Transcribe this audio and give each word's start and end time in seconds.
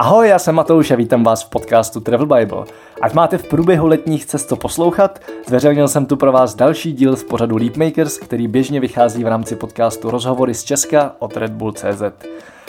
Ahoj, 0.00 0.28
já 0.28 0.38
jsem 0.38 0.54
Matouš 0.54 0.90
a 0.90 0.96
vítám 0.96 1.24
vás 1.24 1.42
v 1.42 1.48
podcastu 1.48 2.00
Travel 2.00 2.26
Bible. 2.26 2.64
Ať 3.02 3.14
máte 3.14 3.38
v 3.38 3.48
průběhu 3.48 3.86
letních 3.86 4.26
cest 4.26 4.46
to 4.46 4.56
poslouchat, 4.56 5.20
zveřejnil 5.46 5.88
jsem 5.88 6.06
tu 6.06 6.16
pro 6.16 6.32
vás 6.32 6.54
další 6.54 6.92
díl 6.92 7.16
z 7.16 7.24
pořadu 7.24 7.56
Leapmakers, 7.56 8.18
který 8.18 8.48
běžně 8.48 8.80
vychází 8.80 9.24
v 9.24 9.26
rámci 9.26 9.56
podcastu 9.56 10.10
Rozhovory 10.10 10.54
z 10.54 10.64
Česka 10.64 11.12
od 11.18 11.36
Red 11.36 11.52
Bull 11.52 11.72
CZ. 11.72 12.02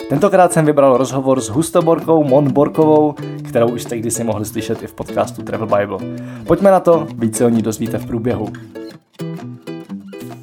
Tentokrát 0.08 0.52
jsem 0.52 0.66
vybral 0.66 0.96
rozhovor 0.96 1.40
s 1.40 1.48
Hustoborkou 1.48 2.24
Mon 2.24 2.52
Borkovou, 2.52 3.14
kterou 3.48 3.68
už 3.68 3.82
jste 3.82 3.98
kdysi 3.98 4.24
mohli 4.24 4.44
slyšet 4.44 4.82
i 4.82 4.86
v 4.86 4.94
podcastu 4.94 5.42
Travel 5.42 5.66
Bible. 5.66 5.98
Pojďme 6.46 6.70
na 6.70 6.80
to, 6.80 7.06
více 7.14 7.46
o 7.46 7.48
ní 7.48 7.62
dozvíte 7.62 7.98
v 7.98 8.06
průběhu. 8.06 8.48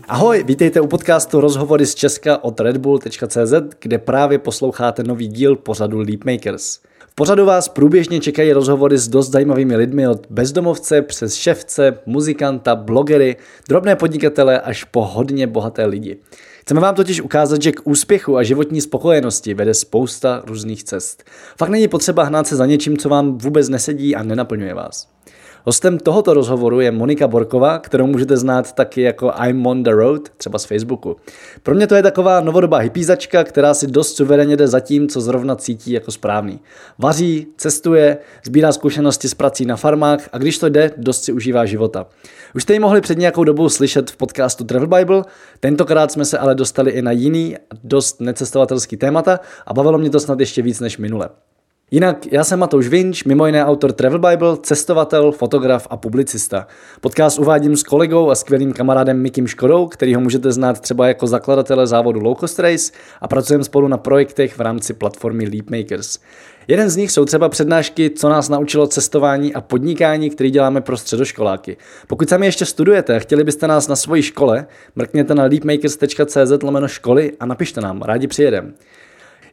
Ahoj, 0.09 0.43
vítejte 0.43 0.81
u 0.81 0.87
podcastu 0.87 1.41
Rozhovory 1.41 1.85
z 1.85 1.95
Česka 1.95 2.43
od 2.43 2.59
redbull.cz, 2.59 3.53
kde 3.79 3.97
právě 3.97 4.37
posloucháte 4.37 5.03
nový 5.03 5.27
díl 5.27 5.55
pořadu 5.55 5.99
Leapmakers. 5.99 6.79
V 7.09 7.15
pořadu 7.15 7.45
vás 7.45 7.67
průběžně 7.67 8.19
čekají 8.19 8.53
rozhovory 8.53 8.97
s 8.97 9.07
dost 9.07 9.31
zajímavými 9.31 9.75
lidmi 9.75 10.07
od 10.07 10.27
bezdomovce 10.29 11.01
přes 11.01 11.35
ševce, 11.35 11.99
muzikanta, 12.05 12.75
blogery, 12.75 13.37
drobné 13.67 13.95
podnikatele 13.95 14.61
až 14.61 14.83
po 14.83 15.05
hodně 15.05 15.47
bohaté 15.47 15.85
lidi. 15.85 16.17
Chceme 16.61 16.81
vám 16.81 16.95
totiž 16.95 17.21
ukázat, 17.21 17.61
že 17.61 17.71
k 17.71 17.87
úspěchu 17.87 18.37
a 18.37 18.43
životní 18.43 18.81
spokojenosti 18.81 19.53
vede 19.53 19.73
spousta 19.73 20.43
různých 20.45 20.83
cest. 20.83 21.23
Fakt 21.57 21.69
není 21.69 21.87
potřeba 21.87 22.23
hnát 22.23 22.47
se 22.47 22.55
za 22.55 22.65
něčím, 22.65 22.97
co 22.97 23.09
vám 23.09 23.37
vůbec 23.37 23.69
nesedí 23.69 24.15
a 24.15 24.23
nenaplňuje 24.23 24.73
vás. 24.73 25.07
Hostem 25.69 25.97
tohoto 25.97 26.33
rozhovoru 26.33 26.79
je 26.79 26.91
Monika 26.91 27.27
Borková, 27.27 27.79
kterou 27.79 28.07
můžete 28.07 28.37
znát 28.37 28.71
taky 28.73 29.01
jako 29.01 29.31
I'm 29.47 29.67
on 29.67 29.83
the 29.83 29.91
road, 29.91 30.29
třeba 30.37 30.59
z 30.59 30.65
Facebooku. 30.65 31.15
Pro 31.63 31.75
mě 31.75 31.87
to 31.87 31.95
je 31.95 32.03
taková 32.03 32.41
novodobá 32.41 32.77
hypízačka, 32.77 33.43
která 33.43 33.73
si 33.73 33.87
dost 33.87 34.15
suverénně 34.15 34.57
jde 34.57 34.67
za 34.67 34.79
tím, 34.79 35.07
co 35.07 35.21
zrovna 35.21 35.55
cítí 35.55 35.91
jako 35.91 36.11
správný. 36.11 36.59
Vaří, 36.97 37.47
cestuje, 37.57 38.17
sbírá 38.45 38.71
zkušenosti 38.71 39.29
s 39.29 39.33
prací 39.33 39.65
na 39.65 39.75
farmách 39.75 40.29
a 40.31 40.37
když 40.37 40.57
to 40.57 40.69
jde, 40.69 40.91
dost 40.97 41.23
si 41.23 41.31
užívá 41.31 41.65
života. 41.65 42.07
Už 42.55 42.63
jste 42.63 42.73
ji 42.73 42.79
mohli 42.79 43.01
před 43.01 43.17
nějakou 43.17 43.43
dobou 43.43 43.69
slyšet 43.69 44.11
v 44.11 44.17
podcastu 44.17 44.63
Travel 44.63 44.87
Bible, 44.87 45.23
tentokrát 45.59 46.11
jsme 46.11 46.25
se 46.25 46.37
ale 46.37 46.55
dostali 46.55 46.91
i 46.91 47.01
na 47.01 47.11
jiný, 47.11 47.55
dost 47.83 48.21
necestovatelský 48.21 48.97
témata 48.97 49.39
a 49.67 49.73
bavilo 49.73 49.97
mě 49.97 50.09
to 50.09 50.19
snad 50.19 50.39
ještě 50.39 50.61
víc 50.61 50.79
než 50.79 50.97
minule. 50.97 51.29
Jinak 51.91 52.31
já 52.31 52.43
jsem 52.43 52.59
Matouš 52.59 52.87
Vinč, 52.87 53.23
mimo 53.23 53.45
jiné 53.45 53.65
autor 53.65 53.91
Travel 53.91 54.19
Bible, 54.19 54.57
cestovatel, 54.57 55.31
fotograf 55.31 55.87
a 55.89 55.97
publicista. 55.97 56.67
Podcast 57.01 57.39
uvádím 57.39 57.75
s 57.75 57.83
kolegou 57.83 58.29
a 58.29 58.35
skvělým 58.35 58.73
kamarádem 58.73 59.21
Mikim 59.21 59.47
Škodou, 59.47 59.87
který 59.87 60.15
ho 60.15 60.21
můžete 60.21 60.51
znát 60.51 60.79
třeba 60.79 61.07
jako 61.07 61.27
zakladatele 61.27 61.87
závodu 61.87 62.19
Low 62.19 62.35
Cost 62.39 62.59
Race 62.59 62.91
a 63.21 63.27
pracujeme 63.27 63.63
spolu 63.63 63.87
na 63.87 63.97
projektech 63.97 64.57
v 64.57 64.61
rámci 64.61 64.93
platformy 64.93 65.47
Leapmakers. 65.47 66.19
Jeden 66.67 66.89
z 66.89 66.95
nich 66.95 67.11
jsou 67.11 67.25
třeba 67.25 67.49
přednášky, 67.49 68.09
co 68.09 68.29
nás 68.29 68.49
naučilo 68.49 68.87
cestování 68.87 69.53
a 69.53 69.61
podnikání, 69.61 70.29
který 70.29 70.51
děláme 70.51 70.81
pro 70.81 70.97
středoškoláky. 70.97 71.77
Pokud 72.07 72.29
sami 72.29 72.45
ještě 72.45 72.65
studujete 72.65 73.15
a 73.15 73.19
chtěli 73.19 73.43
byste 73.43 73.67
nás 73.67 73.87
na 73.87 73.95
svoji 73.95 74.23
škole, 74.23 74.67
mrkněte 74.95 75.35
na 75.35 75.43
leapmakers.cz 75.43 76.63
lomeno 76.63 76.87
školy 76.87 77.31
a 77.39 77.45
napište 77.45 77.81
nám, 77.81 78.01
rádi 78.01 78.27
přijedem. 78.27 78.73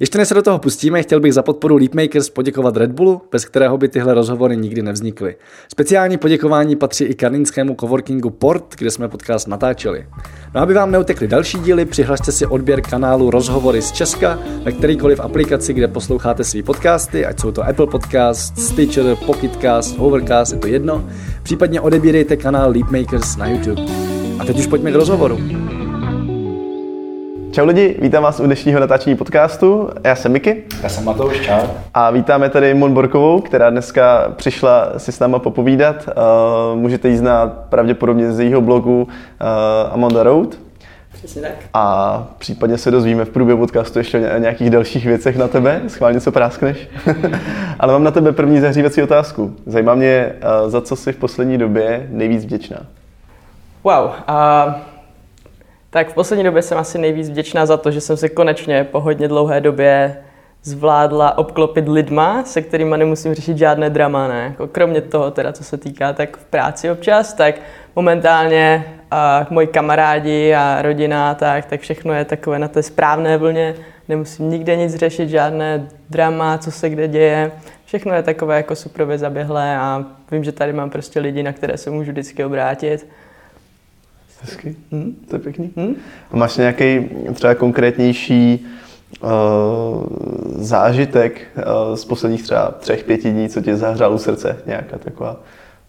Ještě 0.00 0.19
než 0.19 0.28
se 0.28 0.34
do 0.34 0.42
toho 0.42 0.58
pustíme, 0.58 1.02
chtěl 1.02 1.20
bych 1.20 1.34
za 1.34 1.42
podporu 1.42 1.77
Leapmakers 1.77 2.30
poděkovat 2.30 2.77
Red 2.77 2.92
Bullu, 2.92 3.22
bez 3.33 3.44
kterého 3.44 3.78
by 3.78 3.89
tyhle 3.89 4.14
rozhovory 4.14 4.56
nikdy 4.56 4.83
nevznikly. 4.83 5.36
Speciální 5.69 6.16
poděkování 6.16 6.77
patří 6.77 7.05
i 7.05 7.14
karlínskému 7.14 7.77
coworkingu 7.80 8.30
Port, 8.30 8.74
kde 8.78 8.91
jsme 8.91 9.08
podcast 9.08 9.48
natáčeli. 9.48 10.06
No 10.55 10.61
aby 10.61 10.74
vám 10.74 10.91
neutekly 10.91 11.28
další 11.28 11.58
díly, 11.58 11.84
přihlašte 11.84 12.33
si 12.33 12.47
odběr 12.47 12.80
kanálu 12.80 13.30
Rozhovory 13.30 13.83
z 13.83 13.92
Česka 13.92 14.39
ve 14.62 14.72
kterýkoliv 14.72 15.20
aplikaci, 15.20 15.72
kde 15.72 15.89
posloucháte 15.89 16.44
svý 16.44 16.62
podcasty, 16.62 17.27
ať 17.27 17.41
jsou 17.41 17.52
to 17.52 17.62
Apple 17.62 17.86
Podcast, 17.86 18.58
Stitcher, 18.58 19.17
Pocketcast, 19.27 19.94
Overcast, 19.98 20.52
je 20.52 20.58
to 20.58 20.67
jedno. 20.67 21.05
Případně 21.42 21.80
odebírejte 21.80 22.36
kanál 22.36 22.70
Leapmakers 22.70 23.36
na 23.36 23.47
YouTube. 23.47 23.83
A 24.39 24.44
teď 24.44 24.58
už 24.58 24.67
pojďme 24.67 24.92
k 24.92 24.94
rozhovoru. 24.94 25.39
Čau 27.56 27.67
lidi, 27.67 27.96
vítám 27.98 28.22
vás 28.22 28.40
u 28.40 28.46
dnešního 28.46 28.80
natáčení 28.80 29.17
podcastu. 29.17 29.90
Já 30.05 30.17
jsem 30.17 30.33
Miky. 30.33 30.64
Já 30.83 30.89
jsem 30.89 31.05
Matouš, 31.05 31.40
čau. 31.40 31.61
A 31.94 32.11
vítáme 32.11 32.48
tady 32.48 32.74
Mon 32.74 32.94
Borkovou, 32.94 33.40
která 33.40 33.70
dneska 33.70 34.33
přišla 34.36 34.92
si 34.96 35.12
s 35.12 35.18
náma 35.18 35.39
popovídat. 35.39 36.08
Uh, 36.08 36.78
můžete 36.78 37.08
ji 37.08 37.16
znát 37.16 37.52
pravděpodobně 37.68 38.33
z 38.33 38.40
jejího 38.40 38.61
blogu 38.61 39.02
uh, 39.02 39.92
Amanda 39.92 40.22
Road. 40.22 40.58
Přesně 41.12 41.42
tak. 41.42 41.50
A 41.74 42.27
případně 42.39 42.78
se 42.78 42.90
dozvíme 42.90 43.24
v 43.24 43.30
průběhu 43.30 43.61
podcastu 43.61 43.98
ještě 43.98 44.30
o 44.36 44.39
nějakých 44.39 44.70
dalších 44.70 45.06
věcech 45.06 45.36
na 45.36 45.48
tebe. 45.48 45.83
Schválně 45.89 46.20
co 46.20 46.33
práskneš. 46.33 46.89
Ale 47.78 47.92
mám 47.92 48.05
na 48.05 48.11
tebe 48.11 48.33
první 48.33 48.61
zahřívací 48.61 49.02
otázku. 49.02 49.56
Zajímá 49.66 49.95
mě, 49.95 50.33
uh, 50.64 50.70
za 50.70 50.80
co 50.80 50.96
jsi 50.96 51.12
v 51.12 51.16
poslední 51.16 51.58
době 51.58 52.06
nejvíc 52.11 52.45
vděčná. 52.45 52.78
Wow. 53.84 54.05
Uh... 54.05 54.95
Tak 55.91 56.08
v 56.08 56.14
poslední 56.14 56.45
době 56.45 56.63
jsem 56.63 56.79
asi 56.79 56.98
nejvíc 56.98 57.30
vděčná 57.30 57.67
za 57.67 57.77
to, 57.77 57.91
že 57.91 58.01
jsem 58.01 58.17
se 58.17 58.29
konečně 58.29 58.85
po 58.85 59.01
hodně 59.01 59.29
dlouhé 59.29 59.61
době 59.61 60.17
zvládla 60.63 61.39
obklopit 61.39 61.89
lidma, 61.89 62.45
se 62.45 62.63
kterými 62.63 62.98
nemusím 62.98 63.35
řešit 63.35 63.58
žádné 63.58 63.91
drama, 63.91 64.29
ne? 64.29 64.45
Jako 64.45 64.67
kromě 64.67 65.01
toho, 65.01 65.30
teda, 65.30 65.52
co 65.52 65.64
se 65.64 65.77
týká 65.77 66.13
tak 66.13 66.36
v 66.36 66.45
práci 66.45 66.91
občas, 66.91 67.35
tak 67.35 67.55
momentálně 67.96 68.85
a 69.11 69.46
moji 69.51 69.67
kamarádi 69.67 70.55
a 70.55 70.83
rodina, 70.83 71.35
tak, 71.35 71.64
tak 71.64 71.80
všechno 71.80 72.13
je 72.13 72.25
takové 72.25 72.58
na 72.58 72.69
té 72.69 72.83
správné 72.83 73.39
vlně. 73.39 73.75
Nemusím 74.08 74.51
nikde 74.51 74.77
nic 74.77 74.95
řešit, 74.95 75.29
žádné 75.29 75.89
drama, 76.11 76.58
co 76.58 76.70
se 76.70 76.91
kde 76.91 77.08
děje. 77.08 77.52
Všechno 77.85 78.14
je 78.14 78.23
takové 78.23 78.57
jako 78.57 78.77
super 78.77 79.19
zaběhlé 79.19 79.77
a 79.79 80.05
vím, 80.30 80.45
že 80.45 80.52
tady 80.52 80.73
mám 80.73 80.91
prostě 80.91 81.20
lidi, 81.20 81.42
na 81.42 81.52
které 81.52 81.77
se 81.77 81.91
můžu 81.91 82.11
vždycky 82.11 82.45
obrátit. 82.45 83.07
Hezky, 84.46 84.77
hmm, 84.92 85.17
to 85.29 85.36
je 85.36 85.40
pěkný. 85.40 85.70
Hmm? 85.77 85.95
A 86.30 86.36
máš 86.36 86.57
nějaký 86.57 87.11
třeba 87.34 87.55
konkrétnější 87.55 88.67
uh, 89.20 89.30
zážitek 90.57 91.40
uh, 91.57 91.96
z 91.96 92.05
posledních 92.05 92.42
třeba 92.42 92.70
třech, 92.70 93.05
pěti 93.05 93.30
dní, 93.30 93.48
co 93.48 93.61
tě 93.61 93.77
zahřál 93.77 94.14
u 94.14 94.18
srdce? 94.18 94.57
Nějaká 94.67 94.98
taková 94.98 95.36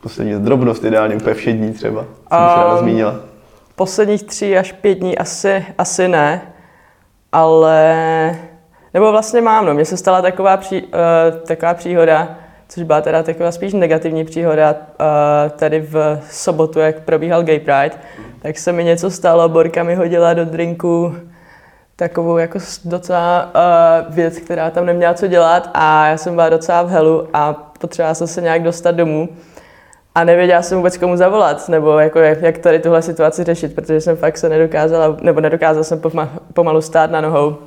poslední 0.02 0.34
drobnost, 0.34 0.84
ideálně 0.84 1.16
úplně 1.16 1.36
vše 1.36 1.52
dní 1.52 1.74
třeba, 1.74 2.02
co 2.02 2.38
um, 2.38 2.46
ráda 2.46 2.78
zmínila. 2.78 3.16
Posledních 3.76 4.24
tři 4.24 4.58
až 4.58 4.72
pět 4.72 4.96
dní 4.96 5.18
asi, 5.18 5.66
asi 5.78 6.08
ne, 6.08 6.42
ale... 7.32 8.36
Nebo 8.94 9.12
vlastně 9.12 9.42
mám, 9.42 9.66
no. 9.66 9.74
Mně 9.74 9.86
se 9.86 9.98
stala 9.98 10.22
taková, 10.22 10.58
pří, 10.58 10.84
uh, 10.84 10.90
taková 11.48 11.74
příhoda, 11.74 12.36
což 12.70 12.84
byla 12.84 13.02
teda 13.02 13.24
taková 13.24 13.52
spíš 13.52 13.74
negativní 13.74 14.26
příhoda 14.26 14.72
uh, 14.74 15.52
tady 15.52 15.80
v 15.80 16.20
sobotu, 16.30 16.80
jak 16.80 17.00
probíhal 17.00 17.44
Gay 17.44 17.60
Pride, 17.60 17.92
tak 18.42 18.58
se 18.58 18.72
mi 18.72 18.84
něco 18.84 19.12
stalo, 19.12 19.50
Borka 19.50 19.84
mi 19.84 19.96
hodila 19.96 20.34
do 20.34 20.46
drinku 20.46 21.16
takovou 21.96 22.38
jako 22.38 22.60
docela 22.86 23.52
uh, 24.08 24.16
věc, 24.16 24.38
která 24.38 24.70
tam 24.70 24.86
neměla 24.86 25.14
co 25.14 25.28
dělat 25.28 25.70
a 25.74 26.08
já 26.08 26.18
jsem 26.18 26.36
byla 26.36 26.50
docela 26.50 26.84
v 26.84 26.90
helu 26.90 27.28
a 27.34 27.54
potřebovala 27.54 28.14
jsem 28.14 28.28
se 28.28 28.42
nějak 28.42 28.64
dostat 28.64 28.92
domů 28.92 29.30
a 30.16 30.24
nevěděla 30.24 30.62
jsem 30.62 30.78
vůbec 30.78 30.98
komu 30.98 31.18
zavolat, 31.18 31.70
nebo 31.70 32.00
jako 32.00 32.20
jak, 32.20 32.42
jak 32.42 32.58
tady 32.58 32.80
tuhle 32.80 33.02
situaci 33.02 33.44
řešit, 33.44 33.76
protože 33.76 34.02
jsem 34.02 34.18
fakt 34.18 34.38
se 34.38 34.50
nedokázala, 34.50 35.18
nebo 35.22 35.42
nedokázala 35.42 35.84
jsem 35.84 36.02
pomalu 36.54 36.82
stát 36.82 37.12
na 37.12 37.22
nohou. 37.22 37.58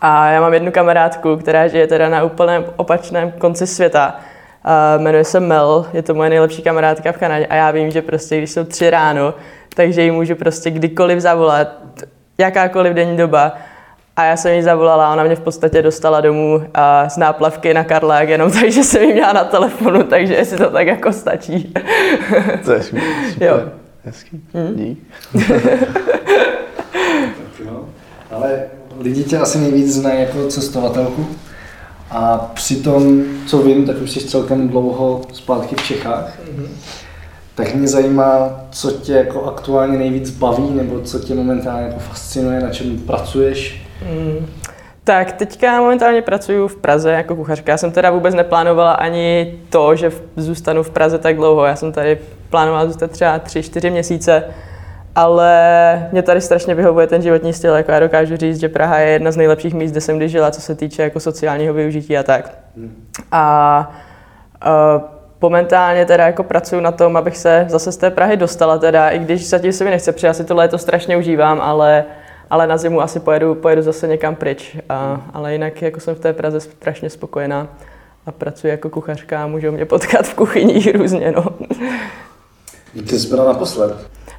A 0.00 0.30
já 0.30 0.40
mám 0.40 0.54
jednu 0.54 0.72
kamarádku, 0.72 1.36
která 1.36 1.68
žije 1.68 1.86
teda 1.86 2.08
na 2.08 2.22
úplném 2.22 2.64
opačném 2.76 3.32
konci 3.32 3.66
světa. 3.66 4.20
Uh, 4.66 5.02
jmenuje 5.02 5.24
se 5.24 5.40
Mel, 5.40 5.86
je 5.92 6.02
to 6.02 6.14
moje 6.14 6.30
nejlepší 6.30 6.62
kamarádka 6.62 7.12
v 7.12 7.16
Kanadě 7.18 7.46
a 7.46 7.54
já 7.54 7.70
vím, 7.70 7.90
že 7.90 8.02
prostě 8.02 8.38
když 8.38 8.50
jsou 8.50 8.64
tři 8.64 8.90
ráno, 8.90 9.34
takže 9.74 10.02
ji 10.02 10.10
můžu 10.10 10.34
prostě 10.34 10.70
kdykoliv 10.70 11.20
zavolat, 11.20 11.68
jakákoliv 12.38 12.92
denní 12.92 13.16
doba. 13.16 13.54
A 14.16 14.24
já 14.24 14.36
jsem 14.36 14.54
jí 14.54 14.62
zavolala 14.62 15.08
a 15.08 15.12
ona 15.12 15.24
mě 15.24 15.36
v 15.36 15.40
podstatě 15.40 15.82
dostala 15.82 16.20
domů 16.20 16.62
a 16.74 17.08
z 17.08 17.16
náplavky 17.16 17.74
na 17.74 17.84
Karlák 17.84 18.28
jenom 18.28 18.50
takže 18.60 18.84
jsem 18.84 19.02
jí 19.02 19.12
měla 19.12 19.32
na 19.32 19.44
telefonu, 19.44 20.02
takže 20.02 20.34
jestli 20.34 20.56
to 20.58 20.70
tak 20.70 20.86
jako 20.86 21.12
stačí. 21.12 21.74
To 22.64 22.72
je 22.72 22.82
super. 22.82 23.02
Jo. 23.40 23.60
Hezký. 24.04 24.40
Hmm? 24.54 24.74
Dík. 24.76 24.98
Ale 28.30 28.60
lidi 29.00 29.24
tě 29.24 29.38
asi 29.38 29.58
nejvíc 29.58 29.94
znají 29.94 30.20
jako 30.20 30.46
cestovatelku. 30.46 31.26
A 32.10 32.50
přitom, 32.54 33.22
co 33.46 33.58
vím, 33.58 33.86
tak 33.86 33.96
už 34.02 34.10
jsi 34.10 34.20
celkem 34.20 34.68
dlouho 34.68 35.20
zpátky 35.32 35.74
v 35.74 35.82
Čechách. 35.82 36.38
Mm-hmm. 36.38 36.66
Tak 37.54 37.74
mě 37.74 37.88
zajímá, 37.88 38.60
co 38.70 38.90
tě 38.90 39.12
jako 39.12 39.44
aktuálně 39.44 39.98
nejvíc 39.98 40.30
baví, 40.30 40.70
nebo 40.70 41.00
co 41.00 41.18
tě 41.18 41.34
momentálně 41.34 41.86
jako 41.86 41.98
fascinuje, 41.98 42.60
na 42.60 42.70
čem 42.70 42.98
pracuješ? 42.98 43.86
Mm. 44.02 44.46
Tak 45.04 45.32
teďka 45.32 45.80
momentálně 45.80 46.22
pracuji 46.22 46.68
v 46.68 46.76
Praze 46.76 47.12
jako 47.12 47.36
kuchařka. 47.36 47.72
Já 47.72 47.78
jsem 47.78 47.92
teda 47.92 48.10
vůbec 48.10 48.34
neplánovala 48.34 48.92
ani 48.92 49.58
to, 49.70 49.96
že 49.96 50.12
zůstanu 50.36 50.82
v 50.82 50.90
Praze 50.90 51.18
tak 51.18 51.36
dlouho. 51.36 51.64
Já 51.64 51.76
jsem 51.76 51.92
tady 51.92 52.18
plánovala 52.50 52.86
zůstat 52.86 53.10
třeba 53.10 53.38
3-4 53.38 53.90
měsíce, 53.90 54.44
ale 55.16 56.08
mě 56.12 56.22
tady 56.22 56.40
strašně 56.40 56.74
vyhovuje 56.74 57.06
ten 57.06 57.22
životní 57.22 57.52
styl, 57.52 57.74
jako 57.74 57.92
já 57.92 58.00
dokážu 58.00 58.36
říct, 58.36 58.60
že 58.60 58.68
Praha 58.68 58.98
je 58.98 59.10
jedna 59.10 59.32
z 59.32 59.36
nejlepších 59.36 59.74
míst, 59.74 59.90
kde 59.90 60.00
jsem 60.00 60.16
kdy 60.16 60.28
žila, 60.28 60.50
co 60.50 60.60
se 60.60 60.74
týče 60.74 61.02
jako 61.02 61.20
sociálního 61.20 61.74
využití 61.74 62.18
a 62.18 62.22
tak. 62.22 62.58
A 63.32 63.94
uh, 64.66 65.02
momentálně 65.40 66.06
teda 66.06 66.26
jako 66.26 66.42
pracuji 66.42 66.80
na 66.80 66.92
tom, 66.92 67.16
abych 67.16 67.36
se 67.36 67.66
zase 67.68 67.92
z 67.92 67.96
té 67.96 68.10
Prahy 68.10 68.36
dostala 68.36 68.78
teda, 68.78 69.10
i 69.10 69.18
když 69.18 69.48
zatím 69.48 69.72
se 69.72 69.84
mi 69.84 69.90
nechce 69.90 70.12
přijít, 70.12 70.30
asi 70.30 70.44
to 70.44 70.54
léto 70.54 70.78
strašně 70.78 71.16
užívám, 71.16 71.60
ale, 71.60 72.04
ale 72.50 72.66
na 72.66 72.76
zimu 72.76 73.00
asi 73.00 73.20
pojedu, 73.20 73.54
pojedu 73.54 73.82
zase 73.82 74.08
někam 74.08 74.34
pryč. 74.36 74.76
A, 74.88 75.20
ale 75.32 75.52
jinak 75.52 75.82
jako 75.82 76.00
jsem 76.00 76.14
v 76.14 76.20
té 76.20 76.32
Praze 76.32 76.60
strašně 76.60 77.10
spokojená 77.10 77.68
a 78.26 78.32
pracuji 78.32 78.68
jako 78.68 78.90
kuchařka 78.90 79.44
a 79.44 79.46
můžou 79.46 79.72
mě 79.72 79.84
potkat 79.84 80.26
v 80.26 80.34
kuchyni 80.34 80.92
různě, 80.92 81.32
no. 81.32 81.46
Ty 83.08 83.18
jsi 83.18 83.28
byla 83.28 83.44
naposled? 83.44 83.96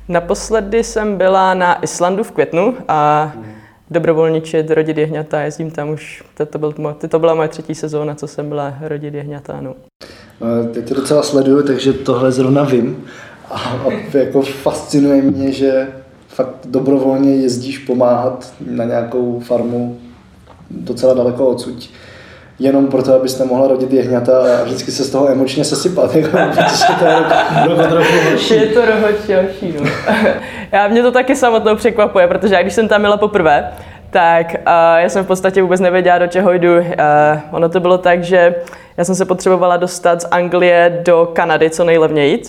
Naposledy 0.09 0.83
jsem 0.83 1.17
byla 1.17 1.53
na 1.53 1.81
Islandu 1.83 2.23
v 2.23 2.31
květnu 2.31 2.77
a 2.87 3.33
dobrovolničit, 3.91 4.71
rodit 4.71 4.97
jehňata, 4.97 5.41
jezdím 5.41 5.71
tam 5.71 5.89
už, 5.89 6.23
to, 6.49 6.59
byl, 6.59 6.73
to 7.09 7.19
byla 7.19 7.35
moje 7.35 7.47
třetí 7.47 7.75
sezóna, 7.75 8.15
co 8.15 8.27
jsem 8.27 8.49
byla 8.49 8.73
rodit 8.81 9.13
jehňata. 9.13 9.61
No. 9.61 9.75
Teď 10.73 10.87
to 10.87 10.93
docela 10.93 11.23
sleduju, 11.23 11.63
takže 11.63 11.93
tohle 11.93 12.31
zrovna 12.31 12.63
vím 12.63 13.05
a, 13.51 13.55
a 13.59 14.17
jako 14.17 14.41
fascinuje 14.41 15.21
mě, 15.21 15.51
že 15.51 15.87
fakt 16.27 16.55
dobrovolně 16.65 17.35
jezdíš 17.35 17.77
pomáhat 17.77 18.53
na 18.71 18.83
nějakou 18.83 19.39
farmu 19.39 19.99
docela 20.69 21.13
daleko 21.13 21.47
odsud 21.47 21.89
jenom 22.59 22.87
proto, 22.87 23.13
abyste 23.13 23.45
mohla 23.45 23.67
rodit 23.67 23.93
jehňata 23.93 24.59
a 24.61 24.63
vždycky 24.63 24.91
se 24.91 25.03
z 25.03 25.09
toho 25.09 25.29
emočně 25.29 25.63
sesypat, 25.63 26.15
jako, 26.15 26.37
to 26.99 27.05
je 27.05 27.15
rok, 27.67 27.91
rok 27.91 28.05
Je 28.51 28.65
to 28.65 28.81
rohočí, 28.85 29.75
no. 29.79 29.89
Já 30.71 30.87
mě 30.87 31.01
to 31.01 31.11
taky 31.11 31.35
samotnou 31.35 31.75
překvapuje, 31.75 32.27
protože 32.27 32.55
já 32.55 32.61
když 32.61 32.73
jsem 32.73 32.87
tam 32.87 33.01
měla 33.01 33.17
poprvé, 33.17 33.71
tak 34.09 34.47
uh, 34.53 34.71
já 34.97 35.09
jsem 35.09 35.23
v 35.23 35.27
podstatě 35.27 35.61
vůbec 35.61 35.81
nevěděla, 35.81 36.17
do 36.17 36.27
čeho 36.27 36.53
jdu. 36.53 36.77
Uh, 36.77 36.83
ono 37.51 37.69
to 37.69 37.79
bylo 37.79 37.97
tak, 37.97 38.23
že 38.23 38.55
já 38.97 39.03
jsem 39.03 39.15
se 39.15 39.25
potřebovala 39.25 39.77
dostat 39.77 40.21
z 40.21 40.27
Anglie 40.31 41.01
do 41.05 41.29
Kanady 41.33 41.69
co 41.69 41.83
nejlevněji 41.83 42.41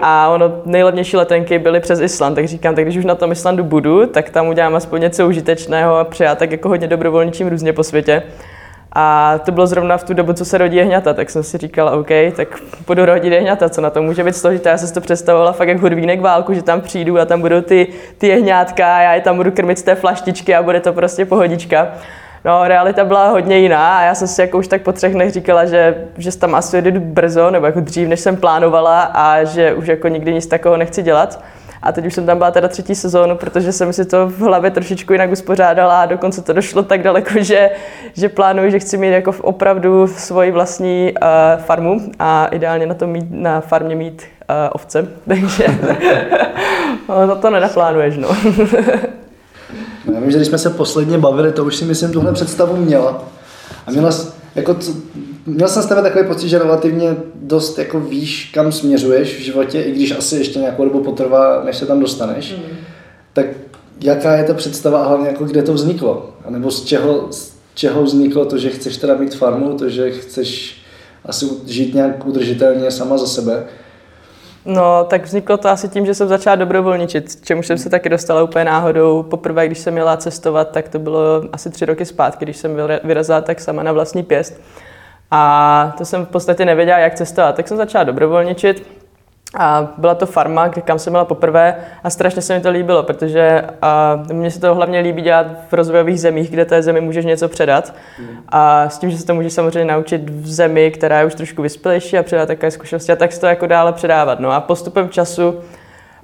a 0.00 0.28
ono 0.28 0.52
nejlevnější 0.64 1.16
letenky 1.16 1.58
byly 1.58 1.80
přes 1.80 2.00
Island, 2.00 2.34
tak 2.34 2.48
říkám, 2.48 2.74
tak 2.74 2.84
když 2.84 2.96
už 2.96 3.04
na 3.04 3.14
tom 3.14 3.32
Islandu 3.32 3.64
budu, 3.64 4.06
tak 4.06 4.30
tam 4.30 4.48
udělám 4.48 4.74
aspoň 4.74 5.00
něco 5.00 5.28
užitečného 5.28 5.96
a 5.96 6.04
přijat 6.04 6.38
tak 6.38 6.50
jako 6.50 6.68
hodně 6.68 6.88
dobrovolničím 6.88 7.48
různě 7.48 7.72
po 7.72 7.84
světě. 7.84 8.22
A 8.92 9.38
to 9.38 9.52
bylo 9.52 9.66
zrovna 9.66 9.96
v 9.96 10.04
tu 10.04 10.14
dobu, 10.14 10.32
co 10.32 10.44
se 10.44 10.58
rodí 10.58 10.76
jehňata, 10.76 11.14
tak 11.14 11.30
jsem 11.30 11.42
si 11.42 11.58
říkala, 11.58 11.90
OK, 11.90 12.08
tak 12.36 12.48
budu 12.86 13.04
rodit 13.04 13.32
jehňata, 13.32 13.68
co 13.68 13.80
na 13.80 13.90
to 13.90 14.02
může 14.02 14.24
být 14.24 14.36
složité. 14.36 14.68
Já 14.68 14.78
jsem 14.78 14.88
si 14.88 14.94
to 14.94 15.00
představovala 15.00 15.52
fakt 15.52 15.68
jak 15.68 15.80
hudvínek 15.80 16.20
válku, 16.20 16.54
že 16.54 16.62
tam 16.62 16.80
přijdu 16.80 17.18
a 17.18 17.24
tam 17.24 17.40
budou 17.40 17.60
ty, 17.60 17.86
ty 18.18 18.28
jehňátka 18.28 18.96
a 18.96 19.00
já 19.00 19.14
je 19.14 19.20
tam 19.20 19.36
budu 19.36 19.50
krmit 19.50 19.78
z 19.78 19.82
té 19.82 19.94
flaštičky 19.94 20.54
a 20.54 20.62
bude 20.62 20.80
to 20.80 20.92
prostě 20.92 21.24
pohodička. 21.24 21.88
No, 22.44 22.68
realita 22.68 23.04
byla 23.04 23.28
hodně 23.28 23.58
jiná 23.58 23.98
a 23.98 24.02
já 24.02 24.14
jsem 24.14 24.28
si 24.28 24.40
jako 24.40 24.58
už 24.58 24.68
tak 24.68 24.82
po 24.82 24.92
třech 24.92 25.12
dnech 25.12 25.32
říkala, 25.32 25.64
že, 25.64 26.04
že 26.18 26.38
tam 26.38 26.54
asi 26.54 26.82
jdu 26.82 27.00
brzo, 27.00 27.50
nebo 27.50 27.66
jako 27.66 27.80
dřív, 27.80 28.08
než 28.08 28.20
jsem 28.20 28.36
plánovala 28.36 29.02
a 29.02 29.44
že 29.44 29.74
už 29.74 29.86
jako 29.86 30.08
nikdy 30.08 30.34
nic 30.34 30.46
takového 30.46 30.76
nechci 30.76 31.02
dělat. 31.02 31.44
A 31.82 31.92
teď 31.92 32.06
už 32.06 32.14
jsem 32.14 32.26
tam 32.26 32.38
byla 32.38 32.50
teda 32.50 32.68
třetí 32.68 32.94
sezónu, 32.94 33.36
protože 33.36 33.72
jsem 33.72 33.92
si 33.92 34.04
to 34.04 34.26
v 34.26 34.38
hlavě 34.38 34.70
trošičku 34.70 35.12
jinak 35.12 35.30
uspořádala 35.30 36.02
a 36.02 36.06
dokonce 36.06 36.42
to 36.42 36.52
došlo 36.52 36.82
tak 36.82 37.02
daleko, 37.02 37.30
že, 37.42 37.70
že 38.12 38.28
plánuji, 38.28 38.70
že 38.70 38.78
chci 38.78 38.98
mít 38.98 39.10
jako 39.10 39.34
opravdu 39.40 40.06
svoji 40.06 40.50
vlastní 40.50 41.12
uh, 41.22 41.62
farmu 41.62 42.00
a 42.18 42.46
ideálně 42.46 42.86
na, 42.86 42.94
to 42.94 43.06
mít, 43.06 43.26
na 43.30 43.60
farmě 43.60 43.96
mít 43.96 44.22
uh, 44.22 44.56
ovce, 44.72 45.08
takže 45.28 45.64
no, 47.08 47.36
to 47.36 47.50
nenaplánuješ, 47.50 48.16
no. 48.16 48.28
no. 48.44 48.52
Já 50.14 50.20
vím, 50.20 50.30
že 50.30 50.36
když 50.36 50.48
jsme 50.48 50.58
se 50.58 50.70
posledně 50.70 51.18
bavili, 51.18 51.52
to 51.52 51.64
už 51.64 51.76
si 51.76 51.84
myslím 51.84 52.12
tuhle 52.12 52.32
představu 52.32 52.76
měla. 52.76 53.22
A 53.86 53.90
měla, 53.90 54.10
jako, 54.54 54.76
měl 55.46 55.68
jsem 55.68 55.82
z 55.82 55.86
tebe 55.86 56.02
takový 56.02 56.24
pocit, 56.24 56.48
že 56.48 56.58
relativně 56.58 57.16
dost 57.34 57.78
jako 57.78 58.00
víš, 58.00 58.50
kam 58.54 58.72
směřuješ 58.72 59.36
v 59.36 59.40
životě, 59.40 59.82
i 59.82 59.92
když 59.92 60.12
asi 60.12 60.36
ještě 60.36 60.58
nějakou 60.58 60.84
dobu 60.84 61.00
potrvá, 61.00 61.64
než 61.64 61.76
se 61.76 61.86
tam 61.86 62.00
dostaneš. 62.00 62.52
Mm. 62.52 62.76
Tak 63.32 63.46
jaká 64.00 64.36
je 64.36 64.44
ta 64.44 64.54
představa 64.54 65.02
a 65.02 65.08
hlavně 65.08 65.28
jako 65.28 65.44
kde 65.44 65.62
to 65.62 65.72
vzniklo? 65.72 66.30
A 66.44 66.50
nebo 66.50 66.70
z 66.70 66.84
čeho, 66.84 67.26
z 67.32 67.54
čeho 67.74 68.02
vzniklo 68.02 68.44
to, 68.44 68.58
že 68.58 68.70
chceš 68.70 68.96
teda 68.96 69.14
mít 69.14 69.34
farmu, 69.34 69.78
to, 69.78 69.88
že 69.88 70.10
chceš 70.10 70.76
asi 71.24 71.46
žít 71.66 71.94
nějak 71.94 72.26
udržitelně 72.26 72.90
sama 72.90 73.18
za 73.18 73.26
sebe? 73.26 73.64
No, 74.64 75.06
tak 75.10 75.24
vzniklo 75.24 75.56
to 75.56 75.68
asi 75.68 75.88
tím, 75.88 76.06
že 76.06 76.14
jsem 76.14 76.28
začala 76.28 76.56
dobrovolničit, 76.56 77.36
čemu 77.44 77.62
jsem 77.62 77.78
se 77.78 77.90
taky 77.90 78.08
dostala 78.08 78.42
úplně 78.42 78.64
náhodou. 78.64 79.22
Poprvé, 79.22 79.66
když 79.66 79.78
jsem 79.78 79.92
měla 79.92 80.16
cestovat, 80.16 80.70
tak 80.70 80.88
to 80.88 80.98
bylo 80.98 81.44
asi 81.52 81.70
tři 81.70 81.84
roky 81.84 82.04
zpátky, 82.04 82.44
když 82.44 82.56
jsem 82.56 82.76
vyrazila 83.04 83.40
tak 83.40 83.60
sama 83.60 83.82
na 83.82 83.92
vlastní 83.92 84.22
pěst. 84.22 84.60
A 85.30 85.94
to 85.98 86.04
jsem 86.04 86.26
v 86.26 86.28
podstatě 86.28 86.64
nevěděla, 86.64 86.98
jak 86.98 87.14
cestovat. 87.14 87.54
Tak 87.54 87.68
jsem 87.68 87.76
začala 87.76 88.04
dobrovolničit 88.04 89.00
a 89.58 89.88
byla 89.98 90.14
to 90.14 90.26
farma, 90.26 90.68
kde 90.68 90.82
kam 90.82 90.98
jsem 90.98 91.12
byla 91.12 91.24
poprvé 91.24 91.76
a 92.04 92.10
strašně 92.10 92.42
se 92.42 92.54
mi 92.54 92.60
to 92.60 92.70
líbilo, 92.70 93.02
protože 93.02 93.64
a 93.82 94.22
mně 94.32 94.50
se 94.50 94.60
to 94.60 94.74
hlavně 94.74 95.00
líbí 95.00 95.22
dělat 95.22 95.46
v 95.68 95.72
rozvojových 95.72 96.20
zemích, 96.20 96.50
kde 96.50 96.64
té 96.64 96.82
zemi 96.82 97.00
můžeš 97.00 97.24
něco 97.24 97.48
předat. 97.48 97.94
A 98.48 98.88
s 98.88 98.98
tím, 98.98 99.10
že 99.10 99.18
se 99.18 99.26
to 99.26 99.34
můžeš 99.34 99.52
samozřejmě 99.52 99.92
naučit 99.92 100.30
v 100.30 100.52
zemi, 100.52 100.90
která 100.90 101.18
je 101.18 101.24
už 101.24 101.34
trošku 101.34 101.62
vyspělejší 101.62 102.18
a 102.18 102.22
předat 102.22 102.48
také 102.48 102.70
zkušenosti 102.70 103.12
a 103.12 103.16
tak 103.16 103.32
se 103.32 103.40
to 103.40 103.46
jako 103.46 103.66
dále 103.66 103.92
předávat. 103.92 104.40
No 104.40 104.50
a 104.50 104.60
postupem 104.60 105.08
času, 105.08 105.60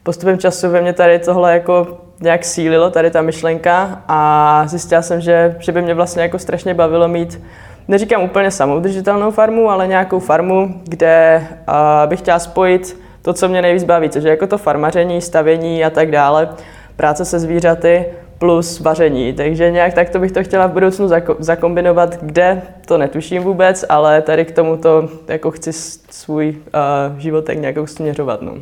postupem 0.02 0.38
času 0.38 0.70
ve 0.70 0.80
mně 0.80 0.92
tady 0.92 1.18
tohle 1.18 1.52
jako 1.52 1.98
nějak 2.20 2.44
sílilo, 2.44 2.90
tady 2.90 3.10
ta 3.10 3.22
myšlenka 3.22 4.02
a 4.08 4.62
zjistila 4.66 5.02
jsem, 5.02 5.20
že, 5.20 5.56
že 5.58 5.72
by 5.72 5.82
mě 5.82 5.94
vlastně 5.94 6.22
jako 6.22 6.38
strašně 6.38 6.74
bavilo 6.74 7.08
mít 7.08 7.40
neříkám 7.88 8.22
úplně 8.22 8.50
samoudržitelnou 8.50 9.30
farmu, 9.30 9.70
ale 9.70 9.86
nějakou 9.86 10.18
farmu, 10.18 10.80
kde 10.84 11.46
uh, 11.68 12.08
bych 12.08 12.18
chtěla 12.20 12.38
spojit 12.38 13.00
to, 13.22 13.32
co 13.32 13.48
mě 13.48 13.62
nejvíc 13.62 13.84
baví, 13.84 14.10
což 14.10 14.24
je 14.24 14.30
jako 14.30 14.46
to 14.46 14.58
farmaření, 14.58 15.20
stavění 15.20 15.84
a 15.84 15.90
tak 15.90 16.10
dále, 16.10 16.48
práce 16.96 17.24
se 17.24 17.38
zvířaty 17.38 18.04
plus 18.38 18.80
vaření. 18.80 19.32
Takže 19.32 19.70
nějak 19.70 19.94
tak 19.94 20.10
to 20.10 20.18
bych 20.18 20.32
to 20.32 20.44
chtěla 20.44 20.66
v 20.66 20.72
budoucnu 20.72 21.06
zako- 21.06 21.36
zakombinovat, 21.38 22.22
kde 22.22 22.62
to 22.86 22.98
netuším 22.98 23.42
vůbec, 23.42 23.84
ale 23.88 24.22
tady 24.22 24.44
k 24.44 24.52
tomuto 24.52 25.08
jako 25.28 25.50
chci 25.50 25.72
svůj 26.10 26.48
uh, 26.48 27.18
životek 27.18 27.58
nějak 27.58 27.88
směřovat. 27.88 28.42
No. 28.42 28.54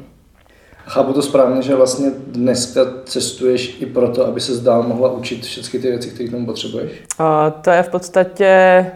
Chápu 0.87 1.12
to 1.12 1.23
správně, 1.23 1.62
že 1.62 1.75
vlastně 1.75 2.11
dneska 2.27 2.81
cestuješ 3.05 3.77
i 3.81 3.87
proto, 3.87 4.27
aby 4.27 4.41
se 4.41 4.55
zdál 4.55 4.82
mohla 4.82 5.12
učit 5.12 5.44
všechny 5.44 5.81
ty 5.81 5.88
věci, 5.88 6.11
které 6.11 6.29
k 6.29 6.32
tomu 6.32 6.47
potřebuješ? 6.47 6.91
Uh, 7.20 7.27
to 7.61 7.70
je 7.70 7.82
v 7.82 7.88
podstatě 7.88 8.87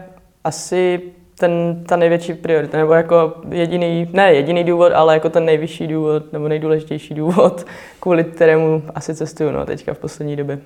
asi 0.43 1.01
ten, 1.39 1.83
ta 1.87 1.95
největší 1.95 2.33
priorita, 2.33 2.77
nebo 2.77 2.93
jako 2.93 3.33
jediný, 3.51 4.09
ne 4.13 4.33
jediný 4.33 4.63
důvod, 4.63 4.91
ale 4.95 5.13
jako 5.13 5.29
ten 5.29 5.45
nejvyšší 5.45 5.87
důvod, 5.87 6.33
nebo 6.33 6.47
nejdůležitější 6.47 7.13
důvod, 7.13 7.65
kvůli 7.99 8.23
kterému 8.23 8.83
asi 8.95 9.15
cestuju 9.15 9.51
no, 9.51 9.65
teďka 9.65 9.93
v 9.93 9.99
poslední 9.99 10.35
době. 10.35 10.59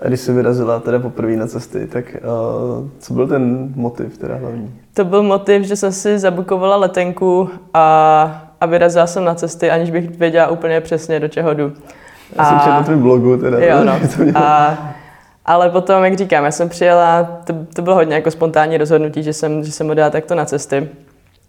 A 0.00 0.08
když 0.08 0.20
jsi 0.20 0.32
vyrazila 0.32 0.80
teda 0.80 0.98
poprvé 0.98 1.36
na 1.36 1.46
cesty, 1.46 1.86
tak 1.86 2.16
uh, 2.16 2.88
co 2.98 3.14
byl 3.14 3.28
ten 3.28 3.72
motiv 3.74 4.18
teda 4.18 4.36
hlavní? 4.36 4.74
To 4.94 5.04
byl 5.04 5.22
motiv, 5.22 5.62
že 5.62 5.76
jsem 5.76 5.92
si 5.92 6.18
zabukovala 6.18 6.76
letenku 6.76 7.50
a, 7.74 8.48
a 8.60 8.66
vyrazila 8.66 9.06
jsem 9.06 9.24
na 9.24 9.34
cesty, 9.34 9.70
aniž 9.70 9.90
bych 9.90 10.18
věděla 10.18 10.48
úplně 10.48 10.80
přesně, 10.80 11.20
do 11.20 11.28
čeho 11.28 11.54
jdu. 11.54 11.72
Já 12.36 12.44
a, 12.44 12.48
jsem 12.48 12.58
četl 12.58 12.70
na 12.70 12.82
tvém 12.82 13.02
blogu 13.02 13.36
teda. 13.36 13.58
Jo, 13.58 13.84
no. 13.84 13.92
a, 14.34 14.78
ale 15.46 15.70
potom, 15.70 16.04
jak 16.04 16.16
říkám, 16.16 16.44
já 16.44 16.50
jsem 16.50 16.68
přijela, 16.68 17.40
to, 17.44 17.54
to 17.74 17.82
bylo 17.82 17.94
hodně 17.94 18.14
jako 18.14 18.30
spontánní 18.30 18.76
rozhodnutí, 18.76 19.22
že 19.22 19.32
jsem, 19.32 19.64
že 19.64 19.72
jsem 19.72 19.90
odjela 19.90 20.10
takto 20.10 20.34
na 20.34 20.44
cesty. 20.44 20.88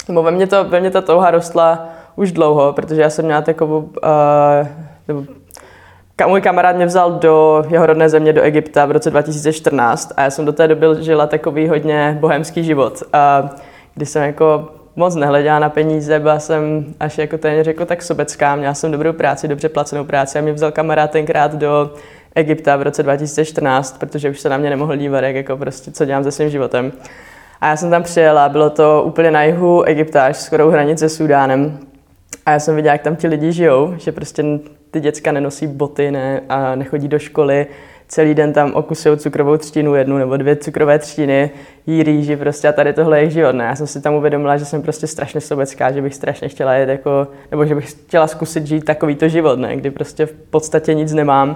Nebo 0.08 0.24
ve 0.24 0.32
mně, 0.32 0.48
to, 0.48 0.64
ve 0.64 0.92
ta 0.92 1.02
touha 1.02 1.32
rostla 1.32 1.90
už 2.16 2.32
dlouho, 2.32 2.74
protože 2.74 3.02
já 3.02 3.10
jsem 3.10 3.26
měla 3.26 3.42
takovou, 3.42 3.90
uh, 5.10 5.26
můj 6.28 6.42
kamarád 6.42 6.76
mě 6.76 6.86
vzal 6.86 7.12
do 7.12 7.66
jeho 7.70 7.86
rodné 7.86 8.10
země, 8.10 8.34
do 8.34 8.42
Egypta 8.42 8.86
v 8.86 8.92
roce 8.92 9.10
2014 9.10 10.14
a 10.18 10.22
já 10.24 10.30
jsem 10.30 10.46
do 10.46 10.54
té 10.54 10.68
doby 10.68 10.88
žila 11.00 11.28
takový 11.28 11.68
hodně 11.68 12.18
bohemský 12.20 12.64
život, 12.64 13.04
uh, 13.44 13.50
kdy 13.96 14.06
jsem 14.06 14.24
jako 14.24 14.68
moc 14.98 15.16
nehleděla 15.16 15.60
na 15.60 15.70
peníze, 15.70 16.20
byla 16.20 16.40
jsem 16.40 16.86
až 17.00 17.18
jako 17.18 17.38
ten 17.38 17.64
řekl 17.64 17.86
tak 17.86 18.04
sobecká, 18.04 18.56
měla 18.56 18.74
jsem 18.74 18.92
dobrou 18.92 19.14
práci, 19.14 19.48
dobře 19.48 19.70
placenou 19.70 20.04
práci 20.04 20.40
a 20.40 20.42
mě 20.42 20.54
vzal 20.54 20.72
kamarád 20.72 21.12
tenkrát 21.12 21.56
do 21.56 21.94
Egypta 22.36 22.76
v 22.76 22.82
roce 22.82 23.04
2014, 23.04 23.98
protože 24.00 24.30
už 24.30 24.40
se 24.40 24.50
na 24.50 24.58
mě 24.58 24.70
nemohl 24.70 24.96
dívat, 24.96 25.24
jak 25.24 25.36
jako 25.36 25.58
prostě, 25.58 25.92
co 25.92 26.06
dělám 26.06 26.24
se 26.24 26.32
svým 26.32 26.50
životem. 26.50 26.92
A 27.62 27.68
já 27.68 27.78
jsem 27.78 27.90
tam 27.90 28.04
přijela, 28.04 28.50
bylo 28.50 28.70
to 28.70 29.04
úplně 29.06 29.32
na 29.32 29.44
jihu 29.44 29.84
Egypta, 29.84 30.26
až 30.26 30.38
skoro 30.38 30.70
hranice 30.70 31.10
s 31.10 31.16
Sudánem. 31.16 31.80
A 32.46 32.52
já 32.52 32.60
jsem 32.60 32.76
viděla, 32.76 32.94
jak 32.94 33.02
tam 33.02 33.16
ti 33.16 33.28
lidi 33.28 33.52
žijou, 33.52 33.94
že 33.98 34.12
prostě 34.12 34.44
ty 34.92 35.00
děcka 35.00 35.32
nenosí 35.32 35.68
boty 35.68 36.12
ne, 36.12 36.42
a 36.50 36.76
nechodí 36.76 37.08
do 37.08 37.20
školy, 37.20 37.68
celý 38.08 38.34
den 38.34 38.54
tam 38.54 38.74
okusují 38.74 39.18
cukrovou 39.18 39.58
třtinu 39.58 39.96
jednu 39.96 40.18
nebo 40.18 40.38
dvě 40.38 40.56
cukrové 40.56 41.00
třtiny, 41.00 41.50
jí 41.88 42.04
rýži 42.04 42.36
prostě 42.36 42.68
a 42.68 42.72
tady 42.72 42.94
tohle 42.94 43.22
je 43.22 43.30
život. 43.30 43.56
Ne? 43.56 43.64
Já 43.66 43.76
jsem 43.76 43.88
si 43.88 44.02
tam 44.02 44.14
uvědomila, 44.14 44.58
že 44.58 44.66
jsem 44.66 44.82
prostě 44.82 45.08
strašně 45.08 45.42
sobecká, 45.42 45.92
že 45.92 46.02
bych 46.02 46.16
strašně 46.16 46.50
chtěla 46.50 46.74
jet 46.74 46.90
jako, 46.90 47.28
nebo 47.52 47.66
že 47.66 47.76
bych 47.76 47.92
chtěla 47.92 48.28
zkusit 48.28 48.68
žít 48.68 48.86
takovýto 48.86 49.28
život, 49.28 49.60
ne? 49.60 49.76
kdy 49.76 49.92
prostě 49.92 50.26
v 50.26 50.34
podstatě 50.34 50.94
nic 50.94 51.14
nemám. 51.14 51.56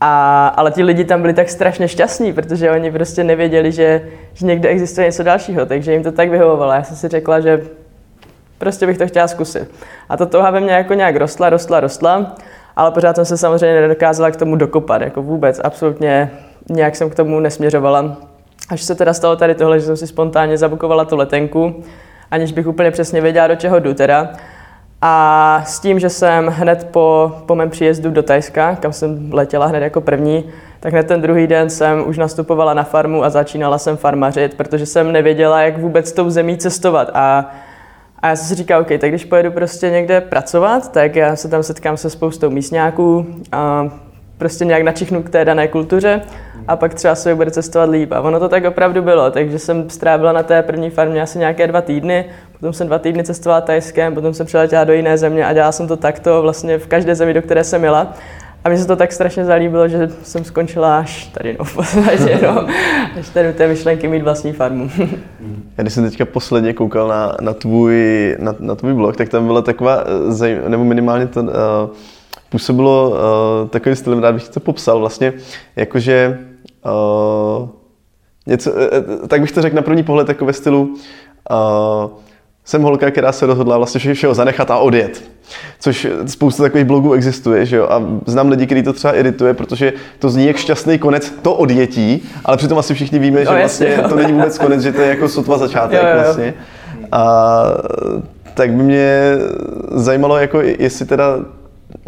A, 0.00 0.46
ale 0.48 0.70
ti 0.70 0.82
lidi 0.82 1.04
tam 1.04 1.20
byli 1.20 1.34
tak 1.34 1.48
strašně 1.48 1.88
šťastní, 1.88 2.32
protože 2.32 2.70
oni 2.70 2.92
prostě 2.92 3.24
nevěděli, 3.24 3.72
že, 3.72 4.08
že 4.34 4.46
někde 4.46 4.68
existuje 4.68 5.06
něco 5.06 5.22
dalšího, 5.22 5.66
takže 5.66 5.92
jim 5.92 6.02
to 6.02 6.12
tak 6.12 6.30
vyhovovalo. 6.30 6.72
Já 6.72 6.82
jsem 6.82 6.96
si 6.96 7.08
řekla, 7.08 7.40
že 7.40 7.62
prostě 8.58 8.86
bych 8.86 8.98
to 8.98 9.06
chtěla 9.06 9.28
zkusit. 9.28 9.70
A 10.08 10.16
ta 10.16 10.26
touha 10.26 10.50
ve 10.50 10.60
mně 10.60 10.72
jako 10.72 10.94
nějak 10.94 11.16
rostla, 11.16 11.50
rostla, 11.50 11.80
rostla, 11.80 12.36
ale 12.76 12.90
pořád 12.90 13.16
jsem 13.16 13.24
se 13.24 13.36
samozřejmě 13.36 13.80
nedokázala 13.80 14.30
k 14.30 14.36
tomu 14.36 14.56
dokopat, 14.56 15.02
jako 15.02 15.22
vůbec, 15.22 15.60
absolutně 15.64 16.30
nějak 16.70 16.96
jsem 16.96 17.10
k 17.10 17.14
tomu 17.14 17.40
nesměřovala. 17.40 18.16
Až 18.68 18.82
se 18.82 18.94
teda 18.94 19.14
stalo 19.14 19.36
tady 19.36 19.54
tohle, 19.54 19.80
že 19.80 19.86
jsem 19.86 19.96
si 19.96 20.06
spontánně 20.06 20.58
zabukovala 20.58 21.04
tu 21.04 21.16
letenku, 21.16 21.82
aniž 22.30 22.52
bych 22.52 22.66
úplně 22.66 22.90
přesně 22.90 23.20
věděla, 23.20 23.46
do 23.46 23.56
čeho 23.56 23.80
jdu 23.80 23.94
teda. 23.94 24.32
A 25.02 25.62
s 25.66 25.80
tím, 25.80 25.98
že 25.98 26.10
jsem 26.10 26.46
hned 26.46 26.88
po, 26.90 27.32
po 27.46 27.54
mém 27.54 27.70
příjezdu 27.70 28.10
do 28.10 28.22
Tajska, 28.22 28.76
kam 28.76 28.92
jsem 28.92 29.32
letěla 29.32 29.66
hned 29.66 29.82
jako 29.82 30.00
první, 30.00 30.44
tak 30.80 30.92
hned 30.92 31.06
ten 31.06 31.22
druhý 31.22 31.46
den 31.46 31.70
jsem 31.70 32.08
už 32.08 32.18
nastupovala 32.18 32.74
na 32.74 32.82
farmu 32.82 33.24
a 33.24 33.30
začínala 33.30 33.78
jsem 33.78 33.96
farmařit, 33.96 34.54
protože 34.54 34.86
jsem 34.86 35.12
nevěděla, 35.12 35.62
jak 35.62 35.78
vůbec 35.78 36.12
tou 36.12 36.30
zemí 36.30 36.56
cestovat. 36.56 37.10
A, 37.14 37.50
a 38.24 38.28
já 38.28 38.36
jsem 38.36 38.46
si 38.46 38.54
říkal, 38.54 38.80
OK, 38.80 38.88
tak 38.88 39.10
když 39.10 39.24
pojedu 39.24 39.50
prostě 39.50 39.90
někde 39.90 40.20
pracovat, 40.20 40.92
tak 40.92 41.16
já 41.16 41.36
se 41.36 41.48
tam 41.48 41.62
setkám 41.62 41.96
se 41.96 42.10
spoustou 42.10 42.50
místňáků 42.50 43.26
a 43.52 43.88
prostě 44.38 44.64
nějak 44.64 44.82
načichnu 44.82 45.22
k 45.22 45.30
té 45.30 45.44
dané 45.44 45.68
kultuře 45.68 46.20
a 46.68 46.76
pak 46.76 46.94
třeba 46.94 47.14
se 47.14 47.34
bude 47.34 47.50
cestovat 47.50 47.90
líp. 47.90 48.12
A 48.12 48.20
ono 48.20 48.40
to 48.40 48.48
tak 48.48 48.64
opravdu 48.64 49.02
bylo, 49.02 49.30
takže 49.30 49.58
jsem 49.58 49.90
strávila 49.90 50.32
na 50.32 50.42
té 50.42 50.62
první 50.62 50.90
farmě 50.90 51.22
asi 51.22 51.38
nějaké 51.38 51.66
dva 51.66 51.80
týdny, 51.80 52.24
potom 52.52 52.72
jsem 52.72 52.86
dva 52.86 52.98
týdny 52.98 53.24
cestovala 53.24 53.60
tajskem, 53.60 54.14
potom 54.14 54.34
jsem 54.34 54.46
přiletěla 54.46 54.84
do 54.84 54.92
jiné 54.92 55.18
země 55.18 55.46
a 55.46 55.52
dělala 55.52 55.72
jsem 55.72 55.88
to 55.88 55.96
takto 55.96 56.42
vlastně 56.42 56.78
v 56.78 56.86
každé 56.86 57.14
zemi, 57.14 57.34
do 57.34 57.42
které 57.42 57.64
jsem 57.64 57.84
jela. 57.84 58.14
A 58.64 58.68
mně 58.68 58.78
se 58.78 58.86
to 58.86 58.96
tak 58.96 59.12
strašně 59.12 59.44
zalíbilo, 59.44 59.88
že 59.88 60.08
jsem 60.22 60.44
skončila 60.44 60.98
až 60.98 61.26
tady, 61.26 61.56
no, 61.58 61.64
v 61.64 61.74
podstatě, 61.74 62.38
no, 62.42 62.66
až 63.18 63.28
tady 63.28 63.52
té 63.52 63.68
myšlenky 63.68 64.08
mít 64.08 64.22
vlastní 64.22 64.52
farmu. 64.52 64.90
Já 65.76 65.82
když 65.82 65.92
jsem 65.92 66.04
teďka 66.04 66.24
posledně 66.24 66.72
koukal 66.72 67.08
na, 67.08 67.36
na, 67.40 67.54
tvůj, 67.54 68.36
na, 68.38 68.54
na 68.58 68.74
tvůj 68.74 68.94
blog, 68.94 69.16
tak 69.16 69.28
tam 69.28 69.46
byla 69.46 69.62
taková, 69.62 70.04
eh, 70.44 70.68
nebo 70.68 70.84
minimálně 70.84 71.26
to 71.26 71.40
uh, 71.40 71.48
působilo 72.48 73.10
uh, 73.10 73.68
takovým 73.68 73.96
stylem, 73.96 74.22
rád 74.22 74.32
bych 74.32 74.48
to 74.48 74.60
popsal 74.60 74.98
vlastně, 74.98 75.32
jakože 75.76 76.38
uh, 76.84 77.68
něco, 78.46 78.72
uh, 78.72 79.26
tak 79.28 79.40
bych 79.40 79.52
to 79.52 79.62
řekl 79.62 79.76
na 79.76 79.82
první 79.82 80.02
pohled 80.02 80.28
jako 80.28 80.44
ve 80.44 80.52
stylu 80.52 80.94
uh, 81.50 82.10
jsem 82.64 82.82
holka, 82.82 83.10
která 83.10 83.32
se 83.32 83.46
rozhodla 83.46 83.76
vlastně 83.78 84.14
všeho 84.14 84.34
zanechat 84.34 84.70
a 84.70 84.78
odjet. 84.78 85.22
Což 85.80 86.06
spousta 86.26 86.62
takových 86.62 86.86
blogů 86.86 87.12
existuje, 87.12 87.66
že 87.66 87.76
jo? 87.76 87.86
A 87.90 88.02
znám 88.26 88.48
lidi, 88.48 88.66
kteří 88.66 88.82
to 88.82 88.92
třeba 88.92 89.14
irituje, 89.14 89.54
protože 89.54 89.92
to 90.18 90.30
zní 90.30 90.46
jak 90.46 90.56
šťastný 90.56 90.98
konec 90.98 91.34
to 91.42 91.54
odjetí, 91.54 92.28
ale 92.44 92.56
přitom 92.56 92.78
asi 92.78 92.94
všichni 92.94 93.18
víme, 93.18 93.40
že 93.40 93.50
no, 93.50 93.56
vlastně 93.56 93.98
to 94.08 94.16
není 94.16 94.32
vůbec 94.32 94.58
konec, 94.58 94.82
že 94.82 94.92
to 94.92 95.00
je 95.00 95.08
jako 95.08 95.28
sotva 95.28 95.58
začátek 95.58 96.02
jo, 96.02 96.08
jo. 96.08 96.14
vlastně. 96.22 96.54
A 97.12 97.62
tak 98.54 98.72
by 98.72 98.82
mě 98.82 99.36
zajímalo, 99.90 100.38
jako 100.38 100.60
jestli 100.60 101.06
teda 101.06 101.38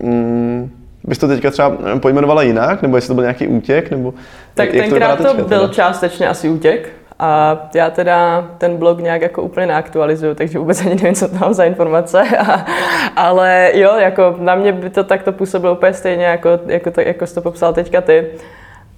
mm, 0.02 0.70
bys 1.04 1.18
to 1.18 1.28
teďka 1.28 1.50
třeba 1.50 1.76
pojmenovala 2.00 2.42
jinak, 2.42 2.82
nebo 2.82 2.96
jestli 2.96 3.08
to 3.08 3.14
byl 3.14 3.22
nějaký 3.22 3.46
útěk, 3.46 3.90
nebo 3.90 4.14
Tak 4.54 4.75
jak 4.75 4.88
tenkrát 4.88 5.16
to, 5.16 5.25
to 5.25 5.34
byl 5.34 5.60
teda? 5.60 5.72
částečně 5.72 6.28
asi 6.28 6.48
útěk, 6.48 6.88
a 7.18 7.58
já 7.75 7.90
teda 7.90 8.49
ten 8.58 8.76
blog 8.76 9.00
nějak 9.00 9.23
jako 9.23 9.42
úplně 9.42 9.66
neaktualizuju, 9.66 10.35
takže 10.35 10.58
vůbec 10.58 10.80
ani 10.80 10.94
nevím, 10.94 11.14
co 11.14 11.28
tam 11.28 11.54
za 11.54 11.64
informace. 11.64 12.23
A, 12.38 12.66
ale 13.16 13.70
jo, 13.75 13.96
jako 13.96 14.35
na 14.38 14.54
mě 14.54 14.73
by 14.73 14.90
to 14.90 15.04
takto 15.04 15.32
působilo 15.32 15.75
úplně 15.75 15.94
stejně, 15.94 16.25
jako, 16.25 16.49
jako, 16.66 16.90
to, 16.90 17.00
jako 17.00 17.26
jsi 17.26 17.35
to 17.35 17.40
popsal 17.40 17.73
teďka 17.73 18.00
ty. 18.00 18.26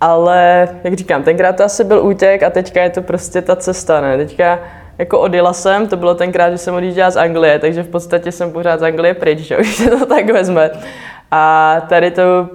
Ale, 0.01 0.69
jak 0.85 0.95
říkám, 0.95 1.23
tenkrát 1.23 1.57
to 1.57 1.65
asi 1.65 1.85
byl 1.85 2.07
útěk 2.07 2.43
a 2.43 2.51
teďka 2.51 2.83
je 2.83 2.91
to 2.91 3.03
prostě 3.03 3.43
ta 3.43 3.57
cesta, 3.57 4.01
ne? 4.01 4.17
Teďka 4.17 4.59
jako 4.99 5.21
odjela 5.21 5.53
jsem, 5.53 5.87
to 5.87 5.97
bylo 5.97 6.15
tenkrát, 6.15 6.51
že 6.51 6.59
jsem 6.59 6.75
odjížděla 6.75 7.11
z 7.11 7.17
Anglie, 7.17 7.59
takže 7.59 7.83
v 7.83 7.89
podstatě 7.89 8.33
jsem 8.33 8.53
pořád 8.53 8.81
z 8.81 8.83
Anglie 8.83 9.15
pryč, 9.15 9.39
že 9.39 9.59
už 9.59 9.77
se 9.77 9.91
to 9.99 10.07
tak 10.07 10.31
vezme. 10.31 10.71
A 11.31 11.77
tady 11.89 12.11
to 12.11 12.49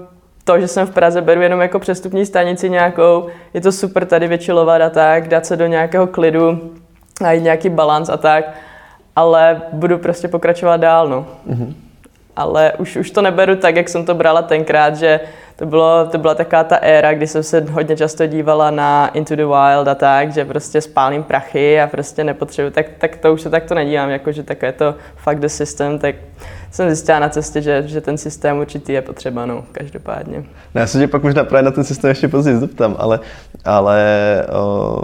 to, 0.44 0.60
že 0.60 0.68
jsem 0.68 0.88
v 0.88 0.92
Praze, 0.92 1.22
beru 1.22 1.42
jenom 1.42 1.62
jako 1.62 1.80
přestupní 1.80 2.26
stanici 2.26 2.70
nějakou, 2.70 3.28
je 3.54 3.62
to 3.62 3.72
super 3.72 4.06
tady 4.06 4.28
vyčilovat 4.28 4.82
a 4.82 4.90
tak, 4.90 5.28
dát 5.28 5.46
se 5.46 5.58
do 5.58 5.68
nějakého 5.68 6.08
klidu, 6.08 6.72
najít 7.22 7.44
nějaký 7.44 7.70
balans 7.70 8.10
a 8.10 8.18
tak, 8.18 8.46
ale 9.16 9.62
budu 9.74 9.98
prostě 9.98 10.28
pokračovat 10.28 10.78
dál, 10.78 11.08
no. 11.08 11.26
Mm-hmm. 11.50 11.74
Ale 12.36 12.74
už, 12.78 12.96
už 12.96 13.12
to 13.12 13.22
neberu 13.22 13.56
tak, 13.56 13.76
jak 13.76 13.90
jsem 13.90 14.06
to 14.06 14.14
brala 14.16 14.42
tenkrát, 14.42 14.96
že 14.96 15.20
to, 15.56 15.66
bylo, 15.66 16.08
to 16.12 16.18
byla 16.18 16.36
taková 16.36 16.64
ta 16.64 16.76
éra, 16.76 17.14
kdy 17.14 17.28
jsem 17.28 17.44
se 17.44 17.66
hodně 17.72 17.98
často 17.98 18.28
dívala 18.28 18.72
na 18.72 19.08
Into 19.08 19.36
the 19.36 19.46
Wild 19.46 19.88
a 19.88 19.96
tak, 19.96 20.34
že 20.34 20.46
prostě 20.46 20.82
spálím 20.82 21.24
prachy 21.24 21.82
a 21.82 21.88
prostě 21.88 22.24
nepotřebuji, 22.24 22.72
tak, 22.72 22.86
tak 22.98 23.18
to 23.18 23.34
už 23.34 23.42
se 23.42 23.50
takto 23.50 23.76
nedívám, 23.76 24.10
jako 24.10 24.32
že 24.32 24.44
takové 24.44 24.72
to 24.72 24.96
fuck 25.16 25.40
the 25.40 25.48
system, 25.48 26.00
tak 26.00 26.16
jsem 26.74 26.88
zjistila 26.88 27.20
na 27.20 27.30
cestě, 27.30 27.62
že, 27.62 27.84
že 27.86 28.02
ten 28.02 28.18
systém 28.18 28.58
určitý 28.58 28.94
je 28.94 29.02
potřeba, 29.02 29.46
no, 29.46 29.64
každopádně. 29.72 30.44
No, 30.76 30.82
já 30.82 30.88
se 30.88 31.00
tě 31.00 31.08
pak 31.08 31.24
možná 31.24 31.44
právě 31.44 31.64
na 31.64 31.72
ten 31.72 31.84
systém 31.84 32.10
ještě 32.10 32.28
později 32.28 32.58
zeptám, 32.58 32.96
ale, 33.00 33.20
ale 33.66 34.46
o, 34.52 35.02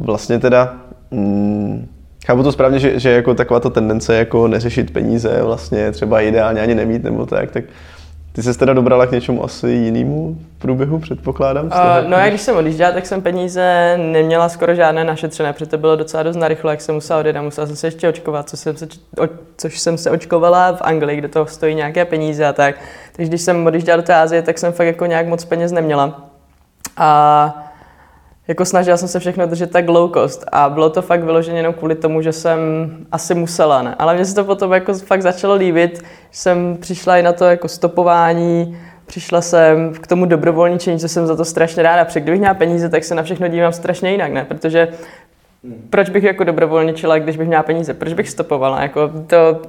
vlastně 0.00 0.38
teda, 0.38 0.76
mm, 1.10 1.88
chápu 2.26 2.42
to 2.42 2.52
správně, 2.52 2.78
že, 2.78 3.00
že 3.00 3.10
jako 3.10 3.34
taková 3.34 3.60
ta 3.60 3.70
tendence 3.70 4.16
jako 4.16 4.48
neřešit 4.48 4.92
peníze 4.92 5.42
vlastně 5.42 5.92
třeba 5.92 6.20
ideálně 6.20 6.60
ani 6.60 6.74
nemít 6.74 7.02
nebo 7.02 7.26
tak, 7.26 7.50
tak 7.50 7.64
ty 8.36 8.42
jsi 8.42 8.58
teda 8.58 8.72
dobrala 8.72 9.06
k 9.06 9.10
něčemu 9.10 9.44
asi 9.44 9.68
jinému 9.68 10.38
průběhu, 10.58 10.98
předpokládám? 10.98 11.66
Uh, 11.66 11.72
no 12.08 12.16
já 12.16 12.28
když 12.28 12.40
jsem 12.40 12.56
odjížděla, 12.56 12.92
tak 12.92 13.06
jsem 13.06 13.22
peníze 13.22 13.96
neměla 13.96 14.48
skoro 14.48 14.74
žádné 14.74 15.04
našetřené, 15.04 15.52
protože 15.52 15.66
to 15.66 15.78
bylo 15.78 15.96
docela 15.96 16.22
dost 16.22 16.36
narychlo, 16.36 16.70
jak 16.70 16.80
jsem 16.80 16.94
musela 16.94 17.20
odjet 17.20 17.36
a 17.36 17.42
musela 17.42 17.66
jsem 17.66 17.76
se 17.76 17.86
ještě 17.86 18.08
očkovat, 18.08 18.48
co 18.48 18.56
jsem 18.56 18.76
se, 18.76 18.86
o, 19.18 19.28
což 19.56 19.80
jsem 19.80 19.98
se 19.98 20.10
očkovala 20.10 20.72
v 20.72 20.82
Anglii, 20.82 21.18
kde 21.18 21.28
to 21.28 21.46
stojí 21.46 21.74
nějaké 21.74 22.04
peníze 22.04 22.46
a 22.46 22.52
tak. 22.52 22.76
Takže 23.16 23.28
když 23.28 23.40
jsem 23.40 23.66
odjížděla 23.66 23.96
do 23.96 24.02
té 24.02 24.14
Azie, 24.14 24.42
tak 24.42 24.58
jsem 24.58 24.72
fakt 24.72 24.86
jako 24.86 25.06
nějak 25.06 25.26
moc 25.26 25.44
peněz 25.44 25.72
neměla. 25.72 26.28
A 26.96 27.65
jako 28.48 28.64
snažila 28.64 28.96
jsem 28.96 29.08
se 29.08 29.20
všechno 29.20 29.46
držet 29.46 29.70
tak 29.70 29.88
low 29.88 30.12
cost 30.12 30.44
a 30.52 30.68
bylo 30.68 30.90
to 30.90 31.02
fakt 31.02 31.22
vyloženě 31.22 31.58
jenom 31.58 31.74
kvůli 31.74 31.94
tomu, 31.94 32.22
že 32.22 32.32
jsem 32.32 32.58
asi 33.12 33.34
musela, 33.34 33.82
ne? 33.82 33.94
Ale 33.98 34.14
mně 34.14 34.24
se 34.24 34.34
to 34.34 34.44
potom 34.44 34.72
jako 34.72 34.94
fakt 34.94 35.22
začalo 35.22 35.54
líbit, 35.54 35.98
že 36.30 36.38
jsem 36.38 36.76
přišla 36.80 37.18
i 37.18 37.22
na 37.22 37.32
to 37.32 37.44
jako 37.44 37.68
stopování, 37.68 38.78
přišla 39.06 39.40
jsem 39.40 39.92
k 39.92 40.06
tomu 40.06 40.26
dobrovolničení, 40.26 40.98
co 40.98 41.08
jsem 41.08 41.26
za 41.26 41.36
to 41.36 41.44
strašně 41.44 41.82
ráda, 41.82 42.04
protože 42.04 42.20
kdybych 42.20 42.40
měla 42.40 42.54
peníze, 42.54 42.88
tak 42.88 43.04
se 43.04 43.14
na 43.14 43.22
všechno 43.22 43.48
dívám 43.48 43.72
strašně 43.72 44.10
jinak, 44.10 44.32
ne? 44.32 44.44
Protože 44.44 44.88
proč 45.90 46.10
bych 46.10 46.24
jako 46.24 46.44
dobrovolničila, 46.44 47.18
když 47.18 47.36
bych 47.36 47.48
měla 47.48 47.62
peníze? 47.62 47.94
Proč 47.94 48.12
bych 48.12 48.30
stopovala? 48.30 48.82
Jako 48.82 49.10
to, 49.26 49.62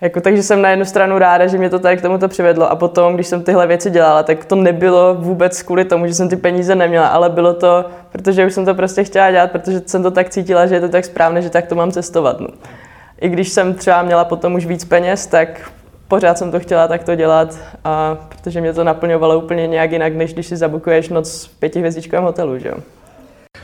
jako, 0.00 0.20
takže 0.20 0.42
jsem 0.42 0.62
na 0.62 0.70
jednu 0.70 0.84
stranu 0.84 1.18
ráda, 1.18 1.46
že 1.46 1.58
mě 1.58 1.70
to 1.70 1.78
tady 1.78 1.96
k 1.96 2.02
tomuto 2.02 2.28
přivedlo 2.28 2.70
a 2.70 2.76
potom, 2.76 3.14
když 3.14 3.26
jsem 3.26 3.42
tyhle 3.42 3.66
věci 3.66 3.90
dělala, 3.90 4.22
tak 4.22 4.44
to 4.44 4.54
nebylo 4.56 5.14
vůbec 5.14 5.62
kvůli 5.62 5.84
tomu, 5.84 6.06
že 6.06 6.14
jsem 6.14 6.28
ty 6.28 6.36
peníze 6.36 6.74
neměla, 6.74 7.08
ale 7.08 7.30
bylo 7.30 7.54
to, 7.54 7.84
protože 8.12 8.46
už 8.46 8.54
jsem 8.54 8.64
to 8.64 8.74
prostě 8.74 9.04
chtěla 9.04 9.30
dělat, 9.30 9.50
protože 9.50 9.82
jsem 9.86 10.02
to 10.02 10.10
tak 10.10 10.30
cítila, 10.30 10.66
že 10.66 10.74
je 10.74 10.80
to 10.80 10.88
tak 10.88 11.04
správné, 11.04 11.42
že 11.42 11.50
tak 11.50 11.66
to 11.66 11.74
mám 11.74 11.92
cestovat. 11.92 12.40
No. 12.40 12.48
I 13.20 13.28
když 13.28 13.48
jsem 13.48 13.74
třeba 13.74 14.02
měla 14.02 14.24
potom 14.24 14.54
už 14.54 14.66
víc 14.66 14.84
peněz, 14.84 15.26
tak 15.26 15.70
pořád 16.08 16.38
jsem 16.38 16.50
to 16.50 16.60
chtěla 16.60 16.88
takto 16.88 17.14
dělat, 17.14 17.58
a 17.84 18.18
protože 18.28 18.60
mě 18.60 18.72
to 18.72 18.84
naplňovalo 18.84 19.38
úplně 19.38 19.66
nějak 19.66 19.92
jinak, 19.92 20.14
než 20.14 20.34
když 20.34 20.46
si 20.46 20.56
zabukuješ 20.56 21.08
noc 21.08 21.44
v 21.44 21.58
pětihvězdičkovém 21.58 22.24
hotelu, 22.24 22.58
že 22.58 22.68
jo. 22.68 22.74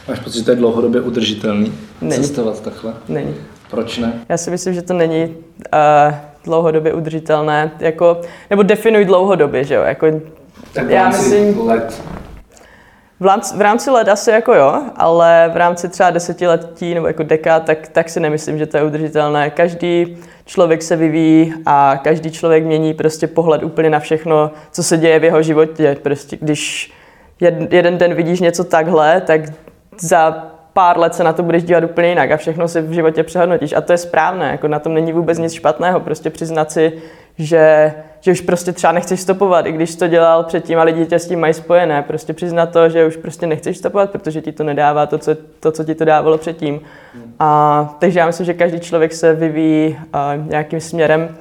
Máš 0.08 0.18
pocit, 0.18 0.38
že 0.38 0.44
to 0.44 0.50
je 0.50 0.56
dlouhodobě 0.56 1.00
udržitelný 1.00 1.72
není. 2.00 2.22
cestovat 2.22 2.60
takhle? 2.60 2.92
Není. 3.08 3.34
Proč 3.70 3.98
ne? 3.98 4.12
Já 4.28 4.36
si 4.36 4.50
myslím, 4.50 4.74
že 4.74 4.82
to 4.82 4.94
není 4.94 5.24
uh, 5.26 6.14
dlouhodobě 6.44 6.92
udržitelné, 6.92 7.70
jako, 7.80 8.20
nebo 8.50 8.62
definuj 8.62 9.04
dlouhodobě, 9.04 9.64
že 9.64 9.74
jo, 9.74 9.82
jako, 9.82 10.06
tak 10.72 10.90
já 10.90 11.08
myslím, 11.08 11.68
let. 11.68 12.02
V 13.20 13.24
rámci, 13.24 13.56
v 13.56 13.60
rámci 13.60 13.90
let 13.90 14.08
asi 14.08 14.30
jako 14.30 14.54
jo, 14.54 14.82
ale 14.96 15.50
v 15.54 15.56
rámci 15.56 15.88
třeba 15.88 16.10
desetiletí 16.10 16.94
nebo 16.94 17.06
jako 17.06 17.22
dekád, 17.22 17.64
tak, 17.64 17.88
tak 17.88 18.08
si 18.08 18.20
nemyslím, 18.20 18.58
že 18.58 18.66
to 18.66 18.76
je 18.76 18.84
udržitelné. 18.84 19.50
Každý 19.50 20.18
člověk 20.44 20.82
se 20.82 20.96
vyvíjí 20.96 21.54
a 21.66 22.00
každý 22.04 22.30
člověk 22.30 22.64
mění 22.64 22.94
prostě 22.94 23.26
pohled 23.26 23.62
úplně 23.62 23.90
na 23.90 24.00
všechno, 24.00 24.50
co 24.72 24.82
se 24.82 24.96
děje 24.96 25.18
v 25.18 25.24
jeho 25.24 25.42
životě. 25.42 25.96
Prostě 26.02 26.36
když 26.40 26.92
jeden 27.70 27.98
den 27.98 28.14
vidíš 28.14 28.40
něco 28.40 28.64
takhle, 28.64 29.20
tak 29.20 29.40
za 30.00 30.52
pár 30.76 30.98
let 30.98 31.14
se 31.14 31.24
na 31.24 31.32
to 31.32 31.42
budeš 31.42 31.64
dívat 31.64 31.84
úplně 31.84 32.08
jinak 32.08 32.30
a 32.30 32.36
všechno 32.36 32.68
si 32.68 32.80
v 32.80 32.92
životě 32.92 33.22
přehodnotíš. 33.22 33.72
A 33.72 33.80
to 33.80 33.92
je 33.92 33.98
správné, 33.98 34.50
jako 34.50 34.68
na 34.68 34.78
tom 34.78 34.94
není 34.94 35.12
vůbec 35.12 35.38
nic 35.38 35.52
špatného, 35.52 36.00
prostě 36.00 36.30
přiznat 36.30 36.72
si, 36.72 36.92
že, 37.38 37.94
že 38.20 38.32
už 38.32 38.40
prostě 38.40 38.72
třeba 38.72 38.92
nechceš 38.92 39.20
stopovat, 39.20 39.66
i 39.66 39.72
když 39.72 39.96
to 39.96 40.08
dělal 40.08 40.44
předtím 40.44 40.78
a 40.78 40.82
lidi 40.82 41.06
tě 41.06 41.18
s 41.18 41.28
tím 41.28 41.40
mají 41.40 41.54
spojené. 41.54 42.02
Prostě 42.02 42.32
přiznat 42.32 42.66
to, 42.66 42.88
že 42.88 43.06
už 43.06 43.16
prostě 43.16 43.46
nechceš 43.46 43.78
stopovat, 43.78 44.10
protože 44.10 44.40
ti 44.40 44.52
to 44.52 44.64
nedává 44.64 45.06
to, 45.06 45.18
co, 45.18 45.34
to, 45.60 45.72
co 45.72 45.84
ti 45.84 45.94
to 45.94 46.04
dávalo 46.04 46.38
předtím. 46.38 46.80
A, 47.38 47.96
takže 47.98 48.18
já 48.18 48.26
myslím, 48.26 48.46
že 48.46 48.54
každý 48.54 48.80
člověk 48.80 49.12
se 49.12 49.34
vyvíjí 49.34 49.96
uh, 49.98 50.48
nějakým 50.48 50.80
směrem 50.80 51.36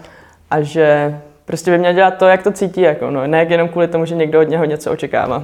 a 0.51 0.61
že 0.61 1.19
prostě 1.45 1.71
by 1.71 1.77
měl 1.77 1.93
dělat 1.93 2.17
to, 2.17 2.27
jak 2.27 2.43
to 2.43 2.51
cítí, 2.51 2.81
jako, 2.81 3.11
no, 3.11 3.27
ne 3.27 3.45
jenom 3.49 3.69
kvůli 3.69 3.87
tomu, 3.87 4.05
že 4.05 4.15
někdo 4.15 4.41
od 4.41 4.49
něho 4.49 4.65
něco 4.65 4.91
očekává. 4.91 5.43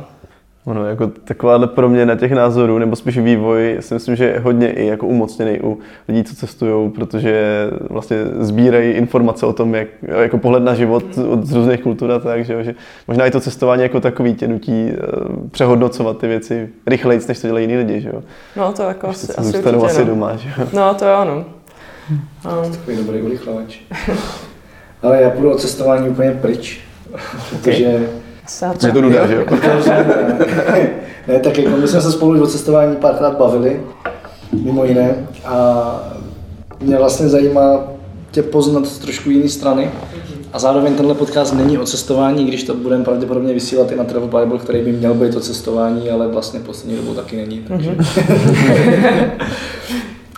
Ono, 0.65 0.85
jako 0.85 1.07
takováhle 1.07 1.67
proměna 1.67 2.15
těch 2.15 2.31
názorů, 2.31 2.77
nebo 2.77 2.95
spíš 2.95 3.17
vývoj, 3.17 3.77
si 3.79 3.93
myslím, 3.93 4.15
že 4.15 4.25
je 4.25 4.39
hodně 4.39 4.73
i 4.73 4.87
jako 4.87 5.07
umocněný 5.07 5.59
u 5.63 5.79
lidí, 6.07 6.23
co 6.23 6.35
cestují, 6.35 6.89
protože 6.89 7.67
vlastně 7.89 8.17
sbírají 8.39 8.91
informace 8.91 9.45
o 9.45 9.53
tom, 9.53 9.75
jak, 9.75 9.87
jako 10.01 10.37
pohled 10.37 10.63
na 10.63 10.75
život 10.75 11.03
od 11.29 11.45
z 11.45 11.53
různých 11.53 11.81
kultur 11.81 12.11
a 12.11 12.19
tak, 12.19 12.45
že, 12.45 12.63
že 12.63 12.75
možná 13.07 13.25
i 13.25 13.31
to 13.31 13.39
cestování 13.39 13.81
jako 13.81 13.99
takový 13.99 14.33
tě 14.33 14.47
nutí 14.47 14.71
uh, 14.71 15.49
přehodnocovat 15.51 16.17
ty 16.17 16.27
věci 16.27 16.69
rychleji, 16.87 17.21
než 17.27 17.39
to 17.39 17.47
dělají 17.47 17.63
jiní 17.63 17.77
lidi, 17.77 18.01
že 18.01 18.09
jo. 18.09 18.23
No 18.55 18.73
to 18.73 18.83
jako 18.83 19.07
asi, 19.07 19.33
asi 19.33 19.51
zůstanou 19.51 19.79
určitě, 19.79 20.01
asi 20.01 20.09
no. 20.09 20.15
doma, 20.15 20.35
že 20.35 20.49
jo. 20.57 20.67
No 20.73 20.93
to 20.93 21.05
jo, 21.05 21.25
no. 21.25 21.45
Um. 22.65 22.71
Takový 22.71 22.97
dobrý 22.97 23.21
urychlovač. 23.21 23.79
Ale 25.01 25.21
já 25.21 25.29
půjdu 25.29 25.51
od 25.51 25.59
cestování 25.61 26.09
úplně 26.09 26.31
pryč, 26.31 26.81
protože 27.49 28.09
je 28.87 28.91
to 28.91 29.01
nuda, 29.01 29.27
že 29.27 29.35
jo? 29.35 29.45
ne, 31.27 31.39
tak 31.39 31.57
jako 31.57 31.77
my 31.77 31.87
jsme 31.87 32.01
se 32.01 32.11
spolu 32.11 32.33
už 32.33 32.39
o 32.39 32.47
cestování 32.47 32.95
párkrát 32.95 33.37
bavili, 33.37 33.81
mimo 34.63 34.85
jiné, 34.85 35.15
a 35.45 36.13
mě 36.79 36.97
vlastně 36.97 37.29
zajímá 37.29 37.83
tě 38.31 38.43
poznat 38.43 38.85
z 38.85 38.99
trošku 38.99 39.29
jiné 39.29 39.49
strany. 39.49 39.91
A 40.53 40.59
zároveň 40.59 40.95
tenhle 40.95 41.15
podcast 41.15 41.53
není 41.53 41.77
o 41.77 41.85
cestování, 41.85 42.45
když 42.45 42.63
to 42.63 42.73
budeme 42.73 43.03
pravděpodobně 43.03 43.53
vysílat 43.53 43.91
i 43.91 43.95
na 43.95 44.03
Travel 44.03 44.39
Bible, 44.39 44.59
který 44.59 44.81
by 44.81 44.91
měl 44.91 45.13
být 45.13 45.35
o 45.35 45.39
cestování, 45.39 46.09
ale 46.09 46.27
vlastně 46.27 46.59
poslední 46.59 46.97
dobou 46.97 47.13
taky 47.13 47.35
není. 47.35 47.65
Takže. 47.67 47.91
Mm-hmm. 47.91 49.31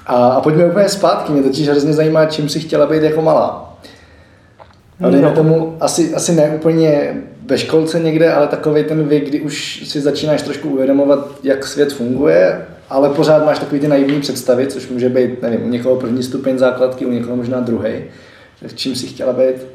a, 0.06 0.28
a 0.28 0.42
pojďme 0.42 0.66
úplně 0.66 0.90
zpátky, 0.90 1.32
mě 1.32 1.44
totiž 1.44 1.70
hrozně 1.70 1.94
zajímá, 1.94 2.26
čím 2.26 2.50
si 2.50 2.60
chtěla 2.60 2.86
být 2.86 3.04
jako 3.04 3.22
malá. 3.22 3.78
No, 5.00 5.12
dejme 5.12 5.32
tomu, 5.32 5.78
asi, 5.80 6.16
asi 6.16 6.36
ne 6.36 6.50
úplně 6.56 7.22
ve 7.46 7.58
školce 7.58 8.00
někde, 8.00 8.34
ale 8.34 8.48
takový 8.48 8.84
ten 8.84 9.08
věk, 9.08 9.28
kdy 9.28 9.42
už 9.42 9.84
si 9.86 10.02
začínáš 10.02 10.42
trošku 10.42 10.70
uvědomovat, 10.70 11.28
jak 11.44 11.68
svět 11.68 11.94
funguje, 11.94 12.66
ale 12.90 13.10
pořád 13.10 13.46
máš 13.46 13.60
takový 13.60 13.82
ty 13.82 13.88
naivní 13.88 14.22
představy, 14.22 14.68
což 14.68 14.90
může 14.90 15.10
být, 15.10 15.42
nevím, 15.42 15.66
u 15.66 15.70
někoho 15.70 15.96
první 15.96 16.24
stupeň 16.24 16.58
základky, 16.58 17.06
u 17.06 17.12
někoho 17.12 17.36
možná 17.36 17.60
druhý. 17.60 18.04
Čím 18.76 18.96
si 18.96 19.08
chtěla 19.08 19.34
být? 19.34 19.68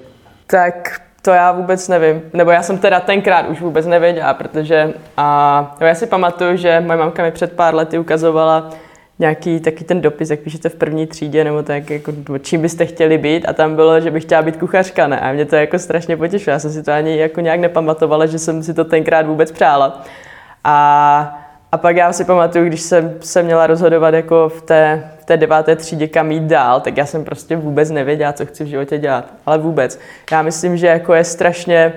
Tak 0.47 1.01
to 1.23 1.31
já 1.31 1.53
vůbec 1.53 1.89
nevím. 1.89 2.23
Nebo 2.33 2.51
já 2.51 2.63
jsem 2.63 2.79
teda 2.79 3.01
tenkrát 3.01 3.49
už 3.49 3.61
vůbec 3.61 3.87
nevěděla, 3.87 4.35
protože 4.35 4.93
a, 5.17 5.77
já 5.81 5.95
si 5.95 6.07
pamatuju, 6.07 6.57
že 6.57 6.81
moje 6.81 6.99
mamka 6.99 7.23
mi 7.23 7.31
před 7.31 7.53
pár 7.53 7.75
lety 7.75 7.99
ukazovala 7.99 8.71
nějaký 9.19 9.61
taky 9.61 9.85
ten 9.85 10.01
dopis, 10.01 10.31
jak 10.31 10.41
píšete 10.41 10.69
v 10.69 10.75
první 10.75 11.07
třídě, 11.07 11.45
nebo 11.45 11.63
tak, 11.63 11.91
jako, 11.91 12.13
čím 12.43 12.63
byste 12.63 12.87
chtěli 12.87 13.19
být 13.19 13.49
a 13.49 13.53
tam 13.53 13.77
bylo, 13.77 14.01
že 14.01 14.11
bych 14.11 14.23
chtěla 14.23 14.43
být 14.43 14.57
kuchařka, 14.57 15.07
ne? 15.07 15.21
A 15.21 15.33
mě 15.33 15.45
to 15.45 15.57
jako 15.57 15.79
strašně 15.79 16.17
potěšilo. 16.17 16.53
Já 16.53 16.59
jsem 16.59 16.73
si 16.73 16.83
to 16.83 16.93
ani 16.93 17.19
jako 17.19 17.41
nějak 17.41 17.61
nepamatovala, 17.61 18.27
že 18.27 18.39
jsem 18.39 18.63
si 18.63 18.75
to 18.75 18.85
tenkrát 18.85 19.27
vůbec 19.27 19.53
přála. 19.53 20.03
A, 20.65 21.49
a 21.73 21.79
pak 21.79 21.97
já 21.97 22.13
si 22.13 22.25
pamatuju, 22.25 22.65
když 22.65 22.81
jsem 22.81 23.15
se 23.21 23.43
měla 23.43 23.67
rozhodovat 23.67 24.15
jako 24.15 24.49
v 24.49 24.63
té, 24.63 25.11
v 25.21 25.25
té 25.25 25.37
deváté 25.37 25.77
třídě, 25.77 26.09
kam 26.09 26.33
jít 26.33 26.43
dál, 26.43 26.81
tak 26.81 26.97
já 26.97 27.07
jsem 27.07 27.25
prostě 27.25 27.57
vůbec 27.57 27.91
nevěděla, 27.91 28.33
co 28.33 28.47
chci 28.47 28.65
v 28.65 28.67
životě 28.67 28.99
dělat. 28.99 29.25
Ale 29.47 29.59
vůbec. 29.59 29.99
Já 30.33 30.43
myslím, 30.43 30.77
že 30.77 30.87
jako 30.87 31.15
je 31.15 31.25
strašně 31.25 31.93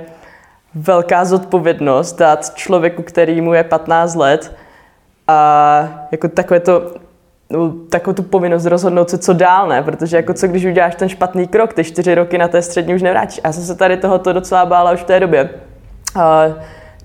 velká 0.75 1.25
zodpovědnost 1.25 2.13
dát 2.13 2.55
člověku, 2.55 3.03
který 3.03 3.41
mu 3.41 3.53
je 3.53 3.63
15 3.63 4.15
let, 4.15 4.51
a 5.27 6.07
jako 6.11 6.27
takové 6.27 6.59
to 6.59 6.93
no, 7.51 7.73
takovou 7.89 8.13
tu 8.13 8.23
povinnost 8.23 8.65
rozhodnout 8.65 9.09
se, 9.09 9.17
co 9.17 9.33
dál, 9.33 9.67
ne? 9.67 9.83
Protože 9.83 10.17
jako 10.17 10.33
co, 10.33 10.47
když 10.47 10.65
uděláš 10.65 10.95
ten 10.95 11.09
špatný 11.09 11.47
krok, 11.47 11.73
ty 11.73 11.83
čtyři 11.83 12.15
roky 12.15 12.37
na 12.37 12.47
té 12.47 12.61
střední 12.61 12.95
už 12.95 13.01
nevrátíš. 13.01 13.39
A 13.43 13.47
já 13.47 13.53
jsem 13.53 13.63
se 13.63 13.75
tady 13.75 13.97
tohoto 13.97 14.33
docela 14.33 14.65
bála 14.65 14.91
už 14.91 14.99
v 14.99 15.03
té 15.03 15.19
době. 15.19 15.49
A 16.15 16.45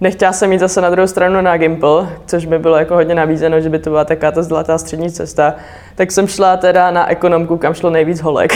nechtěla 0.00 0.33
jsem 0.33 0.53
jít 0.53 0.59
zase 0.59 0.81
na 0.81 0.91
druhou 0.91 1.07
stranu 1.07 1.41
na 1.41 1.57
Gimple, 1.57 2.09
což 2.26 2.47
mi 2.47 2.59
bylo 2.59 2.76
jako 2.76 2.95
hodně 2.95 3.15
nabízeno, 3.15 3.61
že 3.61 3.69
by 3.69 3.79
to 3.79 3.91
byla 3.91 4.05
taková 4.05 4.33
ta 4.33 4.43
zlatá 4.43 4.79
střední 4.79 5.11
cesta. 5.11 5.55
Tak 5.95 6.12
jsem 6.12 6.26
šla 6.26 6.57
teda 6.57 6.91
na 6.91 7.11
ekonomku, 7.11 7.57
kam 7.57 7.75
šlo 7.75 7.91
nejvíc 7.91 8.21
holek. 8.21 8.53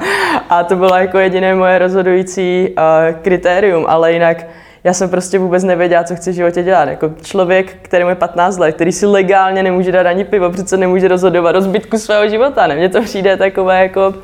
a 0.48 0.64
to 0.64 0.76
bylo 0.76 0.96
jako 0.96 1.18
jediné 1.18 1.54
moje 1.54 1.78
rozhodující 1.78 2.74
uh, 2.78 3.20
kritérium, 3.22 3.84
ale 3.88 4.12
jinak 4.12 4.46
já 4.84 4.92
jsem 4.92 5.10
prostě 5.10 5.38
vůbec 5.38 5.64
nevěděla, 5.64 6.04
co 6.04 6.16
chci 6.16 6.30
v 6.30 6.34
životě 6.34 6.62
dělat. 6.62 6.88
Jako 6.88 7.10
člověk, 7.22 7.76
který 7.82 8.04
má 8.04 8.14
15 8.14 8.58
let, 8.58 8.72
který 8.72 8.92
si 8.92 9.06
legálně 9.06 9.62
nemůže 9.62 9.92
dát 9.92 10.06
ani 10.06 10.24
pivo, 10.24 10.50
přece 10.50 10.76
nemůže 10.76 11.08
rozhodovat 11.08 11.56
o 11.56 11.60
zbytku 11.60 11.98
svého 11.98 12.28
života. 12.28 12.66
Ne? 12.66 12.76
Mně 12.76 12.88
to 12.88 13.02
přijde 13.02 13.36
takové 13.36 13.82
jako, 13.82 14.14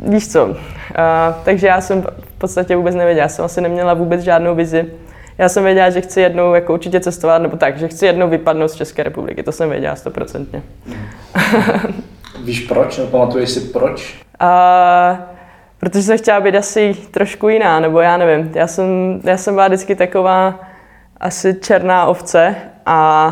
víš 0.00 0.32
co. 0.32 0.44
Uh, 0.44 0.54
takže 1.44 1.66
já 1.66 1.80
jsem 1.80 2.02
v 2.02 2.38
podstatě 2.38 2.76
vůbec 2.76 2.94
nevěděla, 2.94 3.22
já 3.22 3.28
jsem 3.28 3.44
asi 3.44 3.60
neměla 3.60 3.94
vůbec 3.94 4.20
žádnou 4.20 4.54
vizi. 4.54 4.86
Já 5.38 5.48
jsem 5.48 5.64
věděla, 5.64 5.90
že 5.90 6.00
chci 6.00 6.20
jednou 6.20 6.54
jako 6.54 6.72
určitě 6.72 7.00
cestovat, 7.00 7.42
nebo 7.42 7.56
tak, 7.56 7.78
že 7.78 7.88
chci 7.88 8.06
jednou 8.06 8.28
vypadnout 8.28 8.68
z 8.68 8.74
České 8.74 9.02
republiky, 9.02 9.42
to 9.42 9.52
jsem 9.52 9.70
věděla 9.70 9.96
stoprocentně. 9.96 10.62
Víš 12.44 12.60
proč, 12.60 12.96
nebo 12.96 13.10
pamatuješ 13.10 13.50
si 13.50 13.60
proč? 13.60 14.24
Uh, 14.42 15.18
protože 15.80 16.02
jsem 16.02 16.18
chtěla 16.18 16.40
být 16.40 16.54
asi 16.54 16.96
trošku 17.10 17.48
jiná, 17.48 17.80
nebo 17.80 18.00
já 18.00 18.16
nevím. 18.16 18.52
Já 18.54 18.66
jsem, 18.66 19.20
já 19.24 19.36
jsem 19.36 19.54
byla 19.54 19.66
vždycky 19.68 19.94
taková 19.94 20.60
asi 21.20 21.54
černá 21.54 22.06
ovce 22.06 22.54
a, 22.86 23.28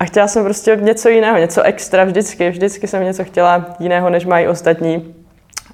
a 0.00 0.04
chtěla 0.04 0.28
jsem 0.28 0.44
prostě 0.44 0.78
něco 0.80 1.08
jiného, 1.08 1.38
něco 1.38 1.62
extra 1.62 2.04
vždycky. 2.04 2.50
Vždycky 2.50 2.86
jsem 2.86 3.04
něco 3.04 3.24
chtěla 3.24 3.66
jiného, 3.78 4.10
než 4.10 4.26
mají 4.26 4.48
ostatní. 4.48 5.14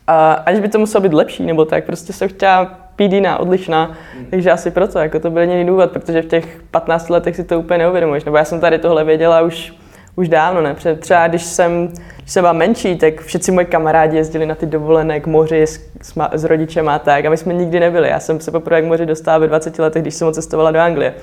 A, 0.06 0.32
ať 0.32 0.58
by 0.58 0.68
to 0.68 0.78
muselo 0.78 1.02
být 1.02 1.12
lepší, 1.12 1.46
nebo 1.46 1.64
tak, 1.64 1.84
prostě 1.84 2.12
jsem 2.12 2.28
chtěla 2.28 2.78
být 2.96 3.12
jiná, 3.12 3.38
odlišná. 3.38 3.96
Hmm. 4.14 4.26
Takže 4.30 4.50
asi 4.50 4.70
proto, 4.70 4.98
jako 4.98 5.20
to 5.20 5.30
byl 5.30 5.42
jediný 5.42 5.66
důvod, 5.66 5.90
protože 5.90 6.22
v 6.22 6.26
těch 6.26 6.62
15 6.70 7.08
letech 7.08 7.36
si 7.36 7.44
to 7.44 7.60
úplně 7.60 7.78
neuvědomuješ. 7.78 8.24
Nebo 8.24 8.36
já 8.36 8.44
jsem 8.44 8.60
tady 8.60 8.78
tohle 8.78 9.04
věděla 9.04 9.40
už 9.42 9.72
už 10.18 10.28
dávno, 10.28 10.60
ne? 10.60 10.74
Protože 10.74 10.94
třeba 10.94 11.28
když 11.28 11.42
jsem, 11.42 11.88
když 12.18 12.32
jsem 12.32 12.42
byla 12.42 12.52
menší, 12.52 12.96
tak 12.96 13.20
všichni 13.20 13.52
moji 13.52 13.66
kamarádi 13.66 14.16
jezdili 14.16 14.46
na 14.46 14.54
ty 14.54 14.66
dovolené 14.66 15.20
k 15.20 15.26
moři 15.26 15.62
s, 15.62 15.80
s, 16.02 16.14
s 16.32 16.44
rodičem 16.44 16.88
a 16.88 16.98
tak 16.98 17.24
a 17.24 17.30
my 17.30 17.36
jsme 17.36 17.54
nikdy 17.54 17.80
nebyli. 17.80 18.08
Já 18.08 18.20
jsem 18.20 18.40
se 18.40 18.50
poprvé 18.50 18.82
k 18.82 18.84
moři 18.84 19.06
dostala 19.06 19.38
ve 19.38 19.46
20 19.46 19.78
letech, 19.78 20.02
když 20.02 20.14
jsem 20.14 20.32
cestovala 20.32 20.70
do 20.70 20.80
Anglie. 20.80 21.14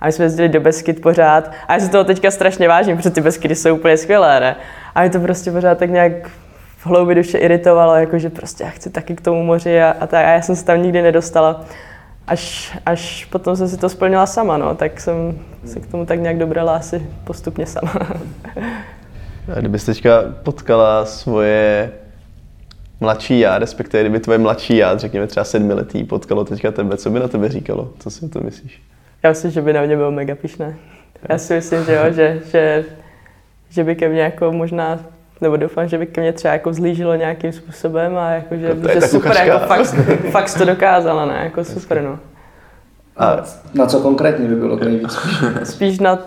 A 0.00 0.06
my 0.06 0.12
jsme 0.12 0.24
jezdili 0.24 0.48
do 0.48 0.60
Beskyt 0.60 1.02
pořád. 1.02 1.50
A 1.68 1.72
já 1.72 1.80
si 1.80 1.90
toho 1.90 2.04
teďka 2.04 2.30
strašně 2.30 2.68
vážím, 2.68 2.96
protože 2.96 3.10
ty 3.10 3.20
Beskydy 3.20 3.54
jsou 3.54 3.74
úplně 3.74 3.96
skvělé, 3.96 4.40
ne? 4.40 4.56
A 4.94 5.00
mě 5.00 5.10
to 5.10 5.20
prostě 5.20 5.50
pořád 5.50 5.78
tak 5.78 5.90
nějak 5.90 6.12
v 6.76 6.86
hloubi 6.86 7.14
duše 7.14 7.38
iritovalo, 7.38 7.94
jakože 7.94 8.30
prostě 8.30 8.64
já 8.64 8.70
chci 8.70 8.90
taky 8.90 9.14
k 9.16 9.20
tomu 9.20 9.44
moři 9.44 9.82
a, 9.82 9.96
a 10.00 10.06
tak. 10.06 10.24
A 10.24 10.30
já 10.30 10.42
jsem 10.42 10.56
se 10.56 10.64
tam 10.64 10.82
nikdy 10.82 11.02
nedostala 11.02 11.64
až, 12.30 12.78
až 12.86 13.24
potom 13.24 13.56
jsem 13.56 13.68
si 13.68 13.76
to 13.76 13.88
splnila 13.88 14.26
sama, 14.26 14.58
no, 14.58 14.74
tak 14.74 15.00
jsem 15.00 15.38
se 15.64 15.80
k 15.80 15.86
tomu 15.86 16.06
tak 16.06 16.20
nějak 16.20 16.38
dobrala 16.38 16.76
asi 16.76 17.06
postupně 17.24 17.66
sama. 17.66 17.92
A 19.56 19.60
kdybyste 19.60 19.94
teďka 19.94 20.22
potkala 20.42 21.04
svoje 21.06 21.92
mladší 23.00 23.38
já, 23.38 23.58
respektive 23.58 24.02
kdyby 24.02 24.20
tvoje 24.20 24.38
mladší 24.38 24.76
já, 24.76 24.96
řekněme 24.96 25.26
třeba 25.26 25.44
sedmiletý, 25.44 26.04
potkalo 26.04 26.44
teďka 26.44 26.70
tebe, 26.70 26.96
co 26.96 27.10
by 27.10 27.20
na 27.20 27.28
tebe 27.28 27.48
říkalo? 27.48 27.92
Co 27.98 28.10
si 28.10 28.24
o 28.24 28.28
to 28.28 28.40
myslíš? 28.40 28.82
Já 29.22 29.30
myslím, 29.30 29.50
že 29.50 29.62
by 29.62 29.72
na 29.72 29.82
mě 29.82 29.96
bylo 29.96 30.10
mega 30.10 30.34
pišné. 30.34 30.76
Já 31.28 31.38
si 31.38 31.54
myslím, 31.54 31.84
že 31.84 31.92
jo, 31.92 32.02
že, 32.12 32.40
že, 32.50 32.84
že 33.70 33.84
by 33.84 33.96
ke 33.96 34.08
mně 34.08 34.20
jako 34.20 34.52
možná 34.52 34.98
nebo 35.40 35.56
doufám, 35.56 35.88
že 35.88 35.98
by 35.98 36.06
ke 36.06 36.20
mně 36.20 36.32
třeba 36.32 36.54
jako 36.54 36.72
zlížilo 36.72 37.14
nějakým 37.14 37.52
způsobem 37.52 38.18
a 38.18 38.30
jako, 38.30 38.56
že, 38.56 38.74
no 38.74 38.88
že 38.92 39.00
super, 39.00 39.36
jako 39.44 39.66
fakt, 39.66 39.94
fakt 40.30 40.58
to 40.58 40.64
dokázala, 40.64 41.26
ne, 41.26 41.40
jako 41.44 41.64
super, 41.64 42.02
no. 42.02 42.18
A 43.16 43.36
na 43.74 43.86
co 43.86 44.00
konkrétně 44.00 44.48
by 44.48 44.54
bylo 44.54 44.76
nejvíc? 44.76 45.18
Spíš 45.64 45.98
na, 45.98 46.18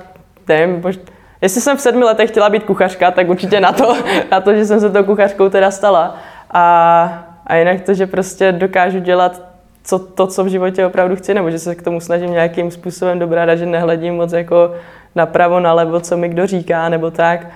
nevím, 0.48 0.82
mož... 0.84 1.00
jestli 1.42 1.62
jsem 1.62 1.78
v 1.78 1.82
sedmi 1.82 2.04
letech 2.04 2.30
chtěla 2.30 2.50
být 2.50 2.64
kuchařka, 2.64 3.12
tak 3.12 3.30
určitě 3.30 3.60
na 3.60 3.72
to, 3.72 3.96
na 4.32 4.42
to, 4.42 4.56
že 4.56 4.66
jsem 4.66 4.80
se 4.80 4.90
tou 4.90 5.04
kuchařkou 5.04 5.50
teda 5.50 5.72
stala. 5.72 6.16
A, 6.52 7.26
a 7.48 7.56
jinak 7.56 7.82
to, 7.82 7.94
že 7.94 8.08
prostě 8.08 8.52
dokážu 8.52 9.00
dělat 9.00 9.42
co, 9.84 10.00
to, 10.00 10.28
co 10.28 10.44
v 10.44 10.48
životě 10.48 10.86
opravdu 10.86 11.16
chci, 11.16 11.34
nebo 11.34 11.52
že 11.52 11.60
se 11.60 11.76
k 11.76 11.82
tomu 11.82 12.00
snažím 12.00 12.32
nějakým 12.32 12.72
způsobem 12.72 13.20
dobrá, 13.20 13.56
že 13.56 13.66
nehledím 13.66 14.16
moc 14.16 14.32
jako 14.32 14.76
napravo, 15.16 15.60
nalevo, 15.60 16.00
co 16.00 16.18
mi 16.18 16.30
kdo 16.30 16.48
říká, 16.48 16.90
nebo 16.90 17.12
tak 17.12 17.48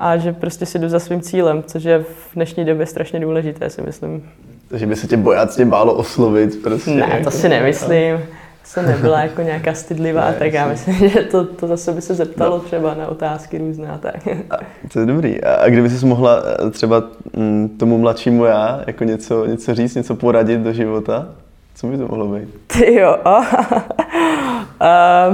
a 0.00 0.16
že 0.16 0.32
prostě 0.32 0.66
si 0.66 0.78
jdu 0.78 0.88
za 0.88 0.98
svým 0.98 1.20
cílem, 1.20 1.62
což 1.66 1.84
je 1.84 1.98
v 1.98 2.34
dnešní 2.34 2.64
době 2.64 2.86
strašně 2.86 3.20
důležité, 3.20 3.70
si 3.70 3.82
myslím. 3.82 4.30
Takže 4.68 4.86
by 4.86 4.96
se 4.96 5.06
tě 5.06 5.16
bojácně 5.16 5.66
bálo 5.66 5.94
oslovit 5.94 6.62
prostě. 6.62 6.90
Ne, 6.90 7.20
to 7.24 7.30
si 7.30 7.48
nemyslím. 7.48 8.20
jsem 8.64 8.86
nebyla 8.86 9.20
jako 9.20 9.42
nějaká 9.42 9.74
stydlivá, 9.74 10.30
ne, 10.30 10.36
tak 10.38 10.52
já 10.52 10.68
myslím, 10.68 11.08
že 11.08 11.20
to, 11.20 11.44
to 11.44 11.66
zase 11.66 11.92
by 11.92 12.02
se 12.02 12.14
zeptalo 12.14 12.56
no. 12.56 12.62
třeba 12.62 12.94
na 12.94 13.06
otázky 13.06 13.58
různé 13.58 13.88
a 13.88 13.98
tak. 13.98 14.28
A, 14.50 14.56
to 14.92 15.00
je 15.00 15.06
dobrý. 15.06 15.44
A 15.44 15.68
kdyby 15.68 15.90
jsi 15.90 16.06
mohla 16.06 16.42
eh, 16.66 16.70
třeba 16.70 17.02
mm, 17.36 17.68
tomu 17.68 17.98
mladšímu 17.98 18.44
já 18.44 18.80
jako 18.86 19.04
něco, 19.04 19.46
něco 19.46 19.74
říct, 19.74 19.94
něco 19.94 20.14
poradit 20.14 20.60
do 20.60 20.72
života, 20.72 21.28
co 21.74 21.86
by 21.86 21.98
to 21.98 22.08
mohlo 22.08 22.26
být? 22.26 22.48
Ty 22.66 22.94
jo. 22.94 23.16
uh, 23.26 23.44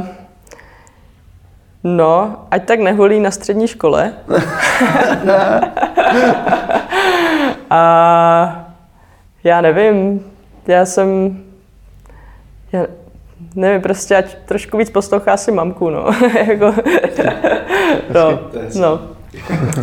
no, 1.85 2.37
ať 2.51 2.65
tak 2.65 2.81
neholí 2.81 3.21
na 3.21 3.31
střední 3.31 3.69
škole. 3.69 4.13
a 7.71 8.73
já 9.45 9.61
nevím, 9.61 10.25
já 10.67 10.87
jsem, 10.87 11.39
já, 12.73 12.87
nevím, 13.55 13.83
prostě 13.83 14.17
ať 14.17 14.37
trošku 14.45 14.77
víc 14.77 14.91
poslouchá 14.91 15.37
si 15.37 15.53
mamku, 15.53 15.91
no. 15.91 16.05
jako, 16.47 16.75
no, 18.15 18.41
no. 18.81 19.01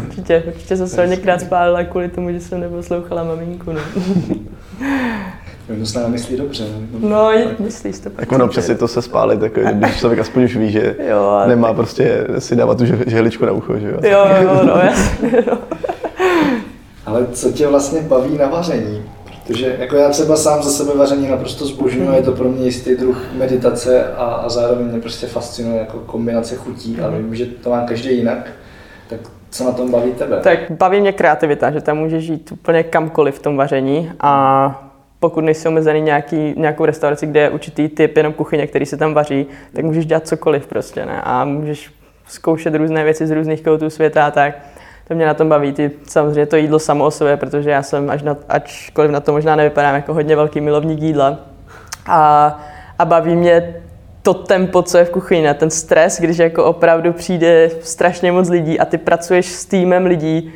Určitě, 0.08 0.44
určitě 0.48 0.78
jsem 0.78 0.88
se 0.88 1.02
hodněkrát 1.02 1.42
spálila 1.42 1.84
kvůli 1.84 2.10
tomu, 2.10 2.32
že 2.32 2.40
jsem 2.40 2.60
neposlouchala 2.60 3.24
maminku, 3.24 3.72
no. 3.72 3.82
To 5.80 5.86
se 5.86 6.08
myslí 6.08 6.38
dobře. 6.38 6.64
Ne? 6.64 7.10
No, 7.10 7.32
myslíš 7.60 8.00
to. 8.00 8.10
Jako 8.18 8.38
no, 8.38 8.48
přesně 8.48 8.76
to 8.76 8.88
se 8.88 9.02
spálit, 9.02 9.42
jako, 9.42 9.62
když 9.74 10.00
člověk 10.00 10.20
aspoň 10.20 10.44
už 10.44 10.56
ví, 10.56 10.72
že 10.72 10.96
jo, 11.10 11.42
nemá 11.48 11.68
tak... 11.68 11.76
prostě 11.76 12.28
si 12.40 12.56
dávat 12.56 12.78
tu 12.78 12.86
žehličku 13.08 13.46
na 13.46 13.52
ucho, 13.52 13.80
že 13.80 13.88
jo? 13.88 13.98
Jo, 14.04 14.28
jo, 14.42 14.62
no, 14.64 14.74
jasně, 14.74 15.44
no. 15.52 15.58
Ale 17.06 17.28
co 17.32 17.52
tě 17.52 17.68
vlastně 17.68 18.02
baví 18.02 18.38
na 18.38 18.48
vaření? 18.48 19.04
Protože 19.48 19.76
jako 19.80 19.96
já 19.96 20.10
třeba 20.10 20.36
sám 20.36 20.64
za 20.64 20.70
sebe 20.70 20.92
vaření 20.96 21.28
naprosto 21.28 21.66
zbožňuji, 21.66 22.16
je 22.16 22.22
to 22.22 22.32
pro 22.32 22.50
mě 22.50 22.66
jistý 22.66 22.96
druh 22.96 23.22
meditace 23.34 24.14
a, 24.14 24.26
a 24.26 24.50
zároveň 24.50 24.88
mě 24.88 25.00
prostě 25.00 25.28
fascinuje 25.28 25.80
jako 25.80 26.00
kombinace 26.00 26.56
chutí, 26.56 27.00
ale 27.04 27.18
vím, 27.18 27.36
že 27.36 27.46
to 27.46 27.70
má 27.70 27.82
každý 27.82 28.18
jinak. 28.18 28.52
Tak 29.10 29.20
co 29.50 29.64
na 29.64 29.72
tom 29.72 29.92
baví 29.92 30.12
tebe? 30.12 30.40
Tak 30.44 30.60
baví 30.72 31.02
mě 31.02 31.12
kreativita, 31.12 31.72
že 31.72 31.82
tam 31.82 31.98
může 31.98 32.22
žít 32.22 32.52
úplně 32.52 32.84
kamkoliv 32.84 33.36
v 33.36 33.42
tom 33.42 33.58
vaření 33.58 34.12
a 34.20 34.87
pokud 35.20 35.42
nejsi 35.42 35.68
omezený 35.68 36.02
nějaký, 36.02 36.54
nějakou 36.58 36.86
restauraci, 36.86 37.28
kde 37.28 37.40
je 37.40 37.50
určitý 37.50 37.90
typ 37.90 38.18
jenom 38.18 38.34
kuchyně, 38.34 38.68
který 38.68 38.86
se 38.86 38.98
tam 38.98 39.14
vaří, 39.14 39.48
tak 39.74 39.86
můžeš 39.86 40.06
dělat 40.06 40.28
cokoliv 40.28 40.68
prostě, 40.68 41.06
ne? 41.06 41.22
A 41.24 41.46
můžeš 41.46 41.92
zkoušet 42.28 42.76
různé 42.76 43.04
věci 43.04 43.28
z 43.28 43.32
různých 43.32 43.62
koutů 43.62 43.90
světa 43.90 44.26
a 44.26 44.32
tak 44.32 44.56
to 45.08 45.16
mě 45.16 45.26
na 45.26 45.34
tom 45.34 45.50
baví. 45.50 45.74
Ty, 45.74 45.92
samozřejmě 46.08 46.46
to 46.46 46.56
jídlo 46.56 46.80
samo 46.80 47.06
o 47.06 47.12
sobě, 47.12 47.38
protože 47.38 47.70
já 47.70 47.84
jsem, 47.84 48.10
až 48.10 48.24
na, 48.24 48.38
ačkoliv 48.50 49.12
na 49.12 49.20
to 49.20 49.32
možná 49.32 49.56
nevypadám, 49.56 49.96
jako 49.96 50.14
hodně 50.14 50.36
velký 50.36 50.62
milovník 50.62 51.02
jídla. 51.02 51.40
A, 52.06 52.60
a 53.00 53.06
baví 53.06 53.36
mě 53.36 53.76
to 54.22 54.34
tempo, 54.34 54.84
co 54.84 54.98
je 54.98 55.06
v 55.06 55.10
kuchyni, 55.10 55.54
ten 55.54 55.70
stres, 55.70 56.20
když 56.20 56.38
jako 56.38 56.64
opravdu 56.64 57.14
přijde 57.14 57.70
strašně 57.82 58.32
moc 58.32 58.50
lidí 58.50 58.80
a 58.80 58.86
ty 58.86 58.98
pracuješ 58.98 59.46
s 59.46 59.66
týmem 59.66 60.06
lidí, 60.06 60.54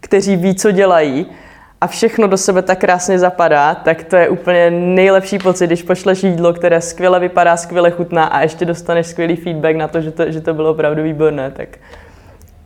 kteří 0.00 0.36
ví, 0.36 0.54
co 0.54 0.70
dělají 0.70 1.26
a 1.84 1.86
všechno 1.86 2.26
do 2.26 2.36
sebe 2.36 2.62
tak 2.62 2.78
krásně 2.78 3.18
zapadá, 3.18 3.74
tak 3.74 4.04
to 4.04 4.16
je 4.16 4.28
úplně 4.28 4.70
nejlepší 4.70 5.38
pocit, 5.38 5.66
když 5.66 5.82
pošleš 5.82 6.22
jídlo, 6.22 6.52
které 6.52 6.80
skvěle 6.80 7.20
vypadá, 7.20 7.56
skvěle 7.56 7.90
chutná 7.90 8.24
a 8.24 8.40
ještě 8.40 8.64
dostaneš 8.64 9.06
skvělý 9.06 9.36
feedback 9.36 9.76
na 9.76 9.88
to, 9.88 10.00
že 10.00 10.10
to, 10.10 10.32
že 10.32 10.40
to 10.40 10.54
bylo 10.54 10.70
opravdu 10.70 11.02
výborné. 11.02 11.50
Tak 11.50 11.68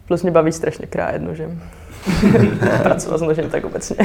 Plus 0.06 0.22
mě 0.22 0.32
baví 0.32 0.52
strašně 0.52 0.86
krájet 0.86 1.22
nožem. 1.22 1.62
Pracovat 2.82 3.18
s 3.18 3.22
nožem 3.22 3.50
tak 3.50 3.64
obecně. 3.64 3.96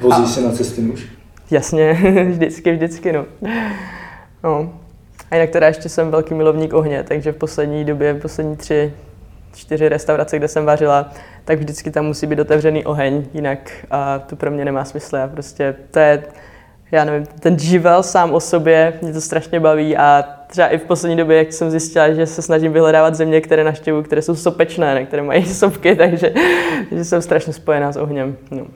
Vozí 0.00 0.26
se 0.26 0.40
na 0.40 0.52
cesty 0.52 0.80
muž? 0.80 1.06
Jasně, 1.50 1.92
vždycky, 2.30 2.72
vždycky, 2.72 3.12
no. 3.12 3.24
no. 4.44 4.72
A 5.30 5.34
jinak 5.34 5.50
teda 5.50 5.66
ještě 5.66 5.88
jsem 5.88 6.10
velký 6.10 6.34
milovník 6.34 6.72
ohně, 6.72 7.02
takže 7.02 7.32
v 7.32 7.36
poslední 7.36 7.84
době, 7.84 8.12
v 8.12 8.20
poslední 8.20 8.56
tři, 8.56 8.92
čtyři 9.58 9.88
restaurace, 9.88 10.36
kde 10.36 10.48
jsem 10.48 10.64
vařila, 10.64 11.10
tak 11.44 11.58
vždycky 11.58 11.90
tam 11.90 12.06
musí 12.06 12.26
být 12.26 12.38
otevřený 12.38 12.84
oheň, 12.84 13.24
jinak 13.34 13.70
a 13.90 14.18
to 14.18 14.36
pro 14.36 14.50
mě 14.50 14.64
nemá 14.64 14.84
smysl. 14.84 15.16
Já 15.16 15.28
prostě, 15.28 15.74
to 15.90 15.98
je, 15.98 16.22
já 16.92 17.04
nevím, 17.04 17.26
ten 17.40 17.58
živel 17.58 18.02
sám 18.02 18.32
o 18.32 18.40
sobě, 18.40 18.98
mě 19.02 19.12
to 19.12 19.20
strašně 19.20 19.60
baví 19.60 19.96
a 19.96 20.24
třeba 20.46 20.68
i 20.68 20.78
v 20.78 20.82
poslední 20.82 21.16
době, 21.16 21.36
jak 21.36 21.52
jsem 21.52 21.70
zjistila, 21.70 22.10
že 22.10 22.26
se 22.26 22.42
snažím 22.42 22.72
vyhledávat 22.72 23.14
země, 23.14 23.40
které 23.40 23.64
naštěvuju, 23.64 24.02
které 24.02 24.22
jsou 24.22 24.34
sopečné, 24.34 24.94
ne, 24.94 25.04
které 25.04 25.22
mají 25.22 25.46
sopky, 25.54 25.96
takže 25.96 26.32
že 26.90 27.04
jsem 27.04 27.22
strašně 27.22 27.52
spojená 27.52 27.92
s 27.92 27.96
ohněm. 27.96 28.36
No. 28.50 28.66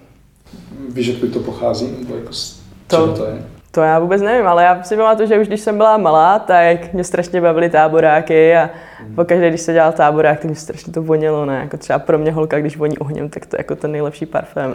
Víš, 0.88 1.09
odkud 1.09 1.33
to 1.33 1.40
pochází? 1.40 1.95
Nebo 1.99 2.16
jako 2.16 2.33
z, 2.33 2.62
to, 2.87 3.16
to 3.16 3.25
je? 3.27 3.42
To 3.75 3.81
já 3.81 3.99
vůbec 3.99 4.23
nevím, 4.23 4.47
ale 4.47 4.65
já 4.65 4.83
si 4.83 4.97
pamatuju, 4.97 5.29
že 5.29 5.39
už 5.39 5.47
když 5.47 5.61
jsem 5.61 5.77
byla 5.77 5.97
malá, 5.97 6.39
tak 6.39 6.93
mě 6.93 7.05
strašně 7.05 7.41
bavily 7.41 7.71
táboráky 7.71 8.57
a 8.57 8.71
mm. 9.07 9.15
pokaždé, 9.15 9.49
když 9.49 9.61
se 9.61 9.73
dělal 9.73 9.93
táborák, 9.93 10.39
tak 10.39 10.45
mě 10.45 10.55
strašně 10.55 10.93
to 10.93 11.03
vonělo, 11.03 11.47
ne? 11.47 11.59
Jako 11.59 11.77
třeba 11.77 11.99
pro 11.99 12.19
mě 12.19 12.33
holka, 12.33 12.61
když 12.61 12.77
voní 12.77 12.99
ohněm, 12.99 13.29
tak 13.29 13.47
to 13.47 13.57
je 13.57 13.61
jako 13.61 13.77
ten 13.77 13.93
nejlepší 13.93 14.27
parfém. 14.27 14.75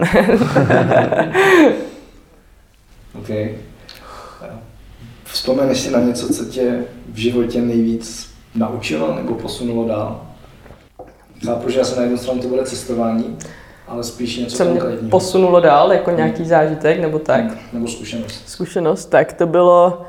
okay. 3.18 3.54
Vzpomeneš 5.24 5.80
si 5.80 5.90
na 5.90 6.00
něco, 6.00 6.34
co 6.34 6.44
tě 6.44 6.84
v 7.12 7.16
životě 7.16 7.60
nejvíc 7.60 8.34
naučilo 8.54 9.14
nebo 9.14 9.34
posunulo 9.34 9.88
dál? 9.88 10.26
Chápu, 11.44 11.70
že 11.70 11.78
já 11.78 11.84
se 11.84 11.96
na 11.96 12.02
jednu 12.02 12.18
stranu 12.18 12.42
to 12.42 12.48
bude 12.48 12.64
cestování, 12.64 13.38
ale 13.88 14.04
spíš 14.04 14.36
něco 14.36 14.56
Co 14.56 14.64
mě 14.64 14.80
posunulo 15.10 15.60
dál, 15.60 15.92
jako 15.92 16.10
nějaký 16.10 16.38
hmm. 16.38 16.48
zážitek 16.48 17.00
nebo 17.00 17.18
tak? 17.18 17.40
Hmm. 17.40 17.58
Nebo 17.72 17.86
zkušenost. 17.86 18.42
Zkušenost, 18.46 19.06
tak 19.06 19.32
to 19.32 19.46
bylo, 19.46 20.02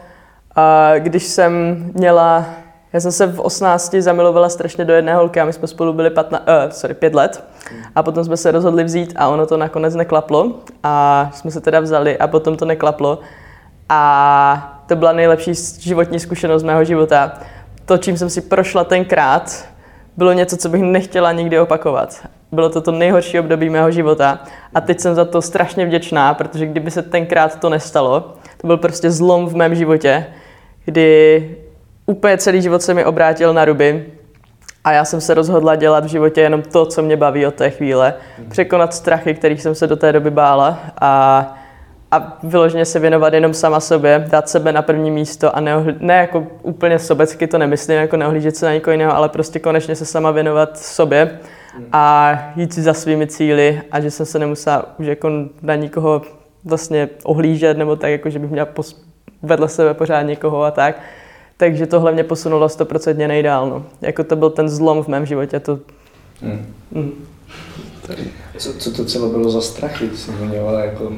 když 0.97 1.23
jsem 1.23 1.83
měla, 1.93 2.45
já 2.93 2.99
jsem 2.99 3.11
se 3.11 3.27
v 3.27 3.39
18 3.39 3.93
zamilovala 3.93 4.49
strašně 4.49 4.85
do 4.85 4.93
jedné 4.93 5.15
holky 5.15 5.39
a 5.39 5.45
my 5.45 5.53
jsme 5.53 5.67
spolu 5.67 5.93
byli 5.93 6.09
15, 6.09 6.41
uh, 6.41 6.47
eh, 6.47 6.71
sorry, 6.71 6.93
5 6.93 7.15
let. 7.15 7.43
Hmm. 7.71 7.81
A 7.95 8.03
potom 8.03 8.23
jsme 8.23 8.37
se 8.37 8.51
rozhodli 8.51 8.83
vzít 8.83 9.13
a 9.15 9.27
ono 9.27 9.45
to 9.45 9.57
nakonec 9.57 9.95
neklaplo. 9.95 10.51
A 10.83 11.29
jsme 11.33 11.51
se 11.51 11.61
teda 11.61 11.79
vzali 11.79 12.17
a 12.17 12.27
potom 12.27 12.57
to 12.57 12.65
neklaplo. 12.65 13.19
A 13.89 14.83
to 14.87 14.95
byla 14.95 15.11
nejlepší 15.11 15.51
životní 15.79 16.19
zkušenost 16.19 16.63
mého 16.63 16.83
života. 16.83 17.39
To, 17.85 17.97
čím 17.97 18.17
jsem 18.17 18.29
si 18.29 18.41
prošla 18.41 18.83
tenkrát, 18.83 19.65
bylo 20.17 20.33
něco, 20.33 20.57
co 20.57 20.69
bych 20.69 20.81
nechtěla 20.81 21.31
nikdy 21.31 21.59
opakovat. 21.59 22.27
Bylo 22.51 22.69
to 22.69 22.81
to 22.81 22.91
nejhorší 22.91 23.39
období 23.39 23.69
mého 23.69 23.91
života 23.91 24.39
a 24.75 24.81
teď 24.81 24.99
jsem 24.99 25.15
za 25.15 25.25
to 25.25 25.41
strašně 25.41 25.85
vděčná, 25.85 26.33
protože 26.33 26.65
kdyby 26.65 26.91
se 26.91 27.01
tenkrát 27.01 27.59
to 27.59 27.69
nestalo, 27.69 28.33
to 28.57 28.67
byl 28.67 28.77
prostě 28.77 29.11
zlom 29.11 29.47
v 29.47 29.55
mém 29.55 29.75
životě, 29.75 30.25
kdy 30.85 31.57
úplně 32.05 32.37
celý 32.37 32.61
život 32.61 32.81
se 32.81 32.93
mi 32.93 33.05
obrátil 33.05 33.53
na 33.53 33.65
ruby 33.65 34.05
a 34.83 34.91
já 34.91 35.05
jsem 35.05 35.21
se 35.21 35.33
rozhodla 35.33 35.75
dělat 35.75 36.05
v 36.05 36.07
životě 36.07 36.41
jenom 36.41 36.61
to, 36.61 36.85
co 36.85 37.01
mě 37.01 37.17
baví 37.17 37.45
od 37.45 37.55
té 37.55 37.69
chvíle. 37.69 38.13
Překonat 38.49 38.93
strachy, 38.93 39.33
kterých 39.33 39.61
jsem 39.61 39.75
se 39.75 39.87
do 39.87 39.95
té 39.95 40.11
doby 40.11 40.31
bála 40.31 40.79
a 41.01 41.53
a 42.11 42.37
vyloženě 42.43 42.85
se 42.85 42.99
věnovat 42.99 43.33
jenom 43.33 43.53
sama 43.53 43.79
sobě, 43.79 44.27
dát 44.29 44.49
sebe 44.49 44.71
na 44.71 44.81
první 44.81 45.11
místo 45.11 45.55
a 45.55 45.59
neohlí, 45.59 45.95
ne 45.99 46.17
jako 46.17 46.47
úplně 46.61 46.99
sobecky 46.99 47.47
to 47.47 47.57
nemyslím, 47.57 47.97
jako 47.97 48.17
neohlížet 48.17 48.55
se 48.55 48.65
na 48.65 48.73
někoho 48.73 48.91
jiného, 48.91 49.15
ale 49.15 49.29
prostě 49.29 49.59
konečně 49.59 49.95
se 49.95 50.05
sama 50.05 50.31
věnovat 50.31 50.77
sobě 50.77 51.39
a 51.91 52.33
jít 52.55 52.73
si 52.73 52.81
za 52.81 52.93
svými 52.93 53.27
cíly 53.27 53.81
a 53.91 53.99
že 53.99 54.11
jsem 54.11 54.25
se 54.25 54.39
nemusela 54.39 54.85
už 54.99 55.05
jako 55.05 55.29
na 55.61 55.75
nikoho 55.75 56.21
vlastně 56.65 57.09
ohlížet 57.23 57.77
nebo 57.77 57.95
tak, 57.95 58.11
jako 58.11 58.29
že 58.29 58.39
bych 58.39 58.51
měla 58.51 58.67
pos- 58.73 58.95
vedle 59.41 59.69
sebe 59.69 59.93
pořád 59.93 60.21
někoho 60.21 60.63
a 60.63 60.71
tak. 60.71 61.01
Takže 61.57 61.87
tohle 61.87 62.11
mě 62.11 62.23
posunulo 62.23 62.69
stoprocentně 62.69 63.27
nejdál. 63.27 63.69
No. 63.69 63.85
Jako 64.01 64.23
to 64.23 64.35
byl 64.35 64.49
ten 64.49 64.69
zlom 64.69 65.03
v 65.03 65.07
mém 65.07 65.25
životě. 65.25 65.59
To... 65.59 65.79
Hmm. 66.41 66.65
Hmm. 66.95 67.25
Co, 68.57 68.73
co 68.73 68.91
to 68.91 69.05
třeba 69.05 69.27
bylo 69.27 69.51
za 69.51 69.61
strachy? 69.61 70.09
Jsi 70.15 70.31
zmiňovala 70.31 70.79
jako 70.79 71.11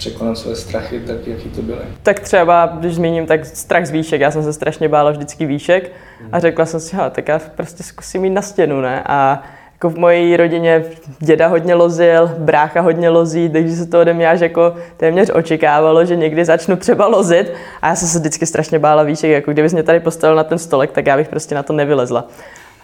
překonat 0.00 0.38
své 0.38 0.56
strachy, 0.56 1.00
tak 1.00 1.26
jaký 1.26 1.48
to 1.48 1.62
byly? 1.62 1.78
Tak 2.02 2.20
třeba, 2.20 2.76
když 2.80 2.94
zmíním, 2.94 3.26
tak 3.26 3.46
strach 3.46 3.86
z 3.86 3.90
výšek. 3.90 4.20
Já 4.20 4.30
jsem 4.30 4.42
se 4.42 4.52
strašně 4.52 4.88
bála 4.88 5.10
vždycky 5.10 5.46
výšek 5.46 5.92
a 6.32 6.40
řekla 6.40 6.66
jsem 6.66 6.80
si, 6.80 6.96
tak 7.10 7.28
já 7.28 7.40
prostě 7.56 7.82
zkusím 7.82 8.24
jít 8.24 8.30
na 8.30 8.42
stěnu, 8.42 8.80
ne? 8.80 9.02
A 9.06 9.42
jako 9.72 9.90
v 9.90 9.98
mojí 9.98 10.36
rodině 10.36 10.84
děda 11.18 11.46
hodně 11.46 11.74
lozil, 11.74 12.30
brácha 12.38 12.80
hodně 12.80 13.08
lozí, 13.08 13.48
takže 13.48 13.76
se 13.76 13.86
to 13.86 14.00
ode 14.00 14.14
mě 14.14 14.28
až 14.28 14.40
jako 14.40 14.74
téměř 14.96 15.30
očekávalo, 15.34 16.04
že 16.04 16.16
někdy 16.16 16.44
začnu 16.44 16.76
třeba 16.76 17.06
lozit 17.06 17.52
a 17.82 17.88
já 17.88 17.94
jsem 17.94 18.08
se 18.08 18.18
vždycky 18.18 18.46
strašně 18.46 18.78
bála 18.78 19.02
výšek, 19.02 19.30
jako 19.30 19.52
kdybys 19.52 19.72
mě 19.72 19.82
tady 19.82 20.00
postavil 20.00 20.36
na 20.36 20.44
ten 20.44 20.58
stolek, 20.58 20.92
tak 20.92 21.06
já 21.06 21.16
bych 21.16 21.28
prostě 21.28 21.54
na 21.54 21.62
to 21.62 21.72
nevylezla. 21.72 22.24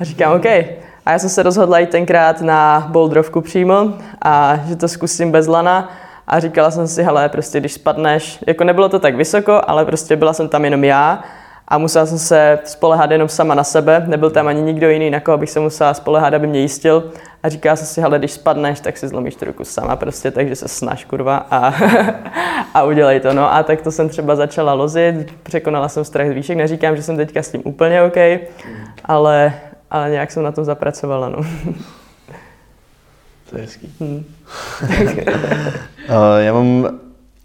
A 0.00 0.04
říkám, 0.04 0.36
OK. 0.36 0.46
A 1.06 1.12
já 1.12 1.18
jsem 1.18 1.30
se 1.30 1.42
rozhodla 1.42 1.78
jít 1.78 1.90
tenkrát 1.90 2.40
na 2.40 2.88
bouldrovku 2.90 3.40
přímo 3.40 3.92
a 4.22 4.60
že 4.68 4.76
to 4.76 4.88
zkusím 4.88 5.32
bez 5.32 5.46
lana 5.46 5.90
a 6.26 6.40
říkala 6.40 6.70
jsem 6.70 6.88
si, 6.88 7.02
hele, 7.02 7.28
prostě 7.28 7.60
když 7.60 7.72
spadneš, 7.72 8.38
jako 8.46 8.64
nebylo 8.64 8.88
to 8.88 8.98
tak 8.98 9.16
vysoko, 9.16 9.60
ale 9.66 9.84
prostě 9.84 10.16
byla 10.16 10.32
jsem 10.32 10.48
tam 10.48 10.64
jenom 10.64 10.84
já 10.84 11.24
a 11.68 11.78
musela 11.78 12.06
jsem 12.06 12.18
se 12.18 12.58
spolehat 12.64 13.10
jenom 13.10 13.28
sama 13.28 13.54
na 13.54 13.64
sebe, 13.64 14.04
nebyl 14.06 14.30
tam 14.30 14.48
ani 14.48 14.62
nikdo 14.62 14.90
jiný, 14.90 15.10
na 15.10 15.20
koho 15.20 15.38
bych 15.38 15.50
se 15.50 15.60
musela 15.60 15.94
spolehat, 15.94 16.34
aby 16.34 16.46
mě 16.46 16.60
jistil. 16.60 17.10
A 17.42 17.48
říká 17.48 17.76
se 17.76 17.86
si, 17.86 18.02
ale 18.02 18.18
když 18.18 18.32
spadneš, 18.32 18.80
tak 18.80 18.96
si 18.96 19.08
zlomíš 19.08 19.36
tu 19.36 19.44
ruku 19.44 19.64
sama 19.64 19.96
prostě, 19.96 20.30
takže 20.30 20.56
se 20.56 20.68
snaž 20.68 21.04
kurva 21.04 21.46
a, 21.50 21.74
a 22.74 22.82
udělej 22.82 23.20
to. 23.20 23.32
No 23.32 23.54
a 23.54 23.62
tak 23.62 23.82
to 23.82 23.90
jsem 23.90 24.08
třeba 24.08 24.36
začala 24.36 24.72
lozit, 24.72 25.34
překonala 25.42 25.88
jsem 25.88 26.04
strach 26.04 26.28
z 26.28 26.32
výšek, 26.32 26.56
neříkám, 26.56 26.96
že 26.96 27.02
jsem 27.02 27.16
teďka 27.16 27.42
s 27.42 27.50
tím 27.50 27.62
úplně 27.64 28.02
OK, 28.02 28.16
ale, 29.04 29.54
ale 29.90 30.10
nějak 30.10 30.30
jsem 30.30 30.42
na 30.42 30.52
tom 30.52 30.64
zapracovala. 30.64 31.28
No. 31.28 31.38
To 33.50 33.56
je 33.56 33.62
hezký. 33.62 33.92
Hmm. 34.00 34.24
já 36.38 36.52
mám 36.52 36.88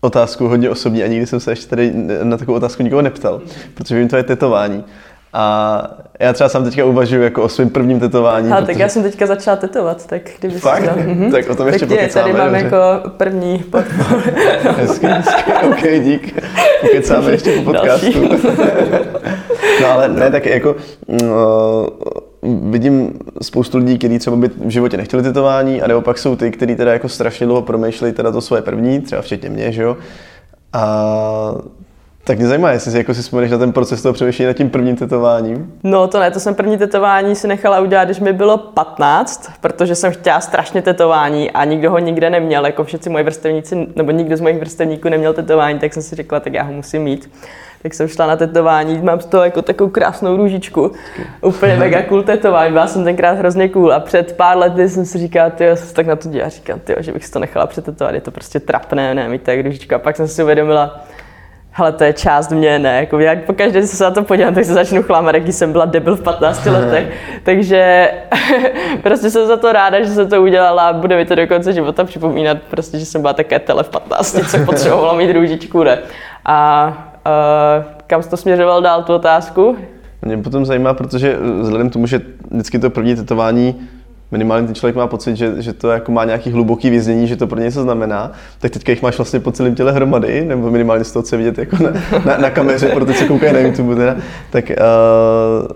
otázku 0.02 0.48
hodně 0.48 0.70
osobní 0.70 1.04
a 1.04 1.08
nikdy 1.08 1.26
jsem 1.28 1.40
se 1.40 1.52
ještě 1.52 1.68
tady 1.68 1.92
na 2.24 2.38
takovou 2.38 2.58
otázku 2.58 2.84
nikoho 2.84 3.02
neptal, 3.02 3.42
protože 3.74 4.00
vím, 4.00 4.08
to 4.08 4.16
je 4.16 4.24
tetování. 4.24 4.84
A 5.34 5.84
já 6.20 6.34
třeba 6.34 6.50
sám 6.50 6.64
teďka 6.64 6.86
uvažuji 6.86 7.24
jako 7.24 7.44
o 7.44 7.50
svém 7.50 7.70
prvním 7.70 8.00
tetování. 8.00 8.52
Ale 8.52 8.62
protože... 8.62 8.74
tak 8.74 8.80
já 8.80 8.90
jsem 8.90 9.04
teďka 9.04 9.26
začala 9.26 9.58
tetovat, 9.58 10.08
tak 10.08 10.22
kdyby 10.40 10.60
Fakt? 10.60 10.84
Dal... 10.86 10.96
Mm-hmm. 10.96 11.32
Tak 11.32 11.50
o 11.50 11.56
tom 11.56 11.68
ještě 11.68 11.86
tak 11.86 12.14
tady 12.14 12.34
mám 12.34 12.48
dobře. 12.48 12.66
jako 12.66 13.10
první 13.18 13.64
hezky, 14.78 15.06
hezky, 15.08 15.54
ok, 15.68 16.04
dík. 16.04 16.42
Pokecáme 16.82 17.32
ještě 17.32 17.52
po 17.52 17.64
podcastu. 17.64 18.22
no 19.82 19.88
ale 19.88 20.08
ne, 20.08 20.32
tak 20.32 20.46
jako 20.46 20.76
no, 21.08 21.88
vidím 22.44 23.20
spoustu 23.42 23.78
lidí, 23.78 23.98
kteří 23.98 24.20
třeba 24.20 24.36
by 24.36 24.48
v 24.48 24.70
životě 24.70 24.98
nechtěli 24.98 25.24
tetování, 25.24 25.82
a 25.82 25.88
nebo 25.88 26.02
pak 26.02 26.18
jsou 26.18 26.36
ty, 26.36 26.52
kteří 26.52 26.76
teda 26.76 26.94
jako 26.94 27.10
strašně 27.10 27.46
dlouho 27.46 27.62
promýšlejí 27.62 28.14
teda 28.14 28.32
to 28.32 28.42
svoje 28.42 28.62
první, 28.62 29.02
třeba 29.02 29.22
včetně 29.22 29.50
mě, 29.50 29.72
že 29.72 29.84
jo. 29.84 29.98
A 30.74 31.56
tak 32.24 32.38
mě 32.38 32.48
zajímá, 32.48 32.72
jestli 32.72 32.92
si, 32.92 32.98
jako 32.98 33.14
si 33.14 33.50
na 33.50 33.58
ten 33.58 33.72
proces 33.72 34.02
toho 34.02 34.14
přemýšlení 34.14 34.48
nad 34.48 34.54
tím 34.54 34.70
prvním 34.70 34.96
tetováním. 34.96 35.74
No 35.84 36.08
to 36.08 36.20
ne, 36.20 36.32
to 36.32 36.40
jsem 36.40 36.56
první 36.56 36.78
tetování 36.78 37.36
si 37.36 37.48
nechala 37.48 37.80
udělat, 37.80 38.06
když 38.06 38.20
mi 38.20 38.34
bylo 38.34 38.58
15, 38.58 39.52
protože 39.62 39.96
jsem 39.96 40.12
chtěla 40.12 40.42
strašně 40.42 40.82
tetování 40.82 41.52
a 41.52 41.66
nikdo 41.66 41.92
ho 41.92 42.00
nikde 42.00 42.30
neměl, 42.30 42.66
jako 42.66 42.84
všichni 42.84 43.12
moji 43.12 43.24
vrstevníci, 43.24 43.88
nebo 43.96 44.12
nikdo 44.12 44.38
z 44.38 44.42
mojich 44.42 44.60
vrstevníků 44.60 45.10
neměl 45.10 45.34
tetování, 45.34 45.80
tak 45.80 45.94
jsem 45.94 46.04
si 46.04 46.16
řekla, 46.16 46.40
tak 46.40 46.54
já 46.54 46.64
ho 46.64 46.74
musím 46.74 47.04
mít 47.04 47.30
tak 47.82 47.94
jsem 47.94 48.08
šla 48.08 48.28
na 48.28 48.36
tetování, 48.36 49.02
mám 49.02 49.20
z 49.20 49.26
toho 49.26 49.44
jako 49.44 49.62
takovou 49.62 49.90
krásnou 49.90 50.38
růžičku. 50.38 50.92
Úplně 51.42 51.76
mega 51.76 52.02
cool 52.02 52.24
tetování, 52.24 52.72
byla 52.72 52.88
jsem 52.88 53.04
tenkrát 53.04 53.32
hrozně 53.32 53.70
cool 53.70 53.94
a 53.94 54.00
před 54.00 54.38
pár 54.38 54.58
lety 54.58 54.90
jsem 54.90 55.06
si 55.06 55.18
říkala, 55.18 55.50
ty 55.50 55.66
tak 55.94 56.06
na 56.06 56.16
to 56.16 56.30
dělá, 56.30 56.50
říkám, 56.50 56.80
ty 56.80 56.96
že 57.00 57.12
bych 57.12 57.26
si 57.26 57.32
to 57.32 57.40
nechala 57.40 57.68
přetetovat, 57.68 58.14
je 58.14 58.22
to 58.22 58.32
prostě 58.32 58.60
trapné, 58.60 59.14
ne, 59.14 59.30
mít 59.30 59.42
tak 59.42 59.60
růžička. 59.60 59.96
A 59.96 60.00
pak 60.00 60.16
jsem 60.16 60.28
si 60.28 60.44
uvědomila, 60.44 61.04
hele, 61.72 61.92
to 61.92 62.04
je 62.04 62.14
část 62.14 62.52
mě, 62.52 62.80
ne, 62.80 62.98
jako 62.98 63.20
jak 63.20 63.44
pokaždé 63.44 63.88
se 63.88 64.04
na 64.04 64.12
to 64.12 64.24
podívám, 64.24 64.54
tak 64.54 64.66
se 64.66 64.74
začnu 64.74 65.04
chlámat, 65.04 65.36
jaký 65.36 65.52
jsem 65.52 65.72
byla 65.72 65.86
debil 65.86 66.16
v 66.16 66.22
15 66.22 66.66
letech, 66.66 67.08
takže 67.44 68.12
prostě 69.04 69.30
jsem 69.30 69.48
za 69.48 69.58
to 69.58 69.72
ráda, 69.72 70.04
že 70.04 70.08
jsem 70.08 70.30
to 70.30 70.42
udělala 70.42 70.88
a 70.88 70.94
bude 70.94 71.18
mi 71.18 71.26
to 71.26 71.36
do 71.36 71.48
konce 71.48 71.74
života 71.74 72.04
připomínat, 72.04 72.58
prostě, 72.70 73.00
že 73.00 73.06
jsem 73.06 73.22
byla 73.22 73.34
také 73.34 73.60
tele 73.60 73.84
v 73.84 73.90
15, 73.90 74.38
co 74.52 74.58
potřebovala 74.66 75.14
mít 75.14 75.32
růžičku, 75.32 75.84
ne. 75.84 76.00
A 76.46 77.11
kam 78.08 78.24
jsi 78.24 78.30
to 78.30 78.38
směřoval 78.38 78.82
dál, 78.82 79.04
tu 79.04 79.14
otázku? 79.14 79.78
Mě 80.26 80.38
potom 80.38 80.66
zajímá, 80.66 80.94
protože 80.94 81.38
vzhledem 81.62 81.90
k 81.90 81.94
tomu, 81.94 82.08
že 82.08 82.22
vždycky 82.52 82.80
to 82.80 82.90
první 82.90 83.16
tetování 83.16 83.76
minimálně 84.32 84.66
ten 84.66 84.76
člověk 84.76 84.96
má 84.96 85.08
pocit, 85.08 85.36
že, 85.36 85.62
že 85.62 85.74
to 85.74 85.90
jako 85.90 86.12
má 86.12 86.26
nějaký 86.26 86.52
hluboký 86.52 86.90
věznění, 86.90 87.28
že 87.28 87.36
to 87.36 87.48
pro 87.48 87.60
ně 87.60 87.66
něco 87.66 87.82
znamená, 87.82 88.32
tak 88.60 88.72
teďka 88.72 88.92
jich 88.92 89.02
máš 89.02 89.18
vlastně 89.18 89.40
po 89.40 89.52
celém 89.52 89.76
těle 89.76 89.92
hromady, 89.92 90.46
nebo 90.46 90.72
minimálně 90.72 91.04
z 91.04 91.12
toho, 91.12 91.24
co 91.24 91.38
vidět 91.38 91.58
jako 91.58 91.84
na, 91.84 91.92
na, 92.26 92.38
na 92.38 92.50
kameře, 92.50 92.88
pro 92.88 93.06
ty, 93.06 93.14
co 93.14 93.26
koukají 93.26 93.54
na 93.54 93.60
YouTube, 93.60 93.96
teda, 93.96 94.16
tak 94.50 94.70
uh, 94.70 95.68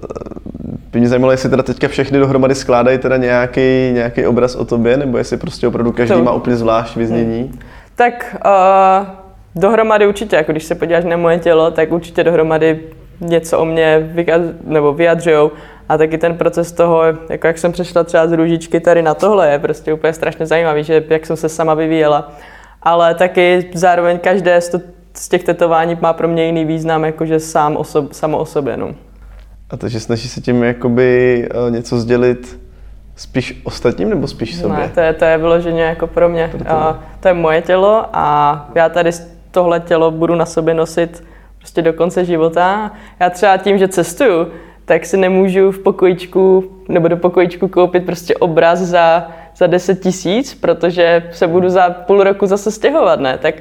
by 0.92 1.00
mě 1.00 1.10
zajímalo, 1.10 1.32
jestli 1.32 1.50
teda 1.50 1.64
teďka 1.64 1.88
všechny 1.88 2.20
dohromady 2.20 2.56
skládají 2.56 2.98
teda 2.98 3.18
nějaký, 3.18 3.92
nějaký 3.94 4.26
obraz 4.26 4.56
o 4.56 4.66
tobě, 4.66 4.98
nebo 4.98 5.18
jestli 5.18 5.38
prostě 5.38 5.68
opravdu 5.68 5.92
každý 5.92 6.16
to... 6.16 6.24
má 6.24 6.32
úplně 6.32 6.56
zvlášť 6.56 6.96
věznění. 6.96 7.42
Hmm. 7.42 7.60
Tak 7.96 8.36
uh, 8.46 9.25
dohromady 9.56 10.08
určitě, 10.08 10.36
jako 10.36 10.52
když 10.52 10.64
se 10.64 10.76
podíváš 10.76 11.04
na 11.04 11.18
moje 11.18 11.40
tělo, 11.40 11.72
tak 11.72 11.92
určitě 11.92 12.24
dohromady 12.24 12.80
něco 13.20 13.60
o 13.60 13.66
mě 13.66 14.14
nebo 14.64 14.94
vyjadřují. 14.94 15.50
A 15.90 15.98
taky 15.98 16.18
ten 16.18 16.38
proces 16.38 16.72
toho, 16.72 17.04
jako 17.30 17.48
jak 17.48 17.58
jsem 17.58 17.72
přešla 17.72 18.04
třeba 18.04 18.28
z 18.28 18.32
růžičky 18.32 18.80
tady 18.80 19.02
na 19.02 19.14
tohle, 19.14 19.52
je 19.52 19.60
prostě 19.60 19.94
úplně 19.94 20.14
strašně 20.14 20.46
zajímavý, 20.46 20.84
že 20.84 21.04
jak 21.10 21.26
jsem 21.26 21.36
se 21.36 21.50
sama 21.50 21.74
vyvíjela. 21.74 22.32
Ale 22.82 23.16
taky 23.16 23.70
zároveň 23.74 24.20
každé 24.20 24.62
z, 24.62 24.70
to, 24.70 24.82
z 25.14 25.30
těch 25.30 25.44
tetování 25.44 25.98
má 26.02 26.14
pro 26.14 26.28
mě 26.28 26.46
jiný 26.46 26.66
význam, 26.66 27.04
jakože 27.04 27.40
sám 27.40 27.78
osob, 27.78 28.14
samo 28.14 28.38
o 28.38 28.46
sobě. 28.46 28.78
No. 28.78 28.96
A 29.70 29.78
takže 29.78 30.00
snaží 30.00 30.30
se 30.30 30.42
tím 30.42 30.64
jakoby 30.64 31.48
eh, 31.52 31.72
něco 31.72 32.00
sdělit 32.00 32.60
spíš 33.16 33.62
ostatním 33.64 34.10
nebo 34.10 34.28
spíš 34.28 34.56
sobě? 34.56 34.78
Ne, 34.78 34.92
to 34.94 35.00
je, 35.00 35.14
to 35.14 35.26
je 35.26 35.38
vyloženě 35.38 35.82
jako 35.82 36.08
pro 36.08 36.30
mě. 36.30 36.52
Pro 36.58 36.72
a, 36.72 37.04
to 37.20 37.28
je 37.28 37.34
moje 37.34 37.62
tělo 37.62 38.06
a 38.14 38.70
já 38.76 38.90
tady 38.90 39.12
tohle 39.56 39.80
tělo 39.80 40.12
budu 40.12 40.36
na 40.36 40.46
sobě 40.46 40.74
nosit 40.74 41.24
prostě 41.58 41.82
do 41.82 41.94
konce 41.94 42.26
života. 42.26 42.92
Já 43.20 43.30
třeba 43.30 43.58
tím, 43.58 43.78
že 43.78 43.88
cestuju, 43.88 44.48
tak 44.86 45.06
si 45.06 45.18
nemůžu 45.18 45.72
v 45.72 45.80
pokojičku 45.80 46.72
nebo 46.88 47.08
do 47.08 47.18
pokojičku 47.18 47.68
koupit 47.68 48.06
prostě 48.06 48.36
obraz 48.36 48.80
za, 48.80 49.28
za 49.56 49.68
10 49.68 50.00
tisíc, 50.00 50.54
protože 50.56 51.30
se 51.32 51.48
budu 51.48 51.70
za 51.70 51.90
půl 51.90 52.24
roku 52.24 52.46
zase 52.46 52.72
stěhovat, 52.72 53.20
ne? 53.20 53.38
Tak, 53.38 53.56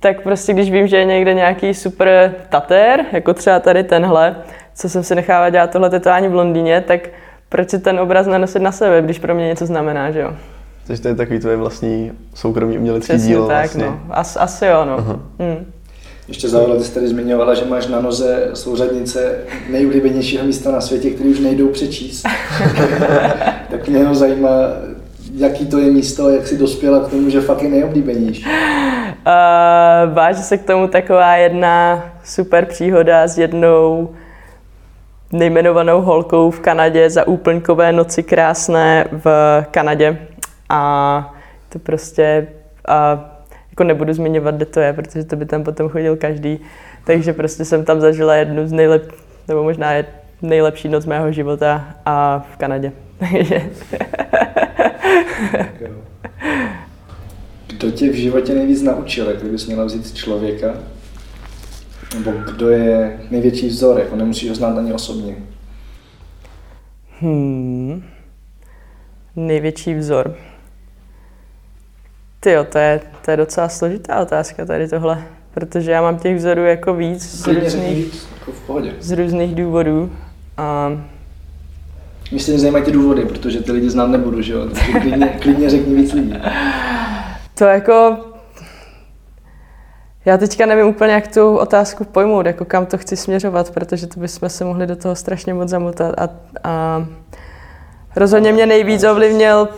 tak 0.00 0.22
prostě 0.22 0.52
když 0.52 0.70
vím, 0.70 0.86
že 0.86 0.96
je 0.96 1.04
někde 1.04 1.34
nějaký 1.34 1.74
super 1.74 2.34
tater, 2.48 3.04
jako 3.12 3.34
třeba 3.34 3.60
tady 3.60 3.84
tenhle, 3.84 4.36
co 4.74 4.88
jsem 4.88 5.02
si 5.02 5.14
nechávala 5.14 5.50
dělat 5.50 5.70
tohle 5.70 5.90
tetování 5.90 6.28
v 6.28 6.34
Londýně, 6.34 6.80
tak 6.80 7.00
proč 7.48 7.70
si 7.70 7.78
ten 7.78 8.00
obraz 8.00 8.26
nenosit 8.26 8.62
na 8.62 8.72
sebe, 8.72 9.02
když 9.02 9.18
pro 9.18 9.34
mě 9.34 9.46
něco 9.46 9.66
znamená, 9.66 10.10
že 10.10 10.20
jo? 10.20 10.32
Takže 10.86 11.02
to 11.02 11.08
je 11.08 11.14
takový 11.14 11.38
tvoje 11.38 11.56
vlastní 11.56 12.12
soukromý 12.34 12.78
umělecký 12.78 13.12
Přesně 13.12 13.28
dílo. 13.28 13.48
tak, 13.48 13.56
vlastně. 13.56 13.84
no. 13.84 14.00
As, 14.10 14.36
asi 14.36 14.66
jo, 14.66 14.84
no. 14.84 14.96
Hmm. 15.38 15.72
Ještě 16.28 16.48
závěr, 16.48 16.76
ty 16.78 16.84
jsi 16.84 16.94
tady 16.94 17.08
zmiňovala, 17.08 17.54
že 17.54 17.64
máš 17.64 17.86
na 17.86 18.00
noze 18.00 18.50
souřadnice 18.54 19.38
nejoblíbenějšího 19.70 20.44
místa 20.44 20.72
na 20.72 20.80
světě, 20.80 21.10
který 21.10 21.30
už 21.30 21.40
nejdou 21.40 21.68
přečíst. 21.68 22.22
tak 23.70 23.88
mě 23.88 23.98
jenom 23.98 24.14
zajímá, 24.14 24.50
jaký 25.34 25.66
to 25.66 25.78
je 25.78 25.90
místo, 25.90 26.28
jak 26.30 26.46
jsi 26.46 26.58
dospěla 26.58 27.00
k 27.00 27.10
tomu, 27.10 27.30
že 27.30 27.40
fakt 27.40 27.62
je 27.62 27.68
nejoblíbenější. 27.70 28.44
Uh, 28.46 30.14
váže 30.14 30.42
se 30.42 30.58
k 30.58 30.64
tomu 30.64 30.88
taková 30.88 31.36
jedna 31.36 32.04
super 32.24 32.66
příhoda 32.66 33.28
s 33.28 33.38
jednou 33.38 34.10
nejmenovanou 35.32 36.00
holkou 36.00 36.50
v 36.50 36.60
Kanadě 36.60 37.10
za 37.10 37.26
úplňkové 37.26 37.92
noci 37.92 38.22
krásné 38.22 39.04
v 39.12 39.26
Kanadě 39.70 40.18
a 40.72 41.34
to 41.68 41.78
prostě 41.78 42.46
a 42.88 43.28
jako 43.70 43.84
nebudu 43.84 44.12
zmiňovat, 44.12 44.54
kde 44.54 44.66
to 44.66 44.80
je, 44.80 44.92
protože 44.92 45.24
to 45.24 45.36
by 45.36 45.46
tam 45.46 45.64
potom 45.64 45.88
chodil 45.88 46.16
každý. 46.16 46.60
Takže 47.04 47.32
prostě 47.32 47.64
jsem 47.64 47.84
tam 47.84 48.00
zažila 48.00 48.34
jednu 48.34 48.66
z 48.68 48.72
nejlep, 48.72 49.12
nebo 49.48 49.62
možná 49.62 49.92
je 49.92 50.06
nejlepší 50.42 50.88
noc 50.88 51.06
mého 51.06 51.32
života 51.32 51.94
a 52.06 52.46
v 52.52 52.56
Kanadě. 52.56 52.92
Kdo 57.66 57.90
tě 57.90 58.10
v 58.10 58.14
životě 58.14 58.54
nejvíc 58.54 58.82
naučil, 58.82 59.30
jak 59.30 59.42
bys 59.42 59.66
měla 59.66 59.84
vzít 59.84 60.14
člověka? 60.14 60.74
Nebo 62.14 62.30
kdo 62.30 62.70
je 62.70 63.20
největší 63.30 63.68
vzor, 63.68 63.98
jako 63.98 64.16
nemusíš 64.16 64.48
ho 64.48 64.54
znát 64.54 64.78
ani 64.78 64.92
osobně? 64.92 65.36
Hmm. 67.20 68.04
Největší 69.36 69.94
vzor. 69.94 70.36
Ty 72.44 72.50
jo, 72.52 72.64
to 72.64 72.78
je, 72.78 73.00
to 73.24 73.30
je 73.30 73.36
docela 73.36 73.68
složitá 73.68 74.20
otázka 74.20 74.64
tady 74.64 74.88
tohle, 74.88 75.22
protože 75.54 75.90
já 75.90 76.02
mám 76.02 76.18
těch 76.18 76.36
vzorů 76.36 76.64
jako 76.64 76.94
víc 76.94 77.22
z 77.22 77.46
různých, 77.46 78.26
jako 78.38 78.52
v 78.52 78.60
pohodě. 78.66 78.92
z 79.00 79.12
různých 79.12 79.54
důvodů. 79.54 80.12
A... 80.56 80.90
Mě 82.30 82.40
stejně 82.40 82.60
zajímají 82.60 82.84
ty 82.84 82.92
důvody, 82.92 83.24
protože 83.24 83.62
ty 83.62 83.72
lidi 83.72 83.90
znát 83.90 84.06
nebudu, 84.06 84.42
že 84.42 84.52
jo? 84.52 84.68
Takže 84.68 85.00
klidně, 85.00 85.28
klidně 85.40 85.70
řekni 85.70 85.94
víc 85.94 86.12
lidí. 86.12 86.34
To 87.54 87.64
jako... 87.64 88.16
Já 90.24 90.38
teďka 90.38 90.66
nevím 90.66 90.86
úplně, 90.86 91.12
jak 91.12 91.34
tu 91.34 91.56
otázku 91.56 92.04
pojmout, 92.04 92.46
jako 92.46 92.64
kam 92.64 92.86
to 92.86 92.98
chci 92.98 93.16
směřovat, 93.16 93.70
protože 93.70 94.06
to 94.06 94.20
bychom 94.20 94.48
se 94.48 94.64
mohli 94.64 94.86
do 94.86 94.96
toho 94.96 95.14
strašně 95.16 95.54
moc 95.54 95.68
zamotat. 95.68 96.14
A, 96.20 96.28
a 96.64 97.06
rozhodně 98.16 98.52
mě 98.52 98.66
nejvíc 98.66 99.04
ovlivnil 99.04 99.68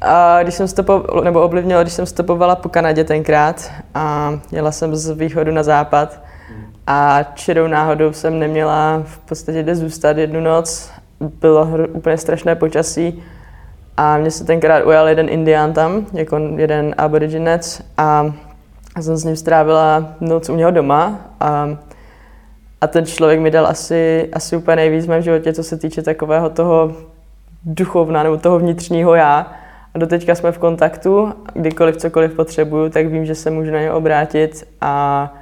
a 0.00 0.42
když 0.42 0.54
jsem 0.54 0.68
stopovala, 0.68 1.24
nebo 1.24 1.42
ovlivnila, 1.42 1.82
když 1.82 1.92
jsem 1.92 2.06
stopovala 2.06 2.56
po 2.56 2.68
Kanadě 2.68 3.04
tenkrát 3.04 3.70
a 3.94 4.32
jela 4.52 4.72
jsem 4.72 4.96
z 4.96 5.10
východu 5.10 5.52
na 5.52 5.62
západ 5.62 6.20
a 6.86 7.22
čirou 7.34 7.66
náhodou 7.66 8.12
jsem 8.12 8.38
neměla 8.38 9.02
v 9.04 9.18
podstatě 9.18 9.62
kde 9.62 9.74
zůstat 9.74 10.16
jednu 10.18 10.40
noc. 10.40 10.90
Bylo 11.20 11.68
úplně 11.92 12.18
strašné 12.18 12.54
počasí 12.54 13.22
a 13.96 14.18
mě 14.18 14.30
se 14.30 14.44
tenkrát 14.44 14.84
ujal 14.84 15.08
jeden 15.08 15.28
indián 15.28 15.72
tam, 15.72 16.06
jako 16.12 16.38
jeden 16.56 16.94
aboriginec 16.98 17.82
a 17.96 18.34
jsem 19.00 19.16
s 19.16 19.24
ním 19.24 19.36
strávila 19.36 20.14
noc 20.20 20.48
u 20.48 20.56
něho 20.56 20.70
doma 20.70 21.18
a, 21.40 21.68
a 22.80 22.86
ten 22.86 23.06
člověk 23.06 23.40
mi 23.40 23.50
dal 23.50 23.66
asi, 23.66 24.28
asi 24.32 24.56
úplně 24.56 24.76
nejvíc 24.76 25.06
v 25.06 25.08
mém 25.08 25.22
životě, 25.22 25.52
co 25.52 25.62
se 25.62 25.76
týče 25.76 26.02
takového 26.02 26.50
toho 26.50 26.92
duchovna 27.64 28.22
nebo 28.22 28.36
toho 28.36 28.58
vnitřního 28.58 29.14
já. 29.14 29.52
Doteďka 29.98 30.34
jsme 30.34 30.52
v 30.52 30.58
kontaktu, 30.58 31.32
kdykoliv 31.54 31.96
cokoliv 31.96 32.34
potřebuju, 32.34 32.90
tak 32.90 33.06
vím, 33.06 33.26
že 33.26 33.34
se 33.34 33.50
můžu 33.50 33.70
na 33.70 33.80
ně 33.80 33.92
obrátit 33.92 34.68
a 34.80 35.34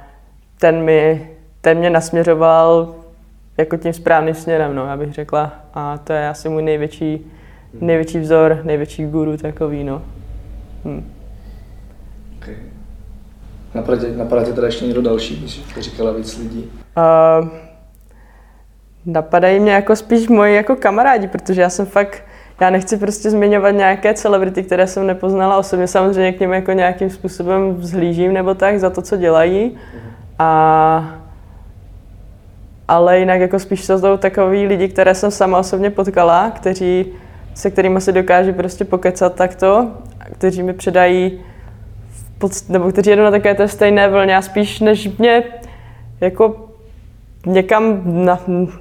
ten, 0.59 0.83
mi, 0.83 1.29
ten 1.61 1.77
mě 1.77 1.89
nasměřoval 1.89 2.95
jako 3.57 3.77
tím 3.77 3.93
správným 3.93 4.35
směrem, 4.35 4.75
no, 4.75 4.85
já 4.85 4.97
bych 4.97 5.13
řekla. 5.13 5.53
A 5.73 5.97
to 5.97 6.13
je 6.13 6.29
asi 6.29 6.49
můj 6.49 6.63
největší, 6.63 7.31
největší 7.81 8.19
vzor, 8.19 8.59
největší 8.63 9.05
guru 9.05 9.37
takový, 9.37 9.83
no. 9.83 10.01
Hm. 10.85 11.13
Okay. 12.37 12.55
Napadá 13.73 13.97
tě, 13.97 14.07
napadá 14.07 14.43
tě 14.43 14.53
teda 14.53 14.67
ještě 14.67 14.85
někdo 14.85 15.01
další, 15.01 15.35
když 15.35 15.57
to 15.57 15.81
říkala 15.81 16.11
víc 16.11 16.37
lidí? 16.37 16.71
Uh, 16.97 17.47
napadají 19.05 19.59
mě 19.59 19.71
jako 19.71 19.95
spíš 19.95 20.27
moji 20.27 20.55
jako 20.55 20.75
kamarádi, 20.75 21.27
protože 21.27 21.61
já 21.61 21.69
jsem 21.69 21.85
fakt, 21.85 22.23
já 22.59 22.69
nechci 22.69 22.97
prostě 22.97 23.29
zmiňovat 23.29 23.71
nějaké 23.71 24.13
celebrity, 24.13 24.63
které 24.63 24.87
jsem 24.87 25.07
nepoznala 25.07 25.57
osobně. 25.57 25.87
Samozřejmě 25.87 26.31
k 26.31 26.39
něm 26.39 26.53
jako 26.53 26.71
nějakým 26.71 27.09
způsobem 27.09 27.75
vzhlížím 27.75 28.33
nebo 28.33 28.53
tak 28.53 28.79
za 28.79 28.89
to, 28.89 29.01
co 29.01 29.17
dělají. 29.17 29.77
A 30.39 31.17
ale 32.87 33.19
jinak 33.19 33.39
jako 33.39 33.59
spíš 33.59 33.87
to 33.87 33.99
jsou 33.99 34.17
takový 34.17 34.67
lidi, 34.67 34.87
které 34.87 35.15
jsem 35.15 35.31
sama 35.31 35.57
osobně 35.57 35.89
potkala, 35.89 36.51
kteří, 36.55 37.05
se 37.53 37.71
kterými 37.71 38.01
si 38.01 38.11
dokážu 38.11 38.53
prostě 38.53 38.85
pokecat 38.85 39.35
takto, 39.35 39.91
kteří 40.33 40.63
mi 40.63 40.73
předají 40.73 41.39
nebo 42.69 42.91
kteří 42.91 43.09
jedou 43.09 43.23
na 43.23 43.31
také 43.31 43.55
té 43.55 43.67
stejné 43.67 44.09
vlně 44.09 44.37
a 44.37 44.41
spíš 44.41 44.79
než 44.79 45.17
mě 45.17 45.43
jako 46.21 46.66
někam, 47.47 48.01
na, 48.05 48.39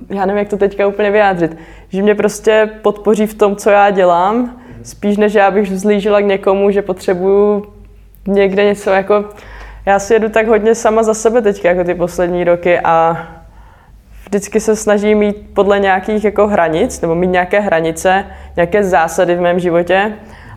já 0.08 0.26
nevím, 0.26 0.38
jak 0.38 0.48
to 0.48 0.56
teďka 0.56 0.86
úplně 0.86 1.10
vyjádřit, 1.10 1.56
že 1.88 2.02
mě 2.02 2.14
prostě 2.14 2.70
podpoří 2.82 3.26
v 3.26 3.34
tom, 3.34 3.56
co 3.56 3.70
já 3.70 3.90
dělám, 3.90 4.60
spíš 4.82 5.16
než 5.16 5.34
já 5.34 5.50
bych 5.50 5.70
vzlížila 5.70 6.20
k 6.20 6.24
někomu, 6.24 6.70
že 6.70 6.82
potřebuju 6.82 7.66
někde 8.26 8.64
něco 8.64 8.90
jako, 8.90 9.24
já 9.86 9.98
si 9.98 10.14
jedu 10.14 10.28
tak 10.28 10.46
hodně 10.46 10.74
sama 10.74 11.02
za 11.02 11.14
sebe 11.14 11.42
teďka, 11.42 11.68
jako 11.68 11.84
ty 11.84 11.94
poslední 11.94 12.44
roky 12.44 12.80
a 12.80 13.26
vždycky 14.24 14.60
se 14.60 14.76
snažím 14.76 15.18
mít 15.18 15.36
podle 15.54 15.80
nějakých 15.80 16.24
jako 16.24 16.46
hranic, 16.46 17.00
nebo 17.00 17.14
mít 17.14 17.26
nějaké 17.26 17.60
hranice, 17.60 18.24
nějaké 18.56 18.84
zásady 18.84 19.34
v 19.34 19.40
mém 19.40 19.58
životě 19.58 20.12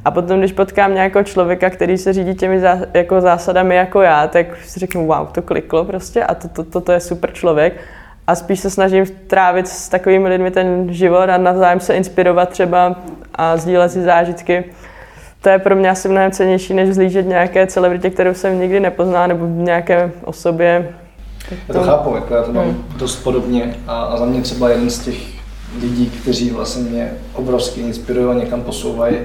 a 0.06 0.12
potom, 0.12 0.40
když 0.40 0.52
potkám 0.52 0.94
nějakého 0.94 1.24
člověka, 1.24 1.70
který 1.70 1.98
se 1.98 2.14
řídí 2.14 2.36
těmi 2.36 2.60
zá, 2.60 2.80
jako 2.94 3.22
zásadami 3.22 3.76
jako 3.76 4.02
já, 4.02 4.28
tak 4.28 4.58
si 4.64 4.80
řeknu, 4.80 5.08
wow, 5.08 5.28
to 5.28 5.42
kliklo 5.42 5.86
prostě 5.86 6.24
a 6.24 6.36
to, 6.36 6.48
to, 6.48 6.64
to, 6.64 6.82
to 6.82 6.92
je 6.92 7.00
super 7.00 7.32
člověk. 7.32 7.74
A 8.30 8.36
spíš 8.36 8.60
se 8.60 8.70
snažím 8.70 9.06
trávit 9.28 9.68
s 9.68 9.90
takovými 9.90 10.30
lidmi 10.30 10.52
ten 10.52 10.94
život 10.94 11.30
a 11.30 11.38
navzájem 11.38 11.80
se 11.80 11.94
inspirovat 11.94 12.50
třeba 12.50 12.96
a 13.36 13.58
sdílet 13.58 13.92
si 13.92 14.02
zážitky. 14.02 14.66
To 15.42 15.50
je 15.50 15.60
pro 15.60 15.76
mě 15.76 15.90
asi 15.90 16.10
mnohem 16.10 16.32
cenější, 16.32 16.74
než 16.74 16.94
zlížet 16.94 17.28
nějaké 17.28 17.68
celebritě, 17.68 18.10
kterou 18.10 18.34
jsem 18.34 18.60
nikdy 18.60 18.80
nepoznal, 18.80 19.28
nebo 19.28 19.46
nějaké 19.46 20.12
osobě. 20.24 20.94
Já 21.68 21.74
to 21.74 21.84
chápu, 21.84 22.16
jako 22.16 22.34
já 22.34 22.44
to 22.44 22.54
mám 22.54 22.66
hmm. 22.66 22.84
dost 22.98 23.16
podobně 23.16 23.76
a, 23.88 24.02
a 24.02 24.18
za 24.18 24.26
mě 24.26 24.42
třeba 24.42 24.70
jeden 24.70 24.90
z 24.90 25.00
těch 25.00 25.18
lidí, 25.82 26.10
kteří 26.10 26.50
vlastně 26.50 26.84
mě 26.84 27.12
obrovsky 27.34 27.82
inspirují 27.82 28.28
a 28.28 28.44
někam 28.44 28.62
posouvají, 28.62 29.18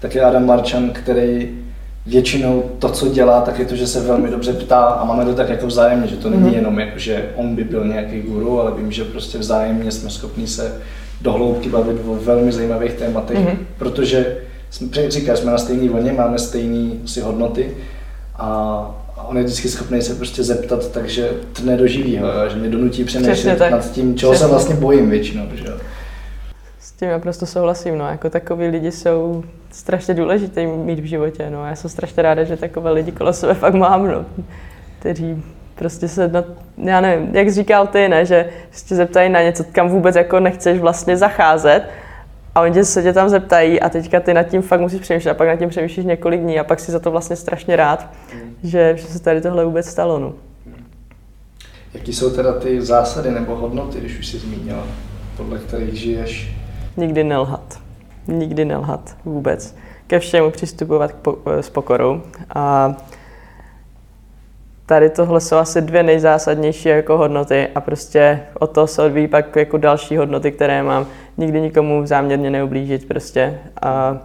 tak 0.00 0.14
je 0.14 0.22
Adam 0.22 0.46
Marčan, 0.46 0.90
který 0.90 1.58
většinou 2.06 2.70
to, 2.78 2.88
co 2.88 3.08
dělá, 3.08 3.40
tak 3.40 3.58
je 3.58 3.64
to, 3.64 3.76
že 3.76 3.86
se 3.86 4.00
velmi 4.00 4.30
dobře 4.30 4.52
ptá 4.52 4.80
a 4.80 5.04
máme 5.04 5.24
to 5.24 5.34
tak 5.34 5.48
jako 5.48 5.66
vzájemně, 5.66 6.06
že 6.08 6.16
to 6.16 6.30
není 6.30 6.42
mm-hmm. 6.42 6.54
jenom 6.54 6.78
jako, 6.78 6.98
že 6.98 7.28
on 7.36 7.54
by 7.54 7.64
byl 7.64 7.84
nějaký 7.84 8.20
guru, 8.20 8.60
ale 8.60 8.72
vím, 8.76 8.92
že 8.92 9.04
prostě 9.04 9.38
vzájemně 9.38 9.90
jsme 9.90 10.10
schopni 10.10 10.46
se 10.46 10.74
dohloubky 11.20 11.68
bavit 11.68 11.96
o 12.06 12.14
velmi 12.14 12.52
zajímavých 12.52 12.92
tématech, 12.92 13.38
mm-hmm. 13.38 13.56
protože 13.78 14.36
jsme, 14.70 15.10
říkáš, 15.10 15.38
jsme 15.38 15.50
na 15.50 15.58
stejné 15.58 15.88
vlně, 15.88 16.12
máme 16.12 16.38
stejné 16.38 16.90
si 17.06 17.20
hodnoty 17.20 17.76
a 18.36 18.98
on 19.28 19.36
je 19.36 19.44
vždycky 19.44 19.68
schopný 19.68 20.02
se 20.02 20.14
prostě 20.14 20.42
zeptat, 20.42 20.92
takže 20.92 21.30
to 21.52 21.62
nedoživí 21.62 22.18
ho, 22.18 22.28
že 22.50 22.56
mě 22.56 22.68
donutí 22.68 23.04
přemýšlet 23.04 23.60
nad 23.70 23.90
tím, 23.90 24.16
čeho 24.16 24.32
Přesně. 24.32 24.46
se 24.46 24.52
vlastně 24.52 24.74
bojím 24.74 25.10
většinou. 25.10 25.44
Že? 25.54 25.64
S 26.92 26.94
tím 26.94 27.08
já 27.08 27.18
prostě 27.18 27.46
souhlasím, 27.46 27.98
no, 27.98 28.08
jako 28.08 28.30
takový 28.30 28.66
lidi 28.66 28.92
jsou 28.92 29.44
strašně 29.70 30.14
důležité 30.14 30.66
mít 30.66 30.98
v 30.98 31.04
životě, 31.04 31.50
no, 31.50 31.66
já 31.66 31.76
jsem 31.76 31.90
strašně 31.90 32.22
ráda, 32.22 32.44
že 32.44 32.56
takové 32.56 32.90
lidi 32.90 33.12
kolo 33.12 33.32
sebe 33.32 33.54
fakt 33.54 33.74
mám, 33.74 34.06
no, 34.06 34.24
kteří 34.98 35.42
prostě 35.74 36.08
se 36.08 36.28
na, 36.28 36.44
já 36.76 37.00
nevím, 37.00 37.36
jak 37.36 37.48
jsi 37.48 37.54
říkal 37.54 37.86
ty, 37.86 38.08
ne, 38.08 38.26
že 38.26 38.50
se 38.70 38.96
zeptají 38.96 39.30
na 39.30 39.42
něco, 39.42 39.64
kam 39.72 39.88
vůbec 39.88 40.16
jako 40.16 40.40
nechceš 40.40 40.80
vlastně 40.80 41.16
zacházet 41.16 41.82
a 42.54 42.60
oni 42.60 42.84
se 42.84 43.02
tě 43.02 43.12
tam 43.12 43.28
zeptají 43.28 43.80
a 43.80 43.88
teďka 43.88 44.20
ty 44.20 44.34
nad 44.34 44.42
tím 44.42 44.62
fakt 44.62 44.80
musíš 44.80 45.00
přemýšlet 45.00 45.30
a 45.30 45.34
pak 45.34 45.48
nad 45.48 45.56
tím 45.56 45.68
přemýšlíš 45.68 46.06
několik 46.06 46.40
dní 46.40 46.60
a 46.60 46.64
pak 46.64 46.80
si 46.80 46.92
za 46.92 46.98
to 46.98 47.10
vlastně 47.10 47.36
strašně 47.36 47.76
rád, 47.76 48.10
mm. 48.34 48.54
že, 48.62 48.94
že 48.96 49.06
se 49.06 49.22
tady 49.22 49.40
tohle 49.40 49.64
vůbec 49.64 49.86
stalo. 49.86 50.18
No. 50.18 50.34
Jaký 51.94 52.12
jsou 52.12 52.30
teda 52.30 52.52
ty 52.52 52.82
zásady 52.82 53.30
nebo 53.30 53.56
hodnoty, 53.56 54.00
když 54.00 54.18
už 54.18 54.26
jsi 54.26 54.38
zmínila, 54.38 54.86
podle 55.36 55.58
kterých 55.58 55.94
žiješ? 55.94 56.61
Nikdy 56.96 57.24
nelhat. 57.24 57.80
Nikdy 58.26 58.64
nelhat 58.64 59.16
vůbec. 59.24 59.76
Ke 60.06 60.18
všemu 60.18 60.50
přistupovat 60.50 61.14
s 61.46 61.70
pokorou. 61.70 62.22
A 62.54 62.94
tady 64.86 65.10
tohle 65.10 65.40
jsou 65.40 65.56
asi 65.56 65.80
dvě 65.80 66.02
nejzásadnější 66.02 66.88
jako 66.88 67.18
hodnoty 67.18 67.68
a 67.74 67.80
prostě 67.80 68.40
od 68.58 68.70
toho 68.70 68.86
se 68.86 69.02
odvíjí 69.02 69.28
pak 69.28 69.56
jako 69.56 69.78
další 69.78 70.16
hodnoty, 70.16 70.52
které 70.52 70.82
mám. 70.82 71.06
Nikdy 71.36 71.60
nikomu 71.60 72.06
záměrně 72.06 72.50
neublížit 72.50 73.08
prostě 73.08 73.58
a 73.82 74.18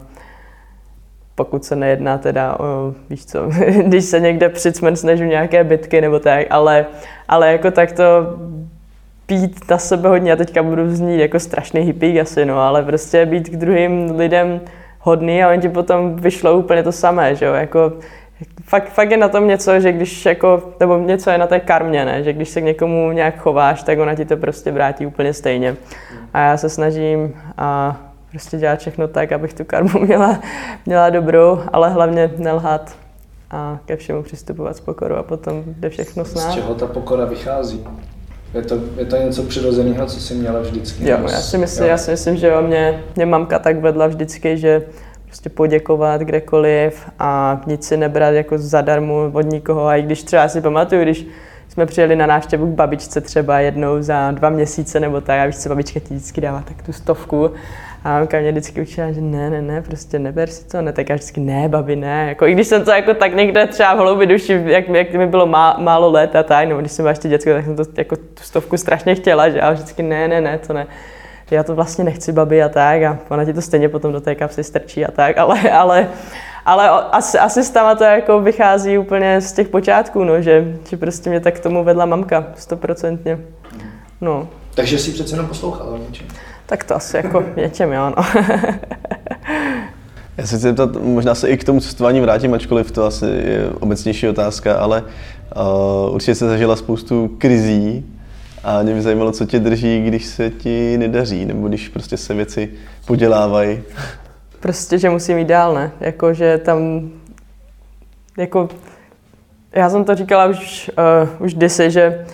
pokud 1.35 1.65
se 1.65 1.75
nejedná 1.75 2.17
teda 2.17 2.59
o, 2.59 2.93
víš 3.09 3.25
co, 3.25 3.39
když 3.85 4.05
se 4.05 4.19
někde 4.19 4.49
přicmrcneš 4.49 5.21
v 5.21 5.25
nějaké 5.25 5.63
bitky 5.63 6.01
nebo 6.01 6.19
tak, 6.19 6.47
ale, 6.49 6.85
ale 7.27 7.51
jako 7.51 7.71
tak 7.71 7.91
to 7.91 8.03
být 9.27 9.69
na 9.69 9.77
sebe 9.77 10.09
hodně, 10.09 10.29
já 10.29 10.35
teďka 10.35 10.63
budu 10.63 10.95
znít 10.95 11.19
jako 11.19 11.39
strašný 11.39 11.81
hippík 11.81 12.17
asi, 12.17 12.45
no, 12.45 12.59
ale 12.59 12.83
prostě 12.83 13.25
být 13.25 13.49
k 13.49 13.55
druhým 13.57 14.15
lidem 14.17 14.61
hodný 14.99 15.43
a 15.43 15.49
oni 15.49 15.61
ti 15.61 15.69
potom 15.69 16.15
vyšlo 16.15 16.57
úplně 16.57 16.83
to 16.83 16.91
samé, 16.91 17.35
že 17.35 17.45
jo, 17.45 17.53
jako 17.53 17.93
fakt, 18.63 18.89
fakt 18.89 19.11
je 19.11 19.17
na 19.17 19.29
tom 19.29 19.47
něco, 19.47 19.79
že 19.79 19.91
když 19.91 20.25
jako, 20.25 20.73
nebo 20.79 20.97
něco 20.97 21.29
je 21.29 21.37
na 21.37 21.47
té 21.47 21.59
karmě, 21.59 22.05
ne? 22.05 22.23
že 22.23 22.33
když 22.33 22.49
se 22.49 22.61
k 22.61 22.63
někomu 22.63 23.11
nějak 23.11 23.37
chováš, 23.37 23.83
tak 23.83 23.99
ona 23.99 24.15
ti 24.15 24.25
to 24.25 24.37
prostě 24.37 24.71
vrátí 24.71 25.05
úplně 25.05 25.33
stejně. 25.33 25.75
A 26.33 26.39
já 26.39 26.57
se 26.57 26.69
snažím 26.69 27.33
a 27.57 27.97
prostě 28.31 28.57
dělat 28.57 28.79
všechno 28.79 29.07
tak, 29.07 29.31
abych 29.31 29.53
tu 29.53 29.63
karmu 29.63 29.99
měla, 30.05 30.39
měla 30.85 31.09
dobrou, 31.09 31.59
ale 31.73 31.89
hlavně 31.89 32.31
nelhat 32.37 32.95
a 33.51 33.79
ke 33.85 33.95
všemu 33.95 34.23
přistupovat 34.23 34.77
s 34.77 34.79
pokorou 34.79 35.15
a 35.15 35.23
potom 35.23 35.63
jde 35.65 35.89
všechno 35.89 36.25
snad. 36.25 36.51
Z 36.51 36.53
čeho 36.53 36.75
ta 36.75 36.87
pokora 36.87 37.25
vychází? 37.25 37.87
Je 38.53 38.61
to, 38.61 38.79
je 38.97 39.05
to 39.05 39.17
něco 39.17 39.43
přirozeného, 39.43 40.05
co 40.05 40.19
jsi 40.19 40.33
měla 40.33 40.59
vždycky? 40.59 41.09
Jo, 41.09 41.17
já 41.21 41.41
si 41.41 41.57
myslím, 41.57 41.83
jo. 41.83 41.89
já 41.91 41.97
si 41.97 42.11
myslím 42.11 42.37
že 42.37 42.47
jo, 42.47 42.61
mě, 42.61 43.03
mě 43.15 43.25
mamka 43.25 43.59
tak 43.59 43.79
vedla 43.79 44.07
vždycky, 44.07 44.57
že 44.57 44.81
prostě 45.25 45.49
poděkovat 45.49 46.21
kdekoliv 46.21 47.09
a 47.19 47.61
nic 47.67 47.87
si 47.87 47.97
nebrat 47.97 48.33
jako 48.33 48.57
zadarmo 48.57 49.31
od 49.33 49.41
nikoho. 49.41 49.85
A 49.87 49.95
i 49.95 50.01
když 50.01 50.23
třeba 50.23 50.47
si 50.47 50.61
pamatuju, 50.61 51.01
když 51.01 51.27
jsme 51.69 51.85
přijeli 51.85 52.15
na 52.15 52.25
návštěvu 52.25 52.71
k 52.71 52.75
babičce 52.75 53.21
třeba 53.21 53.59
jednou 53.59 54.01
za 54.01 54.31
dva 54.31 54.49
měsíce 54.49 54.99
nebo 54.99 55.21
tak, 55.21 55.39
a 55.39 55.45
víš 55.45 55.57
co, 55.57 55.69
babička 55.69 55.99
ti 55.99 56.13
vždycky 56.13 56.41
dává 56.41 56.63
tak 56.67 56.81
tu 56.81 56.93
stovku 56.93 57.51
a 58.07 58.09
mamka 58.19 58.39
mě 58.39 58.51
vždycky 58.51 58.81
učila, 58.81 59.11
že 59.11 59.21
ne, 59.21 59.49
ne, 59.49 59.61
ne, 59.61 59.81
prostě 59.81 60.19
neber 60.19 60.49
si 60.49 60.67
to, 60.67 60.81
ne, 60.81 60.93
tak 60.93 61.09
já 61.09 61.15
vždycky 61.15 61.39
ne, 61.39 61.69
babi, 61.69 61.95
ne. 61.95 62.25
Jako, 62.27 62.45
I 62.45 62.53
když 62.53 62.67
jsem 62.67 62.85
to 62.85 62.91
jako 62.91 63.13
tak 63.13 63.35
někde 63.35 63.67
třeba 63.67 63.95
v 63.95 63.97
hloubi 63.97 64.25
duši, 64.25 64.63
jak, 64.65 64.89
jak 64.89 65.13
mi 65.13 65.27
bylo 65.27 65.47
má, 65.47 65.77
málo 65.79 66.11
let 66.11 66.35
a 66.35 66.43
tak, 66.43 66.67
nebo 66.67 66.79
když 66.79 66.91
jsem 66.91 67.03
byla 67.03 67.11
ještě 67.11 67.29
děcko, 67.29 67.49
tak 67.49 67.65
jsem 67.65 67.75
to 67.75 67.83
jako 67.97 68.15
tu 68.15 68.43
stovku 68.43 68.77
strašně 68.77 69.15
chtěla, 69.15 69.49
že 69.49 69.61
a 69.61 69.71
vždycky 69.71 70.03
ne, 70.03 70.27
ne, 70.27 70.41
ne, 70.41 70.59
to 70.67 70.73
ne 70.73 70.87
já 71.51 71.63
to 71.63 71.75
vlastně 71.75 72.03
nechci 72.03 72.31
babi 72.31 72.63
a 72.63 72.69
tak 72.69 73.03
a 73.03 73.17
ona 73.29 73.45
ti 73.45 73.53
to 73.53 73.61
stejně 73.61 73.89
potom 73.89 74.13
do 74.13 74.21
té 74.21 74.35
kapsy 74.35 74.63
strčí 74.63 75.05
a 75.05 75.11
tak, 75.11 75.37
ale, 75.37 75.71
ale, 75.71 76.07
ale 76.65 76.89
asi, 76.89 77.39
asi 77.39 77.63
s 77.63 77.69
to 77.69 78.03
jako 78.03 78.41
vychází 78.41 78.97
úplně 78.97 79.41
z 79.41 79.53
těch 79.53 79.67
počátků, 79.67 80.23
no, 80.23 80.41
že, 80.41 80.77
že 80.89 80.97
prostě 80.97 81.29
mě 81.29 81.39
tak 81.39 81.55
k 81.55 81.63
tomu 81.63 81.83
vedla 81.83 82.05
mamka, 82.05 82.47
stoprocentně. 82.55 83.39
No. 84.21 84.47
Takže 84.75 84.99
si 84.99 85.11
přece 85.11 85.33
jenom 85.33 85.47
poslouchala 85.47 85.97
něčem. 85.97 86.27
Tak 86.67 86.83
to 86.83 86.95
asi 86.95 87.17
jako 87.17 87.43
něčem, 87.55 87.91
jo, 87.91 88.13
no. 88.17 88.23
Já 90.37 90.45
se 90.45 90.55
chci 90.55 90.57
zeptat, 90.57 90.89
možná 91.01 91.35
se 91.35 91.49
i 91.49 91.57
k 91.57 91.63
tomu 91.63 91.79
cestování 91.79 92.21
vrátím, 92.21 92.53
ačkoliv 92.53 92.91
to 92.91 93.05
asi 93.05 93.25
je 93.25 93.69
obecnější 93.79 94.27
otázka, 94.27 94.75
ale 94.75 95.03
uh, 95.55 96.13
určitě 96.13 96.35
se 96.35 96.47
zažila 96.47 96.75
spoustu 96.75 97.35
krizí, 97.37 98.05
a 98.63 98.83
mě 98.83 98.93
by 98.93 99.01
zajímalo, 99.01 99.31
co 99.31 99.45
tě 99.45 99.59
drží, 99.59 100.01
když 100.01 100.25
se 100.25 100.49
ti 100.49 100.97
nedaří, 100.97 101.45
nebo 101.45 101.67
když 101.67 101.89
prostě 101.89 102.17
se 102.17 102.33
věci 102.33 102.69
podělávají. 103.05 103.79
Prostě, 104.59 104.97
že 104.97 105.09
musím 105.09 105.37
jít 105.37 105.47
dál, 105.47 105.73
ne? 105.73 105.91
Jako, 105.99 106.33
že 106.33 106.57
tam, 106.57 107.09
jako, 108.37 108.69
já 109.73 109.89
jsem 109.89 110.03
to 110.03 110.15
říkala 110.15 110.45
už, 110.45 110.91
uh, 110.97 111.45
už 111.45 111.53
kdysi, 111.53 111.91
že 111.91 112.25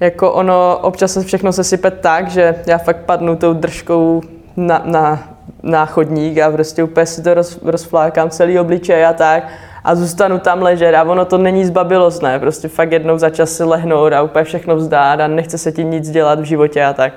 jako 0.00 0.32
ono 0.32 0.78
občas 0.78 1.12
se 1.12 1.22
všechno 1.22 1.52
se 1.52 1.64
sype 1.64 1.90
tak, 1.90 2.30
že 2.30 2.54
já 2.66 2.78
fakt 2.78 3.04
padnu 3.06 3.36
tou 3.36 3.52
držkou 3.52 4.22
na, 4.56 4.82
na 4.84 5.36
na 5.62 5.86
chodník 5.86 6.38
a 6.38 6.50
prostě 6.50 6.82
úplně 6.82 7.06
si 7.06 7.22
to 7.22 7.34
roz, 7.34 7.58
rozflákám 7.62 8.30
celý 8.30 8.58
obličej 8.58 9.06
a 9.06 9.12
tak 9.12 9.48
a 9.84 9.94
zůstanu 9.94 10.38
tam 10.38 10.62
ležet 10.62 10.94
a 10.94 11.02
ono 11.02 11.24
to 11.24 11.38
není 11.38 11.64
zbabilost, 11.64 12.22
ne, 12.22 12.38
prostě 12.38 12.68
fakt 12.68 12.92
jednou 12.92 13.18
za 13.18 13.30
čas 13.30 13.50
si 13.50 13.64
lehnout 13.64 14.12
a 14.12 14.22
úplně 14.22 14.44
všechno 14.44 14.76
vzdát 14.76 15.20
a 15.20 15.28
nechce 15.28 15.58
se 15.58 15.72
ti 15.72 15.84
nic 15.84 16.10
dělat 16.10 16.40
v 16.40 16.44
životě 16.44 16.84
a 16.84 16.92
tak. 16.92 17.12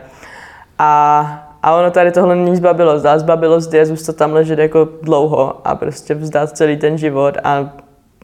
A, 0.77 1.49
a 1.63 1.75
ono 1.75 1.91
tady 1.91 2.11
tohle 2.11 2.35
není 2.35 2.55
zbabilost, 2.55 3.05
a 3.05 3.19
zbabilost 3.19 3.73
je 3.73 3.85
zůstat 3.85 4.15
tam 4.15 4.33
ležet 4.33 4.59
jako 4.59 4.87
dlouho 5.01 5.67
a 5.67 5.75
prostě 5.75 6.15
vzdát 6.15 6.57
celý 6.57 6.77
ten 6.77 6.97
život 6.97 7.37
a 7.43 7.69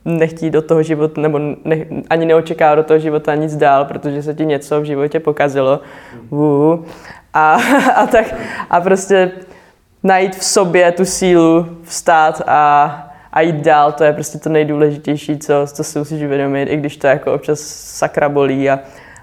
nechtít 0.05 0.49
do 0.49 0.61
toho 0.61 0.83
života, 0.83 1.21
nebo 1.21 1.39
ne, 1.39 1.85
ani 2.09 2.25
neočeká 2.25 2.75
do 2.75 2.83
toho 2.83 2.99
života 2.99 3.35
nic 3.35 3.55
dál, 3.55 3.85
protože 3.85 4.23
se 4.23 4.33
ti 4.33 4.45
něco 4.45 4.81
v 4.81 4.83
životě 4.83 5.19
pokazilo. 5.19 5.79
Uh. 6.29 6.85
A, 7.33 7.57
a, 7.95 8.07
tak, 8.07 8.35
a 8.69 8.81
prostě 8.81 9.31
najít 10.03 10.35
v 10.35 10.43
sobě 10.43 10.91
tu 10.91 11.05
sílu, 11.05 11.67
vstát 11.83 12.41
a, 12.47 12.91
a 13.33 13.41
jít 13.41 13.55
dál, 13.55 13.91
to 13.91 14.03
je 14.03 14.13
prostě 14.13 14.37
to 14.37 14.49
nejdůležitější, 14.49 15.37
co, 15.37 15.53
co 15.73 15.83
si 15.83 15.99
musíš 15.99 16.23
uvědomit, 16.23 16.63
i 16.63 16.77
když 16.77 16.97
to 16.97 17.07
jako 17.07 17.33
občas 17.33 17.59
sakra 17.59 18.29
bolí 18.29 18.69
a, 18.69 18.79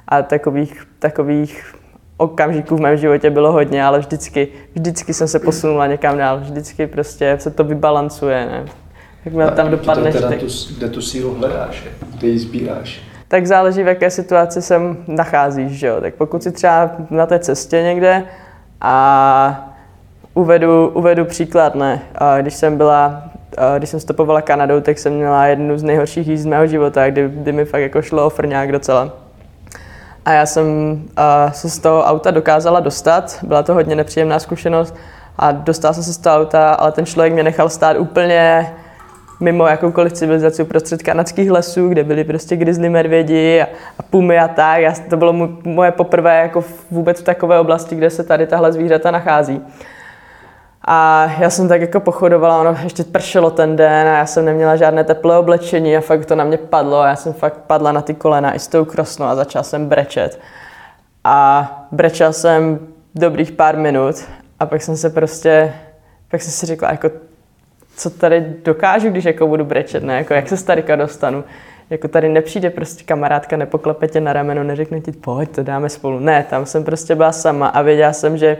a 0.08 0.22
takových, 0.22 0.86
takových 0.98 1.74
okamžiků 2.16 2.76
v 2.76 2.80
mém 2.80 2.96
životě 2.96 3.30
bylo 3.30 3.52
hodně, 3.52 3.84
ale 3.84 3.98
vždycky, 3.98 4.48
vždycky 4.74 5.14
jsem 5.14 5.28
se 5.28 5.38
posunula 5.38 5.86
někam 5.86 6.18
dál, 6.18 6.40
vždycky 6.40 6.86
prostě 6.86 7.36
se 7.40 7.50
to 7.50 7.64
vybalancuje, 7.64 8.46
ne? 8.46 8.64
Jak 9.24 9.54
tam 9.54 9.70
dopadneš. 9.70 10.14
Teda 10.14 10.28
tu, 10.28 10.46
kde 10.78 10.88
tu 10.88 11.02
sílu 11.02 11.34
hledáš, 11.34 11.84
kde 12.18 12.28
ji 12.28 12.38
sbíráš? 12.38 13.02
Tak 13.28 13.46
záleží, 13.46 13.82
v 13.82 13.86
jaké 13.86 14.10
situaci 14.10 14.62
se 14.62 14.80
nacházíš, 15.06 15.72
že 15.72 15.86
jo? 15.86 16.00
Tak 16.00 16.14
pokud 16.14 16.42
si 16.42 16.52
třeba 16.52 16.90
na 17.10 17.26
té 17.26 17.38
cestě 17.38 17.82
někde 17.82 18.24
a 18.80 19.74
uvedu, 20.34 20.88
uvedu 20.88 21.24
příklad, 21.24 21.74
ne? 21.74 22.02
Když 22.40 22.54
jsem 22.54 22.76
byla 22.76 23.22
když 23.78 23.90
jsem 23.90 24.00
stopovala 24.00 24.42
Kanadou, 24.42 24.80
tak 24.80 24.98
jsem 24.98 25.12
měla 25.12 25.46
jednu 25.46 25.78
z 25.78 25.82
nejhorších 25.82 26.28
jízd 26.28 26.46
mého 26.46 26.66
života, 26.66 27.10
kdy, 27.10 27.28
kdy 27.28 27.52
mi 27.52 27.64
fakt 27.64 27.80
jako 27.80 28.02
šlo 28.02 28.26
o 28.26 28.30
frňák 28.30 28.72
docela. 28.72 29.12
A 30.24 30.32
já 30.32 30.46
jsem 30.46 30.64
uh, 30.66 31.52
se 31.52 31.70
z 31.70 31.78
toho 31.78 32.04
auta 32.04 32.30
dokázala 32.30 32.80
dostat, 32.80 33.38
byla 33.42 33.62
to 33.62 33.74
hodně 33.74 33.96
nepříjemná 33.96 34.38
zkušenost 34.38 34.94
a 35.38 35.52
dostala 35.52 35.94
jsem 35.94 36.02
se 36.02 36.12
z 36.12 36.18
toho 36.18 36.36
auta, 36.36 36.72
ale 36.72 36.92
ten 36.92 37.06
člověk 37.06 37.32
mě 37.32 37.42
nechal 37.42 37.68
stát 37.68 37.96
úplně 37.98 38.72
mimo 39.42 39.66
jakoukoliv 39.66 40.12
civilizaci 40.12 40.62
uprostřed 40.62 41.02
kanadských 41.02 41.50
lesů, 41.50 41.88
kde 41.88 42.04
byly 42.04 42.24
prostě 42.24 42.56
grizzly 42.56 42.88
medvědi 42.88 43.62
a, 43.62 43.66
a 43.98 44.02
pumy 44.02 44.38
a 44.38 44.48
tak. 44.48 44.80
Já, 44.80 44.94
to 45.10 45.16
bylo 45.16 45.32
mu, 45.32 45.58
moje 45.64 45.90
poprvé 45.90 46.42
jako 46.42 46.64
vůbec 46.90 47.20
v 47.20 47.24
takové 47.24 47.58
oblasti, 47.58 47.94
kde 47.94 48.10
se 48.10 48.24
tady 48.24 48.46
tahle 48.46 48.72
zvířata 48.72 49.10
nachází. 49.10 49.60
A 50.84 51.26
já 51.38 51.50
jsem 51.50 51.68
tak 51.68 51.80
jako 51.80 52.00
pochodovala, 52.00 52.60
ono 52.60 52.76
ještě 52.82 53.04
pršelo 53.04 53.50
ten 53.50 53.76
den 53.76 54.08
a 54.08 54.18
já 54.18 54.26
jsem 54.26 54.44
neměla 54.44 54.76
žádné 54.76 55.04
teplé 55.04 55.38
oblečení 55.38 55.96
a 55.96 56.00
fakt 56.00 56.26
to 56.26 56.34
na 56.34 56.44
mě 56.44 56.56
padlo 56.56 57.00
a 57.00 57.08
já 57.08 57.16
jsem 57.16 57.32
fakt 57.32 57.58
padla 57.66 57.92
na 57.92 58.02
ty 58.02 58.14
kolena 58.14 58.54
i 58.54 58.58
s 58.58 58.68
tou 58.68 58.84
krosnou 58.84 59.26
a 59.26 59.34
začala 59.34 59.62
jsem 59.62 59.88
brečet. 59.88 60.40
A 61.24 61.86
brečel 61.92 62.32
jsem 62.32 62.78
dobrých 63.14 63.52
pár 63.52 63.76
minut 63.76 64.14
a 64.60 64.66
pak 64.66 64.82
jsem 64.82 64.96
se 64.96 65.10
prostě, 65.10 65.74
pak 66.30 66.42
jsem 66.42 66.52
si 66.52 66.66
řekla, 66.66 66.90
jako 66.90 67.10
co 67.96 68.10
tady 68.10 68.44
dokážu, 68.64 69.10
když 69.10 69.24
jako 69.24 69.46
budu 69.46 69.64
brečet, 69.64 70.02
ne? 70.02 70.16
Jako, 70.16 70.34
jak 70.34 70.48
se 70.48 70.56
z 70.56 70.62
tadyka 70.62 70.96
dostanu. 70.96 71.44
Jako 71.90 72.08
tady 72.08 72.28
nepřijde 72.28 72.70
prostě 72.70 73.04
kamarádka, 73.04 73.56
nepoklepe 73.56 74.08
tě 74.08 74.20
na 74.20 74.32
rameno, 74.32 74.64
neřekne 74.64 75.00
ti, 75.00 75.12
pojď, 75.12 75.50
to 75.50 75.62
dáme 75.62 75.88
spolu. 75.88 76.18
Ne, 76.18 76.46
tam 76.50 76.66
jsem 76.66 76.84
prostě 76.84 77.14
byla 77.14 77.32
sama 77.32 77.66
a 77.66 77.82
věděla 77.82 78.12
jsem, 78.12 78.36
že 78.38 78.58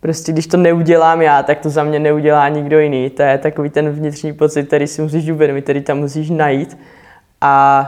prostě 0.00 0.32
když 0.32 0.46
to 0.46 0.56
neudělám 0.56 1.22
já, 1.22 1.42
tak 1.42 1.58
to 1.58 1.70
za 1.70 1.84
mě 1.84 1.98
neudělá 1.98 2.48
nikdo 2.48 2.78
jiný. 2.78 3.10
To 3.10 3.22
je 3.22 3.38
takový 3.38 3.70
ten 3.70 3.90
vnitřní 3.90 4.32
pocit, 4.32 4.66
který 4.66 4.86
si 4.86 5.02
musíš 5.02 5.30
uvědomit, 5.30 5.62
který 5.62 5.80
tam 5.80 5.98
musíš 5.98 6.30
najít. 6.30 6.78
A, 7.40 7.80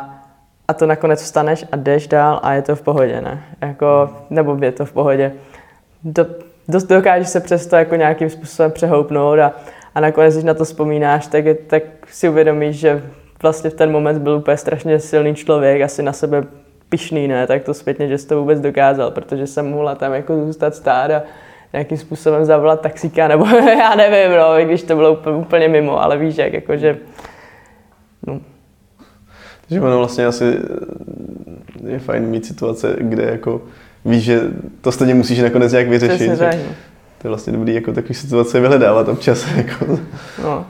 a 0.69 0.75
to 0.75 0.87
nakonec 0.87 1.23
vstaneš 1.23 1.65
a 1.73 1.77
jdeš 1.77 2.09
dál 2.09 2.41
a 2.43 2.53
je 2.53 2.63
to 2.63 2.77
v 2.77 2.83
pohodě, 2.83 3.21
ne? 3.21 3.43
Jako, 3.61 4.11
nebo 4.31 4.59
je 4.61 4.73
to 4.73 4.85
v 4.85 4.93
pohodě. 4.93 5.33
Do, 6.05 6.27
dost 6.69 6.85
dokážeš 6.85 7.29
se 7.29 7.41
přesto 7.41 7.77
jako 7.77 7.97
nějakým 7.97 8.31
způsobem 8.31 8.73
přehoupnout 8.73 9.39
a, 9.39 9.53
a 9.97 10.01
nakonec, 10.01 10.35
když 10.35 10.45
na 10.45 10.55
to 10.55 10.65
vzpomínáš, 10.65 11.27
tak, 11.27 11.45
tak 11.67 11.83
si 12.09 12.29
uvědomíš, 12.29 12.77
že 12.77 13.03
vlastně 13.43 13.71
v 13.71 13.75
ten 13.75 13.93
moment 13.93 14.19
byl 14.19 14.33
úplně 14.33 14.57
strašně 14.57 15.01
silný 15.01 15.35
člověk, 15.35 15.83
asi 15.83 16.03
na 16.03 16.13
sebe 16.13 16.45
pišný, 16.89 17.29
ne, 17.29 17.47
tak 17.47 17.63
to 17.63 17.75
zpětně, 17.75 18.09
že 18.09 18.19
jsi 18.19 18.27
to 18.27 18.41
vůbec 18.41 18.61
dokázal, 18.61 19.11
protože 19.11 19.47
jsem 19.47 19.71
mohla 19.71 19.95
tam 19.95 20.13
jako 20.13 20.45
zůstat 20.47 20.75
stát 20.75 21.11
a 21.11 21.23
nějakým 21.73 21.99
způsobem 21.99 22.45
zavolat 22.45 22.81
taxíka, 22.81 23.29
nebo 23.29 23.47
já 23.79 23.95
nevím, 23.95 24.39
no, 24.39 24.65
když 24.65 24.83
to 24.83 24.97
bylo 24.97 25.13
úplně, 25.13 25.37
úplně 25.37 25.69
mimo, 25.69 26.03
ale 26.03 26.19
víš, 26.19 26.37
jak 26.39 26.53
jakože, 26.53 26.99
no. 28.27 28.41
Takže 29.61 29.81
ono 29.81 29.99
vlastně 29.99 30.27
asi 30.27 30.59
je 31.87 31.99
fajn 31.99 32.27
mít 32.27 32.47
situace, 32.47 32.97
kde 33.01 33.23
jako 33.23 33.63
víš, 34.05 34.25
že 34.25 34.41
to 34.81 34.93
stejně 34.93 35.15
musíš 35.15 35.39
nakonec 35.39 35.73
nějak 35.73 35.89
vyřešit. 35.89 36.17
Přesně 36.17 36.37
tak. 36.37 36.57
To 37.27 37.29
je 37.29 37.31
vlastně 37.31 37.53
dobrý 37.53 37.75
jako 37.75 37.93
takový 37.93 38.15
situace 38.15 38.61
vyhledávat 38.61 39.09
občas. 39.09 39.47
Jako. 39.57 39.99
No, 40.43 40.67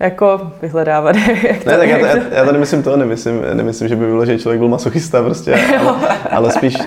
jako 0.00 0.52
vyhledávat. 0.62 1.16
Jak 1.42 1.66
ne, 1.66 1.78
tak 1.78 1.88
já, 1.88 1.98
já, 1.98 2.16
já 2.32 2.44
tady 2.44 2.58
myslím 2.58 2.82
to, 2.82 2.96
nemyslím, 2.96 3.42
nemyslím, 3.54 3.88
že 3.88 3.96
by 3.96 4.06
bylo, 4.06 4.26
že 4.26 4.38
člověk 4.38 4.58
byl 4.58 4.68
masochista 4.68 5.22
prostě, 5.22 5.54
ale, 5.78 6.18
ale 6.30 6.52
spíš, 6.52 6.74
uh, 6.78 6.84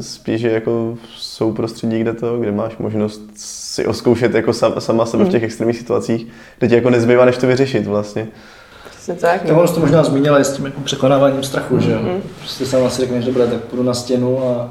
spíš, 0.00 0.40
že 0.40 0.50
jako 0.50 0.94
jsou 1.16 1.52
prostředí, 1.52 2.00
kde 2.00 2.12
to, 2.12 2.38
kde 2.38 2.52
máš 2.52 2.76
možnost 2.78 3.22
si 3.36 3.86
oskoušet 3.86 4.34
jako 4.34 4.52
sam, 4.52 4.72
sama 4.78 5.06
sebe 5.06 5.24
v 5.24 5.28
těch 5.28 5.42
extrémních 5.42 5.78
situacích, 5.78 6.26
kde 6.58 6.68
ti 6.68 6.74
jako 6.74 6.90
nezbývá, 6.90 7.24
než 7.24 7.36
to 7.36 7.46
vyřešit 7.46 7.86
vlastně. 7.86 8.28
Přesně 8.90 9.14
tak. 9.14 9.44
No. 9.44 9.68
To 9.68 9.80
možná 9.80 10.04
zmínila 10.04 10.40
i 10.40 10.44
s 10.44 10.52
tím 10.52 10.64
jako 10.64 10.80
překonáváním 10.80 11.42
strachu, 11.42 11.76
mm-hmm. 11.76 11.80
že 11.80 11.92
jo? 11.92 11.98
Mm-hmm. 11.98 12.20
Prostě 12.38 12.66
sama 12.66 12.90
si 12.90 13.00
řekneš, 13.00 13.24
dobré, 13.24 13.46
tak 13.46 13.60
půjdu 13.60 13.82
na 13.82 13.94
stěnu 13.94 14.44
a 14.44 14.70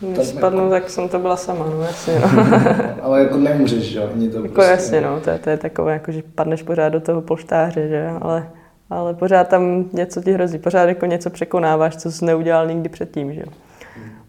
když 0.00 0.26
spadnu, 0.26 0.58
jako... 0.58 0.70
tak 0.70 0.90
jsem 0.90 1.08
to 1.08 1.18
byla 1.18 1.36
sama, 1.36 1.66
no 1.66 1.82
jasně. 1.82 2.18
No. 2.20 2.28
ale 3.02 3.20
jako 3.20 3.36
nemůžeš, 3.36 3.84
že 3.84 3.98
jo? 3.98 4.08
to 4.32 4.36
jako 4.36 4.54
prostě... 4.54 4.70
jasně, 4.70 5.00
no, 5.00 5.20
to 5.20 5.30
je, 5.30 5.38
to 5.38 5.50
je 5.50 5.56
takové, 5.56 5.92
jako, 5.92 6.12
že 6.12 6.22
padneš 6.34 6.62
pořád 6.62 6.88
do 6.88 7.00
toho 7.00 7.22
polštáře, 7.22 7.88
že 7.88 8.06
jo, 8.08 8.18
ale, 8.22 8.50
ale 8.90 9.14
pořád 9.14 9.48
tam 9.48 9.84
něco 9.92 10.22
ti 10.22 10.32
hrozí, 10.32 10.58
pořád 10.58 10.88
jako 10.88 11.06
něco 11.06 11.30
překonáváš, 11.30 11.96
co 11.96 12.12
jsi 12.12 12.24
neudělal 12.24 12.66
nikdy 12.66 12.88
předtím, 12.88 13.32
že 13.32 13.40
jo. 13.40 13.52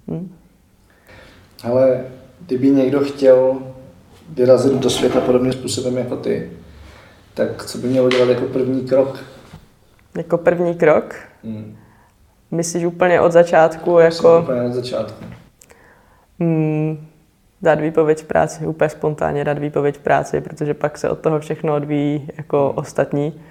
Hm. 0.07 0.35
Ale 1.63 2.05
kdyby 2.45 2.69
někdo 2.69 2.99
chtěl 2.99 3.57
vyrazit 4.29 4.73
do 4.73 4.89
světa 4.89 5.21
podobným 5.21 5.53
způsobem 5.53 5.97
jako 5.97 6.15
ty, 6.15 6.51
tak 7.33 7.65
co 7.65 7.77
by 7.77 7.87
mělo 7.87 8.09
dělat 8.09 8.29
jako 8.29 8.45
první 8.45 8.87
krok? 8.87 9.19
Jako 10.17 10.37
první 10.37 10.75
krok? 10.75 11.15
Hmm. 11.43 11.77
Myslíš 12.51 12.85
úplně 12.85 13.21
od 13.21 13.31
začátku? 13.31 13.99
Jako... 13.99 14.39
Úplně 14.39 14.61
od 14.61 14.73
začátku 14.73 15.38
hmm, 16.39 17.07
dát 17.61 17.79
výpověď 17.79 18.19
v 18.23 18.27
práci, 18.27 18.67
úplně 18.67 18.89
spontánně 18.89 19.43
dát 19.43 19.57
výpověď 19.57 19.97
v 19.97 20.01
práci, 20.01 20.41
protože 20.41 20.73
pak 20.73 20.97
se 20.97 21.09
od 21.09 21.19
toho 21.19 21.39
všechno 21.39 21.75
odvíjí 21.75 22.27
jako 22.37 22.71
ostatní. 22.71 23.41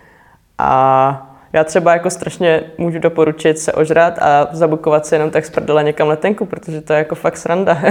A 0.59 1.35
já 1.53 1.65
třeba 1.65 1.93
jako 1.93 2.11
strašně 2.11 2.63
můžu 2.79 2.99
doporučit 2.99 3.59
se 3.59 3.73
ožrat 3.73 4.19
a 4.19 4.49
zabukovat 4.53 5.07
si 5.07 5.15
jenom 5.15 5.31
tak 5.31 5.45
z 5.45 5.51
prdele 5.51 5.85
někam 5.85 6.09
letenku, 6.09 6.47
protože 6.47 6.81
to 6.81 6.93
je 6.93 6.99
jako 6.99 7.15
fakt 7.15 7.37
sranda. 7.37 7.73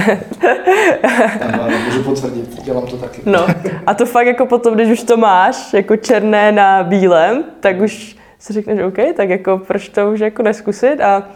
ano, 1.42 1.70
můžu 1.86 2.04
potvrdit, 2.04 2.64
dělám 2.64 2.86
to 2.86 2.98
taky. 2.98 3.22
No 3.26 3.48
a 3.86 3.94
to 3.94 4.06
fakt 4.06 4.28
jako 4.28 4.46
potom, 4.46 4.76
když 4.76 4.90
už 4.90 5.04
to 5.04 5.18
máš 5.18 5.74
jako 5.74 5.96
černé 5.96 6.52
na 6.52 6.84
bílém, 6.84 7.44
tak 7.60 7.82
už 7.82 8.18
si 8.40 8.54
řekneš, 8.54 8.80
OK, 8.80 8.98
tak 9.16 9.30
jako 9.30 9.58
proč 9.58 9.90
to 9.90 10.12
už 10.12 10.20
jako 10.20 10.44
neskusit 10.44 11.02
a 11.02 11.30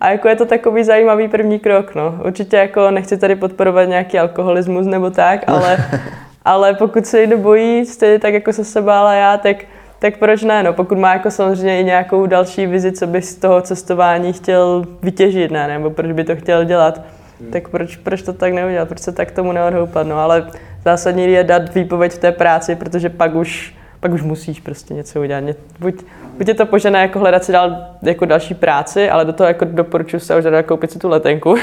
a 0.00 0.10
jako 0.10 0.28
je 0.28 0.36
to 0.36 0.46
takový 0.46 0.84
zajímavý 0.84 1.28
první 1.28 1.58
krok, 1.58 1.94
no. 1.94 2.20
Určitě 2.24 2.56
jako 2.56 2.90
nechci 2.90 3.16
tady 3.18 3.36
podporovat 3.36 3.84
nějaký 3.84 4.18
alkoholismus 4.18 4.86
nebo 4.86 5.10
tak, 5.10 5.44
ale, 5.46 5.76
ale 6.44 6.74
pokud 6.74 7.06
se 7.06 7.20
někdo 7.20 7.38
bojí, 7.38 7.86
stejně 7.86 8.18
tak 8.18 8.34
jako 8.34 8.52
se 8.52 8.64
se 8.64 8.82
bála 8.82 9.14
já, 9.14 9.36
tak, 9.36 9.56
tak 9.98 10.16
proč 10.16 10.42
ne, 10.42 10.62
no. 10.62 10.72
Pokud 10.72 10.98
má 10.98 11.12
jako 11.12 11.30
samozřejmě 11.30 11.80
i 11.80 11.84
nějakou 11.84 12.26
další 12.26 12.66
vizi, 12.66 12.92
co 12.92 13.06
by 13.06 13.22
z 13.22 13.34
toho 13.34 13.60
cestování 13.60 14.32
chtěl 14.32 14.84
vytěžit, 15.02 15.50
ne, 15.50 15.68
nebo 15.68 15.90
proč 15.90 16.12
by 16.12 16.24
to 16.24 16.36
chtěl 16.36 16.64
dělat, 16.64 17.00
hmm. 17.40 17.50
tak 17.50 17.68
proč, 17.68 17.96
proč 17.96 18.22
to 18.22 18.32
tak 18.32 18.52
neudělat, 18.52 18.88
proč 18.88 19.00
se 19.00 19.12
tak 19.12 19.30
tomu 19.30 19.52
neodhoupat, 19.52 20.06
no. 20.06 20.18
Ale 20.18 20.50
zásadní 20.84 21.32
je 21.32 21.44
dát 21.44 21.74
výpověď 21.74 22.12
v 22.12 22.18
té 22.18 22.32
práci, 22.32 22.76
protože 22.76 23.08
pak 23.08 23.34
už 23.34 23.76
pak 24.00 24.12
už 24.12 24.22
musíš 24.22 24.60
prostě 24.60 24.94
něco 24.94 25.20
udělat. 25.20 25.44
Buď, 25.80 26.04
buď 26.38 26.48
je 26.48 26.54
to 26.54 26.66
požené 26.66 27.02
jako 27.02 27.18
hledat 27.18 27.44
si 27.44 27.52
dál 27.52 27.76
jako 28.02 28.24
další 28.24 28.54
práci, 28.54 29.10
ale 29.10 29.24
do 29.24 29.32
toho 29.32 29.48
jako 29.48 29.64
doporučuji 29.64 30.20
se 30.20 30.36
už 30.36 30.44
koupit 30.66 30.90
si 30.90 30.98
tu 30.98 31.08
letenku. 31.08 31.54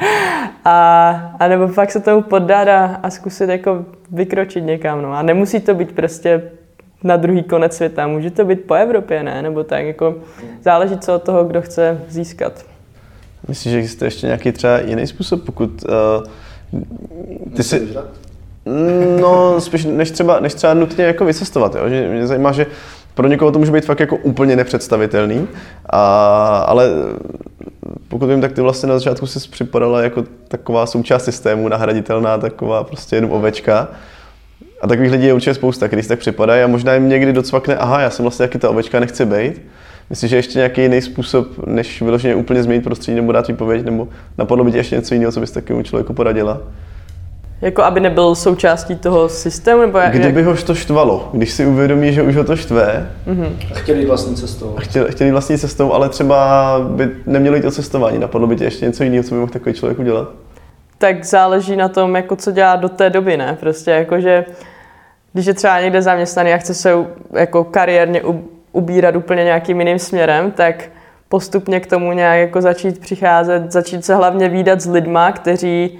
a, 0.64 1.10
a 1.38 1.48
nebo 1.48 1.68
fakt 1.68 1.90
se 1.90 2.00
tomu 2.00 2.22
poddat 2.22 2.68
a, 2.68 3.00
a 3.02 3.10
zkusit 3.10 3.48
jako 3.48 3.84
vykročit 4.10 4.64
někam. 4.64 5.02
No. 5.02 5.12
A 5.12 5.22
nemusí 5.22 5.60
to 5.60 5.74
být 5.74 5.92
prostě 5.92 6.42
na 7.04 7.16
druhý 7.16 7.42
konec 7.42 7.76
světa. 7.76 8.06
Může 8.06 8.30
to 8.30 8.44
být 8.44 8.60
po 8.60 8.74
Evropě, 8.74 9.22
ne? 9.22 9.42
Nebo 9.42 9.64
tak 9.64 9.84
jako 9.84 10.14
záleží, 10.62 10.98
co 10.98 11.14
od 11.14 11.22
toho, 11.22 11.44
kdo 11.44 11.62
chce 11.62 12.00
získat. 12.08 12.64
Myslíš, 13.48 13.72
že 13.72 13.78
existuje 13.78 14.06
ještě 14.06 14.26
nějaký 14.26 14.52
třeba 14.52 14.80
jiný 14.80 15.06
způsob, 15.06 15.44
pokud 15.44 15.84
uh, 15.84 17.54
ty 17.56 17.62
si... 17.62 17.88
No, 19.20 19.60
spíš 19.60 19.84
než 19.84 20.10
třeba, 20.10 20.40
než 20.40 20.54
třeba 20.54 20.74
nutně 20.74 21.04
jako 21.04 21.24
vycestovat, 21.24 21.74
jo? 21.74 21.88
Že 21.88 22.08
mě 22.08 22.26
zajímá, 22.26 22.52
že 22.52 22.66
pro 23.20 23.28
někoho 23.28 23.52
to 23.52 23.58
může 23.58 23.72
být 23.72 23.84
fakt 23.84 24.00
jako 24.00 24.16
úplně 24.16 24.56
nepředstavitelný, 24.56 25.48
a, 25.90 26.58
ale 26.58 26.90
pokud 28.08 28.26
vím, 28.26 28.40
tak 28.40 28.52
ty 28.52 28.60
vlastně 28.60 28.88
na 28.88 28.98
začátku 28.98 29.26
si 29.26 29.48
připadala 29.48 30.02
jako 30.02 30.24
taková 30.48 30.86
součást 30.86 31.24
systému, 31.24 31.68
nahraditelná 31.68 32.38
taková 32.38 32.84
prostě 32.84 33.16
jenom 33.16 33.32
ovečka. 33.32 33.88
A 34.80 34.86
takových 34.86 35.12
lidí 35.12 35.26
je 35.26 35.34
určitě 35.34 35.54
spousta, 35.54 35.86
kteří 35.86 36.02
si 36.02 36.08
tak 36.08 36.18
připadají 36.18 36.62
a 36.62 36.66
možná 36.66 36.94
jim 36.94 37.08
někdy 37.08 37.32
docvakne, 37.32 37.76
aha, 37.76 38.00
já 38.00 38.10
jsem 38.10 38.22
vlastně 38.22 38.46
taky 38.46 38.58
ta 38.58 38.70
ovečka, 38.70 39.00
nechci 39.00 39.24
být. 39.24 39.62
Myslíš, 40.10 40.30
že 40.30 40.36
ještě 40.36 40.58
nějaký 40.58 40.82
jiný 40.82 41.02
způsob, 41.02 41.66
než 41.66 42.02
vyloženě 42.02 42.34
úplně 42.34 42.62
změnit 42.62 42.84
prostředí 42.84 43.16
nebo 43.16 43.32
dát 43.32 43.48
výpověď, 43.48 43.84
nebo 43.84 44.08
napadlo 44.38 44.64
by 44.64 44.72
tě 44.72 44.78
ještě 44.78 44.96
něco 44.96 45.14
jiného, 45.14 45.32
co 45.32 45.40
bys 45.40 45.50
takovému 45.50 45.82
člověku 45.82 46.12
poradila? 46.12 46.60
Jako 47.62 47.82
aby 47.82 48.00
nebyl 48.00 48.34
součástí 48.34 48.96
toho 48.96 49.28
systému? 49.28 49.80
Nebo 49.80 49.98
jak, 49.98 50.14
Kdyby 50.14 50.42
ho 50.42 50.56
to 50.56 50.74
štvalo, 50.74 51.28
když 51.32 51.50
si 51.50 51.66
uvědomí, 51.66 52.12
že 52.12 52.22
už 52.22 52.36
ho 52.36 52.44
to 52.44 52.56
štve. 52.56 53.10
Mm-hmm. 53.26 53.52
A 53.72 53.74
chtěli 53.74 54.06
vlastní 54.06 54.36
cestou. 54.36 54.74
A 54.76 54.80
chtěli, 54.80 55.12
chtěli 55.12 55.30
vlastní 55.30 55.58
cestou, 55.58 55.92
ale 55.92 56.08
třeba 56.08 56.76
by 56.88 57.10
neměli 57.26 57.58
jít 57.58 57.64
o 57.64 57.70
cestování. 57.70 58.18
Napadlo 58.18 58.46
by 58.46 58.56
tě 58.56 58.64
ještě 58.64 58.86
něco 58.86 59.04
jiného, 59.04 59.24
co 59.24 59.34
by 59.34 59.40
mohl 59.40 59.52
takový 59.52 59.74
člověk 59.74 59.98
udělat? 59.98 60.28
Tak 60.98 61.24
záleží 61.24 61.76
na 61.76 61.88
tom, 61.88 62.16
jako 62.16 62.36
co 62.36 62.52
dělá 62.52 62.76
do 62.76 62.88
té 62.88 63.10
doby, 63.10 63.36
ne? 63.36 63.56
Prostě 63.60 63.90
jako, 63.90 64.20
že 64.20 64.44
když 65.32 65.46
je 65.46 65.54
třeba 65.54 65.80
někde 65.80 66.02
zaměstnaný 66.02 66.52
a 66.52 66.58
chce 66.58 66.74
se 66.74 66.94
jako 67.32 67.64
kariérně 67.64 68.22
ubírat 68.72 69.16
úplně 69.16 69.44
nějakým 69.44 69.80
jiným 69.80 69.98
směrem, 69.98 70.50
tak 70.50 70.84
postupně 71.28 71.80
k 71.80 71.86
tomu 71.86 72.12
nějak 72.12 72.38
jako 72.38 72.60
začít 72.60 72.98
přicházet, 72.98 73.72
začít 73.72 74.04
se 74.04 74.14
hlavně 74.14 74.48
výdat 74.48 74.80
s 74.80 74.86
lidma, 74.86 75.32
kteří 75.32 75.98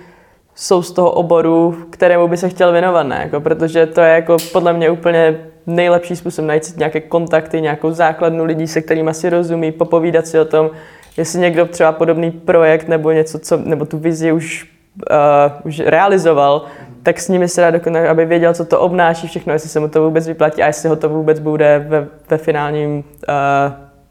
jsou 0.61 0.83
z 0.83 0.93
toho 0.93 1.11
oboru, 1.11 1.77
kterému 1.91 2.29
by 2.29 2.37
se 2.37 2.49
chtěl 2.49 2.73
věnovat, 2.73 3.03
ne? 3.03 3.21
Jako, 3.23 3.41
protože 3.41 3.87
to 3.87 4.01
je 4.01 4.15
jako 4.15 4.37
podle 4.53 4.73
mě 4.73 4.91
úplně 4.91 5.39
nejlepší 5.67 6.17
způsob 6.17 6.45
najít 6.45 6.65
si 6.65 6.79
nějaké 6.79 7.01
kontakty, 7.01 7.61
nějakou 7.61 7.91
základnu 7.91 8.45
lidí, 8.45 8.67
se 8.67 8.81
kterými 8.81 9.15
si 9.15 9.31
rozumí, 9.31 9.73
popovídat 9.73 10.27
si 10.27 10.39
o 10.39 10.45
tom, 10.45 10.71
jestli 11.17 11.41
někdo 11.41 11.67
třeba 11.67 11.93
podobný 11.93 12.31
projekt 12.31 12.89
nebo 12.89 13.11
něco, 13.11 13.39
co, 13.39 13.57
nebo 13.57 13.85
tu 13.85 13.99
vizi 13.99 14.33
už, 14.33 14.71
uh, 15.11 15.67
už 15.67 15.81
realizoval, 15.81 16.65
tak 17.03 17.21
s 17.21 17.29
nimi 17.29 17.49
se 17.49 17.61
dá 17.61 17.71
dokonat, 17.71 18.07
aby 18.07 18.25
věděl, 18.25 18.55
co 18.55 18.65
to 18.65 18.81
obnáší 18.81 19.27
všechno, 19.27 19.53
jestli 19.53 19.69
se 19.69 19.81
mu 19.81 19.89
to 19.89 20.03
vůbec 20.03 20.29
vyplatí 20.29 20.63
a 20.63 20.67
jestli 20.67 20.89
ho 20.89 20.97
to 20.97 21.09
vůbec 21.09 21.39
bude 21.39 21.85
ve, 21.89 22.07
ve 22.31 22.39
finálním 22.39 22.97
uh, 22.99 23.05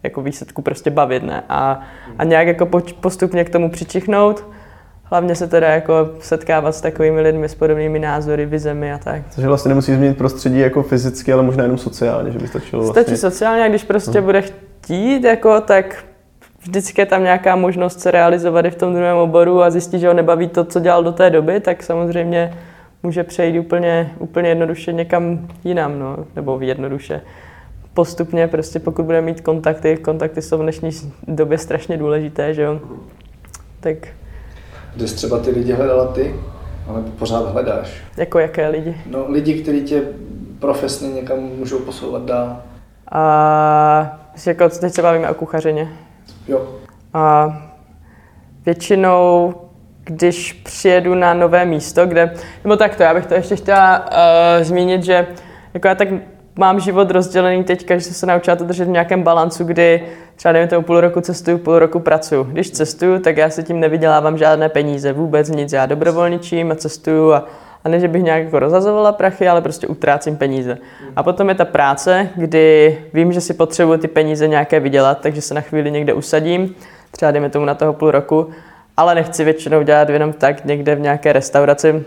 jako 0.04 0.22
výsledku 0.22 0.62
prostě 0.62 0.89
bavit, 0.89 1.24
ne? 1.24 1.43
A, 1.50 1.82
a 2.18 2.24
nějak 2.24 2.47
jako 2.47 2.66
postupně 3.02 3.43
k 3.43 3.50
tomu 3.50 3.70
přičichnout, 3.70 4.45
hlavně 5.10 5.36
se 5.36 5.47
teda 5.47 5.68
jako 5.68 6.10
setkávat 6.20 6.76
s 6.76 6.82
takovými 6.82 7.22
lidmi 7.22 7.49
s 7.49 7.55
podobnými 7.55 7.99
názory, 7.99 8.45
vizemi 8.45 8.93
a 8.93 8.97
tak. 8.97 9.22
Takže 9.36 9.47
vlastně 9.47 9.70
nemusí 9.70 9.95
změnit 9.95 10.18
prostředí 10.18 10.60
jako 10.60 10.84
fyzicky, 10.84 11.34
ale 11.34 11.43
možná 11.43 11.64
jenom 11.64 11.78
sociálně, 11.78 12.32
že 12.32 12.39
by 12.39 12.47
stačilo 12.47 12.84
vlastně... 12.84 13.03
Stačí 13.03 13.18
sociálně, 13.18 13.64
a 13.64 13.68
když 13.68 13.84
prostě 13.84 14.20
hmm. 14.20 14.26
bude 14.26 14.41
chtít, 14.41 15.24
jako, 15.24 15.62
tak 15.62 16.03
vždycky 16.62 17.01
je 17.01 17.05
tam 17.05 17.24
nějaká 17.24 17.55
možnost 17.55 17.99
se 17.99 18.12
realizovat 18.12 18.66
i 18.66 18.72
v 18.72 18.76
tom 18.76 18.93
druhém 18.93 19.18
oboru 19.18 19.62
a 19.62 19.70
zjistit, 19.70 19.99
že 19.99 20.07
ho 20.07 20.14
nebaví 20.14 20.47
to, 20.47 20.64
co 20.66 20.80
dělal 20.80 21.03
do 21.03 21.12
té 21.12 21.30
doby, 21.30 21.60
tak 21.60 21.84
samozřejmě 21.84 22.57
může 23.03 23.24
přejít 23.24 23.60
úplně, 23.60 24.12
úplně 24.20 24.49
jednoduše 24.49 24.93
někam 24.93 25.47
jinam, 25.64 25.99
no, 25.99 26.18
nebo 26.36 26.60
jednoduše. 26.62 27.22
Postupně 27.93 28.47
prostě 28.47 28.80
pokud 28.80 29.05
bude 29.05 29.22
mít 29.22 29.41
kontakty, 29.41 29.97
kontakty 29.97 30.41
jsou 30.41 30.57
v 30.57 30.62
dnešní 30.62 30.91
době 31.28 31.57
strašně 31.57 31.97
důležité, 31.97 32.53
že 32.53 32.62
jo, 32.62 32.80
tak 33.80 33.97
kde 34.95 35.07
jsi 35.07 35.15
třeba 35.15 35.39
ty 35.39 35.51
lidi 35.51 35.73
hledala 35.73 36.07
ty, 36.07 36.35
ale 36.87 37.01
pořád 37.19 37.51
hledáš. 37.51 38.01
Jako 38.17 38.39
jaké 38.39 38.69
lidi? 38.69 38.97
No 39.05 39.25
lidi, 39.27 39.61
kteří 39.61 39.81
tě 39.81 40.01
profesně 40.59 41.09
někam 41.09 41.39
můžou 41.39 41.79
posouvat 41.79 42.25
dál. 42.25 42.61
A 43.11 44.19
jako 44.47 44.69
teď 44.69 44.93
se 44.93 45.01
bavíme 45.01 45.29
o 45.29 45.33
kuchařině. 45.33 45.87
Jo. 46.47 46.67
A 47.13 47.57
většinou, 48.65 49.53
když 50.03 50.53
přijedu 50.53 51.15
na 51.15 51.33
nové 51.33 51.65
místo, 51.65 52.05
kde, 52.05 52.33
nebo 52.63 52.75
takto, 52.75 53.03
já 53.03 53.13
bych 53.13 53.25
to 53.25 53.33
ještě 53.33 53.55
chtěla 53.55 53.99
uh, 53.99 54.63
zmínit, 54.63 55.03
že 55.03 55.27
jako 55.73 55.87
já 55.87 55.95
tak 55.95 56.07
mám 56.60 56.80
život 56.80 57.12
rozdělený 57.12 57.64
teďka, 57.64 57.97
že 57.97 58.01
jsem 58.01 58.14
se 58.14 58.26
naučila 58.26 58.55
to 58.55 58.64
držet 58.64 58.86
v 58.86 58.89
nějakém 58.89 59.24
balancu, 59.24 59.64
kdy 59.64 60.03
třeba 60.36 60.51
dejme 60.51 60.68
tomu 60.68 60.82
půl 60.82 61.01
roku 61.01 61.22
cestuju, 61.22 61.57
půl 61.57 61.80
roku 61.80 61.99
pracuju. 61.99 62.43
Když 62.43 62.72
cestuju, 62.72 63.20
tak 63.20 63.38
já 63.38 63.49
se 63.49 63.64
tím 63.64 63.80
nevydělávám 63.80 64.38
žádné 64.38 64.70
peníze, 64.70 65.14
vůbec 65.14 65.49
nic. 65.49 65.74
Já 65.74 65.86
dobrovolničím 65.86 66.72
a 66.72 66.76
cestuju 66.76 67.34
a, 67.34 67.45
a 67.84 67.89
ne, 67.89 67.99
že 67.99 68.07
bych 68.07 68.24
nějak 68.24 68.43
jako 68.43 68.60
rozhazovala 68.60 69.12
prachy, 69.12 69.47
ale 69.47 69.62
prostě 69.62 69.88
utrácím 69.88 70.38
peníze. 70.38 70.78
A 71.16 71.24
potom 71.24 71.49
je 71.49 71.55
ta 71.55 71.66
práce, 71.66 72.30
kdy 72.36 72.97
vím, 73.14 73.34
že 73.34 73.41
si 73.41 73.53
potřebuji 73.53 73.97
ty 73.97 74.07
peníze 74.07 74.47
nějaké 74.47 74.80
vydělat, 74.80 75.20
takže 75.22 75.41
se 75.41 75.53
na 75.53 75.62
chvíli 75.62 75.91
někde 75.91 76.14
usadím, 76.14 76.76
třeba 77.12 77.32
dejme 77.32 77.49
tomu 77.49 77.66
na 77.66 77.76
toho 77.76 77.93
půl 77.93 78.12
roku, 78.12 78.49
ale 78.97 79.16
nechci 79.16 79.43
většinou 79.43 79.82
dělat 79.84 80.10
jenom 80.10 80.34
tak 80.34 80.66
někde 80.66 80.95
v 80.95 80.99
nějaké 80.99 81.34
restauraci. 81.34 82.05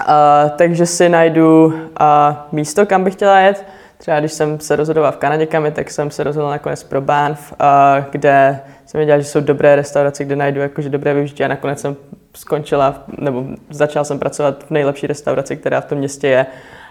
Uh, 0.00 0.50
takže 0.56 0.86
si 0.86 1.08
najdu 1.08 1.66
uh, 1.66 1.74
místo, 2.52 2.86
kam 2.86 3.04
bych 3.04 3.14
chtěla 3.14 3.38
jet, 3.40 3.64
Třeba 3.98 4.20
když 4.20 4.32
jsem 4.32 4.60
se 4.60 4.76
rozhodoval 4.76 5.12
v 5.12 5.16
Kanadě 5.16 5.46
kam 5.46 5.72
tak 5.72 5.90
jsem 5.90 6.10
se 6.10 6.24
rozhodl 6.24 6.50
nakonec 6.50 6.84
pro 6.84 7.00
Banff, 7.00 7.54
kde 8.10 8.60
jsem 8.86 8.98
věděl, 8.98 9.18
že 9.18 9.24
jsou 9.24 9.40
dobré 9.40 9.76
restaurace, 9.76 10.24
kde 10.24 10.36
najdu 10.36 10.60
jakože 10.60 10.88
dobré 10.88 11.14
využití 11.14 11.44
a 11.44 11.48
nakonec 11.48 11.80
jsem 11.80 11.96
skončila, 12.34 13.04
nebo 13.18 13.44
začal 13.70 14.04
jsem 14.04 14.18
pracovat 14.18 14.64
v 14.64 14.70
nejlepší 14.70 15.06
restauraci, 15.06 15.56
která 15.56 15.80
v 15.80 15.84
tom 15.84 15.98
městě 15.98 16.28
je. 16.28 16.46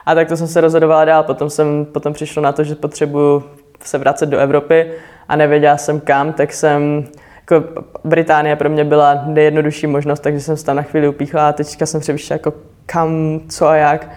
A 0.06 0.16
tak 0.16 0.28
to 0.28 0.38
jsem 0.38 0.48
se 0.48 0.62
rozhodovala 0.62 1.06
dál, 1.06 1.24
potom 1.24 1.50
jsem 1.50 1.86
potom 1.86 2.14
přišlo 2.14 2.42
na 2.42 2.52
to, 2.52 2.64
že 2.64 2.76
potřebuju 2.76 3.44
se 3.84 3.98
vracet 3.98 4.26
do 4.26 4.38
Evropy 4.38 4.92
a 5.28 5.36
nevěděla 5.36 5.78
jsem 5.78 6.00
kam, 6.00 6.34
tak 6.34 6.54
jsem 6.54 7.06
jako 7.52 7.84
Británie 8.04 8.56
pro 8.56 8.70
mě 8.70 8.84
byla 8.84 9.24
nejjednodušší 9.26 9.88
možnost, 9.88 10.20
takže 10.20 10.40
jsem 10.40 10.58
se 10.58 10.66
tam 10.66 10.76
na 10.76 10.82
chvíli 10.82 11.08
upíchla 11.08 11.50
a 11.50 11.54
teďka 11.54 11.86
jsem 11.86 12.02
přemýšlela 12.02 12.36
jako 12.36 12.54
kam, 12.86 13.40
co 13.50 13.68
a 13.68 13.76
jak. 13.76 14.10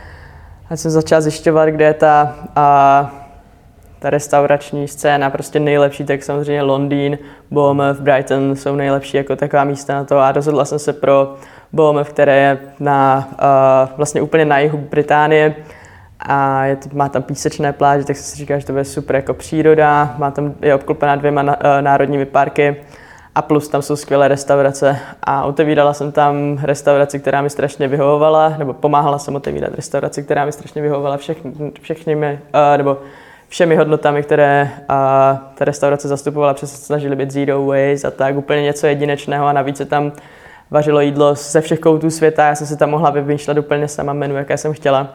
A 0.70 0.76
jsem 0.76 0.90
začal 0.90 1.20
zjišťovat, 1.20 1.68
kde 1.68 1.84
je 1.84 1.94
ta, 1.94 2.34
a, 2.56 3.10
ta 3.98 4.10
restaurační 4.10 4.88
scéna 4.88 5.30
prostě 5.30 5.60
nejlepší, 5.60 6.04
tak 6.04 6.22
samozřejmě 6.22 6.62
Londýn, 6.62 7.18
Bournemouth, 7.50 8.00
Brighton 8.00 8.56
jsou 8.56 8.76
nejlepší 8.76 9.16
jako 9.16 9.36
taková 9.36 9.64
místa 9.64 9.94
na 9.94 10.04
to 10.04 10.18
a 10.18 10.32
rozhodla 10.32 10.64
jsem 10.64 10.78
se 10.78 10.92
pro 10.92 11.34
Bournemouth, 11.72 12.08
které 12.08 12.36
je 12.36 12.58
na, 12.80 13.28
a, 13.38 13.88
vlastně 13.96 14.22
úplně 14.22 14.44
na 14.44 14.58
jihu 14.58 14.78
Británie 14.78 15.54
a 16.20 16.64
je, 16.64 16.78
má 16.92 17.08
tam 17.08 17.22
písečné 17.22 17.72
pláže, 17.72 18.04
tak 18.04 18.16
jsem 18.16 18.24
si 18.24 18.36
říkal, 18.36 18.60
že 18.60 18.66
to 18.66 18.72
bude 18.72 18.84
super 18.84 19.16
jako 19.16 19.34
příroda, 19.34 20.14
má 20.18 20.30
tam, 20.30 20.54
je 20.62 20.74
obklopená 20.74 21.16
dvěma 21.16 21.42
na, 21.42 21.52
a, 21.52 21.80
národními 21.80 22.26
parky 22.26 22.76
a 23.38 23.42
plus 23.42 23.68
tam 23.68 23.82
jsou 23.82 23.96
skvělé 23.96 24.28
restaurace 24.28 24.98
a 25.22 25.44
otevírala 25.44 25.92
jsem 25.92 26.12
tam 26.12 26.58
restauraci, 26.62 27.18
která 27.18 27.42
mi 27.42 27.50
strašně 27.50 27.88
vyhovovala, 27.88 28.54
nebo 28.58 28.72
pomáhala 28.72 29.18
jsem 29.18 29.36
otevírat 29.36 29.74
restauraci, 29.74 30.22
která 30.22 30.44
mi 30.44 30.52
strašně 30.52 30.82
vyhovovala 30.82 31.16
všechny, 31.16 31.52
všechny 31.80 32.16
uh, 32.16 32.30
nebo 32.76 32.98
všemi 33.48 33.76
hodnotami, 33.76 34.22
které 34.22 34.70
uh, 34.72 34.86
ta 35.54 35.64
restaurace 35.64 36.08
zastupovala, 36.08 36.54
přes 36.54 36.82
snažili 36.84 37.16
být 37.16 37.30
zero 37.30 37.66
waste 37.66 38.08
a 38.08 38.10
tak, 38.10 38.36
úplně 38.36 38.62
něco 38.62 38.86
jedinečného 38.86 39.46
a 39.46 39.52
navíc 39.52 39.76
se 39.76 39.84
tam 39.84 40.12
vařilo 40.70 41.00
jídlo 41.00 41.34
ze 41.34 41.60
všech 41.60 41.80
koutů 41.80 42.10
světa, 42.10 42.46
já 42.46 42.54
jsem 42.54 42.66
si 42.66 42.76
tam 42.76 42.90
mohla 42.90 43.10
vymýšlet 43.10 43.58
úplně 43.58 43.88
sama 43.88 44.12
menu, 44.12 44.36
jaké 44.36 44.56
jsem 44.56 44.72
chtěla. 44.72 45.14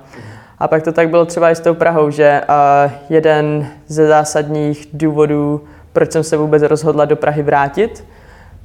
A 0.60 0.68
pak 0.68 0.84
to 0.84 0.92
tak 0.92 1.10
bylo 1.10 1.26
třeba 1.26 1.52
i 1.52 1.56
s 1.56 1.60
tou 1.60 1.74
Prahou, 1.74 2.10
že 2.10 2.42
uh, 2.50 2.92
jeden 3.10 3.68
ze 3.88 4.08
zásadních 4.08 4.88
důvodů, 4.94 5.62
proč 5.94 6.12
jsem 6.12 6.24
se 6.24 6.38
vůbec 6.38 6.64
rozhodla 6.64 7.06
do 7.06 7.16
Prahy 7.16 7.44
vrátit, 7.44 8.06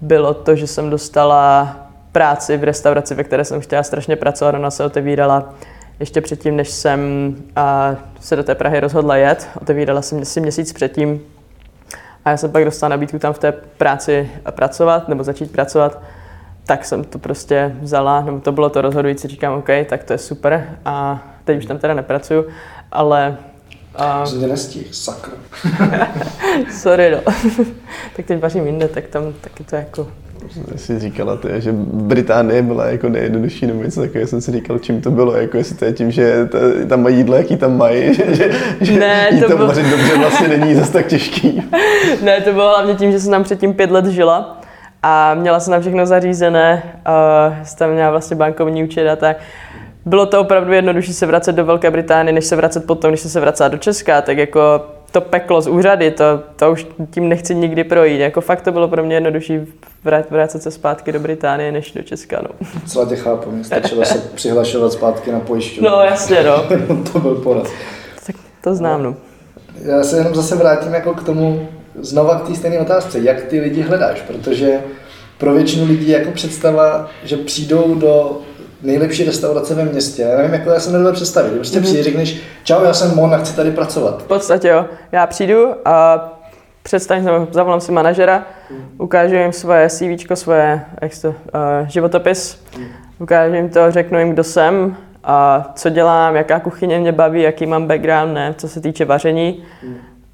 bylo 0.00 0.34
to, 0.34 0.56
že 0.56 0.66
jsem 0.66 0.90
dostala 0.90 1.76
práci 2.12 2.56
v 2.56 2.64
restauraci, 2.64 3.14
ve 3.14 3.24
které 3.24 3.44
jsem 3.44 3.60
chtěla 3.60 3.82
strašně 3.82 4.16
pracovat. 4.16 4.54
Ona 4.54 4.70
se 4.70 4.84
otevírala 4.84 5.54
ještě 6.00 6.20
předtím, 6.20 6.56
než 6.56 6.70
jsem 6.70 7.34
se 8.20 8.36
do 8.36 8.44
té 8.44 8.54
Prahy 8.54 8.80
rozhodla 8.80 9.16
jet. 9.16 9.48
Otevírala 9.60 10.02
jsem 10.02 10.24
si 10.24 10.40
měsíc 10.40 10.72
předtím 10.72 11.20
a 12.24 12.30
já 12.30 12.36
jsem 12.36 12.50
pak 12.50 12.64
dostala 12.64 12.88
nabídku 12.88 13.18
tam 13.18 13.32
v 13.32 13.38
té 13.38 13.52
práci 13.52 14.30
pracovat, 14.50 15.08
nebo 15.08 15.24
začít 15.24 15.52
pracovat. 15.52 16.02
Tak 16.66 16.84
jsem 16.84 17.04
to 17.04 17.18
prostě 17.18 17.76
vzala, 17.80 18.20
nebo 18.20 18.40
to 18.40 18.52
bylo 18.52 18.70
to 18.70 18.80
rozhodující, 18.80 19.28
říkám, 19.28 19.52
OK, 19.58 19.68
tak 19.86 20.04
to 20.04 20.12
je 20.12 20.18
super 20.18 20.68
a 20.84 21.22
teď 21.44 21.58
už 21.58 21.66
tam 21.66 21.78
teda 21.78 21.94
nepracuju, 21.94 22.44
ale 22.92 23.36
a... 23.98 24.24
Že 24.40 24.46
nestih, 24.46 24.94
sakra. 24.94 25.32
Sorry, 26.70 27.10
no. 27.10 27.18
tak 28.16 28.26
teď 28.26 28.40
vařím 28.40 28.66
jinde, 28.66 28.88
tak 28.88 29.06
tam 29.06 29.32
taky 29.40 29.64
to 29.64 29.76
jako... 29.76 30.08
Jsi 30.76 30.98
říkala, 30.98 31.36
to 31.36 31.48
je, 31.48 31.60
že 31.60 31.72
Británie 31.92 32.62
byla 32.62 32.86
jako 32.86 33.08
nejjednodušší 33.08 33.66
nebo 33.66 33.82
něco 33.82 34.00
takového, 34.00 34.26
jsem 34.26 34.40
si 34.40 34.52
říkal, 34.52 34.78
čím 34.78 35.00
to 35.00 35.10
bylo, 35.10 35.36
jako 35.36 35.56
jestli 35.56 35.76
to 35.76 35.84
je 35.84 35.92
tím, 35.92 36.10
že 36.10 36.46
to, 36.46 36.58
tam 36.88 37.02
mají 37.02 37.16
jídlo, 37.16 37.36
jaký 37.36 37.56
tam 37.56 37.76
mají, 37.76 38.14
že, 38.34 38.50
že 38.80 38.98
ne, 38.98 39.40
to 39.42 39.48
tam 39.48 39.66
vařit 39.66 39.86
dobře 39.86 40.18
vlastně 40.18 40.48
není 40.48 40.74
zase 40.74 40.92
tak 40.92 41.06
těžký. 41.06 41.62
ne, 42.22 42.40
to 42.40 42.52
bylo 42.52 42.68
hlavně 42.68 42.94
tím, 42.94 43.12
že 43.12 43.20
jsem 43.20 43.30
tam 43.30 43.44
předtím 43.44 43.74
pět 43.74 43.90
let 43.90 44.06
žila 44.06 44.60
a 45.02 45.34
měla 45.34 45.60
jsem 45.60 45.72
tam 45.72 45.80
všechno 45.80 46.06
zařízené, 46.06 46.82
uh, 46.84 47.64
jsem 47.64 47.78
tam 47.78 47.90
měla 47.90 48.10
vlastně 48.10 48.36
bankovní 48.36 48.84
účet 48.84 49.08
a 49.08 49.16
tak 49.16 49.36
bylo 50.08 50.26
to 50.26 50.40
opravdu 50.40 50.72
jednodušší 50.72 51.14
se 51.14 51.26
vracet 51.26 51.52
do 51.52 51.64
Velké 51.64 51.90
Británie, 51.90 52.32
než 52.32 52.44
se 52.44 52.56
vracet 52.56 52.86
potom, 52.86 53.10
když 53.10 53.20
se 53.20 53.40
vracet 53.40 53.68
do 53.68 53.78
Česka, 53.78 54.22
tak 54.22 54.38
jako 54.38 54.86
to 55.12 55.20
peklo 55.20 55.60
z 55.60 55.68
úřady, 55.68 56.10
to, 56.10 56.24
to 56.56 56.72
už 56.72 56.86
tím 57.10 57.28
nechci 57.28 57.54
nikdy 57.54 57.84
projít. 57.84 58.20
Jako 58.20 58.40
fakt 58.40 58.62
to 58.62 58.72
bylo 58.72 58.88
pro 58.88 59.04
mě 59.04 59.16
jednodušší 59.16 59.60
vrát, 60.04 60.30
vrátit 60.30 60.62
se 60.62 60.70
zpátky 60.70 61.12
do 61.12 61.20
Británie, 61.20 61.72
než 61.72 61.92
do 61.92 62.02
Česka. 62.02 62.40
No. 62.42 62.66
Celá 62.86 63.06
tě 63.06 63.16
chápu, 63.16 63.50
mě 63.50 63.64
stačilo 63.64 64.04
se 64.04 64.18
přihlašovat 64.34 64.92
zpátky 64.92 65.32
na 65.32 65.40
pojišťovnu. 65.40 65.90
No 65.90 66.02
jasně, 66.02 66.42
no. 66.42 66.64
to 67.12 67.20
byl 67.20 67.34
poraz. 67.34 67.68
Tak 68.26 68.36
to 68.64 68.74
znám, 68.74 69.02
no. 69.02 69.16
Já 69.84 70.02
se 70.02 70.16
jenom 70.16 70.34
zase 70.34 70.56
vrátím 70.56 70.94
jako 70.94 71.14
k 71.14 71.22
tomu, 71.22 71.68
znova 72.00 72.38
k 72.38 72.48
té 72.48 72.54
stejné 72.54 72.78
otázce, 72.78 73.18
jak 73.18 73.42
ty 73.42 73.60
lidi 73.60 73.82
hledáš, 73.82 74.22
protože 74.22 74.80
pro 75.38 75.54
většinu 75.54 75.86
lidí 75.86 76.08
jako 76.08 76.30
představa, 76.30 77.10
že 77.24 77.36
přijdou 77.36 77.94
do 77.94 78.40
nejlepší 78.82 79.24
restaurace 79.24 79.74
ve 79.74 79.84
městě. 79.84 80.22
Já 80.22 80.36
nevím, 80.36 80.52
jako 80.52 80.70
já 80.70 80.80
se 80.80 80.92
nedovedu 80.92 81.14
představit. 81.14 81.50
Prostě 81.50 81.78
mm-hmm. 81.78 81.82
přijde, 81.82 82.02
řekneš, 82.02 82.40
čau, 82.64 82.84
já 82.84 82.94
jsem 82.94 83.16
Mon 83.16 83.34
a 83.34 83.38
chci 83.38 83.56
tady 83.56 83.70
pracovat. 83.70 84.22
V 84.22 84.26
podstatě 84.26 84.68
jo. 84.68 84.84
Já 85.12 85.26
přijdu 85.26 85.74
a 85.84 86.28
představím 86.82 87.28
zavolám 87.50 87.80
si 87.80 87.92
manažera, 87.92 88.46
ukážu 88.98 89.34
jim 89.34 89.52
svoje 89.52 89.88
CV, 89.88 90.34
svoje 90.34 90.80
jak 91.02 91.12
to, 91.22 91.28
uh, 91.28 91.34
životopis, 91.86 92.64
ukážu 93.18 93.54
jim 93.54 93.68
to, 93.68 93.90
řeknu 93.90 94.18
jim, 94.18 94.30
kdo 94.30 94.44
jsem, 94.44 94.96
a 95.24 95.70
co 95.74 95.88
dělám, 95.88 96.36
jaká 96.36 96.60
kuchyně 96.60 96.98
mě 96.98 97.12
baví, 97.12 97.42
jaký 97.42 97.66
mám 97.66 97.86
background, 97.86 98.34
ne, 98.34 98.54
co 98.58 98.68
se 98.68 98.80
týče 98.80 99.04
vaření. 99.04 99.62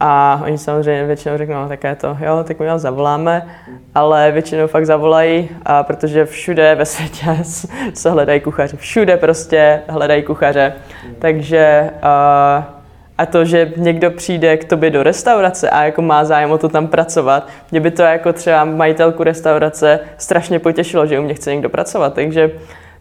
A 0.07 0.41
oni 0.45 0.59
samozřejmě 0.59 1.05
většinou 1.05 1.39
řeknou, 1.39 1.55
no, 1.63 1.69
tak 1.69 1.85
je 1.85 1.95
to, 1.95 2.17
jo, 2.21 2.45
tak 2.45 2.59
my 2.59 2.67
vás 2.67 2.83
zavoláme, 2.83 3.49
ale 3.95 4.33
většinou 4.33 4.67
fakt 4.67 4.87
zavolají, 4.87 5.49
a 5.63 5.83
protože 5.83 6.25
všude 6.25 6.75
ve 6.75 6.85
světě 6.85 7.27
se 7.95 8.11
hledají 8.11 8.41
kuchaři, 8.41 8.77
všude 8.77 9.17
prostě 9.17 9.83
hledají 9.89 10.23
kuchaře. 10.23 10.73
Takže 11.19 11.91
a, 12.03 12.75
a 13.19 13.27
to, 13.27 13.45
že 13.45 13.73
někdo 13.77 14.11
přijde 14.11 14.57
k 14.57 14.65
tobě 14.65 14.91
do 14.91 15.03
restaurace 15.03 15.71
a 15.71 15.85
jako 15.85 16.03
má 16.03 16.25
zájem 16.25 16.51
o 16.51 16.59
to 16.59 16.69
tam 16.69 16.87
pracovat, 16.87 17.49
mě 17.71 17.81
by 17.81 17.91
to 17.91 18.03
jako 18.03 18.33
třeba 18.33 18.65
majitelku 18.65 19.23
restaurace 19.23 20.01
strašně 20.19 20.59
potěšilo, 20.59 21.07
že 21.07 21.19
u 21.19 21.23
mě 21.23 21.35
chce 21.35 21.51
někdo 21.51 21.69
pracovat. 21.69 22.15
Takže 22.15 22.51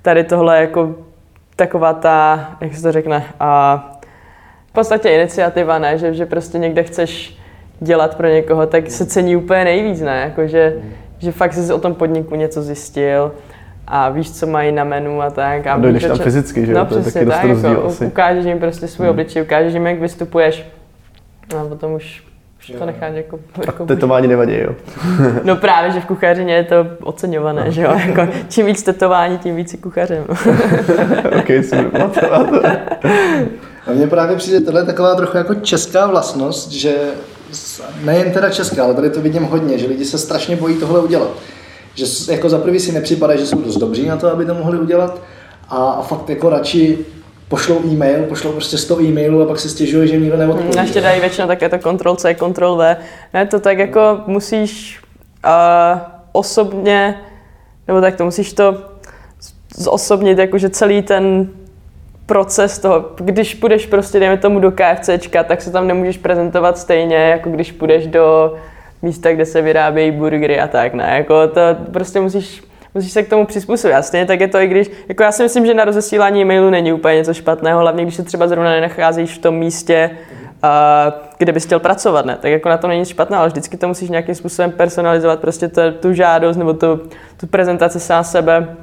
tady 0.02 0.24
tohle 0.24 0.62
jako 0.62 0.96
taková 1.56 1.94
ta, 1.94 2.50
jak 2.62 2.76
se 2.76 2.82
to 2.82 2.92
řekne, 2.92 3.26
a 3.40 3.90
v 4.74 4.76
podstatě 4.76 5.10
iniciativa, 5.10 5.80
ne? 5.80 5.98
Že, 5.98 6.14
že 6.14 6.26
prostě 6.26 6.58
někde 6.58 6.84
chceš 6.84 7.38
dělat 7.80 8.18
pro 8.18 8.28
někoho, 8.28 8.68
tak 8.68 8.92
se 8.92 9.06
cení 9.06 9.36
úplně 9.36 9.64
nejvíc, 9.64 10.02
ne? 10.02 10.22
Jako, 10.22 10.48
že, 10.48 10.76
že 11.20 11.32
fakt 11.32 11.54
jsi 11.54 11.74
o 11.74 11.80
tom 11.80 11.96
podniku 11.96 12.36
něco 12.36 12.62
zjistil 12.62 13.32
a 13.88 14.10
víš, 14.10 14.32
co 14.32 14.48
mají 14.48 14.72
na 14.72 14.84
menu 14.84 15.22
a 15.22 15.30
tak. 15.30 15.68
A 15.68 15.78
dojdeš 15.78 16.04
tam 16.04 16.18
fyzicky, 16.18 16.66
že 16.66 16.74
no, 16.74 16.86
to 16.86 16.98
je 16.98 17.04
taky 17.04 17.26
tak, 17.26 17.48
dost 17.48 17.64
jako, 17.64 17.86
asi. 17.86 18.06
Ukážeš 18.06 18.46
jim 18.46 18.60
prostě 18.60 18.88
svůj 18.88 19.06
hmm. 19.06 19.12
obličej, 19.12 19.42
ukážeš 19.42 19.74
jim, 19.74 19.86
jak 19.86 20.00
vystupuješ. 20.00 20.66
No 21.54 21.60
a 21.60 21.68
potom 21.68 21.94
už 21.94 22.24
už 22.70 22.80
to 22.80 22.86
necháš 22.86 23.14
jako... 23.16 23.40
jako 23.68 23.86
tetování 23.86 24.28
nevadí, 24.28 24.58
jo? 24.58 24.76
no 25.44 25.56
právě, 25.56 25.92
že 25.92 26.02
v 26.02 26.06
kuchařině 26.06 26.54
je 26.54 26.64
to 26.64 26.88
oceňované, 27.04 27.72
že 27.72 27.82
jo? 27.82 27.94
Jako, 28.06 28.34
čím 28.50 28.66
víc 28.66 28.84
tetování, 28.84 29.38
tím 29.38 29.56
víc 29.56 29.76
kuchařem. 29.82 30.26
ok, 31.40 31.48
super, 31.64 32.10
A 33.88 33.92
mně 33.94 34.08
právě 34.08 34.38
přijde 34.38 34.60
tohle 34.60 34.86
taková 34.86 35.16
trochu 35.16 35.38
jako 35.38 35.56
česká 35.56 36.08
vlastnost, 36.08 36.72
že 36.72 36.96
nejen 38.04 38.32
teda 38.32 38.50
česká, 38.50 38.84
ale 38.84 38.94
tady 38.94 39.10
to 39.10 39.22
vidím 39.22 39.44
hodně, 39.44 39.78
že 39.78 39.88
lidi 39.88 40.06
se 40.06 40.18
strašně 40.18 40.56
bojí 40.56 40.76
tohle 40.76 41.00
udělat. 41.00 41.30
Že 41.96 42.06
jako 42.32 42.50
za 42.50 42.58
prvý 42.58 42.80
si 42.80 42.92
nepřipadá, 42.92 43.36
že 43.36 43.46
jsou 43.46 43.62
dost 43.62 43.78
dobří 43.78 44.08
na 44.08 44.18
to, 44.18 44.32
aby 44.32 44.46
to 44.46 44.54
mohli 44.54 44.80
udělat 44.80 45.22
a, 45.70 45.92
a 45.92 46.02
fakt 46.02 46.30
jako 46.30 46.50
radši 46.50 46.98
pošlou 47.54 47.82
e-mail, 47.86 48.24
pošlou 48.24 48.52
prostě 48.52 48.78
100 48.78 49.02
e-mailů 49.02 49.42
a 49.42 49.46
pak 49.46 49.60
se 49.60 49.70
stěžuje, 49.70 50.08
že 50.08 50.18
nikdo 50.18 50.38
neodpoví. 50.38 50.80
Ještě 50.82 51.02
dají 51.02 51.20
většinou 51.22 51.48
také 51.48 51.70
to 51.70 51.78
Ctrl 51.78 52.16
C, 52.16 52.36
Ctrl 52.36 52.76
V. 52.76 52.98
Ne, 53.34 53.46
to 53.46 53.60
tak 53.60 53.78
jako 53.78 54.22
musíš 54.28 55.00
uh, 55.46 56.00
osobně, 56.32 57.16
nebo 57.88 58.02
tak 58.02 58.16
to 58.16 58.26
musíš 58.26 58.54
to 58.54 58.78
zosobnit, 59.78 60.38
jakože 60.38 60.70
celý 60.70 61.02
ten 61.02 61.50
proces 62.26 62.80
toho, 62.80 63.06
když 63.16 63.56
půjdeš 63.56 63.86
prostě, 63.86 64.20
dejme 64.20 64.38
tomu 64.38 64.60
do 64.60 64.72
KFCčka, 64.72 65.44
tak 65.44 65.62
se 65.62 65.72
tam 65.72 65.88
nemůžeš 65.88 66.18
prezentovat 66.18 66.78
stejně, 66.78 67.16
jako 67.16 67.50
když 67.50 67.72
půjdeš 67.72 68.08
do 68.08 68.56
místa, 69.02 69.34
kde 69.34 69.46
se 69.46 69.62
vyrábějí 69.62 70.12
burgery 70.12 70.60
a 70.60 70.68
tak, 70.68 70.94
ne, 70.94 71.14
jako 71.18 71.48
to 71.48 71.62
prostě 71.92 72.20
musíš 72.20 72.64
musíš 72.94 73.12
se 73.12 73.24
k 73.24 73.30
tomu 73.30 73.46
přizpůsobit. 73.46 73.96
A 73.96 74.02
stejně 74.02 74.26
tak 74.26 74.40
je 74.40 74.48
to 74.48 74.58
i 74.58 74.68
když, 74.68 74.92
jako 75.08 75.24
já 75.24 75.32
si 75.32 75.44
myslím, 75.44 75.66
že 75.66 75.74
na 75.74 75.86
rozesílání 75.86 76.42
e-mailu 76.42 76.70
není 76.70 76.94
úplně 76.94 77.16
něco 77.16 77.34
špatného, 77.34 77.80
hlavně 77.80 78.04
když 78.04 78.16
se 78.16 78.24
třeba 78.24 78.48
zrovna 78.48 78.70
nenacházíš 78.70 79.38
v 79.38 79.42
tom 79.42 79.56
místě, 79.56 80.10
kde 81.38 81.52
bys 81.52 81.66
chtěl 81.66 81.80
pracovat, 81.80 82.26
ne? 82.26 82.38
Tak 82.42 82.52
jako 82.52 82.70
na 82.70 82.78
to 82.78 82.88
není 82.88 83.00
nic 83.00 83.10
špatného, 83.10 83.42
ale 83.42 83.50
vždycky 83.50 83.78
to 83.78 83.88
musíš 83.88 84.10
nějakým 84.10 84.36
způsobem 84.36 84.72
personalizovat, 84.72 85.40
prostě 85.40 85.68
to, 85.68 85.92
tu 85.92 86.14
žádost 86.14 86.58
nebo 86.58 86.74
tu, 86.74 87.02
tu 87.38 87.48
prezentaci 87.48 88.00
sám 88.00 88.24
sebe. 88.24 88.76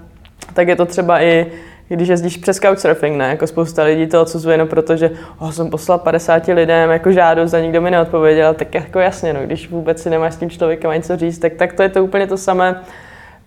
Tak 0.55 0.69
je 0.69 0.77
to 0.77 0.87
třeba 0.87 1.23
i 1.23 1.47
když 1.89 2.09
jezdíš 2.09 2.37
přes 2.37 2.59
couchsurfing, 2.59 3.17
ne? 3.17 3.29
Jako 3.29 3.47
spousta 3.47 3.83
lidí 3.83 4.07
to 4.07 4.23
odsuzuje 4.23 4.55
jenom 4.55 4.69
proto, 4.69 4.97
že 4.97 5.11
oh, 5.39 5.51
jsem 5.51 5.71
poslal 5.71 5.99
50 5.99 6.47
lidem 6.47 6.91
jako 6.91 7.13
žádost 7.13 7.55
a 7.55 7.61
nikdo 7.61 7.81
mi 7.81 7.91
neodpověděl, 7.91 8.55
tak 8.55 8.75
jako 8.75 8.99
jasně, 8.99 9.33
no, 9.33 9.41
když 9.45 9.71
vůbec 9.71 10.03
si 10.03 10.11
nemáš 10.11 10.35
s 10.35 10.37
tím 10.37 10.51
člověkem 10.51 10.91
ani 10.91 11.03
co 11.03 11.17
říct, 11.17 11.39
tak, 11.39 11.55
tak 11.55 11.73
to 11.73 11.83
je 11.83 11.89
to 11.89 12.05
úplně 12.05 12.27
to 12.27 12.37
samé, 12.37 12.81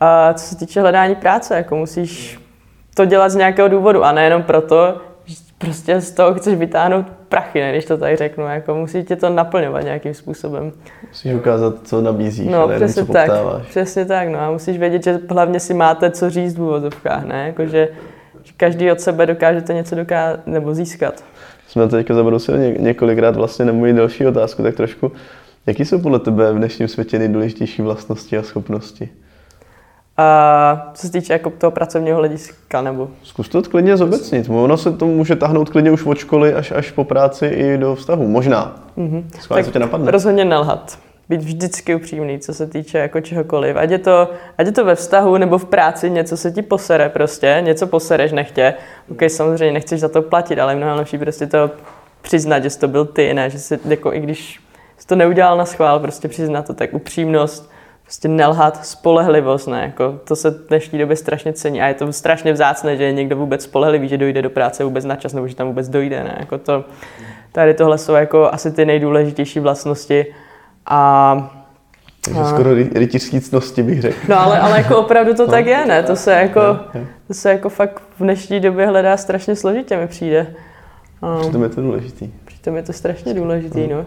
a 0.04 0.34
co 0.34 0.46
se 0.46 0.56
týče 0.56 0.82
hledání 0.82 1.16
práce, 1.16 1.56
jako 1.56 1.76
musíš 1.76 2.40
to 2.96 3.06
dělat 3.06 3.30
z 3.30 3.36
nějakého 3.36 3.68
důvodu 3.68 4.04
a 4.04 4.12
nejenom 4.12 4.44
proto, 4.44 4.98
že 5.26 5.36
prostě 5.58 6.02
z 6.02 6.12
toho 6.12 6.34
chceš 6.34 6.56
vytáhnout 6.56 7.06
prachy, 7.30 7.62
ne, 7.62 7.72
když 7.72 7.86
to 7.86 7.98
tak 7.98 8.18
řeknu, 8.18 8.46
jako 8.46 8.76
musí 8.76 9.04
tě 9.04 9.16
to 9.16 9.30
naplňovat 9.30 9.84
nějakým 9.84 10.14
způsobem. 10.14 10.72
Musíš 11.08 11.34
ukázat, 11.34 11.76
co 11.84 12.02
nabízíš, 12.02 12.48
no, 12.48 12.62
ale 12.62 12.76
přesně 12.76 13.06
co 13.06 13.14
tak, 13.14 13.32
přesně 13.70 14.06
tak, 14.06 14.30
no 14.30 14.40
a 14.40 14.52
musíš 14.52 14.78
vědět, 14.78 15.04
že 15.04 15.20
hlavně 15.30 15.60
si 15.60 15.74
máte 15.74 16.12
co 16.12 16.30
říct 16.30 16.58
v 16.58 16.62
úvozovkách, 16.62 17.24
ne, 17.24 17.48
jako 17.48 17.66
že, 17.66 17.90
že 18.44 18.54
každý 18.58 18.92
od 18.92 19.02
sebe 19.02 19.26
dokážete 19.26 19.74
něco 19.74 19.96
doká- 19.96 20.38
nebo 20.46 20.74
získat. 20.74 21.24
Jsme 21.68 21.88
teďka 21.88 22.14
zabrousili 22.14 22.76
několikrát 22.80 23.36
vlastně 23.36 23.66
na 23.66 23.74
moji 23.74 23.94
další 23.94 24.26
otázku, 24.26 24.64
tak 24.64 24.76
trošku, 24.76 25.12
jaký 25.66 25.86
jsou 25.86 26.00
podle 26.00 26.20
tebe 26.20 26.54
v 26.54 26.58
dnešním 26.58 26.88
světě 26.88 27.20
nejdůležitější 27.20 27.82
vlastnosti 27.82 28.38
a 28.38 28.44
schopnosti? 28.44 29.10
A 30.18 30.92
co 30.94 31.08
se 31.08 31.12
týče 31.12 31.34
jako 31.34 31.50
toho 31.50 31.72
pracovního 31.72 32.18
hlediska, 32.18 32.82
nebo? 32.82 33.10
Zkus 33.24 33.50
to 33.50 33.62
klidně 33.62 33.98
zobecnit. 33.98 34.50
Ono 34.50 34.78
se 34.78 34.92
to 34.92 35.06
může 35.06 35.36
tahnout 35.36 35.70
klidně 35.70 35.92
už 35.92 36.06
od 36.06 36.18
školy 36.18 36.54
až, 36.54 36.72
až 36.72 36.92
po 36.92 37.04
práci 37.04 37.46
i 37.46 37.78
do 37.78 37.96
vztahu. 37.96 38.28
Možná. 38.28 38.76
Mm-hmm. 38.98 39.24
Skvěle, 39.40 39.64
co 39.64 39.72
tě 39.72 39.80
napadne. 39.80 40.12
Rozhodně 40.12 40.46
nelhat. 40.46 41.00
Být 41.30 41.42
vždycky 41.42 41.96
upřímný, 41.96 42.40
co 42.40 42.54
se 42.54 42.68
týče 42.68 42.98
jako 42.98 43.22
čehokoliv. 43.22 43.76
Ať 43.76 43.90
je, 43.90 44.00
to, 44.00 44.30
ať 44.58 44.66
je 44.66 44.72
to 44.72 44.86
ve 44.86 44.96
vztahu 44.96 45.38
nebo 45.38 45.58
v 45.58 45.66
práci, 45.66 46.10
něco 46.10 46.38
se 46.38 46.52
ti 46.52 46.62
posere 46.62 47.10
prostě, 47.10 47.58
něco 47.62 47.88
posereš 47.88 48.32
nechtě. 48.32 48.74
OK, 49.12 49.22
samozřejmě 49.28 49.74
nechceš 49.74 50.00
za 50.00 50.10
to 50.10 50.22
platit, 50.22 50.60
ale 50.60 50.76
mnohem 50.76 50.98
lepší 50.98 51.18
prostě 51.18 51.48
to 51.48 51.72
přiznat, 52.22 52.64
že 52.64 52.70
jsi 52.70 52.80
to 52.80 52.88
byl 52.88 53.06
ty, 53.06 53.34
ne, 53.34 53.50
že 53.50 53.60
si 53.60 53.80
jako 53.86 54.14
i 54.14 54.20
když 54.20 54.60
jsi 54.98 55.08
to 55.08 55.16
neudělal 55.16 55.58
na 55.58 55.66
schvál, 55.66 56.00
prostě 56.00 56.28
přiznat 56.28 56.68
to, 56.68 56.74
tak 56.74 56.94
upřímnost, 56.94 57.73
prostě 58.14 58.28
nelhat, 58.28 58.86
spolehlivost, 58.86 59.68
ne, 59.68 59.82
jako 59.82 60.20
to 60.28 60.36
se 60.36 60.52
v 60.52 60.68
dnešní 60.68 61.00
době 61.00 61.16
strašně 61.16 61.54
cení 61.54 61.82
a 61.82 61.88
je 61.88 61.94
to 61.94 62.14
strašně 62.14 62.54
vzácné, 62.54 62.98
že 62.98 63.04
je 63.04 63.14
někdo 63.14 63.38
vůbec 63.38 63.64
spolehlivý, 63.64 64.08
že 64.08 64.18
dojde 64.18 64.42
do 64.42 64.50
práce 64.50 64.84
vůbec 64.84 65.06
na 65.06 65.16
čas 65.16 65.34
nebo 65.34 65.48
že 65.48 65.56
tam 65.56 65.68
vůbec 65.68 65.90
dojde, 65.90 66.24
ne, 66.24 66.36
jako 66.40 66.58
to, 66.58 66.86
tady 67.52 67.74
tohle 67.74 67.98
jsou 67.98 68.14
jako 68.14 68.54
asi 68.54 68.72
ty 68.72 68.86
nejdůležitější 68.86 69.60
vlastnosti 69.60 70.26
a 70.86 71.52
takže 72.26 72.46
skoro 72.46 72.74
rytířský 72.74 73.42
cnosti 73.42 73.84
bych 73.84 74.02
řekl. 74.02 74.18
No 74.30 74.40
ale, 74.40 74.60
ale 74.60 74.78
jako 74.78 74.98
opravdu 74.98 75.34
to 75.34 75.46
no. 75.46 75.52
tak 75.52 75.66
je, 75.66 75.86
ne? 75.86 76.04
To 76.04 76.16
se 76.16 76.34
jako, 76.34 76.60
to 77.28 77.34
se 77.34 77.50
jako 77.52 77.70
fakt 77.70 78.02
v 78.20 78.24
dnešní 78.24 78.60
době 78.60 78.88
hledá 78.88 79.18
strašně 79.18 79.56
složitě, 79.56 79.98
mi 79.98 80.08
přijde. 80.08 80.54
Přitom 81.40 81.64
je 81.64 81.70
to 81.70 81.82
důležitý. 81.82 82.32
Přitom 82.46 82.76
je 82.76 82.84
to 82.84 82.94
strašně 82.94 83.34
důležitý, 83.34 83.88
no. 83.88 84.06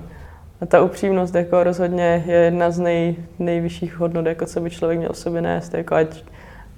A 0.61 0.67
ta 0.67 0.83
upřímnost 0.83 1.35
jako 1.35 1.65
rozhodně 1.65 2.25
je 2.27 2.35
jedna 2.35 2.71
z 2.71 2.79
nej, 2.79 3.17
nejvyšších 3.39 3.97
hodnot, 3.97 4.27
jako 4.27 4.47
co 4.47 4.61
by 4.61 4.71
člověk 4.71 4.99
měl 4.99 5.13
sobě 5.13 5.43
nést. 5.43 5.75
Jako 5.75 5.95
ať, 5.95 6.25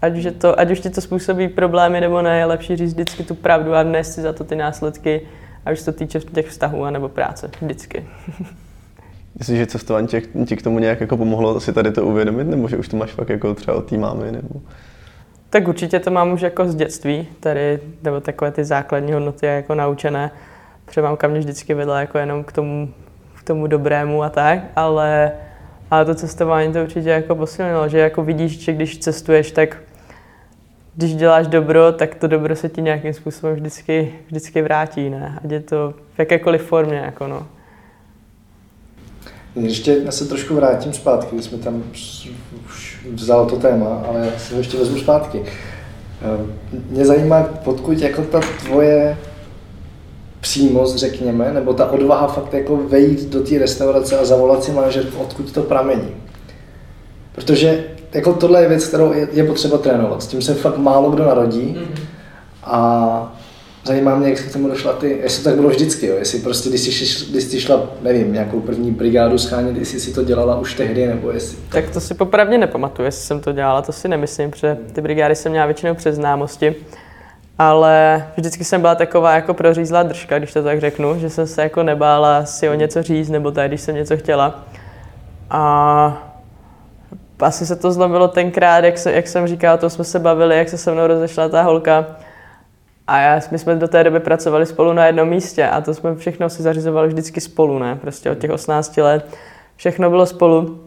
ať, 0.02 0.14
že 0.14 0.30
to, 0.30 0.60
ať 0.60 0.70
už 0.70 0.80
ti 0.80 0.90
to 0.90 1.00
způsobí 1.00 1.48
problémy 1.48 2.00
nebo 2.00 2.22
ne, 2.22 2.38
je 2.38 2.44
lepší 2.44 2.76
říct 2.76 2.92
vždycky 2.92 3.22
tu 3.22 3.34
pravdu 3.34 3.74
a 3.74 3.82
nést 3.82 4.14
si 4.14 4.22
za 4.22 4.32
to 4.32 4.44
ty 4.44 4.56
následky, 4.56 5.20
ať 5.64 5.78
už 5.78 5.84
to 5.84 5.92
týče 5.92 6.20
těch 6.20 6.48
vztahů 6.48 6.90
nebo 6.90 7.08
práce. 7.08 7.50
Vždycky. 7.60 8.04
Myslíš, 9.38 9.58
že 9.58 9.66
cestování 9.66 10.06
tě, 10.06 10.22
ti 10.46 10.56
k 10.56 10.62
tomu 10.62 10.78
nějak 10.78 11.00
jako 11.00 11.16
pomohlo 11.16 11.60
si 11.60 11.72
tady 11.72 11.92
to 11.92 12.06
uvědomit, 12.06 12.44
nebo 12.44 12.68
že 12.68 12.76
už 12.76 12.88
to 12.88 12.96
máš 12.96 13.10
fakt 13.10 13.28
jako 13.28 13.54
třeba 13.54 13.76
od 13.76 13.86
té 13.86 13.96
mámy? 13.96 14.32
Nebo... 14.32 14.60
Tak 15.50 15.68
určitě 15.68 16.00
to 16.00 16.10
mám 16.10 16.32
už 16.32 16.40
jako 16.40 16.68
z 16.68 16.74
dětství, 16.74 17.28
tady, 17.40 17.80
nebo 18.02 18.20
takové 18.20 18.50
ty 18.50 18.64
základní 18.64 19.12
hodnoty 19.12 19.46
jako 19.46 19.74
naučené. 19.74 20.30
Třeba 20.84 21.08
mamka 21.08 21.28
mě 21.28 21.38
vždycky 21.38 21.74
vedla 21.74 22.00
jako 22.00 22.18
jenom 22.18 22.44
k 22.44 22.52
tomu 22.52 22.88
tomu 23.48 23.66
dobrému 23.66 24.22
a 24.22 24.28
tak, 24.28 24.58
ale, 24.76 25.32
ale 25.90 26.04
to 26.04 26.14
cestování 26.14 26.72
to 26.72 26.82
určitě 26.82 27.08
jako 27.08 27.34
posilnilo, 27.34 27.88
že 27.88 27.98
jako 27.98 28.22
vidíš, 28.22 28.58
že 28.58 28.72
když 28.72 28.98
cestuješ, 28.98 29.50
tak 29.52 29.76
když 30.94 31.14
děláš 31.14 31.46
dobro, 31.46 31.92
tak 31.92 32.14
to 32.14 32.28
dobro 32.28 32.56
se 32.56 32.68
ti 32.68 32.82
nějakým 32.82 33.14
způsobem 33.14 33.56
vždycky, 33.56 34.14
vždycky 34.26 34.62
vrátí, 34.62 35.10
ne? 35.10 35.38
Ať 35.44 35.50
je 35.50 35.60
to 35.60 35.94
v 36.14 36.18
jakékoliv 36.18 36.62
formě, 36.62 36.96
jako 36.96 37.26
no. 37.26 37.46
Ještě 39.56 39.96
já 40.04 40.12
se 40.12 40.24
trošku 40.24 40.54
vrátím 40.54 40.92
zpátky, 40.92 41.36
když 41.36 41.46
jsme 41.46 41.58
tam 41.58 41.82
už 41.92 43.06
vzal 43.12 43.46
to 43.46 43.56
téma, 43.56 44.04
ale 44.08 44.20
já 44.20 44.30
ho 44.52 44.58
ještě 44.58 44.78
vezmu 44.78 44.98
zpátky. 44.98 45.42
Eh, 46.22 46.46
mě 46.90 47.06
zajímá, 47.06 47.42
podkud 47.42 47.98
jako 47.98 48.22
ta 48.22 48.40
tvoje 48.40 49.16
přímost, 50.40 50.96
řekněme, 50.96 51.52
nebo 51.52 51.74
ta 51.74 51.90
odvaha 51.90 52.26
fakt 52.26 52.54
jako 52.54 52.76
vejít 52.76 53.28
do 53.28 53.42
té 53.42 53.58
restaurace 53.58 54.18
a 54.18 54.24
zavolat 54.24 54.64
si 54.64 54.72
manažerku, 54.72 55.18
odkud 55.18 55.52
to 55.52 55.62
pramení. 55.62 56.10
Protože 57.34 57.84
jako 58.12 58.32
tohle 58.32 58.62
je 58.62 58.68
věc, 58.68 58.86
kterou 58.86 59.12
je, 59.12 59.28
je 59.32 59.44
potřeba 59.44 59.78
trénovat. 59.78 60.22
S 60.22 60.26
tím 60.26 60.42
se 60.42 60.54
fakt 60.54 60.76
málo 60.76 61.10
kdo 61.10 61.24
narodí. 61.24 61.76
Mm-hmm. 61.78 62.02
A 62.64 63.38
zajímá 63.84 64.16
mě, 64.16 64.28
jak 64.28 64.38
se 64.38 64.48
k 64.48 64.52
tomu 64.52 64.68
došla 64.68 64.92
ty, 64.92 65.18
jestli 65.22 65.42
to 65.42 65.48
tak 65.48 65.58
bylo 65.58 65.68
vždycky, 65.68 66.06
jo? 66.06 66.16
jestli 66.18 66.38
prostě, 66.38 66.68
když 66.68 66.80
jsi, 66.80 67.30
když 67.30 67.44
jsi 67.44 67.60
šla, 67.60 67.90
nevím, 68.02 68.32
nějakou 68.32 68.60
první 68.60 68.90
brigádu 68.90 69.38
schánit, 69.38 69.76
jestli 69.76 70.00
si 70.00 70.12
to 70.12 70.24
dělala 70.24 70.58
už 70.58 70.74
tehdy, 70.74 71.06
nebo 71.06 71.30
jestli... 71.30 71.58
Tak 71.68 71.90
to 71.90 72.00
si 72.00 72.14
popravdě 72.14 72.58
nepamatuju, 72.58 73.06
jestli 73.06 73.26
jsem 73.26 73.40
to 73.40 73.52
dělala, 73.52 73.82
to 73.82 73.92
si 73.92 74.08
nemyslím, 74.08 74.50
protože 74.50 74.78
ty 74.92 75.00
brigády 75.00 75.36
jsem 75.36 75.52
měla 75.52 75.66
většinou 75.66 75.94
přes 75.94 76.14
známosti, 76.14 76.74
ale 77.58 78.26
vždycky 78.36 78.64
jsem 78.64 78.80
byla 78.80 78.94
taková 78.94 79.34
jako 79.34 79.54
prořízlá 79.54 80.02
držka, 80.02 80.38
když 80.38 80.52
to 80.52 80.62
tak 80.62 80.80
řeknu, 80.80 81.18
že 81.18 81.30
jsem 81.30 81.46
se 81.46 81.62
jako 81.62 81.82
nebála 81.82 82.44
si 82.44 82.68
o 82.68 82.74
něco 82.74 83.02
říct, 83.02 83.28
nebo 83.28 83.50
tak, 83.50 83.68
když 83.68 83.80
jsem 83.80 83.94
něco 83.94 84.16
chtěla. 84.16 84.64
A 85.50 86.22
asi 87.40 87.66
se 87.66 87.76
to 87.76 87.92
zlomilo 87.92 88.28
tenkrát, 88.28 88.84
jak, 88.84 88.98
se, 88.98 89.12
jak 89.12 89.28
jsem 89.28 89.46
říkal, 89.46 89.78
to 89.78 89.90
jsme 89.90 90.04
se 90.04 90.18
bavili, 90.18 90.58
jak 90.58 90.68
se 90.68 90.78
se 90.78 90.92
mnou 90.92 91.06
rozešla 91.06 91.48
ta 91.48 91.62
holka. 91.62 92.06
A 93.06 93.18
já, 93.20 93.40
my 93.50 93.58
jsme 93.58 93.74
do 93.74 93.88
té 93.88 94.04
doby 94.04 94.20
pracovali 94.20 94.66
spolu 94.66 94.92
na 94.92 95.06
jednom 95.06 95.28
místě 95.28 95.68
a 95.68 95.80
to 95.80 95.94
jsme 95.94 96.14
všechno 96.14 96.50
si 96.50 96.62
zařizovali 96.62 97.08
vždycky 97.08 97.40
spolu, 97.40 97.78
ne? 97.78 97.96
Prostě 97.96 98.30
od 98.30 98.38
těch 98.38 98.50
18 98.50 98.96
let. 98.96 99.36
Všechno 99.76 100.10
bylo 100.10 100.26
spolu. 100.26 100.80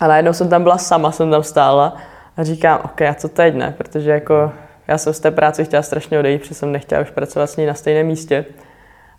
A 0.00 0.08
najednou 0.08 0.32
jsem 0.32 0.48
tam 0.48 0.62
byla 0.62 0.78
sama, 0.78 1.12
jsem 1.12 1.30
tam 1.30 1.42
stála 1.42 1.96
a 2.36 2.44
říkám, 2.44 2.80
OK, 2.84 3.02
a 3.02 3.14
co 3.14 3.28
teď 3.28 3.54
ne? 3.54 3.74
Protože 3.78 4.10
jako 4.10 4.52
já 4.90 4.98
jsem 4.98 5.12
z 5.12 5.20
té 5.20 5.30
práce 5.30 5.64
chtěla 5.64 5.82
strašně 5.82 6.18
odejít, 6.18 6.40
protože 6.40 6.54
jsem 6.54 6.72
nechtěla 6.72 7.00
už 7.00 7.10
pracovat 7.10 7.50
s 7.50 7.56
ní 7.56 7.66
na 7.66 7.74
stejném 7.74 8.06
místě. 8.06 8.44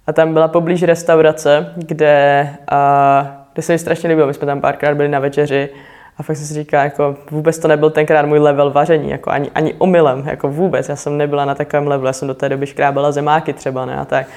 A 0.08 0.14
tam 0.14 0.34
byla 0.34 0.48
poblíž 0.48 0.84
restaurace, 0.84 1.74
kde, 1.76 2.50
a, 2.68 3.46
kde 3.54 3.62
se 3.62 3.74
mi 3.74 3.80
strašně 3.80 4.10
líbilo. 4.10 4.28
My 4.28 4.34
jsme 4.34 4.46
tam 4.46 4.62
párkrát 4.62 4.96
byli 4.96 5.10
na 5.10 5.20
večeři 5.20 5.70
a 6.18 6.24
fakt 6.24 6.38
jsem 6.38 6.46
si 6.46 6.54
říká, 6.54 6.84
jako 6.84 7.16
vůbec 7.32 7.60
to 7.60 7.68
nebyl 7.68 7.90
tenkrát 7.90 8.26
můj 8.26 8.40
level 8.40 8.72
vaření, 8.72 9.10
jako 9.10 9.30
ani, 9.32 9.52
ani 9.56 9.74
omylem, 9.74 10.24
jako 10.28 10.48
vůbec. 10.48 10.90
Já 10.90 10.96
jsem 10.96 11.18
nebyla 11.18 11.46
na 11.46 11.56
takovém 11.56 11.88
levelu, 11.88 12.08
já 12.08 12.14
jsem 12.14 12.28
do 12.28 12.34
té 12.34 12.50
doby 12.50 12.68
škrábala 12.68 13.12
zemáky 13.12 13.54
třeba, 13.54 13.86
ne, 13.86 13.98
a 13.98 14.06
tak. 14.06 14.28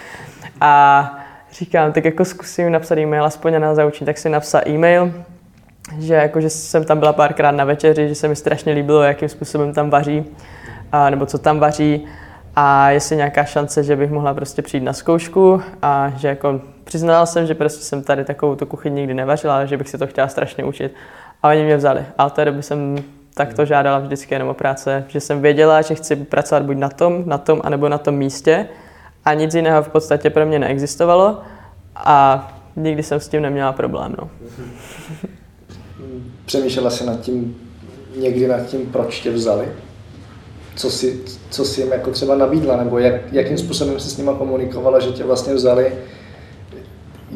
A 0.60 1.18
říkám, 1.52 1.92
tak 1.92 2.04
jako 2.04 2.24
zkusím 2.24 2.72
napsat 2.72 2.98
e-mail, 2.98 3.24
aspoň 3.24 3.60
na 3.60 3.74
zaučím, 3.74 4.06
tak 4.06 4.18
si 4.18 4.28
napsal 4.28 4.60
e-mail, 4.68 5.12
že, 5.98 6.14
jako, 6.14 6.40
že 6.40 6.50
jsem 6.50 6.84
tam 6.84 6.98
byla 6.98 7.12
párkrát 7.12 7.50
na 7.50 7.64
večeři, 7.64 8.08
že 8.08 8.14
se 8.14 8.28
mi 8.28 8.36
strašně 8.36 8.72
líbilo, 8.72 9.02
jakým 9.02 9.28
způsobem 9.28 9.72
tam 9.72 9.90
vaří, 9.90 10.24
a, 10.94 11.10
nebo 11.10 11.26
co 11.26 11.38
tam 11.38 11.58
vaří 11.58 12.06
a 12.56 12.90
jestli 12.90 13.16
nějaká 13.16 13.44
šance, 13.44 13.82
že 13.82 13.96
bych 13.96 14.10
mohla 14.10 14.34
prostě 14.34 14.62
přijít 14.62 14.84
na 14.84 14.92
zkoušku 14.92 15.62
a 15.82 16.12
že 16.16 16.28
jako 16.28 16.60
přiznala 16.84 17.26
jsem, 17.26 17.46
že 17.46 17.54
prostě 17.54 17.84
jsem 17.84 18.02
tady 18.02 18.24
takovou 18.24 18.56
tu 18.56 18.66
kuchyni 18.66 18.96
nikdy 18.96 19.14
nevařila, 19.14 19.54
ale 19.54 19.66
že 19.66 19.76
bych 19.76 19.88
si 19.88 19.98
to 19.98 20.06
chtěla 20.06 20.28
strašně 20.28 20.64
učit. 20.64 20.94
A 21.42 21.48
oni 21.48 21.64
mě 21.64 21.76
vzali. 21.76 22.04
A 22.18 22.26
od 22.26 22.32
té 22.32 22.44
doby 22.44 22.62
jsem 22.62 22.96
takto 23.34 23.64
žádala 23.64 23.98
vždycky 23.98 24.34
jenom 24.34 24.48
o 24.48 24.54
práce, 24.54 25.04
že 25.08 25.20
jsem 25.20 25.42
věděla, 25.42 25.82
že 25.82 25.94
chci 25.94 26.16
pracovat 26.16 26.62
buď 26.62 26.76
na 26.76 26.88
tom, 26.88 27.22
na 27.26 27.38
tom, 27.38 27.60
anebo 27.64 27.88
na 27.88 27.98
tom 27.98 28.14
místě 28.14 28.68
a 29.24 29.34
nic 29.34 29.54
jiného 29.54 29.82
v 29.82 29.88
podstatě 29.88 30.30
pro 30.30 30.46
mě 30.46 30.58
neexistovalo 30.58 31.40
a 31.96 32.48
nikdy 32.76 33.02
jsem 33.02 33.20
s 33.20 33.28
tím 33.28 33.42
neměla 33.42 33.72
problém. 33.72 34.14
No. 34.18 34.30
Přemýšlela 36.46 36.90
jsi 36.90 37.06
nad 37.06 37.20
tím, 37.20 37.56
někdy 38.16 38.48
nad 38.48 38.66
tím, 38.66 38.86
proč 38.92 39.20
tě 39.20 39.30
vzali? 39.30 39.68
Co 40.76 40.90
si, 40.90 41.20
co 41.50 41.64
si 41.64 41.80
jim 41.80 41.92
jako 41.92 42.10
třeba 42.10 42.34
nabídla, 42.34 42.76
nebo 42.76 42.98
jak, 42.98 43.32
jakým 43.32 43.58
způsobem 43.58 44.00
jsi 44.00 44.10
s 44.10 44.18
nima 44.18 44.34
komunikovala, 44.34 45.00
že 45.00 45.10
tě 45.10 45.24
vlastně 45.24 45.54
vzali 45.54 45.92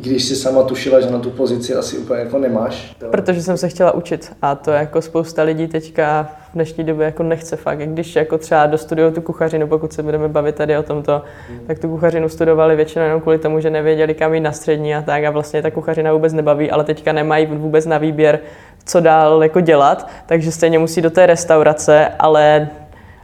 když 0.00 0.24
si 0.24 0.36
sama 0.36 0.62
tušila, 0.62 1.00
že 1.00 1.10
na 1.10 1.18
tu 1.18 1.30
pozici 1.30 1.74
asi 1.74 1.98
úplně 1.98 2.20
jako 2.20 2.38
nemáš? 2.38 2.96
Protože 3.10 3.42
jsem 3.42 3.56
se 3.56 3.68
chtěla 3.68 3.92
učit 3.92 4.32
a 4.42 4.54
to 4.54 4.70
jako 4.70 5.02
spousta 5.02 5.42
lidí 5.42 5.66
teďka 5.66 6.28
v 6.50 6.54
dnešní 6.54 6.84
době 6.84 7.04
jako 7.04 7.22
nechce 7.22 7.56
fakt. 7.56 7.78
Když 7.78 8.16
jako 8.16 8.38
třeba 8.38 8.66
dostudují 8.66 9.12
tu 9.12 9.22
kuchařinu, 9.22 9.66
pokud 9.66 9.92
se 9.92 10.02
budeme 10.02 10.28
bavit 10.28 10.54
tady 10.54 10.78
o 10.78 10.82
tomto, 10.82 11.22
hmm. 11.48 11.60
tak 11.66 11.78
tu 11.78 11.88
kuchařinu 11.88 12.28
studovali 12.28 12.76
většinou 12.76 13.04
jenom 13.04 13.20
kvůli 13.20 13.38
tomu, 13.38 13.60
že 13.60 13.70
nevěděli, 13.70 14.14
kam 14.14 14.34
jít 14.34 14.40
na 14.40 14.52
střední 14.52 14.94
a 14.94 15.02
tak 15.02 15.24
a 15.24 15.30
vlastně 15.30 15.62
ta 15.62 15.70
kuchařina 15.70 16.12
vůbec 16.12 16.32
nebaví, 16.32 16.70
ale 16.70 16.84
teďka 16.84 17.12
nemají 17.12 17.46
vůbec 17.46 17.86
na 17.86 17.98
výběr, 17.98 18.40
co 18.84 19.00
dál 19.00 19.42
jako 19.42 19.60
dělat, 19.60 20.10
takže 20.26 20.52
stejně 20.52 20.78
musí 20.78 21.02
do 21.02 21.10
té 21.10 21.26
restaurace, 21.26 22.08
ale 22.18 22.68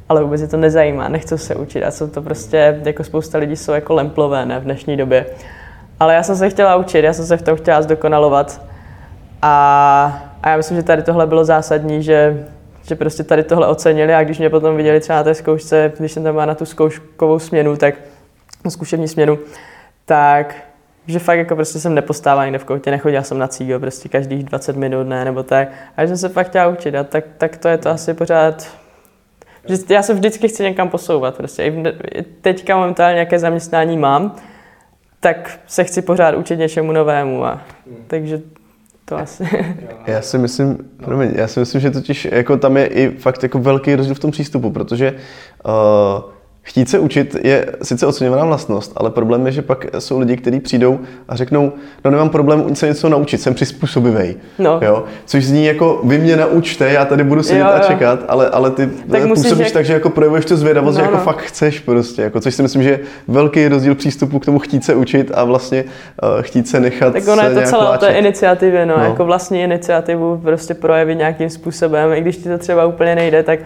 ale 0.08 0.22
vůbec 0.22 0.40
je 0.40 0.48
to 0.48 0.56
nezajímá, 0.56 1.08
nechcou 1.08 1.38
se 1.38 1.54
učit 1.54 1.84
a 1.84 1.90
jsou 1.90 2.08
to 2.08 2.22
prostě, 2.22 2.80
jako 2.84 3.04
spousta 3.04 3.38
lidí 3.38 3.56
jsou 3.56 3.72
jako 3.72 3.94
lemplové 3.94 4.46
ne, 4.46 4.60
v 4.60 4.64
dnešní 4.64 4.96
době. 4.96 5.26
Ale 6.00 6.14
já 6.14 6.22
jsem 6.22 6.36
se 6.36 6.50
chtěla 6.50 6.76
učit, 6.76 7.04
já 7.04 7.12
jsem 7.12 7.26
se 7.26 7.36
v 7.36 7.42
tom 7.42 7.56
chtěla 7.56 7.82
zdokonalovat. 7.82 8.60
A, 9.42 10.22
a 10.42 10.48
já 10.48 10.56
myslím, 10.56 10.76
že 10.76 10.82
tady 10.82 11.02
tohle 11.02 11.26
bylo 11.26 11.44
zásadní, 11.44 12.02
že, 12.02 12.46
že 12.82 12.94
prostě 12.94 13.24
tady 13.24 13.42
tohle 13.42 13.66
ocenili 13.66 14.14
a 14.14 14.24
když 14.24 14.38
mě 14.38 14.50
potom 14.50 14.76
viděli 14.76 15.00
třeba 15.00 15.18
na 15.18 15.24
té 15.24 15.34
zkoušce, 15.34 15.92
když 15.98 16.12
jsem 16.12 16.24
tam 16.24 16.34
byla 16.34 16.46
na 16.46 16.54
tu 16.54 16.64
zkouškovou 16.64 17.38
směnu, 17.38 17.76
tak 17.76 17.94
zkušební 18.68 19.08
směnu, 19.08 19.38
tak 20.04 20.56
že 21.06 21.18
fakt 21.18 21.38
jako 21.38 21.54
prostě 21.54 21.78
jsem 21.78 21.94
nepostával 21.94 22.44
někde 22.44 22.58
v 22.58 22.64
koutě, 22.64 22.90
nechodila 22.90 23.22
jsem 23.22 23.38
na 23.38 23.48
cígo 23.48 23.80
prostě 23.80 24.08
každých 24.08 24.44
20 24.44 24.76
minut, 24.76 25.04
ne, 25.04 25.24
nebo 25.24 25.42
tak. 25.42 25.68
A 25.96 26.02
že 26.02 26.08
jsem 26.08 26.16
se 26.16 26.28
fakt 26.28 26.46
chtěla 26.46 26.66
učit 26.66 26.94
a 26.94 27.04
tak, 27.04 27.24
tak 27.38 27.56
to 27.56 27.68
je 27.68 27.78
to 27.78 27.90
asi 27.90 28.14
pořád 28.14 28.83
že 29.66 29.76
já 29.88 30.02
se 30.02 30.14
vždycky 30.14 30.48
chci 30.48 30.62
někam 30.62 30.88
posouvat. 30.88 31.36
Prostě. 31.36 31.62
I 31.62 31.82
teďka 32.22 32.76
momentálně 32.76 33.14
nějaké 33.14 33.38
zaměstnání 33.38 33.96
mám, 33.96 34.36
tak 35.20 35.60
se 35.66 35.84
chci 35.84 36.02
pořád 36.02 36.34
učit 36.34 36.56
něčemu 36.56 36.92
novému. 36.92 37.44
A, 37.44 37.62
takže 38.06 38.40
to 39.04 39.16
asi. 39.16 39.48
Já 40.06 40.22
si 40.22 40.38
myslím, 40.38 40.78
promiň, 41.04 41.32
já 41.34 41.48
si 41.48 41.60
myslím, 41.60 41.80
že 41.80 41.90
totiž 41.90 42.24
jako 42.24 42.56
tam 42.56 42.76
je 42.76 42.86
i 42.86 43.10
fakt 43.10 43.42
jako 43.42 43.58
velký 43.58 43.94
rozdíl 43.94 44.14
v 44.14 44.18
tom 44.18 44.30
přístupu, 44.30 44.70
protože 44.70 45.14
uh, 45.66 46.33
Chtít 46.66 46.88
se 46.88 46.98
učit 46.98 47.36
je 47.42 47.66
sice 47.82 48.06
oceňovaná 48.06 48.44
vlastnost, 48.44 48.92
ale 48.96 49.10
problém 49.10 49.46
je, 49.46 49.52
že 49.52 49.62
pak 49.62 49.86
jsou 49.98 50.18
lidi, 50.18 50.36
kteří 50.36 50.60
přijdou 50.60 51.00
a 51.28 51.36
řeknou, 51.36 51.72
no 52.04 52.10
nemám 52.10 52.28
problém 52.28 52.76
se 52.76 52.86
něco 52.86 53.08
naučit, 53.08 53.40
jsem 53.40 53.54
přizpůsobivý. 53.54 54.36
No. 54.58 54.80
Jo? 54.82 55.04
Což 55.24 55.44
zní 55.44 55.66
jako, 55.66 56.00
vy 56.04 56.18
mě 56.18 56.36
naučte, 56.36 56.92
já 56.92 57.04
tady 57.04 57.24
budu 57.24 57.42
sedět 57.42 57.60
jo, 57.60 57.66
jo. 57.66 57.74
a 57.74 57.78
čekat, 57.78 58.20
ale, 58.28 58.48
ale 58.48 58.70
ty 58.70 58.88
tak 59.10 59.28
působíš 59.28 59.66
jak... 59.66 59.72
tak, 59.72 59.84
že 59.84 59.92
jako 59.92 60.10
projevuješ 60.10 60.44
tu 60.44 60.56
zvědavost, 60.56 60.98
no, 60.98 61.00
že 61.00 61.04
jako 61.04 61.16
no. 61.16 61.22
fakt 61.22 61.42
chceš 61.42 61.80
prostě, 61.80 62.22
jako, 62.22 62.40
což 62.40 62.54
si 62.54 62.62
myslím, 62.62 62.82
že 62.82 62.90
je 62.90 63.00
velký 63.28 63.68
rozdíl 63.68 63.94
přístupu 63.94 64.38
k 64.38 64.44
tomu 64.44 64.58
chtít 64.58 64.84
se 64.84 64.94
učit 64.94 65.30
a 65.34 65.44
vlastně 65.44 65.84
uh, 65.84 66.42
chtít 66.42 66.68
se 66.68 66.80
nechat 66.80 67.12
Tak 67.12 67.28
ono 67.28 67.42
je 67.42 67.54
to 67.54 67.62
celé 67.62 67.88
o 67.88 67.98
té 67.98 68.08
iniciativě, 68.08 68.86
no, 68.86 68.98
no, 68.98 69.04
jako 69.04 69.24
vlastní 69.24 69.62
iniciativu 69.62 70.40
prostě 70.42 70.74
projevit 70.74 71.18
nějakým 71.18 71.50
způsobem, 71.50 72.12
i 72.12 72.20
když 72.20 72.36
ti 72.36 72.48
to 72.48 72.58
třeba 72.58 72.86
úplně 72.86 73.14
nejde, 73.14 73.42
tak 73.42 73.58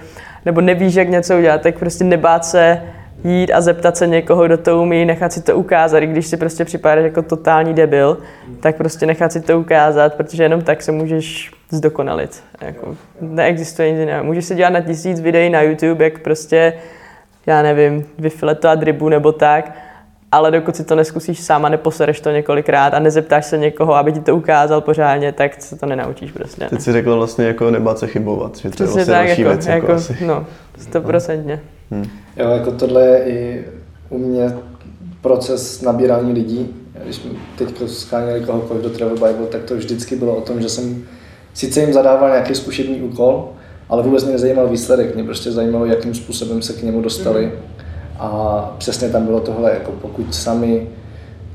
nebo 0.48 0.60
nevíš, 0.60 0.94
jak 0.94 1.08
něco 1.08 1.38
udělat, 1.38 1.60
tak 1.60 1.78
prostě 1.78 2.04
nebát 2.04 2.44
se 2.44 2.82
jít 3.24 3.52
a 3.52 3.60
zeptat 3.60 3.96
se 3.96 4.06
někoho, 4.06 4.46
kdo 4.46 4.56
to 4.56 4.82
umí, 4.82 5.04
nechat 5.04 5.32
si 5.32 5.42
to 5.42 5.56
ukázat, 5.56 5.98
i 5.98 6.06
když 6.06 6.26
si 6.26 6.36
prostě 6.36 6.64
připadáš 6.64 7.04
jako 7.04 7.22
totální 7.22 7.74
debil, 7.74 8.18
tak 8.60 8.76
prostě 8.76 9.06
nechat 9.06 9.32
si 9.32 9.40
to 9.40 9.60
ukázat, 9.60 10.14
protože 10.14 10.42
jenom 10.42 10.62
tak 10.62 10.82
se 10.82 10.92
můžeš 10.92 11.50
zdokonalit. 11.70 12.42
Jako, 12.60 12.96
neexistuje 13.20 13.90
nic 13.90 14.00
jiného. 14.00 14.24
Můžeš 14.24 14.44
se 14.44 14.54
dělat 14.54 14.70
na 14.70 14.80
tisíc 14.80 15.20
videí 15.20 15.50
na 15.50 15.62
YouTube, 15.62 16.04
jak 16.04 16.18
prostě, 16.18 16.72
já 17.46 17.62
nevím, 17.62 18.06
vyfiletovat 18.18 18.82
rybu 18.82 19.08
nebo 19.08 19.32
tak, 19.32 19.72
ale 20.32 20.50
dokud 20.50 20.76
si 20.76 20.84
to 20.84 20.94
neskusíš 20.94 21.40
sám 21.40 21.64
a 21.64 21.68
neposereš 21.68 22.20
to 22.20 22.30
několikrát 22.30 22.94
a 22.94 22.98
nezeptáš 22.98 23.46
se 23.46 23.58
někoho, 23.58 23.94
aby 23.94 24.12
ti 24.12 24.20
to 24.20 24.36
ukázal 24.36 24.80
pořádně, 24.80 25.32
tak 25.32 25.62
se 25.62 25.76
to 25.76 25.86
nenaučíš 25.86 26.32
prostě. 26.32 26.66
Teď 26.70 26.80
si 26.80 26.92
řekla 26.92 27.14
vlastně 27.14 27.44
jako 27.44 27.70
nebát 27.70 27.98
se 27.98 28.06
chybovat, 28.06 28.56
že 28.56 28.70
to 28.70 28.82
je 28.82 28.86
vlastně 28.86 29.06
tak, 29.06 29.26
další 29.26 29.40
jako, 29.40 29.52
věc. 29.52 29.66
Jako, 29.66 29.86
jako 29.86 29.92
asi. 29.92 30.16
No, 30.26 30.46
stoprocentně. 30.78 31.60
Hmm. 31.90 32.10
Jo, 32.36 32.50
jako 32.50 32.70
tohle 32.70 33.06
je 33.06 33.24
i 33.24 33.64
u 34.10 34.18
mě 34.18 34.52
proces 35.20 35.82
nabírání 35.82 36.32
lidí. 36.32 36.74
Když 37.04 37.16
jsme 37.16 37.30
teď 37.58 37.82
scháněli 37.86 38.40
kohokoliv 38.40 38.82
do 38.82 38.90
Travel 38.90 39.14
Bible, 39.14 39.46
tak 39.48 39.62
to 39.62 39.76
vždycky 39.76 40.16
bylo 40.16 40.36
o 40.36 40.40
tom, 40.40 40.60
že 40.60 40.68
jsem 40.68 41.04
sice 41.54 41.80
jim 41.80 41.92
zadával 41.92 42.28
nějaký 42.28 42.54
zkušební 42.54 43.00
úkol, 43.02 43.48
ale 43.88 44.02
vůbec 44.02 44.24
mě 44.24 44.32
nezajímal 44.32 44.68
výsledek, 44.68 45.14
mě 45.14 45.24
prostě 45.24 45.52
zajímalo, 45.52 45.86
jakým 45.86 46.14
způsobem 46.14 46.62
se 46.62 46.72
k 46.72 46.82
němu 46.82 47.02
dostali. 47.02 47.46
Mm-hmm 47.46 47.78
a 48.18 48.74
přesně 48.78 49.08
tam 49.08 49.26
bylo 49.26 49.40
tohle, 49.40 49.70
jako 49.72 49.92
pokud 49.92 50.34
sami 50.34 50.88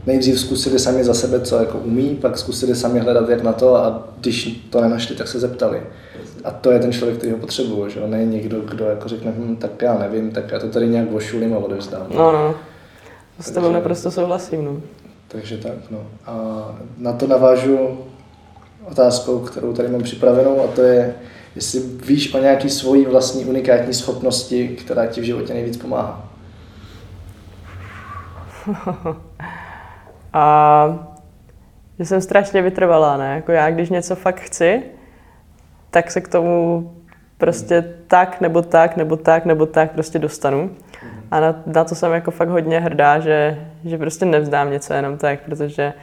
nejdřív 0.06 0.40
zkusili 0.40 0.80
sami 0.80 1.04
za 1.04 1.14
sebe, 1.14 1.40
co 1.40 1.60
jako 1.60 1.78
umí, 1.78 2.16
pak 2.22 2.38
zkusili 2.38 2.76
sami 2.76 3.00
hledat, 3.00 3.30
jak 3.30 3.44
na 3.44 3.54
to 3.54 3.76
a 3.76 4.08
když 4.22 4.68
to 4.70 4.82
nenašli, 4.82 5.16
tak 5.16 5.28
se 5.28 5.40
zeptali. 5.40 5.82
a 6.44 6.52
to 6.52 6.72
je 6.72 6.80
ten 6.80 6.92
člověk, 6.92 7.18
který 7.18 7.32
ho 7.32 7.38
potřebuje, 7.38 7.90
že 7.90 8.08
ne 8.08 8.26
někdo, 8.26 8.62
kdo 8.62 8.86
jako 8.86 9.10
řekne, 9.10 9.32
hm, 9.38 9.56
tak 9.56 9.82
já 9.82 9.98
nevím, 9.98 10.32
tak 10.32 10.52
já 10.52 10.60
to 10.60 10.70
tady 10.70 10.88
nějak 10.88 11.12
vošulím 11.12 11.54
a 11.54 11.58
odevzdám. 11.58 12.08
No, 12.16 12.32
no. 12.32 12.56
S 13.40 13.52
tebou 13.52 13.72
naprosto 13.72 14.12
souhlasím, 14.12 14.66
no. 14.66 14.82
Takže 15.28 15.58
tak, 15.58 15.92
no. 15.92 16.00
A 16.26 16.36
na 16.98 17.14
to 17.14 17.28
navážu 17.28 17.98
otázkou, 18.92 19.40
kterou 19.40 19.74
tady 19.74 19.88
mám 19.90 20.04
připravenou 20.04 20.64
a 20.64 20.68
to 20.68 20.82
je, 20.82 21.16
jestli 21.56 21.80
víš 21.80 22.34
o 22.34 22.40
nějaký 22.40 22.70
svojí 22.70 23.06
vlastní 23.06 23.46
unikátní 23.46 23.94
schopnosti, 23.94 24.68
která 24.68 25.06
ti 25.06 25.22
v 25.22 25.24
životě 25.24 25.54
nejvíc 25.54 25.78
pomáhá. 25.78 26.33
a 30.34 30.86
že 32.00 32.06
jsem 32.06 32.22
strašně 32.22 32.62
vytrvalá, 32.62 33.18
ne? 33.18 33.36
Jako 33.36 33.52
já, 33.52 33.72
když 33.72 33.90
něco 33.90 34.16
fakt 34.16 34.40
chci, 34.40 34.84
tak 35.92 36.12
se 36.12 36.22
k 36.22 36.28
tomu 36.28 36.92
prostě 37.38 37.96
tak, 38.08 38.42
nebo 38.42 38.62
tak, 38.62 38.98
nebo 38.98 39.18
tak, 39.18 39.46
nebo 39.46 39.66
tak 39.66 39.92
prostě 39.92 40.20
dostanu. 40.20 40.72
A 41.32 41.40
na, 41.40 41.56
na 41.66 41.84
to 41.84 41.96
jsem 41.96 42.12
jako 42.12 42.32
fakt 42.32 42.50
hodně 42.50 42.80
hrdá, 42.80 43.20
že, 43.20 43.68
že 43.86 43.98
prostě 43.98 44.26
nevzdám 44.26 44.72
něco 44.72 44.94
jenom 44.94 45.18
tak, 45.18 45.40
protože 45.40 45.94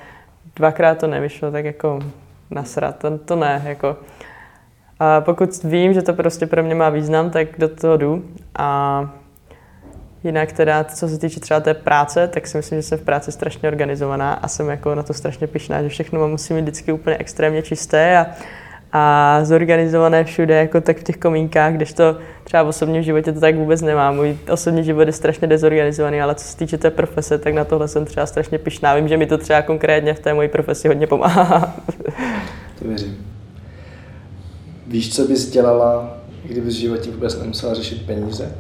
dvakrát 0.57 0.99
to 0.99 1.07
nevyšlo, 1.07 1.51
tak 1.51 1.65
jako 1.65 1.99
nasrat, 2.51 2.99
to, 2.99 3.19
to 3.19 3.37
ne, 3.37 3.63
jako. 3.65 3.97
A 5.01 5.21
pokud 5.21 5.63
vím, 5.65 5.93
že 5.93 6.03
to 6.03 6.13
prostě 6.13 6.47
pro 6.47 6.63
mě 6.63 6.75
má 6.75 6.89
význam, 6.89 7.31
tak 7.31 7.49
do 7.59 7.69
toho 7.69 7.97
jdu. 7.97 8.25
A 8.59 9.11
jinak 10.25 10.53
teda, 10.53 10.85
co 10.85 11.09
se 11.09 11.19
týče 11.19 11.41
třeba 11.41 11.61
té 11.61 11.75
práce, 11.75 12.29
tak 12.29 12.47
si 12.47 12.57
myslím, 12.57 12.79
že 12.79 12.83
jsem 12.83 12.99
v 12.99 13.03
práci 13.03 13.33
strašně 13.33 13.69
organizovaná 13.69 14.33
a 14.33 14.49
jsem 14.49 14.69
jako 14.69 14.95
na 14.95 15.03
to 15.03 15.15
strašně 15.15 15.47
pišná, 15.47 15.83
že 15.83 15.89
všechno 15.89 16.29
musí 16.29 16.55
mít 16.55 16.63
vždycky 16.63 16.93
úplně 16.93 17.17
extrémně 17.17 17.63
čisté 17.63 18.19
a 18.19 18.27
a 18.93 19.41
zorganizované 19.45 20.25
všude, 20.25 20.55
jako 20.55 20.81
tak 20.81 20.99
v 20.99 21.03
těch 21.03 21.17
komínkách, 21.17 21.75
když 21.75 21.93
to 21.93 22.17
třeba 22.45 22.63
v 22.63 22.69
osobním 22.69 23.03
životě 23.03 23.33
to 23.33 23.41
tak 23.41 23.55
vůbec 23.57 23.83
nemám. 23.83 24.17
Můj 24.17 24.39
osobní 24.51 24.85
život 24.85 25.07
je 25.07 25.13
strašně 25.13 25.49
dezorganizovaný, 25.49 26.21
ale 26.21 26.35
co 26.35 26.45
se 26.45 26.57
týče 26.57 26.79
té 26.79 26.91
profese, 26.91 27.39
tak 27.39 27.55
na 27.55 27.65
tohle 27.65 27.89
jsem 27.89 28.05
třeba 28.05 28.27
strašně 28.27 28.59
pišná. 28.59 28.95
Vím, 28.95 29.09
že 29.09 29.17
mi 29.17 29.27
to 29.27 29.39
třeba 29.39 29.63
konkrétně 29.63 30.15
v 30.15 30.21
té 30.21 30.35
mojí 30.35 30.49
profesi 30.49 30.89
hodně 30.89 31.07
pomáhá. 31.07 31.77
To 32.79 32.89
věřím. 32.89 33.27
Víš, 34.87 35.15
co 35.15 35.25
bys 35.29 35.51
dělala, 35.51 36.17
kdyby 36.45 36.71
v 36.71 36.73
životě 36.73 37.11
vůbec 37.11 37.39
nemusela 37.39 37.75
řešit 37.75 38.07
peníze? 38.07 38.53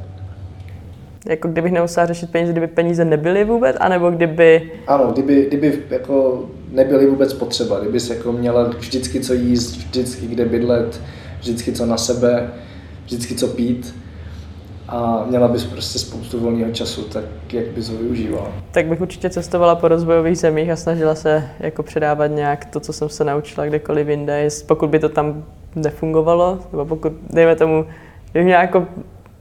Jako 1.27 1.49
kdybych 1.49 1.73
nemusela 1.73 2.07
řešit 2.07 2.31
peníze, 2.31 2.53
kdyby 2.53 2.66
peníze 2.66 3.05
nebyly 3.05 3.45
vůbec, 3.45 3.77
anebo 3.81 4.11
kdyby... 4.11 4.73
Ano, 4.87 5.07
kdyby, 5.12 5.47
kdyby 5.49 5.83
jako 5.91 6.45
nebyly 6.73 7.07
vůbec 7.07 7.33
potřeba, 7.33 7.81
kdyby 7.81 8.01
se 8.01 8.14
jako 8.14 8.33
měla 8.33 8.68
vždycky 8.68 9.21
co 9.21 9.35
jíst, 9.35 9.77
vždycky 9.77 10.27
kde 10.27 10.45
bydlet, 10.45 11.01
vždycky 11.41 11.73
co 11.73 11.87
na 11.87 11.97
sebe, 11.97 12.51
vždycky 13.05 13.35
co 13.35 13.49
pít 13.49 13.95
a 14.89 15.25
měla 15.29 15.49
bys 15.49 15.64
prostě 15.64 15.99
spoustu 15.99 16.41
volného 16.41 16.73
času, 16.73 17.03
tak 17.03 17.25
jak 17.53 17.66
bys 17.66 17.89
ho 17.89 17.97
využívala? 17.97 18.53
Tak 18.71 18.87
bych 18.87 19.01
určitě 19.01 19.31
cestovala 19.31 19.75
po 19.75 19.89
rozvojových 19.89 20.39
zemích 20.39 20.71
a 20.71 20.77
snažila 20.77 21.14
se 21.14 21.49
jako 21.61 21.83
předávat 21.83 22.27
nějak 22.27 22.64
to, 22.64 22.81
co 22.81 22.93
jsem 22.93 23.09
se 23.09 23.25
naučila 23.25 23.66
kdekoliv 23.66 24.09
jinde, 24.09 24.49
pokud 24.66 24.91
by 24.91 24.99
to 24.99 25.09
tam 25.09 25.45
nefungovalo, 25.75 26.59
nebo 26.73 26.85
pokud, 26.85 27.12
dejme 27.31 27.57
tomu, 27.57 27.87
kdybych 28.33 28.47
měla 28.47 28.62
jako, 28.62 28.87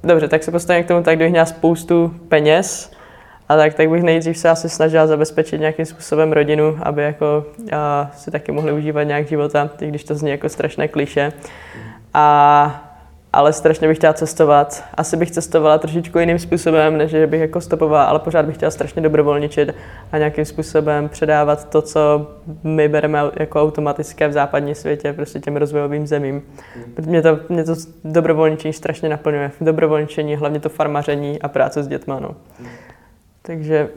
dobře, 0.03 0.27
tak 0.27 0.43
se 0.43 0.51
postavím 0.51 0.83
k 0.83 0.87
tomu 0.87 1.03
tak, 1.03 1.15
kdybych 1.15 1.31
měla 1.31 1.45
spoustu 1.45 2.13
peněz, 2.29 2.91
a 3.49 3.55
tak, 3.57 3.73
tak 3.73 3.89
bych 3.89 4.03
nejdřív 4.03 4.37
se 4.37 4.49
asi 4.49 4.69
snažila 4.69 5.07
zabezpečit 5.07 5.59
nějakým 5.59 5.85
způsobem 5.85 6.33
rodinu, 6.33 6.77
aby 6.81 7.03
jako 7.03 7.45
a, 7.71 8.11
si 8.17 8.31
taky 8.31 8.51
mohli 8.51 8.73
užívat 8.73 9.07
nějak 9.07 9.27
života, 9.27 9.69
i 9.81 9.87
když 9.87 10.03
to 10.03 10.15
zní 10.15 10.29
jako 10.29 10.49
strašné 10.49 10.87
kliše. 10.87 11.33
A, 12.13 12.88
ale 13.33 13.53
strašně 13.53 13.87
bych 13.87 13.97
chtěla 13.97 14.13
cestovat. 14.13 14.83
Asi 14.93 15.17
bych 15.17 15.31
cestovala 15.31 15.77
trošičku 15.77 16.19
jiným 16.19 16.39
způsobem, 16.39 16.97
než 16.97 17.11
že 17.11 17.27
bych 17.27 17.41
jako 17.41 17.61
stopovala, 17.61 18.03
ale 18.03 18.19
pořád 18.19 18.45
bych 18.45 18.55
chtěla 18.55 18.71
strašně 18.71 19.01
dobrovolničit 19.01 19.75
a 20.11 20.17
nějakým 20.17 20.45
způsobem 20.45 21.09
předávat 21.09 21.69
to, 21.69 21.81
co 21.81 22.27
my 22.63 22.87
bereme 22.87 23.19
jako 23.39 23.61
automatické 23.61 24.27
v 24.27 24.33
západním 24.33 24.75
světě, 24.75 25.13
prostě 25.13 25.39
těm 25.39 25.55
rozvojovým 25.55 26.07
zemím. 26.07 26.41
Mě 27.05 27.21
to, 27.21 27.39
mě 27.49 27.63
to 27.63 27.75
dobrovolničení 28.03 28.73
strašně 28.73 29.09
naplňuje. 29.09 29.51
Dobrovolničení, 29.61 30.35
hlavně 30.35 30.59
to 30.59 30.69
farmaření 30.69 31.41
a 31.41 31.47
práce 31.47 31.83
s 31.83 31.87
dětma. 31.87 32.19
No. 32.19 32.35
Takže... 33.41 33.89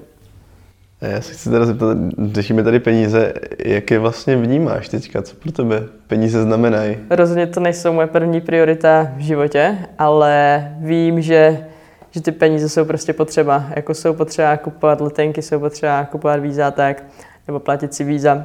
Já 1.03 1.21
se 1.21 1.33
chci 1.33 1.51
teda 1.51 1.67
zeptat, 1.67 1.99
řešíme 2.33 2.63
tady 2.63 2.81
peníze, 2.81 3.33
jak 3.65 3.91
je 3.91 3.99
vlastně 3.99 4.37
vnímáš 4.37 4.89
teďka, 4.89 5.23
co 5.23 5.37
pro 5.37 5.53
tebe 5.53 5.83
peníze 6.07 6.43
znamenají? 6.43 6.97
Rozhodně 7.11 7.47
to 7.47 7.61
nejsou 7.61 7.93
moje 7.93 8.07
první 8.07 8.41
priorita 8.41 9.13
v 9.17 9.21
životě, 9.21 9.79
ale 9.99 10.69
vím, 10.79 11.23
že, 11.23 11.67
že 12.11 12.21
ty 12.21 12.33
peníze 12.33 12.69
jsou 12.69 12.85
prostě 12.85 13.13
potřeba. 13.13 13.65
Jako 13.77 13.95
jsou 13.95 14.15
potřeba 14.15 14.57
kupovat 14.57 15.01
letenky, 15.01 15.43
jsou 15.43 15.61
potřeba 15.61 16.05
kupovat 16.05 16.41
víza 16.41 16.71
tak, 16.71 17.03
nebo 17.47 17.61
platit 17.61 17.95
si 17.95 18.05
víza. 18.05 18.45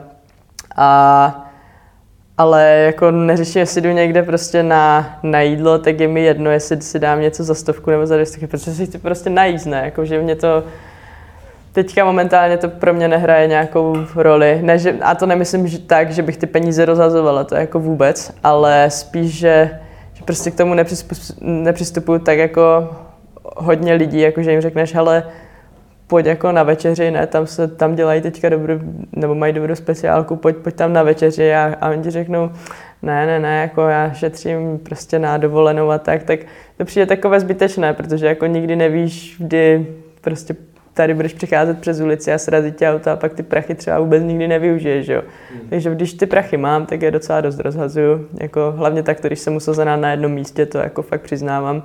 A 0.75 1.43
ale 2.37 2.65
jako 2.85 3.11
neřeším, 3.11 3.59
jestli 3.59 3.81
jdu 3.81 3.89
někde 3.89 4.23
prostě 4.23 4.63
na, 4.63 5.19
na 5.23 5.41
jídlo, 5.41 5.79
tak 5.79 5.99
je 5.99 6.07
mi 6.07 6.21
jedno, 6.21 6.51
jestli 6.51 6.81
si 6.81 6.99
dám 6.99 7.21
něco 7.21 7.43
za 7.43 7.55
stovku 7.55 7.91
nebo 7.91 8.07
za 8.07 8.15
dvě 8.15 8.25
stovky, 8.25 8.47
protože 8.47 8.71
si 8.71 8.85
chci 8.85 8.97
prostě 8.97 9.29
najíst, 9.29 9.65
ne? 9.65 9.81
Jako, 9.85 10.05
že 10.05 10.21
mě 10.21 10.35
to, 10.35 10.63
teďka 11.77 12.05
momentálně 12.05 12.57
to 12.57 12.69
pro 12.69 12.93
mě 12.93 13.07
nehraje 13.07 13.47
nějakou 13.47 13.95
roli. 14.15 14.59
Ne, 14.61 14.77
že, 14.77 14.95
a 15.01 15.15
to 15.15 15.25
nemyslím 15.25 15.67
že 15.67 15.79
tak, 15.79 16.11
že 16.11 16.21
bych 16.21 16.37
ty 16.37 16.47
peníze 16.47 16.85
rozhazovala, 16.85 17.43
to 17.43 17.55
jako 17.55 17.79
vůbec, 17.79 18.33
ale 18.43 18.85
spíš, 18.89 19.37
že, 19.37 19.79
že 20.13 20.23
prostě 20.23 20.51
k 20.51 20.55
tomu 20.55 20.75
nepřistupuju 21.41 22.19
tak 22.19 22.37
jako 22.37 22.89
hodně 23.41 23.93
lidí, 23.93 24.19
jako 24.19 24.41
že 24.41 24.51
jim 24.51 24.61
řekneš, 24.61 24.95
hele, 24.95 25.23
pojď 26.07 26.25
jako 26.25 26.51
na 26.51 26.63
večeři, 26.63 27.11
ne, 27.11 27.27
tam 27.27 27.47
se, 27.47 27.67
tam 27.67 27.95
dělají 27.95 28.21
teďka 28.21 28.49
dobrou, 28.49 28.79
nebo 29.11 29.35
mají 29.35 29.53
dobrou 29.53 29.75
speciálku, 29.75 30.35
pojď, 30.35 30.55
pojď 30.55 30.75
tam 30.75 30.93
na 30.93 31.03
večeři 31.03 31.53
a, 31.53 31.75
a 31.81 31.89
oni 31.89 32.03
ti 32.03 32.09
řeknou, 32.09 32.49
ne, 33.01 33.25
ne, 33.25 33.39
ne, 33.39 33.61
jako 33.61 33.81
já 33.81 34.13
šetřím 34.13 34.79
prostě 34.79 35.19
na 35.19 35.37
dovolenou 35.37 35.89
a 35.89 35.97
tak, 35.97 36.23
tak 36.23 36.39
to 36.77 36.85
přijde 36.85 37.05
takové 37.05 37.39
zbytečné, 37.39 37.93
protože 37.93 38.25
jako 38.25 38.45
nikdy 38.45 38.75
nevíš, 38.75 39.35
kdy 39.39 39.87
prostě 40.21 40.55
tady 40.97 41.13
budeš 41.13 41.33
přicházet 41.33 41.79
přes 41.79 42.01
ulici 42.01 42.33
a 42.33 42.37
srazit 42.37 42.75
tě 42.75 42.89
auto 42.89 43.11
a 43.11 43.15
pak 43.15 43.33
ty 43.33 43.43
prachy 43.43 43.75
třeba 43.75 43.99
vůbec 43.99 44.23
nikdy 44.23 44.47
nevyužiješ, 44.47 45.07
jo. 45.07 45.21
Mm. 45.53 45.69
Takže 45.69 45.91
když 45.91 46.13
ty 46.13 46.25
prachy 46.25 46.57
mám, 46.57 46.85
tak 46.85 47.01
je 47.01 47.11
docela 47.11 47.41
dost 47.41 47.59
rozhazuju, 47.59 48.27
jako 48.41 48.73
hlavně 48.77 49.03
tak, 49.03 49.21
když 49.21 49.39
jsem 49.39 49.55
usazená 49.55 49.95
na 49.95 50.11
jednom 50.11 50.31
místě, 50.31 50.65
to 50.65 50.77
jako 50.77 51.01
fakt 51.01 51.21
přiznávám, 51.21 51.83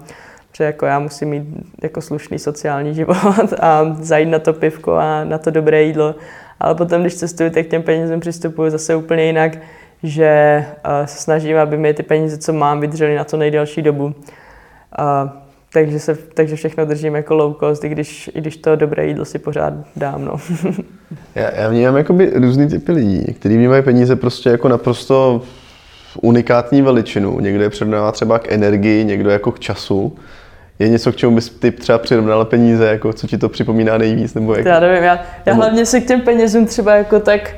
protože 0.51 0.65
jako 0.65 0.87
já 0.87 0.99
musím 0.99 1.29
mít 1.29 1.45
jako 1.83 2.01
slušný 2.01 2.39
sociální 2.39 2.95
život 3.01 3.53
a 3.61 3.97
zajít 4.01 4.29
na 4.29 4.39
to 4.39 4.53
pivko 4.53 4.95
a 4.95 5.25
na 5.25 5.39
to 5.39 5.51
dobré 5.51 5.83
jídlo, 5.83 6.15
ale 6.61 6.75
potom, 6.75 7.01
když 7.01 7.15
cestuju, 7.15 7.51
tak 7.51 7.67
k 7.67 7.71
těm 7.71 7.83
penězům 7.83 8.21
přistupuju 8.21 8.71
zase 8.71 8.97
úplně 8.97 9.25
jinak, 9.25 9.59
že 10.03 10.65
se 11.05 11.23
snažím, 11.23 11.57
aby 11.57 11.77
mi 11.77 11.95
ty 11.95 12.03
peníze, 12.03 12.39
co 12.39 12.53
mám, 12.53 12.81
vydržely 12.81 13.15
na 13.15 13.25
to 13.25 13.37
nejdelší 13.37 13.83
dobu. 13.83 14.15
A 14.99 15.37
takže, 15.73 15.99
se, 15.99 16.19
takže 16.35 16.57
všechno 16.57 16.85
držím 16.85 17.15
jako 17.15 17.35
low 17.35 17.55
cost, 17.61 17.85
i 17.85 17.89
když, 17.89 18.31
i 18.35 18.41
když 18.41 18.57
to 18.57 18.77
dobré 18.77 19.07
jídlo 19.07 19.25
si 19.25 19.39
pořád 19.39 19.75
dám. 19.97 20.25
No. 20.25 20.37
já, 21.35 21.55
já 21.55 21.69
vnímám 21.69 21.97
jakoby 21.97 22.33
různý 22.35 22.69
typy 22.69 22.93
lidí, 22.93 23.25
kteří 23.25 23.57
vnímají 23.57 23.83
peníze 23.83 24.17
prostě 24.17 24.51
jako 24.51 24.69
naprosto 24.69 25.43
unikátní 26.21 26.83
veličinu. 26.83 27.41
Někdo 27.41 27.63
je 27.63 27.71
předává 27.71 28.13
třeba 28.13 28.39
k 28.39 28.53
energii, 28.53 29.05
někdo 29.05 29.31
jako 29.31 29.53
k 29.53 29.61
času. 29.61 30.17
Je 30.79 30.89
něco, 30.89 31.13
k 31.13 31.17
čemu 31.17 31.35
bys 31.35 31.51
ty 31.51 31.71
třeba 31.71 31.99
přirovnala 31.99 32.45
peníze, 32.45 32.87
jako 32.87 33.13
co 33.13 33.27
ti 33.27 33.39
to 33.39 33.49
připomíná 33.49 33.99
nejvíc? 33.99 34.35
Nebo 34.35 34.55
jak... 34.55 34.67
Já 34.67 34.81
nevím, 34.81 35.03
já, 35.03 35.19
já 35.47 35.55
hlavně 35.55 35.87
se 35.87 36.01
k 36.01 36.07
těm 36.07 36.21
penězům 36.21 36.67
třeba 36.67 36.95
jako 36.95 37.21
tak 37.21 37.55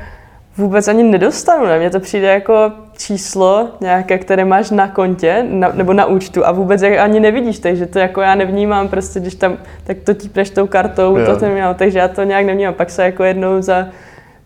vůbec 0.56 0.88
ani 0.88 1.02
nedostanu. 1.02 1.66
Ne? 1.66 1.78
Mně 1.78 1.90
to 1.90 2.00
přijde 2.00 2.26
jako 2.26 2.72
číslo 2.96 3.68
nějaké, 3.80 4.18
které 4.18 4.44
máš 4.44 4.70
na 4.70 4.88
kontě 4.88 5.46
na, 5.48 5.70
nebo 5.74 5.92
na 5.92 6.06
účtu 6.06 6.46
a 6.46 6.52
vůbec 6.52 6.82
jak 6.82 6.98
ani 6.98 7.20
nevidíš, 7.20 7.58
takže 7.58 7.86
to 7.86 7.98
jako 7.98 8.20
já 8.20 8.34
nevnímám 8.34 8.88
prostě, 8.88 9.20
když 9.20 9.34
tam, 9.34 9.56
tak 9.84 9.96
to 10.04 10.14
típneš 10.14 10.50
tou 10.50 10.66
kartou, 10.66 11.18
to 11.26 11.36
ten 11.36 11.52
měl, 11.52 11.74
takže 11.74 11.98
já 11.98 12.08
to 12.08 12.22
nějak 12.22 12.46
nevnímám. 12.46 12.74
Pak 12.74 12.90
se 12.90 13.04
jako 13.04 13.24
jednou 13.24 13.62
za, 13.62 13.86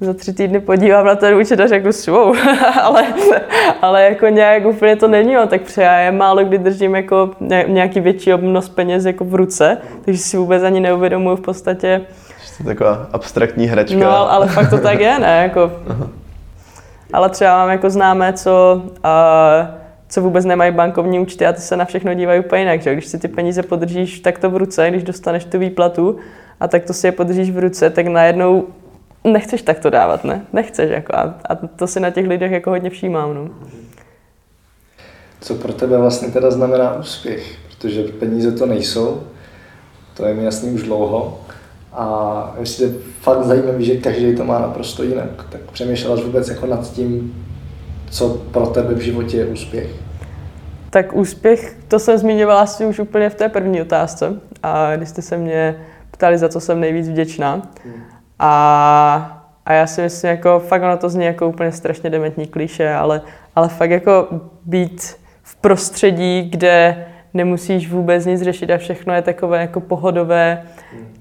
za 0.00 0.14
tři 0.14 0.32
týdny 0.32 0.60
podívám 0.60 1.06
na 1.06 1.14
ten 1.14 1.34
účet 1.34 1.60
a 1.60 1.66
řeknu 1.66 1.92
si, 1.92 2.10
wow, 2.10 2.36
ale, 2.82 3.04
ale 3.82 4.04
jako 4.04 4.28
nějak 4.28 4.66
úplně 4.66 4.96
to 4.96 5.08
není, 5.08 5.34
tak 5.48 5.60
pře 5.60 5.82
já 5.82 5.98
je 5.98 6.12
málo 6.12 6.44
kdy 6.44 6.58
držím 6.58 6.94
jako 6.94 7.30
nějaký 7.66 8.00
větší 8.00 8.34
obnos 8.34 8.68
peněz 8.68 9.04
jako 9.04 9.24
v 9.24 9.34
ruce, 9.34 9.78
takže 10.04 10.20
si 10.20 10.36
vůbec 10.36 10.62
ani 10.62 10.80
neuvědomuji 10.80 11.36
v 11.36 11.40
podstatě, 11.40 12.00
to 12.58 12.64
taková 12.64 13.08
abstraktní 13.12 13.66
hračka. 13.66 13.98
No, 13.98 14.32
ale 14.32 14.48
fakt 14.48 14.70
to 14.70 14.78
tak 14.78 15.00
je, 15.00 15.18
ne? 15.18 15.42
Jako, 15.42 15.72
ale 17.12 17.30
třeba 17.30 17.56
mám 17.56 17.70
jako 17.70 17.90
známé, 17.90 18.32
co, 18.32 18.82
uh, 18.84 18.90
co 20.08 20.22
vůbec 20.22 20.44
nemají 20.44 20.72
bankovní 20.72 21.20
účty 21.20 21.46
a 21.46 21.52
ty 21.52 21.60
se 21.60 21.76
na 21.76 21.84
všechno 21.84 22.14
dívají 22.14 22.40
úplně 22.40 22.62
jinak. 22.62 22.82
Že? 22.82 22.92
Když 22.92 23.06
si 23.06 23.18
ty 23.18 23.28
peníze 23.28 23.62
podržíš 23.62 24.20
takto 24.20 24.50
v 24.50 24.56
ruce, 24.56 24.90
když 24.90 25.02
dostaneš 25.02 25.44
tu 25.44 25.58
výplatu 25.58 26.16
a 26.60 26.68
tak 26.68 26.84
to 26.84 26.92
si 26.92 27.06
je 27.06 27.12
podržíš 27.12 27.50
v 27.50 27.58
ruce, 27.58 27.90
tak 27.90 28.06
najednou 28.06 28.66
nechceš 29.24 29.62
takto 29.62 29.90
dávat, 29.90 30.24
ne? 30.24 30.46
Nechceš. 30.52 30.90
Jako, 30.90 31.14
a, 31.14 31.34
a 31.48 31.54
to 31.54 31.86
si 31.86 32.00
na 32.00 32.10
těch 32.10 32.26
lidech 32.26 32.52
jako 32.52 32.70
hodně 32.70 32.90
všímám. 32.90 33.34
No. 33.34 33.48
Co 35.40 35.54
pro 35.54 35.72
tebe 35.72 35.98
vlastně 35.98 36.28
teda 36.28 36.50
znamená 36.50 36.94
úspěch? 36.94 37.56
Protože 37.68 38.02
peníze 38.02 38.52
to 38.52 38.66
nejsou, 38.66 39.22
to 40.14 40.26
je 40.26 40.34
mi 40.34 40.44
jasný 40.44 40.70
už 40.70 40.82
dlouho. 40.82 41.40
A 41.92 42.54
jestli 42.60 42.84
je 42.84 42.92
fakt 43.20 43.44
zajímavý, 43.44 43.84
že 43.84 43.96
každý 43.96 44.36
to 44.36 44.44
má 44.44 44.58
naprosto 44.58 45.02
jinak. 45.02 45.46
Tak 45.50 45.60
přemýšlela 45.60 46.16
vůbec 46.16 46.48
jako 46.48 46.66
nad 46.66 46.92
tím, 46.92 47.44
co 48.10 48.28
pro 48.28 48.66
tebe 48.66 48.94
v 48.94 49.00
životě 49.00 49.36
je 49.36 49.46
úspěch? 49.46 49.90
Tak 50.90 51.12
úspěch, 51.12 51.76
to 51.88 51.98
jsem 51.98 52.18
zmiňovala 52.18 52.60
asi 52.60 52.86
už 52.86 52.98
úplně 52.98 53.30
v 53.30 53.34
té 53.34 53.48
první 53.48 53.82
otázce. 53.82 54.40
A 54.62 54.96
když 54.96 55.08
jste 55.08 55.22
se 55.22 55.36
mě 55.36 55.76
ptali, 56.10 56.38
za 56.38 56.48
co 56.48 56.60
jsem 56.60 56.80
nejvíc 56.80 57.08
vděčná. 57.08 57.62
A, 58.38 59.44
a 59.66 59.72
já 59.72 59.86
si 59.86 60.02
myslím, 60.02 60.30
jako 60.30 60.60
fakt 60.60 60.82
ono 60.82 60.96
to 60.96 61.08
zní 61.08 61.24
jako 61.24 61.48
úplně 61.48 61.72
strašně 61.72 62.10
dementní 62.10 62.46
kliše, 62.46 62.94
ale, 62.94 63.22
ale 63.56 63.68
fakt 63.68 63.90
jako 63.90 64.28
být 64.64 65.16
v 65.42 65.56
prostředí, 65.56 66.50
kde 66.50 67.06
nemusíš 67.34 67.90
vůbec 67.90 68.26
nic 68.26 68.42
řešit 68.42 68.70
a 68.70 68.78
všechno 68.78 69.14
je 69.14 69.22
takové 69.22 69.60
jako 69.60 69.80
pohodové, 69.80 70.62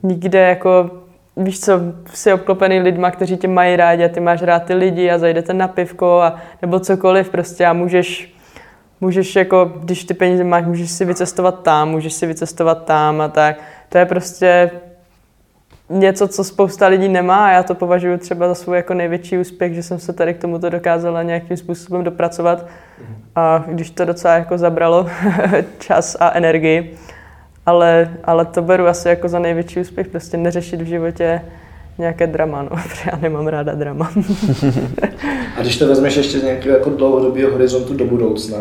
nikde 0.04 0.40
jako 0.40 0.90
víš 1.38 1.60
co, 1.60 1.80
jsi 2.14 2.34
obklopený 2.34 2.80
lidma, 2.80 3.12
kteří 3.12 3.38
tě 3.38 3.48
mají 3.48 3.76
rádi 3.76 4.06
a 4.06 4.10
ty 4.10 4.20
máš 4.20 4.42
rád 4.42 4.60
ty 4.60 4.74
lidi 4.74 5.12
a 5.12 5.18
zajdete 5.18 5.54
na 5.54 5.68
pivko 5.68 6.22
a 6.22 6.36
nebo 6.62 6.80
cokoliv 6.80 7.30
prostě 7.30 7.66
a 7.66 7.74
můžeš, 7.74 8.36
můžeš 9.02 9.36
jako, 9.36 9.72
když 9.84 10.04
ty 10.04 10.14
peníze 10.14 10.44
máš, 10.44 10.66
můžeš 10.66 10.92
si 10.92 11.06
vycestovat 11.06 11.64
tam, 11.64 11.90
můžeš 11.90 12.14
si 12.14 12.28
vycestovat 12.28 12.86
tam 12.86 13.22
a 13.22 13.28
tak. 13.28 13.60
To 13.90 13.98
je 13.98 14.06
prostě 14.06 14.72
něco, 15.90 16.28
co 16.28 16.44
spousta 16.44 16.88
lidí 16.88 17.08
nemá 17.08 17.46
a 17.46 17.52
já 17.52 17.64
to 17.64 17.76
považuji 17.76 18.18
třeba 18.18 18.48
za 18.48 18.56
svůj 18.56 18.78
jako 18.78 18.94
největší 18.94 19.38
úspěch, 19.38 19.74
že 19.74 19.84
jsem 19.84 20.00
se 20.00 20.14
tady 20.14 20.34
k 20.34 20.42
tomuto 20.42 20.70
dokázala 20.70 21.24
nějakým 21.24 21.58
způsobem 21.58 22.04
dopracovat. 22.04 22.66
A 23.36 23.66
když 23.68 23.90
to 23.90 24.06
docela 24.06 24.34
jako 24.34 24.58
zabralo 24.58 25.08
čas 25.80 26.18
a 26.20 26.32
energii, 26.32 26.98
ale, 27.66 28.12
ale 28.24 28.46
to 28.46 28.62
beru 28.62 28.88
asi 28.88 29.10
jako 29.10 29.30
za 29.30 29.40
největší 29.40 29.80
úspěch, 29.80 30.08
prostě 30.08 30.38
neřešit 30.38 30.82
v 30.82 30.86
životě 30.86 31.42
nějaké 31.98 32.28
drama, 32.28 32.64
no, 32.64 32.70
protože 32.70 33.02
já 33.12 33.18
nemám 33.22 33.48
ráda 33.48 33.76
drama. 33.76 34.12
a 35.58 35.62
když 35.62 35.78
to 35.78 35.88
vezmeš 35.88 36.16
ještě 36.16 36.40
z 36.40 36.44
nějakého 36.44 36.78
jako 36.78 36.90
dlouhodobého 36.90 37.52
horizontu 37.52 37.94
do 37.94 38.06
budoucna, 38.06 38.58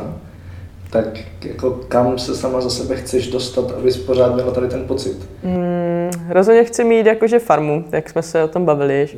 tak 0.90 1.06
jako 1.44 1.70
kam 1.70 2.18
se 2.18 2.34
sama 2.34 2.60
za 2.60 2.70
sebe 2.70 2.96
chceš 2.96 3.28
dostat, 3.28 3.70
abys 3.78 3.96
pořád 3.96 4.34
měla 4.34 4.52
tady 4.52 4.68
ten 4.68 4.84
pocit? 4.86 5.28
Mm, 5.42 6.10
rozhodně 6.28 6.64
chci 6.64 6.84
mít 6.84 7.06
jakože 7.06 7.38
farmu, 7.38 7.84
jak 7.92 8.10
jsme 8.10 8.22
se 8.22 8.44
o 8.44 8.48
tom 8.48 8.64
bavili. 8.64 9.08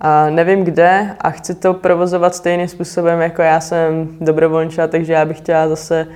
A 0.00 0.30
nevím 0.30 0.64
kde 0.64 1.16
a 1.20 1.30
chci 1.30 1.54
to 1.54 1.74
provozovat 1.74 2.34
stejným 2.34 2.68
způsobem, 2.68 3.20
jako 3.20 3.42
já 3.42 3.60
jsem 3.60 4.08
dobrovolnička, 4.20 4.86
takže 4.86 5.12
já 5.12 5.24
bych 5.24 5.38
chtěla 5.38 5.68
zase 5.68 6.06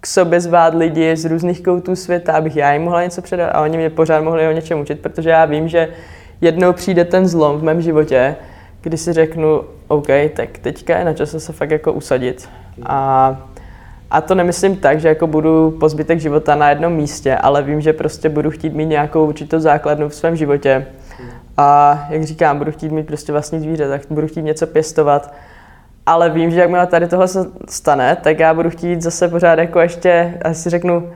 k 0.00 0.06
sobě 0.06 0.40
zvát 0.40 0.74
lidi 0.74 1.16
z 1.16 1.24
různých 1.24 1.62
koutů 1.62 1.96
světa, 1.96 2.32
abych 2.32 2.56
já 2.56 2.72
jim 2.72 2.82
mohla 2.82 3.02
něco 3.02 3.22
předat 3.22 3.50
a 3.54 3.60
oni 3.60 3.76
mě 3.76 3.90
pořád 3.90 4.20
mohli 4.20 4.48
o 4.48 4.52
něčem 4.52 4.80
učit, 4.80 5.00
protože 5.00 5.30
já 5.30 5.44
vím, 5.44 5.68
že 5.68 5.88
jednou 6.40 6.72
přijde 6.72 7.04
ten 7.04 7.28
zlom 7.28 7.58
v 7.58 7.62
mém 7.62 7.82
životě, 7.82 8.36
kdy 8.80 8.96
si 8.96 9.12
řeknu, 9.12 9.62
OK, 9.88 10.06
tak 10.36 10.58
teďka 10.58 10.98
je 10.98 11.04
na 11.04 11.12
čase 11.12 11.40
se 11.40 11.52
fakt 11.52 11.70
jako 11.70 11.92
usadit. 11.92 12.48
A, 12.86 13.51
a 14.12 14.20
to 14.20 14.34
nemyslím 14.34 14.76
tak, 14.76 15.00
že 15.00 15.08
jako 15.08 15.26
budu 15.26 15.70
po 15.80 15.88
zbytek 15.88 16.20
života 16.20 16.54
na 16.54 16.68
jednom 16.68 16.92
místě, 16.92 17.36
ale 17.36 17.62
vím, 17.62 17.80
že 17.80 17.92
prostě 17.92 18.28
budu 18.28 18.50
chtít 18.50 18.74
mít 18.74 18.86
nějakou 18.86 19.26
určitou 19.26 19.58
základnu 19.58 20.08
v 20.08 20.14
svém 20.14 20.36
životě. 20.36 20.86
A 21.56 21.98
jak 22.10 22.24
říkám, 22.24 22.58
budu 22.58 22.72
chtít 22.72 22.92
mít 22.92 23.06
prostě 23.06 23.32
vlastní 23.32 23.60
zvíře, 23.60 23.88
tak 23.88 24.02
budu 24.10 24.26
chtít 24.26 24.42
něco 24.42 24.66
pěstovat. 24.66 25.34
Ale 26.06 26.30
vím, 26.30 26.50
že 26.50 26.60
jakmile 26.60 26.86
tady 26.86 27.08
tohle 27.08 27.28
se 27.28 27.46
stane, 27.68 28.16
tak 28.22 28.38
já 28.38 28.54
budu 28.54 28.70
chtít 28.70 29.02
zase 29.02 29.28
pořád 29.28 29.58
jako 29.58 29.80
ještě, 29.80 30.38
a 30.42 30.54
si 30.54 30.70
řeknu, 30.70 31.10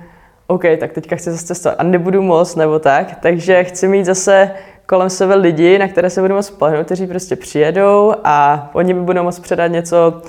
OK, 0.47 0.63
tak 0.81 0.93
teďka 0.93 1.17
chci 1.17 1.31
zase 1.31 1.47
cestovat. 1.47 1.81
A 1.81 1.83
nebudu 1.83 2.23
moc 2.23 2.57
nebo 2.57 2.79
tak, 2.79 3.15
takže 3.21 3.65
chci 3.65 3.89
mít 3.89 4.05
zase 4.05 4.51
kolem 4.87 5.11
sebe 5.11 5.35
lidi, 5.35 5.79
na 5.79 5.89
které 5.89 6.11
se 6.11 6.23
budu 6.23 6.35
moc 6.35 6.47
spolehnout, 6.47 6.87
kteří 6.87 7.07
prostě 7.07 7.37
přijedou 7.37 8.15
a 8.25 8.69
oni 8.73 8.95
mi 8.95 9.01
budou 9.01 9.23
moct 9.23 9.41
předat 9.41 9.71
něco 9.71 10.23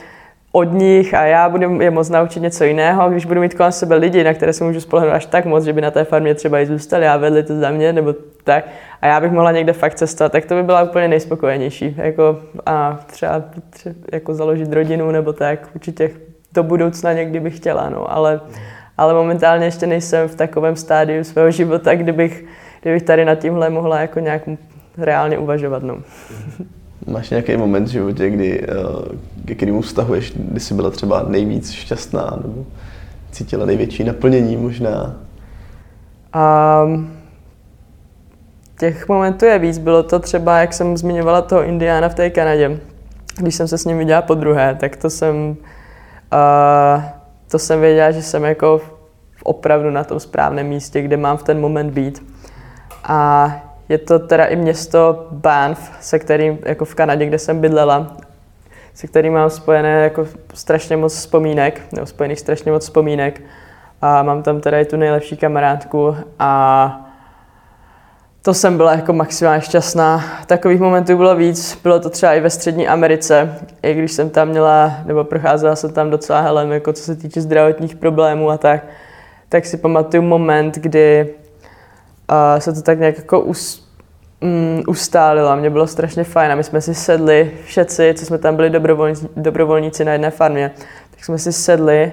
od 0.57 0.73
nich 0.73 1.13
a 1.13 1.25
já 1.25 1.49
budu 1.49 1.81
je 1.81 1.91
moc 1.91 2.09
naučit 2.09 2.39
něco 2.39 2.63
jiného. 2.63 3.09
Když 3.09 3.25
budu 3.25 3.41
mít 3.41 3.53
kolem 3.53 3.71
sebe 3.71 3.95
lidi, 3.95 4.23
na 4.23 4.33
které 4.33 4.53
se 4.53 4.63
můžu 4.63 4.81
spolehnout 4.81 5.13
až 5.13 5.25
tak 5.25 5.45
moc, 5.45 5.63
že 5.63 5.73
by 5.73 5.81
na 5.81 5.91
té 5.91 6.03
farmě 6.03 6.35
třeba 6.35 6.59
i 6.59 6.65
zůstali 6.65 7.07
a 7.07 7.17
vedli 7.17 7.43
to 7.43 7.59
za 7.59 7.71
mě, 7.71 7.93
nebo 7.93 8.15
tak, 8.43 8.65
a 9.01 9.07
já 9.07 9.19
bych 9.19 9.31
mohla 9.31 9.51
někde 9.51 9.73
fakt 9.73 9.95
cestovat, 9.95 10.31
tak 10.31 10.45
to 10.45 10.55
by 10.55 10.63
byla 10.63 10.83
úplně 10.83 11.07
nejspokojenější. 11.07 11.95
Jako, 11.97 12.39
a 12.65 12.99
třeba, 13.05 13.43
třeba 13.69 13.95
jako 14.11 14.33
založit 14.33 14.73
rodinu 14.73 15.11
nebo 15.11 15.33
tak, 15.33 15.69
určitě 15.75 16.09
do 16.53 16.63
budoucna 16.63 17.13
někdy 17.13 17.39
bych 17.39 17.57
chtěla, 17.57 17.89
no, 17.89 18.11
ale, 18.11 18.41
ale 18.97 19.13
momentálně 19.13 19.65
ještě 19.65 19.87
nejsem 19.87 20.27
v 20.27 20.35
takovém 20.35 20.75
stádiu 20.75 21.23
svého 21.23 21.51
života, 21.51 21.95
kdybych, 21.95 22.45
kdybych 22.81 23.03
tady 23.03 23.25
nad 23.25 23.35
tímhle 23.35 23.69
mohla 23.69 23.99
jako 23.99 24.19
nějak 24.19 24.41
reálně 24.97 25.37
uvažovat. 25.37 25.83
No. 25.83 25.97
Máš 27.07 27.29
nějaký 27.29 27.57
moment 27.57 27.83
v 27.83 27.91
životě, 27.91 28.29
kdy, 28.29 28.61
eh, 28.61 28.67
ke 29.45 29.55
kterému 29.55 29.81
vztahuješ, 29.81 30.33
kdy 30.35 30.59
jsi 30.59 30.73
byla 30.73 30.89
třeba 30.89 31.23
nejvíc 31.27 31.71
šťastná 31.71 32.39
nebo 32.41 32.65
cítila 33.31 33.65
největší 33.65 34.03
naplnění 34.03 34.57
možná? 34.57 35.15
Um, 36.35 37.17
těch 38.79 39.07
momentů 39.07 39.45
je 39.45 39.59
víc. 39.59 39.77
Bylo 39.77 40.03
to 40.03 40.19
třeba, 40.19 40.59
jak 40.59 40.73
jsem 40.73 40.97
zmiňovala 40.97 41.41
toho 41.41 41.63
Indiána 41.63 42.09
v 42.09 42.15
té 42.15 42.29
Kanadě. 42.29 42.79
Když 43.37 43.55
jsem 43.55 43.67
se 43.67 43.77
s 43.77 43.85
ním 43.85 43.97
viděla 43.97 44.21
po 44.21 44.33
druhé, 44.33 44.75
tak 44.79 44.95
to 44.95 45.09
jsem, 45.09 45.35
uh, 46.33 47.03
to 47.51 47.59
jsem 47.59 47.81
věděla, 47.81 48.11
že 48.11 48.21
jsem 48.21 48.43
jako 48.43 48.81
opravdu 49.43 49.89
na 49.91 50.03
tom 50.03 50.19
správném 50.19 50.67
místě, 50.67 51.01
kde 51.01 51.17
mám 51.17 51.37
v 51.37 51.43
ten 51.43 51.59
moment 51.59 51.91
být. 51.91 52.33
A 53.03 53.51
je 53.89 53.97
to 53.97 54.19
teda 54.19 54.45
i 54.45 54.55
město 54.55 55.27
Banff, 55.31 55.91
se 56.01 56.19
kterým, 56.19 56.59
jako 56.65 56.85
v 56.85 56.95
Kanadě, 56.95 57.25
kde 57.25 57.39
jsem 57.39 57.61
bydlela, 57.61 58.17
se 58.93 59.07
kterým 59.07 59.33
mám 59.33 59.49
spojené 59.49 60.03
jako 60.03 60.27
strašně 60.53 60.97
moc 60.97 61.13
vzpomínek, 61.13 61.81
nebo 61.91 62.05
spojených 62.05 62.39
strašně 62.39 62.71
moc 62.71 62.83
vzpomínek. 62.83 63.41
A 64.01 64.23
mám 64.23 64.43
tam 64.43 64.61
teda 64.61 64.79
i 64.79 64.85
tu 64.85 64.97
nejlepší 64.97 65.37
kamarádku 65.37 66.15
a 66.39 67.01
to 68.41 68.53
jsem 68.53 68.77
byla 68.77 68.91
jako 68.91 69.13
maximálně 69.13 69.61
šťastná. 69.61 70.23
Takových 70.45 70.79
momentů 70.79 71.17
bylo 71.17 71.35
víc, 71.35 71.79
bylo 71.83 71.99
to 71.99 72.09
třeba 72.09 72.33
i 72.33 72.39
ve 72.39 72.49
Střední 72.49 72.87
Americe, 72.87 73.57
i 73.83 73.93
když 73.93 74.11
jsem 74.11 74.29
tam 74.29 74.47
měla, 74.47 74.91
nebo 75.05 75.23
procházela 75.23 75.75
jsem 75.75 75.93
tam 75.93 76.09
docela 76.09 76.41
helem, 76.41 76.71
jako 76.71 76.93
co 76.93 77.03
se 77.03 77.15
týče 77.15 77.41
zdravotních 77.41 77.95
problémů 77.95 78.49
a 78.49 78.57
tak, 78.57 78.85
tak 79.49 79.65
si 79.65 79.77
pamatuju 79.77 80.23
moment, 80.23 80.75
kdy 80.75 81.33
uh, 82.31 82.59
se 82.59 82.73
to 82.73 82.81
tak 82.81 82.99
nějak 82.99 83.17
jako 83.17 83.39
us, 83.39 83.87
um, 84.41 84.83
ustálilo. 84.87 85.55
Mě 85.55 85.69
bylo 85.69 85.87
strašně 85.87 86.23
fajn 86.23 86.51
a 86.51 86.55
my 86.55 86.63
jsme 86.63 86.81
si 86.81 86.95
sedli, 86.95 87.51
všetci, 87.65 88.13
co 88.17 88.25
jsme 88.25 88.37
tam 88.37 88.55
byli 88.55 88.69
dobrovolníci, 88.69 89.29
dobrovolníci 89.35 90.05
na 90.05 90.11
jedné 90.11 90.31
farmě, 90.31 90.71
tak 91.11 91.25
jsme 91.25 91.37
si 91.37 91.53
sedli 91.53 92.11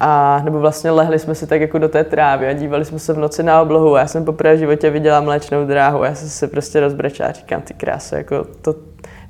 a 0.00 0.40
nebo 0.44 0.60
vlastně 0.60 0.90
lehli 0.90 1.18
jsme 1.18 1.34
si 1.34 1.46
tak 1.46 1.60
jako 1.60 1.78
do 1.78 1.88
té 1.88 2.04
trávy 2.04 2.48
a 2.48 2.52
dívali 2.52 2.84
jsme 2.84 2.98
se 2.98 3.12
v 3.12 3.18
noci 3.18 3.42
na 3.42 3.62
oblohu 3.62 3.96
a 3.96 4.00
já 4.00 4.06
jsem 4.06 4.24
poprvé 4.24 4.56
v 4.56 4.58
životě 4.58 4.90
viděla 4.90 5.20
mléčnou 5.20 5.66
dráhu 5.66 6.02
a 6.02 6.06
já 6.06 6.14
jsem 6.14 6.28
se 6.28 6.48
prostě 6.48 6.80
rozbrečela 6.80 7.28
a 7.28 7.32
říkám, 7.32 7.62
ty 7.62 7.74
krásy, 7.74 8.14
jako 8.14 8.46
to, 8.62 8.74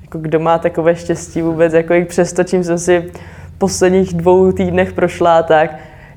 jako 0.02 0.18
kdo 0.18 0.40
má 0.40 0.58
takové 0.58 0.96
štěstí 0.96 1.42
vůbec, 1.42 1.72
jako 1.72 1.94
i 1.94 2.04
přesto, 2.04 2.44
čím 2.44 2.64
jsem 2.64 2.78
si 2.78 3.10
v 3.54 3.58
posledních 3.58 4.14
dvou 4.14 4.52
týdnech 4.52 4.92
prošla, 4.92 5.42
tak 5.42 5.70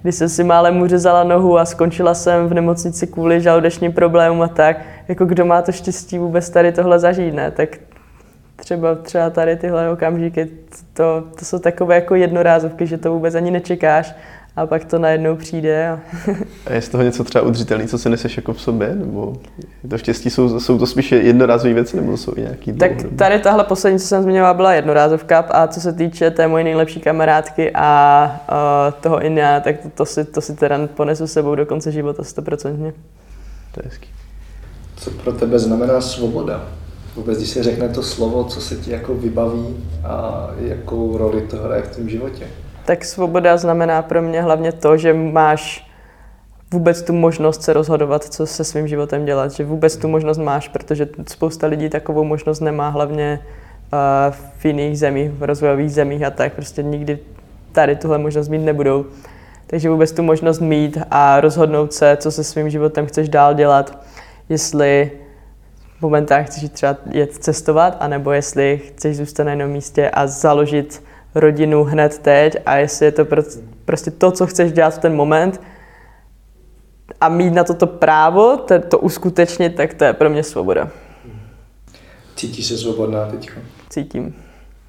když 0.04 0.16
jsem 0.16 0.30
si 0.30 0.44
málem 0.44 0.82
uřezala 0.82 1.24
nohu 1.24 1.58
a 1.58 1.66
skončila 1.66 2.14
jsem 2.14 2.48
v 2.48 2.54
nemocnici 2.54 3.08
kvůli 3.08 3.42
žaludečním 3.42 3.94
problémům 3.94 4.42
a 4.42 4.48
tak, 4.48 4.78
jako 5.08 5.26
kdo 5.26 5.46
má 5.46 5.62
to 5.62 5.72
štěstí 5.72 6.18
vůbec 6.18 6.50
tady 6.50 6.72
tohle 6.72 7.00
zažít, 7.00 7.34
ne? 7.34 7.52
Tak 7.52 7.78
třeba, 8.56 8.96
třeba 8.96 9.30
tady 9.30 9.56
tyhle 9.56 9.90
okamžiky, 9.90 10.50
to, 10.94 11.24
to 11.40 11.46
jsou 11.46 11.60
takové 11.60 11.96
jako 11.96 12.16
jednorázovky, 12.16 12.88
že 12.88 12.98
to 12.98 13.14
vůbec 13.14 13.36
ani 13.36 13.52
nečekáš 13.52 14.16
a 14.56 14.66
pak 14.66 14.86
to 14.86 15.00
najednou 15.00 15.36
přijde. 15.36 15.90
A, 15.90 16.00
a 16.66 16.74
je 16.74 16.82
z 16.82 16.90
toho 16.90 17.04
něco 17.04 17.24
třeba 17.24 17.46
udržitelný, 17.46 17.88
co 17.88 17.98
si 17.98 18.10
neseš 18.10 18.38
jako 18.38 18.54
v 18.54 18.62
sobě? 18.62 18.96
Nebo 18.96 19.34
to 19.90 19.98
štěstí 19.98 20.30
jsou, 20.30 20.60
jsou 20.60 20.80
to 20.80 20.88
spíše 20.88 21.16
jednorázové 21.16 21.74
věci, 21.74 21.98
nebo 21.98 22.18
jsou 22.18 22.34
i 22.36 22.42
nějaký 22.42 22.74
Tak 22.74 22.92
tady 23.18 23.40
tahle 23.40 23.64
poslední, 23.64 24.00
co 24.00 24.08
jsem 24.08 24.24
zmiňovala, 24.24 24.54
byla 24.54 24.74
jednorázovka 24.74 25.40
a 25.40 25.68
co 25.68 25.82
se 25.82 25.94
týče 25.94 26.32
té 26.32 26.48
moje 26.48 26.64
nejlepší 26.64 27.00
kamarádky 27.00 27.72
a 27.76 28.42
uh, 28.52 29.02
toho 29.02 29.22
India, 29.22 29.60
tak 29.60 29.78
to, 29.78 29.90
to, 29.90 30.06
si, 30.06 30.26
to 30.26 30.42
si 30.42 30.56
teda 30.56 30.88
ponesu 30.88 31.28
sebou 31.28 31.56
do 31.56 31.66
konce 31.66 31.92
života 31.92 32.24
stoprocentně. 32.24 32.94
To 33.72 33.82
je 33.84 33.90
hezký. 33.90 34.10
Co 34.96 35.12
pro 35.12 35.34
tebe 35.34 35.60
znamená 35.60 36.02
svoboda? 36.02 36.68
Vůbec, 37.16 37.38
když 37.38 37.50
se 37.50 37.64
řekne 37.64 37.90
to 37.90 38.04
slovo, 38.04 38.44
co 38.44 38.62
se 38.62 38.76
ti 38.76 38.92
jako 38.92 39.14
vybaví 39.14 39.76
a 40.04 40.50
jakou 40.60 41.18
roli 41.18 41.42
to 41.42 41.58
hraje 41.58 41.82
v 41.82 41.96
tom 41.96 42.10
životě? 42.10 42.48
Tak 42.86 43.06
svoboda 43.06 43.58
znamená 43.58 44.02
pro 44.02 44.22
mě 44.22 44.42
hlavně 44.42 44.72
to, 44.72 44.98
že 44.98 45.14
máš 45.14 45.94
vůbec 46.74 47.02
tu 47.02 47.14
možnost 47.14 47.64
se 47.64 47.74
rozhodovat, 47.74 48.24
co 48.24 48.48
se 48.48 48.64
svým 48.64 48.88
životem 48.88 49.26
dělat, 49.26 49.52
že 49.52 49.66
vůbec 49.66 49.98
tu 49.98 50.08
možnost 50.08 50.38
máš, 50.38 50.68
protože 50.68 51.08
spousta 51.28 51.68
lidí 51.68 51.90
takovou 51.90 52.24
možnost 52.24 52.60
nemá, 52.60 52.90
hlavně 52.90 53.40
uh, 53.94 54.34
v 54.58 54.66
jiných 54.66 55.00
zemích, 55.00 55.32
v 55.32 55.44
rozvojových 55.44 55.92
zemích 55.92 56.24
a 56.24 56.30
tak, 56.30 56.54
prostě 56.54 56.84
nikdy 56.84 57.20
tady 57.72 57.96
tuhle 57.96 58.18
možnost 58.18 58.48
mít 58.48 58.66
nebudou. 58.66 59.06
Takže 59.68 59.90
vůbec 59.90 60.12
tu 60.12 60.24
možnost 60.24 60.60
mít 60.60 60.98
a 61.12 61.42
rozhodnout 61.42 61.94
se, 61.94 62.18
co 62.18 62.32
se 62.32 62.44
svým 62.44 62.70
životem 62.70 63.06
chceš 63.06 63.30
dál 63.30 63.54
dělat, 63.54 63.98
jestli 64.50 65.12
v 66.00 66.02
momentách 66.02 66.46
chceš 66.46 66.70
třeba 66.70 66.98
jet 67.12 67.34
cestovat, 67.34 67.98
anebo 68.00 68.32
jestli 68.32 68.82
chceš 68.88 69.18
zůstat 69.18 69.44
na 69.44 69.52
jednom 69.52 69.70
místě 69.70 70.10
a 70.10 70.28
založit 70.28 71.04
rodinu 71.36 71.84
hned 71.84 72.20
teď 72.20 72.58
a 72.66 72.76
jestli 72.76 73.06
je 73.06 73.12
to 73.12 73.26
prostě 73.86 74.12
to, 74.12 74.32
co 74.32 74.48
chceš 74.48 74.72
dělat 74.72 74.96
v 74.96 74.98
ten 74.98 75.16
moment 75.16 75.62
a 77.22 77.30
mít 77.30 77.54
na 77.54 77.64
toto 77.64 77.88
právo, 77.88 78.58
to, 78.58 78.80
to 78.80 79.00
uskutečnit, 79.00 79.76
tak 79.76 79.94
to 79.94 80.04
je 80.04 80.14
pro 80.14 80.30
mě 80.30 80.44
svoboda. 80.44 80.90
Cítíš 82.36 82.66
se 82.66 82.78
svobodná 82.78 83.26
teď? 83.26 83.50
Cítím. 83.90 84.36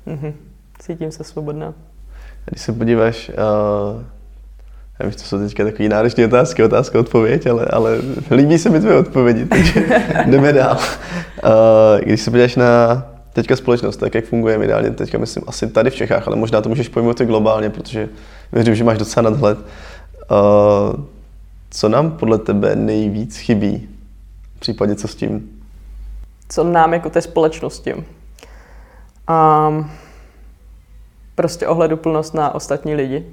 Mhm. 0.06 0.34
Cítím 0.78 1.10
se 1.10 1.24
svobodná. 1.24 1.74
Když 2.44 2.62
se 2.62 2.72
podíváš, 2.72 3.28
uh, 3.28 4.02
já 5.00 5.06
vím, 5.06 5.10
že 5.10 5.16
to 5.16 5.22
jsou 5.22 5.38
teďka 5.38 5.64
takové 5.64 5.88
náročné 5.88 6.24
otázky, 6.24 6.64
otázka, 6.64 7.00
odpověď, 7.00 7.46
ale, 7.46 7.66
ale 7.66 7.98
líbí 8.30 8.58
se 8.58 8.70
mi 8.70 8.80
tvoje 8.80 8.96
odpovědi, 8.96 9.46
takže 9.46 9.86
jdeme 10.26 10.52
dál. 10.52 10.78
Uh, 11.44 12.00
když 12.00 12.20
se 12.20 12.30
podíváš 12.30 12.56
na 12.56 13.06
teďka 13.34 13.56
společnost, 13.56 13.96
tak 13.96 14.14
jak 14.14 14.24
funguje 14.24 14.64
ideálně 14.64 14.90
teďka, 14.90 15.18
myslím, 15.18 15.44
asi 15.46 15.66
tady 15.68 15.90
v 15.90 15.94
Čechách, 15.94 16.26
ale 16.26 16.36
možná 16.36 16.60
to 16.60 16.68
můžeš 16.68 16.88
pojmout 16.88 17.20
i 17.20 17.26
globálně, 17.26 17.70
protože 17.70 18.08
věřím, 18.52 18.74
že 18.74 18.84
máš 18.84 18.98
docela 18.98 19.30
nadhled. 19.30 19.58
Uh, 19.58 21.04
co 21.70 21.88
nám 21.88 22.10
podle 22.10 22.38
tebe 22.38 22.76
nejvíc 22.76 23.36
chybí? 23.36 23.88
V 24.56 24.60
případě 24.60 24.94
co 24.94 25.08
s 25.08 25.14
tím? 25.14 25.50
Co 26.48 26.64
nám 26.64 26.92
jako 26.92 27.10
té 27.10 27.22
společnosti? 27.22 27.94
Um, 27.94 29.90
prostě 31.34 31.66
ohleduplnost 31.66 32.34
na 32.34 32.54
ostatní 32.54 32.94
lidi. 32.94 33.24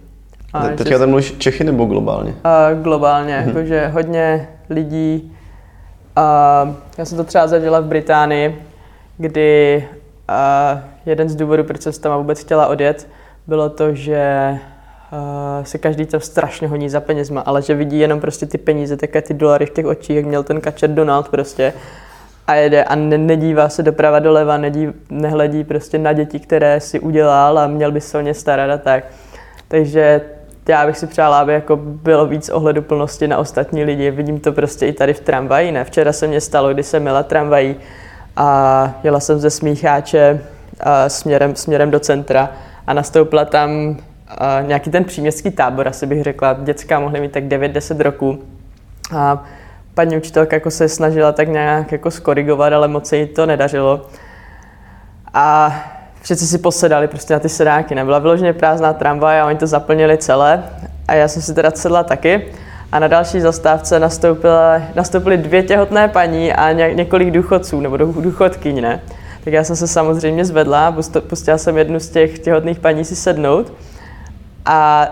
A 0.54 0.68
Teďka 0.68 1.00
tam 1.00 1.10
mluvíš 1.10 1.36
Čechy 1.38 1.64
nebo 1.64 1.86
globálně? 1.86 2.32
Uh, 2.32 2.84
globálně, 2.84 3.40
hmm. 3.40 3.48
jakože 3.48 3.88
hodně 3.88 4.48
lidí. 4.70 5.32
Uh, 6.18 6.76
já 6.98 7.06
jsem 7.06 7.18
to 7.18 7.24
třeba 7.24 7.48
zažila 7.48 7.80
v 7.80 7.86
Británii, 7.86 8.62
kdy 9.22 9.84
uh, 10.30 10.80
jeden 11.06 11.30
z 11.30 11.36
důvodů, 11.36 11.64
proč 11.64 11.82
jsem 11.82 11.94
tam 11.94 12.18
vůbec 12.18 12.40
chtěla 12.40 12.68
odjet, 12.68 13.08
bylo 13.48 13.70
to, 13.70 13.96
že 13.96 14.52
uh, 15.12 15.64
se 15.64 15.78
každý 15.78 16.06
tam 16.06 16.20
strašně 16.20 16.68
honí 16.68 16.90
za 16.90 17.02
penězma, 17.02 17.42
ale 17.42 17.62
že 17.62 17.76
vidí 17.76 18.00
jenom 18.00 18.20
prostě 18.20 18.46
ty 18.46 18.58
peníze, 18.58 18.98
také 18.98 19.22
ty 19.22 19.34
dolary 19.34 19.66
v 19.66 19.70
těch 19.70 19.86
očích, 19.86 20.16
jak 20.16 20.26
měl 20.26 20.44
ten 20.44 20.62
kačer 20.62 20.90
Donald 20.90 21.30
prostě 21.30 21.74
a 22.48 22.56
jede 22.56 22.84
a 22.84 22.96
ne, 22.96 23.18
nedívá 23.18 23.70
se 23.70 23.84
doprava 23.84 24.20
doleva, 24.20 24.58
nedí, 24.58 24.88
nehledí 25.10 25.64
prostě 25.64 25.98
na 25.98 26.14
děti, 26.14 26.40
které 26.40 26.80
si 26.80 27.00
udělal 27.00 27.60
a 27.60 27.68
měl 27.68 27.92
by 27.92 28.02
se 28.02 28.18
o 28.18 28.22
ně 28.22 28.34
starat 28.34 28.70
a 28.70 28.78
tak. 28.78 29.04
Takže 29.68 30.22
já 30.68 30.86
bych 30.86 30.98
si 30.98 31.08
přála, 31.08 31.40
aby 31.40 31.54
jako 31.54 31.76
bylo 31.76 32.26
víc 32.26 32.50
ohleduplnosti 32.50 33.28
na 33.28 33.38
ostatní 33.38 33.84
lidi. 33.84 34.12
Vidím 34.12 34.40
to 34.40 34.52
prostě 34.52 34.88
i 34.88 34.94
tady 34.94 35.14
v 35.14 35.20
tramvaji. 35.20 35.72
Ne? 35.72 35.84
Včera 35.84 36.14
se 36.14 36.28
mě 36.28 36.42
stalo, 36.42 36.74
když 36.74 36.86
jsem 36.86 37.02
měla 37.02 37.24
tramvají 37.24 37.76
a 38.38 38.94
jela 39.04 39.20
jsem 39.20 39.40
ze 39.40 39.50
Smícháče 39.50 40.42
a 40.80 41.10
směrem, 41.10 41.56
směrem 41.56 41.92
do 41.92 42.00
centra 42.00 42.50
a 42.88 42.94
nastoupila 42.94 43.46
tam 43.46 43.98
a 44.38 44.62
nějaký 44.62 44.92
ten 44.92 45.04
příměstský 45.04 45.52
tábor, 45.52 45.88
asi 45.88 46.06
bych 46.06 46.24
řekla. 46.24 46.58
Dětská 46.60 47.00
mohly 47.00 47.22
mít 47.22 47.32
tak 47.32 47.44
9-10 47.44 48.02
roků. 48.02 48.40
A 49.16 49.44
paní 49.94 50.18
učitelka 50.18 50.56
jako 50.56 50.72
se 50.72 50.90
snažila 50.90 51.32
tak 51.32 51.48
nějak 51.48 51.92
jako 51.92 52.12
skorigovat, 52.12 52.74
ale 52.74 52.88
moc 52.88 53.08
se 53.08 53.18
jí 53.18 53.28
to 53.28 53.46
nedařilo. 53.46 54.06
A 55.34 55.76
všichni 56.22 56.48
si 56.48 56.58
posedali 56.58 57.08
prostě 57.08 57.34
na 57.34 57.40
ty 57.40 57.50
sedáky. 57.50 57.96
Nebyla 57.96 58.20
vyloženě 58.20 58.54
prázdná 58.54 58.94
tramvaj 58.94 59.40
a 59.40 59.46
oni 59.46 59.58
to 59.58 59.68
zaplnili 59.68 60.18
celé. 60.18 60.64
A 61.08 61.14
já 61.14 61.28
jsem 61.28 61.42
si 61.42 61.54
teda 61.54 61.72
sedla 61.72 62.04
taky. 62.04 62.54
A 62.92 63.00
na 63.00 63.08
další 63.08 63.42
zastávce 63.42 64.00
nastoupily 64.96 65.38
dvě 65.38 65.64
těhotné 65.64 66.08
paní 66.08 66.54
a 66.54 66.72
ně, 66.72 66.94
několik 66.94 67.32
důchodců, 67.32 67.80
nebo 67.82 67.98
důchodkyň, 67.98 68.82
ne? 68.82 69.02
Tak 69.44 69.54
já 69.54 69.64
jsem 69.64 69.76
se 69.76 69.88
samozřejmě 69.88 70.46
zvedla, 70.46 70.96
pustila 71.28 71.58
jsem 71.58 71.78
jednu 71.78 72.00
z 72.00 72.10
těch 72.10 72.40
těhotných 72.40 72.80
paní 72.80 73.06
si 73.06 73.16
sednout. 73.16 73.74
A 74.66 75.08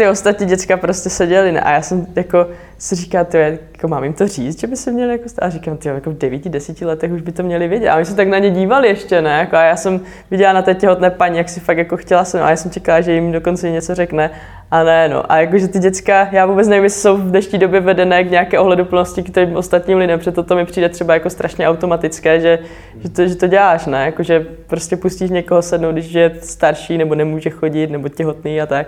ty 0.00 0.08
ostatní 0.08 0.46
děcka 0.46 0.76
prostě 0.76 1.10
seděli, 1.10 1.52
ne? 1.52 1.60
A 1.60 1.70
já 1.70 1.82
jsem 1.82 2.06
jako 2.16 2.46
si 2.78 2.94
říká, 2.94 3.24
ty, 3.24 3.38
jako 3.72 3.88
mám 3.88 4.04
jim 4.04 4.12
to 4.12 4.28
říct, 4.28 4.60
že 4.60 4.66
by 4.66 4.76
se 4.76 4.92
měli 4.92 5.12
jako 5.12 5.28
stát. 5.28 5.46
A 5.46 5.50
říkám, 5.50 5.76
ty, 5.76 5.88
jako 5.88 6.10
v 6.10 6.18
devíti, 6.18 6.48
desíti 6.48 6.84
letech 6.84 7.12
už 7.12 7.20
by 7.22 7.32
to 7.32 7.42
měli 7.42 7.68
vědět. 7.68 7.88
A 7.88 7.96
oni 7.96 8.04
se 8.04 8.16
tak 8.16 8.28
na 8.28 8.38
ně 8.38 8.50
dívali 8.50 8.88
ještě, 8.88 9.22
ne? 9.22 9.38
Jako 9.38 9.56
a 9.56 9.62
já 9.62 9.76
jsem 9.76 10.00
viděla 10.30 10.52
na 10.52 10.62
té 10.62 10.74
těhotné 10.74 11.10
paní, 11.10 11.38
jak 11.38 11.48
si 11.48 11.60
fakt 11.60 11.78
jako 11.78 11.96
chtěla 11.96 12.24
jsem, 12.24 12.42
a 12.42 12.50
já 12.50 12.56
jsem 12.56 12.70
čekala, 12.70 13.00
že 13.00 13.12
jim 13.12 13.32
dokonce 13.32 13.70
něco 13.70 13.94
řekne. 13.94 14.30
A 14.70 14.84
ne, 14.84 15.08
no. 15.08 15.32
A 15.32 15.36
jakože 15.36 15.68
ty 15.68 15.78
děcka, 15.78 16.28
já 16.32 16.46
vůbec 16.46 16.68
nevím, 16.68 16.84
jestli 16.84 17.00
jsou 17.00 17.16
v 17.16 17.30
dnešní 17.30 17.58
době 17.58 17.80
vedené 17.80 18.24
k 18.24 18.30
nějaké 18.30 18.58
ohleduplnosti 18.58 19.22
k 19.22 19.34
těm 19.34 19.56
ostatním 19.56 19.98
lidem, 19.98 20.18
protože 20.18 20.32
to 20.32 20.56
mi 20.56 20.64
přijde 20.64 20.88
třeba 20.88 21.14
jako 21.14 21.30
strašně 21.30 21.68
automatické, 21.68 22.40
že, 22.40 22.58
že, 23.02 23.08
to, 23.08 23.26
že 23.26 23.34
to 23.34 23.46
děláš, 23.46 23.86
ne? 23.86 24.04
Jakože 24.04 24.46
prostě 24.66 24.96
pustíš 24.96 25.30
někoho 25.30 25.62
sednout, 25.62 25.92
když 25.92 26.12
je 26.12 26.30
starší 26.40 26.98
nebo 26.98 27.14
nemůže 27.14 27.50
chodit 27.50 27.90
nebo 27.90 28.08
těhotný 28.08 28.60
a 28.60 28.66
tak. 28.66 28.86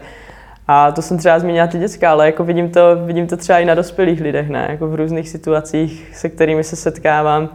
A 0.69 0.93
to 0.93 1.03
jsem 1.03 1.19
třeba 1.19 1.39
zmínila 1.39 1.67
ty 1.67 1.79
dětská, 1.79 2.11
ale 2.11 2.27
jako 2.27 2.45
vidím 2.45 2.71
to, 2.71 2.97
vidím 3.05 3.27
to 3.27 3.37
třeba 3.37 3.59
i 3.59 3.65
na 3.65 3.75
dospělých 3.75 4.21
lidech, 4.21 4.49
ne? 4.49 4.67
Jako 4.71 4.89
v 4.89 4.95
různých 4.95 5.29
situacích, 5.29 6.11
se 6.17 6.29
kterými 6.29 6.65
se 6.65 6.77
setkávám, 6.77 7.49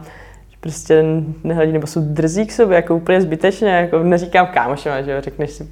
že 0.50 0.56
prostě 0.60 1.04
nehledí 1.44 1.72
nebo 1.72 1.86
jsou 1.86 2.00
drzí 2.00 2.46
k 2.46 2.52
sobě, 2.52 2.76
jako 2.76 2.96
úplně 2.96 3.20
zbytečně, 3.20 3.70
jako 3.70 3.98
neříkám 3.98 4.46
kámošema, 4.46 5.02
že 5.02 5.12
jo, 5.12 5.20
řekneš 5.20 5.50
si, 5.50 5.68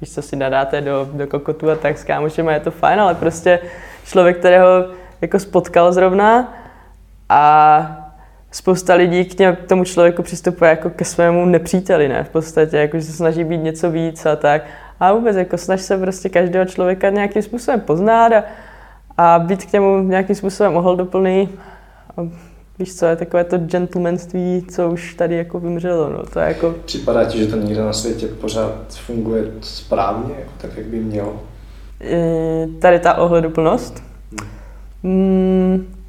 víš 0.00 0.12
co 0.12 0.22
si 0.22 0.36
nadáte 0.36 0.80
do, 0.80 1.08
do 1.12 1.26
kokotu 1.26 1.70
a 1.70 1.76
tak 1.76 1.98
s 1.98 2.04
kámošema 2.04 2.52
je 2.52 2.60
to 2.60 2.70
fajn, 2.70 3.00
ale 3.00 3.14
prostě 3.14 3.60
člověk, 4.04 4.38
kterého 4.38 4.68
jako 5.20 5.38
spotkal 5.38 5.92
zrovna 5.92 6.54
a 7.28 8.06
spousta 8.50 8.94
lidí 8.94 9.24
k 9.24 9.38
něm, 9.38 9.56
tomu 9.56 9.84
člověku 9.84 10.22
přistupuje 10.22 10.70
jako 10.70 10.90
ke 10.90 11.04
svému 11.04 11.46
nepříteli, 11.46 12.08
ne? 12.08 12.24
V 12.24 12.28
podstatě, 12.28 12.76
jako, 12.76 12.98
že 12.98 13.04
se 13.04 13.12
snaží 13.12 13.44
být 13.44 13.58
něco 13.58 13.90
víc 13.90 14.26
a 14.26 14.36
tak. 14.36 14.62
A 15.00 15.12
vůbec 15.12 15.36
jako 15.36 15.58
snaž 15.58 15.80
se 15.80 15.98
prostě 15.98 16.28
každého 16.28 16.64
člověka 16.64 17.10
nějakým 17.10 17.42
způsobem 17.42 17.80
poznat 17.80 18.32
a, 18.32 18.44
a 19.18 19.38
být 19.38 19.64
k 19.64 19.72
němu 19.72 20.02
nějakým 20.02 20.36
způsobem 20.36 20.76
ohleduplný. 20.76 21.48
A 22.16 22.28
víš 22.78 22.94
co, 22.94 23.06
je 23.06 23.16
takové 23.16 23.44
to 23.44 23.58
gentlemanství, 23.58 24.66
co 24.70 24.90
už 24.90 25.14
tady 25.14 25.36
jako 25.36 25.60
vymřelo. 25.60 26.10
No. 26.10 26.22
To 26.22 26.40
je 26.40 26.48
jako... 26.48 26.74
Připadá 26.84 27.24
ti, 27.24 27.38
že 27.38 27.46
to 27.46 27.56
někde 27.56 27.82
na 27.82 27.92
světě 27.92 28.26
pořád 28.26 28.72
funguje 28.88 29.44
správně, 29.60 30.34
jako 30.38 30.52
tak, 30.60 30.76
jak 30.76 30.86
by 30.86 31.00
mělo? 31.00 31.40
E, 32.00 32.66
tady 32.80 32.98
ta 32.98 33.14
ohleduplnost? 33.14 34.02
Hmm. 35.02 35.12
Mm, 35.12 35.99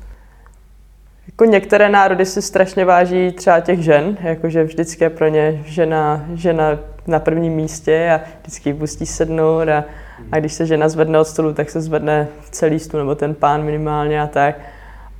jako 1.41 1.51
některé 1.51 1.89
národy 1.89 2.25
si 2.25 2.41
strašně 2.41 2.85
váží 2.85 3.31
třeba 3.31 3.59
těch 3.59 3.79
žen, 3.79 4.17
jakože 4.21 4.63
vždycky 4.63 5.03
je 5.03 5.09
pro 5.09 5.27
ně 5.27 5.61
žena, 5.65 6.25
žena 6.33 6.77
na 7.07 7.19
prvním 7.19 7.53
místě 7.53 8.11
a 8.13 8.21
vždycky 8.41 8.73
pustí 8.73 9.05
sednout 9.05 9.69
a, 9.69 9.83
a 10.31 10.39
když 10.39 10.53
se 10.53 10.65
žena 10.65 10.89
zvedne 10.89 11.19
od 11.19 11.27
stolu, 11.27 11.53
tak 11.53 11.69
se 11.69 11.81
zvedne 11.81 12.27
celý 12.51 12.79
stůl 12.79 12.99
nebo 12.99 13.15
ten 13.15 13.35
pán 13.35 13.63
minimálně 13.63 14.21
a 14.21 14.27
tak. 14.27 14.55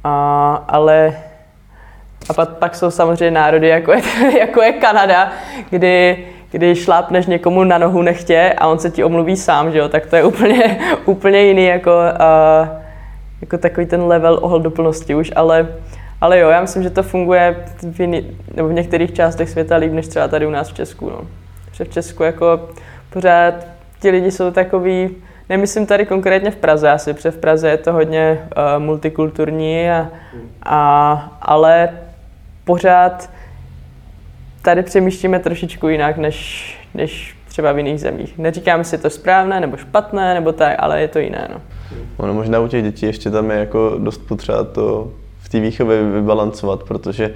A, 0.03 0.53
ale 0.67 1.17
a 2.30 2.34
pak, 2.34 2.49
pak 2.49 2.76
jsou 2.76 2.91
samozřejmě 2.91 3.32
národy, 3.32 3.67
jako 3.67 3.91
je, 3.91 4.01
jako 4.39 4.61
je 4.61 4.74
Kanada, 4.74 5.32
kdy, 5.69 6.26
kdy 6.51 6.76
šlápneš 6.76 7.26
někomu 7.26 7.63
na 7.63 7.78
nohu 7.78 8.01
nechtě 8.01 8.53
a 8.57 8.67
on 8.67 8.80
se 8.80 8.89
ti 8.89 9.03
omluví 9.03 9.38
sám, 9.38 9.72
že 9.72 9.78
jo? 9.78 9.89
tak 9.89 10.05
to 10.05 10.15
je 10.15 10.24
úplně, 10.24 10.80
úplně 11.05 11.41
jiný 11.41 11.65
jako, 11.65 11.91
uh, 11.91 12.67
jako 13.41 13.57
takový 13.57 13.86
ten 13.86 14.03
level 14.03 14.39
ohleduplnosti 14.41 15.15
už, 15.15 15.32
ale 15.36 15.67
ale 16.22 16.39
jo, 16.39 16.49
já 16.49 16.61
myslím, 16.61 16.84
že 16.84 16.89
to 16.89 17.03
funguje 17.03 17.55
v, 17.91 17.99
jiný, 17.99 18.38
nebo 18.55 18.67
v 18.67 18.74
některých 18.74 19.13
částech 19.13 19.49
světa 19.49 19.76
líp, 19.76 19.91
než 19.91 20.07
třeba 20.07 20.28
tady 20.28 20.45
u 20.45 20.49
nás 20.49 20.69
v 20.69 20.74
Česku. 20.74 21.09
No. 21.09 21.22
Že 21.72 21.84
v 21.84 21.89
Česku 21.89 22.24
jako 22.24 22.69
pořád 23.09 23.53
ti 23.99 24.09
lidi 24.09 24.32
jsou 24.32 24.51
takový, 24.51 25.09
nemyslím 25.50 25.86
tady 25.86 26.05
konkrétně 26.05 26.51
v 26.51 26.55
Praze 26.55 26.91
asi, 26.91 27.13
protože 27.13 27.32
v 27.32 27.37
Praze 27.37 27.70
je 27.70 27.78
to 27.78 27.93
hodně 27.93 28.39
uh, 28.41 28.83
multikulturní, 28.83 29.91
a, 29.91 30.09
a, 30.63 31.37
ale 31.41 31.89
pořád 32.63 33.29
tady 34.62 34.83
přemýšlíme 34.83 35.39
trošičku 35.39 35.87
jinak, 35.87 36.17
než, 36.17 36.75
než 36.93 37.37
třeba 37.47 37.71
v 37.71 37.78
jiných 37.78 38.01
zemích. 38.01 38.37
Neříkám, 38.37 38.79
jestli 38.79 38.95
je 38.95 39.01
to 39.01 39.09
správné 39.09 39.59
nebo 39.59 39.78
špatné, 39.78 40.33
nebo 40.33 40.51
tak, 40.51 40.75
ale 40.79 41.01
je 41.01 41.08
to 41.08 41.20
jiné. 41.20 41.47
No. 41.54 41.62
Ono 42.17 42.33
možná 42.33 42.59
u 42.59 42.67
těch 42.67 42.83
dětí 42.83 43.05
ještě 43.05 43.32
tam 43.32 43.51
je 43.51 43.58
jako 43.58 43.95
dost 43.97 44.17
potřeba 44.17 44.63
to 44.63 45.12
té 45.51 45.59
výchově 45.59 46.03
vybalancovat, 46.03 46.83
protože 46.83 47.32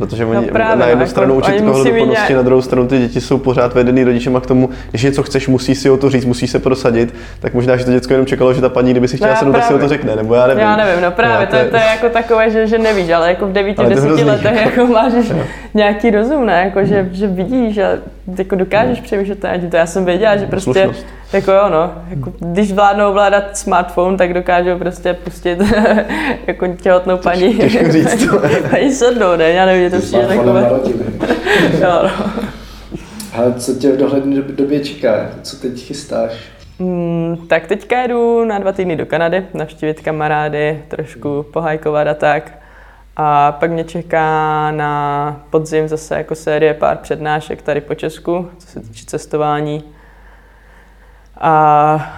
Protože 0.00 0.24
oni 0.24 0.46
no 0.46 0.52
právě, 0.52 0.76
na 0.76 0.86
jednu 0.86 1.02
jako, 1.02 1.10
stranu 1.10 1.34
učit 1.34 1.60
kohleduplnosti, 1.60 2.10
nějak... 2.10 2.30
na 2.30 2.42
druhou 2.42 2.62
stranu 2.62 2.86
ty 2.86 2.98
děti 2.98 3.20
jsou 3.20 3.38
pořád 3.38 3.74
vedený 3.74 4.04
rodičema 4.04 4.40
k 4.40 4.46
tomu, 4.46 4.70
když 4.90 5.02
něco 5.02 5.22
chceš, 5.22 5.48
musí 5.48 5.74
si 5.74 5.90
o 5.90 5.96
to 5.96 6.10
říct, 6.10 6.24
musí 6.24 6.46
se 6.46 6.58
prosadit, 6.58 7.14
tak 7.40 7.54
možná, 7.54 7.76
že 7.76 7.84
to 7.84 7.90
děcko 7.90 8.12
jenom 8.12 8.26
čekalo, 8.26 8.54
že 8.54 8.60
ta 8.60 8.68
paní, 8.68 8.90
kdyby 8.90 9.08
si 9.08 9.16
chtěla 9.16 9.32
no, 9.32 9.38
sednout, 9.38 9.52
tak 9.52 9.64
si 9.64 9.74
o 9.74 9.78
to 9.78 9.88
řekne, 9.88 10.16
nebo 10.16 10.34
já 10.34 10.46
nevím. 10.46 10.62
Já 10.62 10.76
nevím, 10.76 11.02
no 11.02 11.10
právě, 11.10 11.46
no, 11.46 11.50
to, 11.50 11.56
je, 11.56 11.64
to 11.64 11.76
je 11.76 11.82
jako 11.82 12.08
takové, 12.08 12.50
že, 12.50 12.66
že 12.66 12.78
nevíš, 12.78 13.10
ale 13.10 13.28
jako 13.28 13.46
v 13.46 13.52
devíti, 13.52 13.82
deseti 13.82 14.24
letech 14.24 14.66
jako 14.66 14.86
máš 14.86 15.12
nějaký 15.74 16.10
rozum, 16.10 16.46
ne? 16.46 16.62
Jako, 16.64 16.84
že, 16.84 17.08
že 17.12 17.26
vidíš, 17.26 17.74
že 17.74 18.00
jako 18.38 18.54
dokážeš 18.56 19.00
přemýšlet 19.00 19.42
nad 19.42 19.56
tím, 19.58 19.70
to 19.70 19.76
já 19.76 19.86
jsem 19.86 20.04
věděla, 20.04 20.36
že 20.36 20.46
prostě, 20.46 20.72
Slušnost. 20.84 21.06
jako 21.32 21.52
jo 21.52 21.68
no, 21.70 21.92
jako, 22.08 22.32
když 22.38 22.72
vládnou 22.72 23.08
ovládat 23.10 23.56
smartphone, 23.56 24.16
tak 24.18 24.34
dokážou 24.34 24.78
prostě 24.78 25.14
pustit 25.14 25.58
jako 26.46 26.66
těhotnou 26.68 27.16
paní, 27.16 27.54
těžko 27.54 27.92
říct 27.92 28.26
to. 28.26 28.40
paní 28.70 28.92
sednou, 28.92 29.36
ne, 29.36 29.50
já 29.50 29.66
nevím, 29.66 29.82
je 29.82 29.90
to 29.90 29.98
přijde 29.98 30.26
takové, 30.26 30.70
jo 31.80 32.00
no. 32.02 32.10
Ale 33.34 33.54
co 33.54 33.74
tě 33.74 33.92
v 33.92 33.96
dohledné 33.96 34.42
době- 34.42 34.80
čeká? 34.80 35.30
Co 35.42 35.56
teď 35.56 35.80
chystáš? 35.86 36.32
Mm, 36.78 37.36
tak 37.48 37.66
teďka 37.66 38.06
jdu 38.06 38.44
na 38.44 38.58
dva 38.58 38.72
týdny 38.72 38.96
do 38.96 39.06
Kanady, 39.06 39.46
navštívit 39.54 40.00
kamarády, 40.00 40.82
trošku 40.88 41.42
pohajkovat 41.52 42.06
a 42.06 42.14
tak. 42.14 42.59
A 43.22 43.52
pak 43.52 43.70
mě 43.70 43.84
čeká 43.84 44.70
na 44.70 45.42
podzim 45.50 45.88
zase 45.88 46.16
jako 46.16 46.34
série 46.34 46.74
pár 46.74 46.96
přednášek 46.96 47.62
tady 47.62 47.80
po 47.80 47.94
Česku, 47.94 48.50
co 48.58 48.66
se 48.66 48.80
týče 48.80 49.06
cestování. 49.06 49.84
A, 51.38 51.52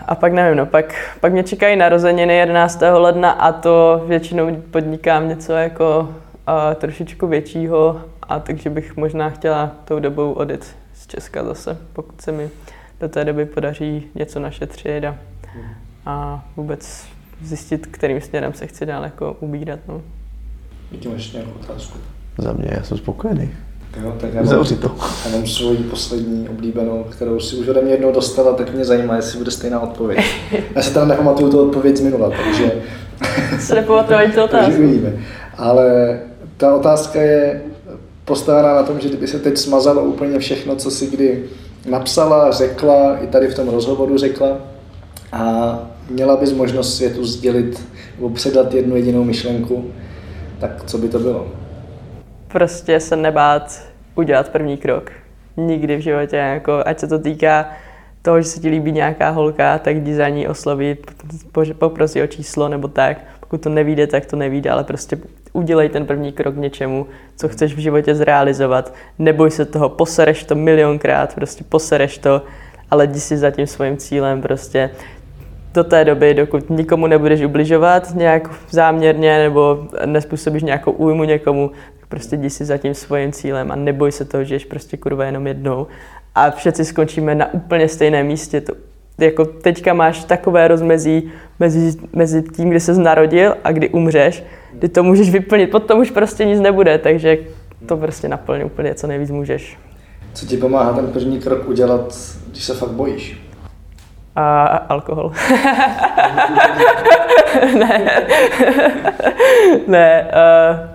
a 0.06 0.14
pak 0.14 0.32
nevím, 0.32 0.58
no, 0.58 0.66
pak, 0.66 1.14
pak 1.20 1.32
mě 1.32 1.42
čekají 1.42 1.76
narozeniny 1.76 2.36
11. 2.36 2.82
ledna 2.92 3.30
a 3.30 3.52
to 3.52 4.04
většinou 4.06 4.56
podnikám 4.70 5.28
něco 5.28 5.52
jako 5.52 6.14
a, 6.46 6.74
trošičku 6.74 7.26
většího 7.26 8.00
a 8.22 8.40
takže 8.40 8.70
bych 8.70 8.96
možná 8.96 9.30
chtěla 9.30 9.70
tou 9.84 9.98
dobou 9.98 10.32
odjet 10.32 10.76
z 10.94 11.06
Česka 11.06 11.44
zase, 11.44 11.78
pokud 11.92 12.20
se 12.20 12.32
mi 12.32 12.50
do 13.00 13.08
té 13.08 13.24
doby 13.24 13.46
podaří 13.46 14.10
něco 14.14 14.40
našetřit 14.40 15.04
a, 15.04 15.16
a 16.06 16.44
vůbec 16.56 17.06
zjistit, 17.40 17.86
kterým 17.86 18.20
směrem 18.20 18.52
se 18.52 18.66
chci 18.66 18.86
dál 18.86 19.04
jako 19.04 19.36
ubírat. 19.40 19.80
No. 19.88 20.02
Jaký 20.93 21.09
máš 21.09 21.32
nějakou 21.32 21.51
otázku? 21.62 21.98
Za 22.39 22.52
mě, 22.52 22.69
já 22.77 22.82
jsem 22.82 22.98
spokojený. 22.98 23.51
Jo, 24.02 24.14
tak 24.20 24.35
já 24.35 24.43
mám, 24.43 24.64
to. 24.81 24.94
já 25.24 25.36
mám 25.36 25.47
svoji 25.47 25.77
poslední 25.77 26.48
oblíbenou, 26.48 27.05
kterou 27.10 27.40
si 27.40 27.56
už 27.56 27.69
ode 27.69 27.81
mě 27.82 27.93
jednou 27.93 28.12
dostala, 28.12 28.52
tak 28.55 28.74
mě 28.74 28.85
zajímá, 28.85 29.16
jestli 29.16 29.39
bude 29.39 29.51
stejná 29.51 29.81
odpověď. 29.81 30.24
Já 30.74 30.82
si 30.82 30.93
teda 30.94 31.05
nepamatuju 31.05 31.51
tu 31.51 31.60
odpověď 31.69 31.97
z 31.97 32.01
minula, 32.01 32.31
takže, 32.31 32.73
Se 33.60 33.74
nepamatuju 33.74 34.19
ani 34.19 34.32
tu 34.32 34.40
otázku. 34.44 34.73
uvidíme. 34.82 35.12
Ale 35.59 36.19
ta 36.56 36.74
otázka 36.77 37.23
je 37.23 37.62
postavená 38.24 38.74
na 38.74 38.82
tom, 38.82 39.01
že 39.01 39.09
kdyby 39.09 39.27
se 39.27 39.39
teď 39.39 39.59
smazalo 39.59 40.02
úplně 40.05 40.39
všechno, 40.39 40.77
co 40.77 40.90
si 40.90 41.06
kdy 41.06 41.44
napsala, 41.89 42.51
řekla, 42.52 43.16
i 43.19 43.27
tady 43.27 43.48
v 43.48 43.55
tom 43.55 43.69
rozhovoru 43.69 44.19
řekla, 44.19 44.59
a 45.32 45.78
měla 46.10 46.36
bys 46.36 46.52
možnost 46.52 46.97
světu 46.97 47.24
sdělit 47.24 47.82
nebo 48.16 48.31
předat 48.31 48.74
jednu 48.74 48.97
jedinou 48.97 49.24
myšlenku, 49.24 49.85
tak 50.62 50.84
co 50.84 50.98
by 50.98 51.09
to 51.09 51.18
bylo? 51.18 51.47
Prostě 52.48 53.01
se 53.01 53.16
nebát 53.16 53.82
udělat 54.14 54.48
první 54.48 54.76
krok. 54.76 55.12
Nikdy 55.56 55.97
v 55.97 56.01
životě, 56.01 56.36
jako, 56.36 56.82
ať 56.86 56.98
se 56.98 57.06
to 57.06 57.18
týká 57.18 57.70
toho, 58.22 58.40
že 58.40 58.48
se 58.48 58.60
ti 58.60 58.68
líbí 58.68 58.93
nějaká 58.93 59.30
holka, 59.30 59.78
tak 59.78 59.97
jdi 59.97 60.14
za 60.14 60.28
ní 60.28 60.48
oslovit, 60.48 61.10
poprosi 61.78 62.22
o 62.22 62.26
číslo 62.26 62.68
nebo 62.68 62.89
tak. 62.89 63.16
Pokud 63.40 63.62
to 63.62 63.68
nevíde, 63.68 64.06
tak 64.06 64.26
to 64.26 64.36
nevíde, 64.36 64.70
ale 64.70 64.84
prostě 64.84 65.18
udělej 65.52 65.89
ten 65.89 66.06
první 66.06 66.32
krok 66.32 66.55
k 66.55 66.59
něčemu, 66.59 67.06
co 67.36 67.48
chceš 67.48 67.74
v 67.74 67.78
životě 67.78 68.14
zrealizovat. 68.14 68.94
Neboj 69.18 69.51
se 69.51 69.64
toho, 69.64 69.89
posereš 69.89 70.44
to 70.44 70.55
milionkrát, 70.55 71.34
prostě 71.34 71.64
posereš 71.64 72.18
to, 72.18 72.43
ale 72.90 73.06
jdi 73.06 73.20
si 73.20 73.36
za 73.36 73.51
tím 73.51 73.66
svým 73.66 73.97
cílem 73.97 74.43
prostě 74.43 74.90
do 75.74 75.84
té 75.84 76.04
doby, 76.04 76.34
dokud 76.34 76.70
nikomu 76.70 77.06
nebudeš 77.06 77.40
ubližovat 77.40 78.14
nějak 78.14 78.50
záměrně 78.70 79.38
nebo 79.38 79.86
nespůsobíš 80.06 80.62
nějakou 80.62 80.90
újmu 80.90 81.24
někomu, 81.24 81.70
tak 82.00 82.08
prostě 82.08 82.36
jdi 82.36 82.50
si 82.50 82.64
za 82.64 82.78
tím 82.78 82.94
svým 82.94 83.32
cílem 83.32 83.72
a 83.72 83.76
neboj 83.76 84.12
se 84.12 84.24
toho, 84.24 84.44
že 84.44 84.54
ješ 84.54 84.64
prostě 84.64 84.96
kurva 84.96 85.24
jenom 85.24 85.46
jednou. 85.46 85.86
A 86.34 86.50
všetci 86.50 86.84
skončíme 86.84 87.34
na 87.34 87.54
úplně 87.54 87.88
stejném 87.88 88.26
místě. 88.26 88.60
To, 88.60 88.72
jako 89.18 89.44
teďka 89.44 89.94
máš 89.94 90.24
takové 90.24 90.68
rozmezí 90.68 91.30
mezi, 91.60 91.98
mezi 92.12 92.42
tím, 92.42 92.70
kdy 92.70 92.80
se 92.80 92.94
narodil 92.94 93.56
a 93.64 93.72
kdy 93.72 93.88
umřeš, 93.88 94.44
kdy 94.72 94.88
to 94.88 95.02
můžeš 95.02 95.30
vyplnit, 95.30 95.70
potom 95.70 96.00
už 96.00 96.10
prostě 96.10 96.44
nic 96.44 96.60
nebude, 96.60 96.98
takže 96.98 97.38
to 97.86 97.96
prostě 97.96 98.28
naplň 98.28 98.62
úplně, 98.64 98.94
co 98.94 99.06
nejvíc 99.06 99.30
můžeš. 99.30 99.78
Co 100.34 100.46
ti 100.46 100.56
pomáhá 100.56 100.92
ten 100.92 101.06
první 101.06 101.40
krok 101.40 101.68
udělat, 101.68 102.18
když 102.50 102.64
se 102.64 102.74
fakt 102.74 102.90
bojíš? 102.90 103.51
A 104.36 104.64
alkohol. 104.88 105.32
ne. 107.78 108.24
ne. 109.86 110.30
Uh, 110.32 110.92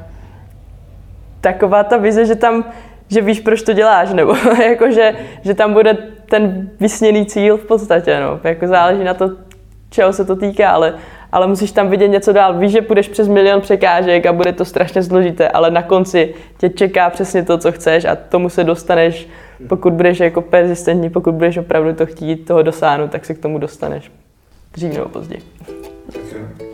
taková 1.41 1.83
ta 1.83 1.97
vize, 1.97 2.25
že 2.25 2.35
tam, 2.35 2.65
že 3.07 3.21
víš, 3.21 3.39
proč 3.39 3.61
to 3.61 3.73
děláš, 3.73 4.13
nebo 4.13 4.35
jako, 4.63 4.91
že, 4.91 5.15
že 5.41 5.53
tam 5.53 5.73
bude 5.73 5.97
ten 6.29 6.69
vysněný 6.79 7.25
cíl 7.25 7.57
v 7.57 7.65
podstatě, 7.65 8.19
no. 8.19 8.39
Jako 8.43 8.67
záleží 8.67 9.03
na 9.03 9.13
to, 9.13 9.31
čeho 9.89 10.13
se 10.13 10.25
to 10.25 10.35
týká, 10.35 10.69
ale, 10.69 10.93
ale 11.31 11.47
musíš 11.47 11.71
tam 11.71 11.89
vidět 11.89 12.07
něco 12.07 12.33
dál. 12.33 12.57
Víš, 12.57 12.71
že 12.71 12.81
půjdeš 12.81 13.07
přes 13.07 13.27
milion 13.27 13.61
překážek 13.61 14.25
a 14.25 14.33
bude 14.33 14.53
to 14.53 14.65
strašně 14.65 15.03
složité, 15.03 15.49
ale 15.49 15.71
na 15.71 15.83
konci 15.83 16.35
tě 16.57 16.69
čeká 16.69 17.09
přesně 17.09 17.43
to, 17.43 17.57
co 17.57 17.71
chceš 17.71 18.05
a 18.05 18.15
tomu 18.15 18.49
se 18.49 18.63
dostaneš, 18.63 19.27
pokud 19.67 19.93
budeš 19.93 20.19
jako 20.19 20.41
persistentní, 20.41 21.09
pokud 21.09 21.33
budeš 21.33 21.57
opravdu 21.57 21.93
to 21.93 22.05
chtít, 22.05 22.35
toho 22.35 22.61
dosáhnout, 22.61 23.11
tak 23.11 23.25
se 23.25 23.33
k 23.33 23.39
tomu 23.39 23.57
dostaneš. 23.57 24.11
Dřív 24.73 24.93
nebo 24.93 25.09
později. 25.09 25.41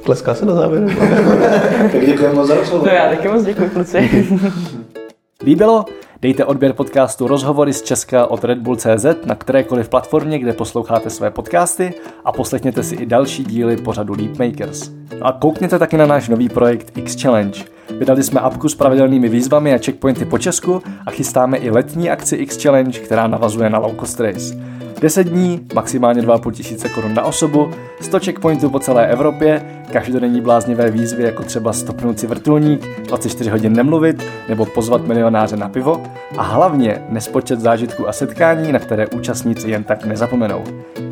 Tleská 0.03 0.33
se 0.33 0.45
na 0.45 0.53
závěr. 0.53 0.83
Tak 1.91 2.05
děkujeme 2.05 2.35
moc 2.35 2.47
za 2.47 2.55
rozhovor. 2.55 2.87
No 2.87 2.93
já 2.93 3.09
taky 3.09 3.27
moc 3.27 3.45
děkuji, 3.45 3.69
kluci. 3.69 4.09
Líbilo? 5.45 5.85
Dejte 6.21 6.45
odběr 6.45 6.73
podcastu 6.73 7.27
Rozhovory 7.27 7.73
z 7.73 7.81
Česka 7.81 8.25
od 8.25 8.43
Red 8.43 8.57
Bull 8.57 8.75
CZ 8.75 9.05
na 9.25 9.35
kterékoliv 9.35 9.89
platformě, 9.89 10.39
kde 10.39 10.53
posloucháte 10.53 11.09
své 11.09 11.31
podcasty 11.31 11.93
a 12.25 12.31
poslechněte 12.31 12.83
si 12.83 12.95
i 12.95 13.05
další 13.05 13.43
díly 13.43 13.77
pořadu 13.77 14.13
Leapmakers. 14.17 14.91
No 15.19 15.27
a 15.27 15.31
koukněte 15.31 15.79
taky 15.79 15.97
na 15.97 16.05
náš 16.05 16.29
nový 16.29 16.49
projekt 16.49 16.97
X 16.97 17.21
Challenge. 17.21 17.63
Vydali 17.89 18.23
jsme 18.23 18.39
apku 18.39 18.69
s 18.69 18.75
pravidelnými 18.75 19.29
výzvami 19.29 19.73
a 19.73 19.77
checkpointy 19.77 20.25
po 20.25 20.37
Česku 20.37 20.81
a 21.05 21.11
chystáme 21.11 21.57
i 21.57 21.69
letní 21.69 22.09
akci 22.09 22.35
X 22.35 22.63
Challenge, 22.63 22.99
která 22.99 23.27
navazuje 23.27 23.69
na 23.69 23.79
Low 23.79 23.95
Cost 23.95 24.19
Race. 24.19 24.72
10 25.03 25.23
dní, 25.27 25.67
maximálně 25.73 26.21
2,5 26.21 26.51
tisíce 26.51 26.89
korun 26.89 27.13
na 27.13 27.23
osobu, 27.23 27.69
100 28.01 28.19
checkpointů 28.19 28.69
po 28.69 28.79
celé 28.79 29.07
Evropě, 29.07 29.65
každodenní 29.91 30.41
bláznivé 30.41 30.91
výzvy 30.91 31.23
jako 31.23 31.43
třeba 31.43 31.73
stopnout 31.73 32.19
si 32.19 32.27
vrtulník, 32.27 32.87
24 33.07 33.49
hodin 33.49 33.73
nemluvit 33.73 34.23
nebo 34.49 34.65
pozvat 34.65 35.07
milionáře 35.07 35.57
na 35.57 35.69
pivo 35.69 36.03
a 36.37 36.43
hlavně 36.43 37.01
nespočet 37.09 37.59
zážitků 37.59 38.09
a 38.09 38.13
setkání, 38.13 38.71
na 38.71 38.79
které 38.79 39.07
účastníci 39.07 39.69
jen 39.69 39.83
tak 39.83 40.05
nezapomenou. 40.05 40.63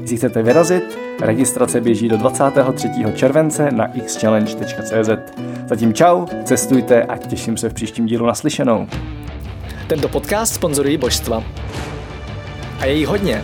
Jestli 0.01 0.17
chcete 0.17 0.43
vyrazit, 0.43 0.99
registrace 1.21 1.81
běží 1.81 2.09
do 2.09 2.17
23. 2.17 2.89
července 3.15 3.71
na 3.71 3.87
xchallenge.cz. 4.05 5.09
Zatím 5.69 5.93
čau, 5.93 6.25
cestujte 6.43 7.03
a 7.03 7.17
těším 7.17 7.57
se 7.57 7.69
v 7.69 7.73
příštím 7.73 8.05
dílu 8.05 8.25
naslyšenou. 8.25 8.87
Tento 9.87 10.07
podcast 10.07 10.53
sponzorují 10.53 10.97
božstva. 10.97 11.43
A 12.79 12.85
je 12.85 12.93
jí 12.93 13.05
hodně. 13.05 13.43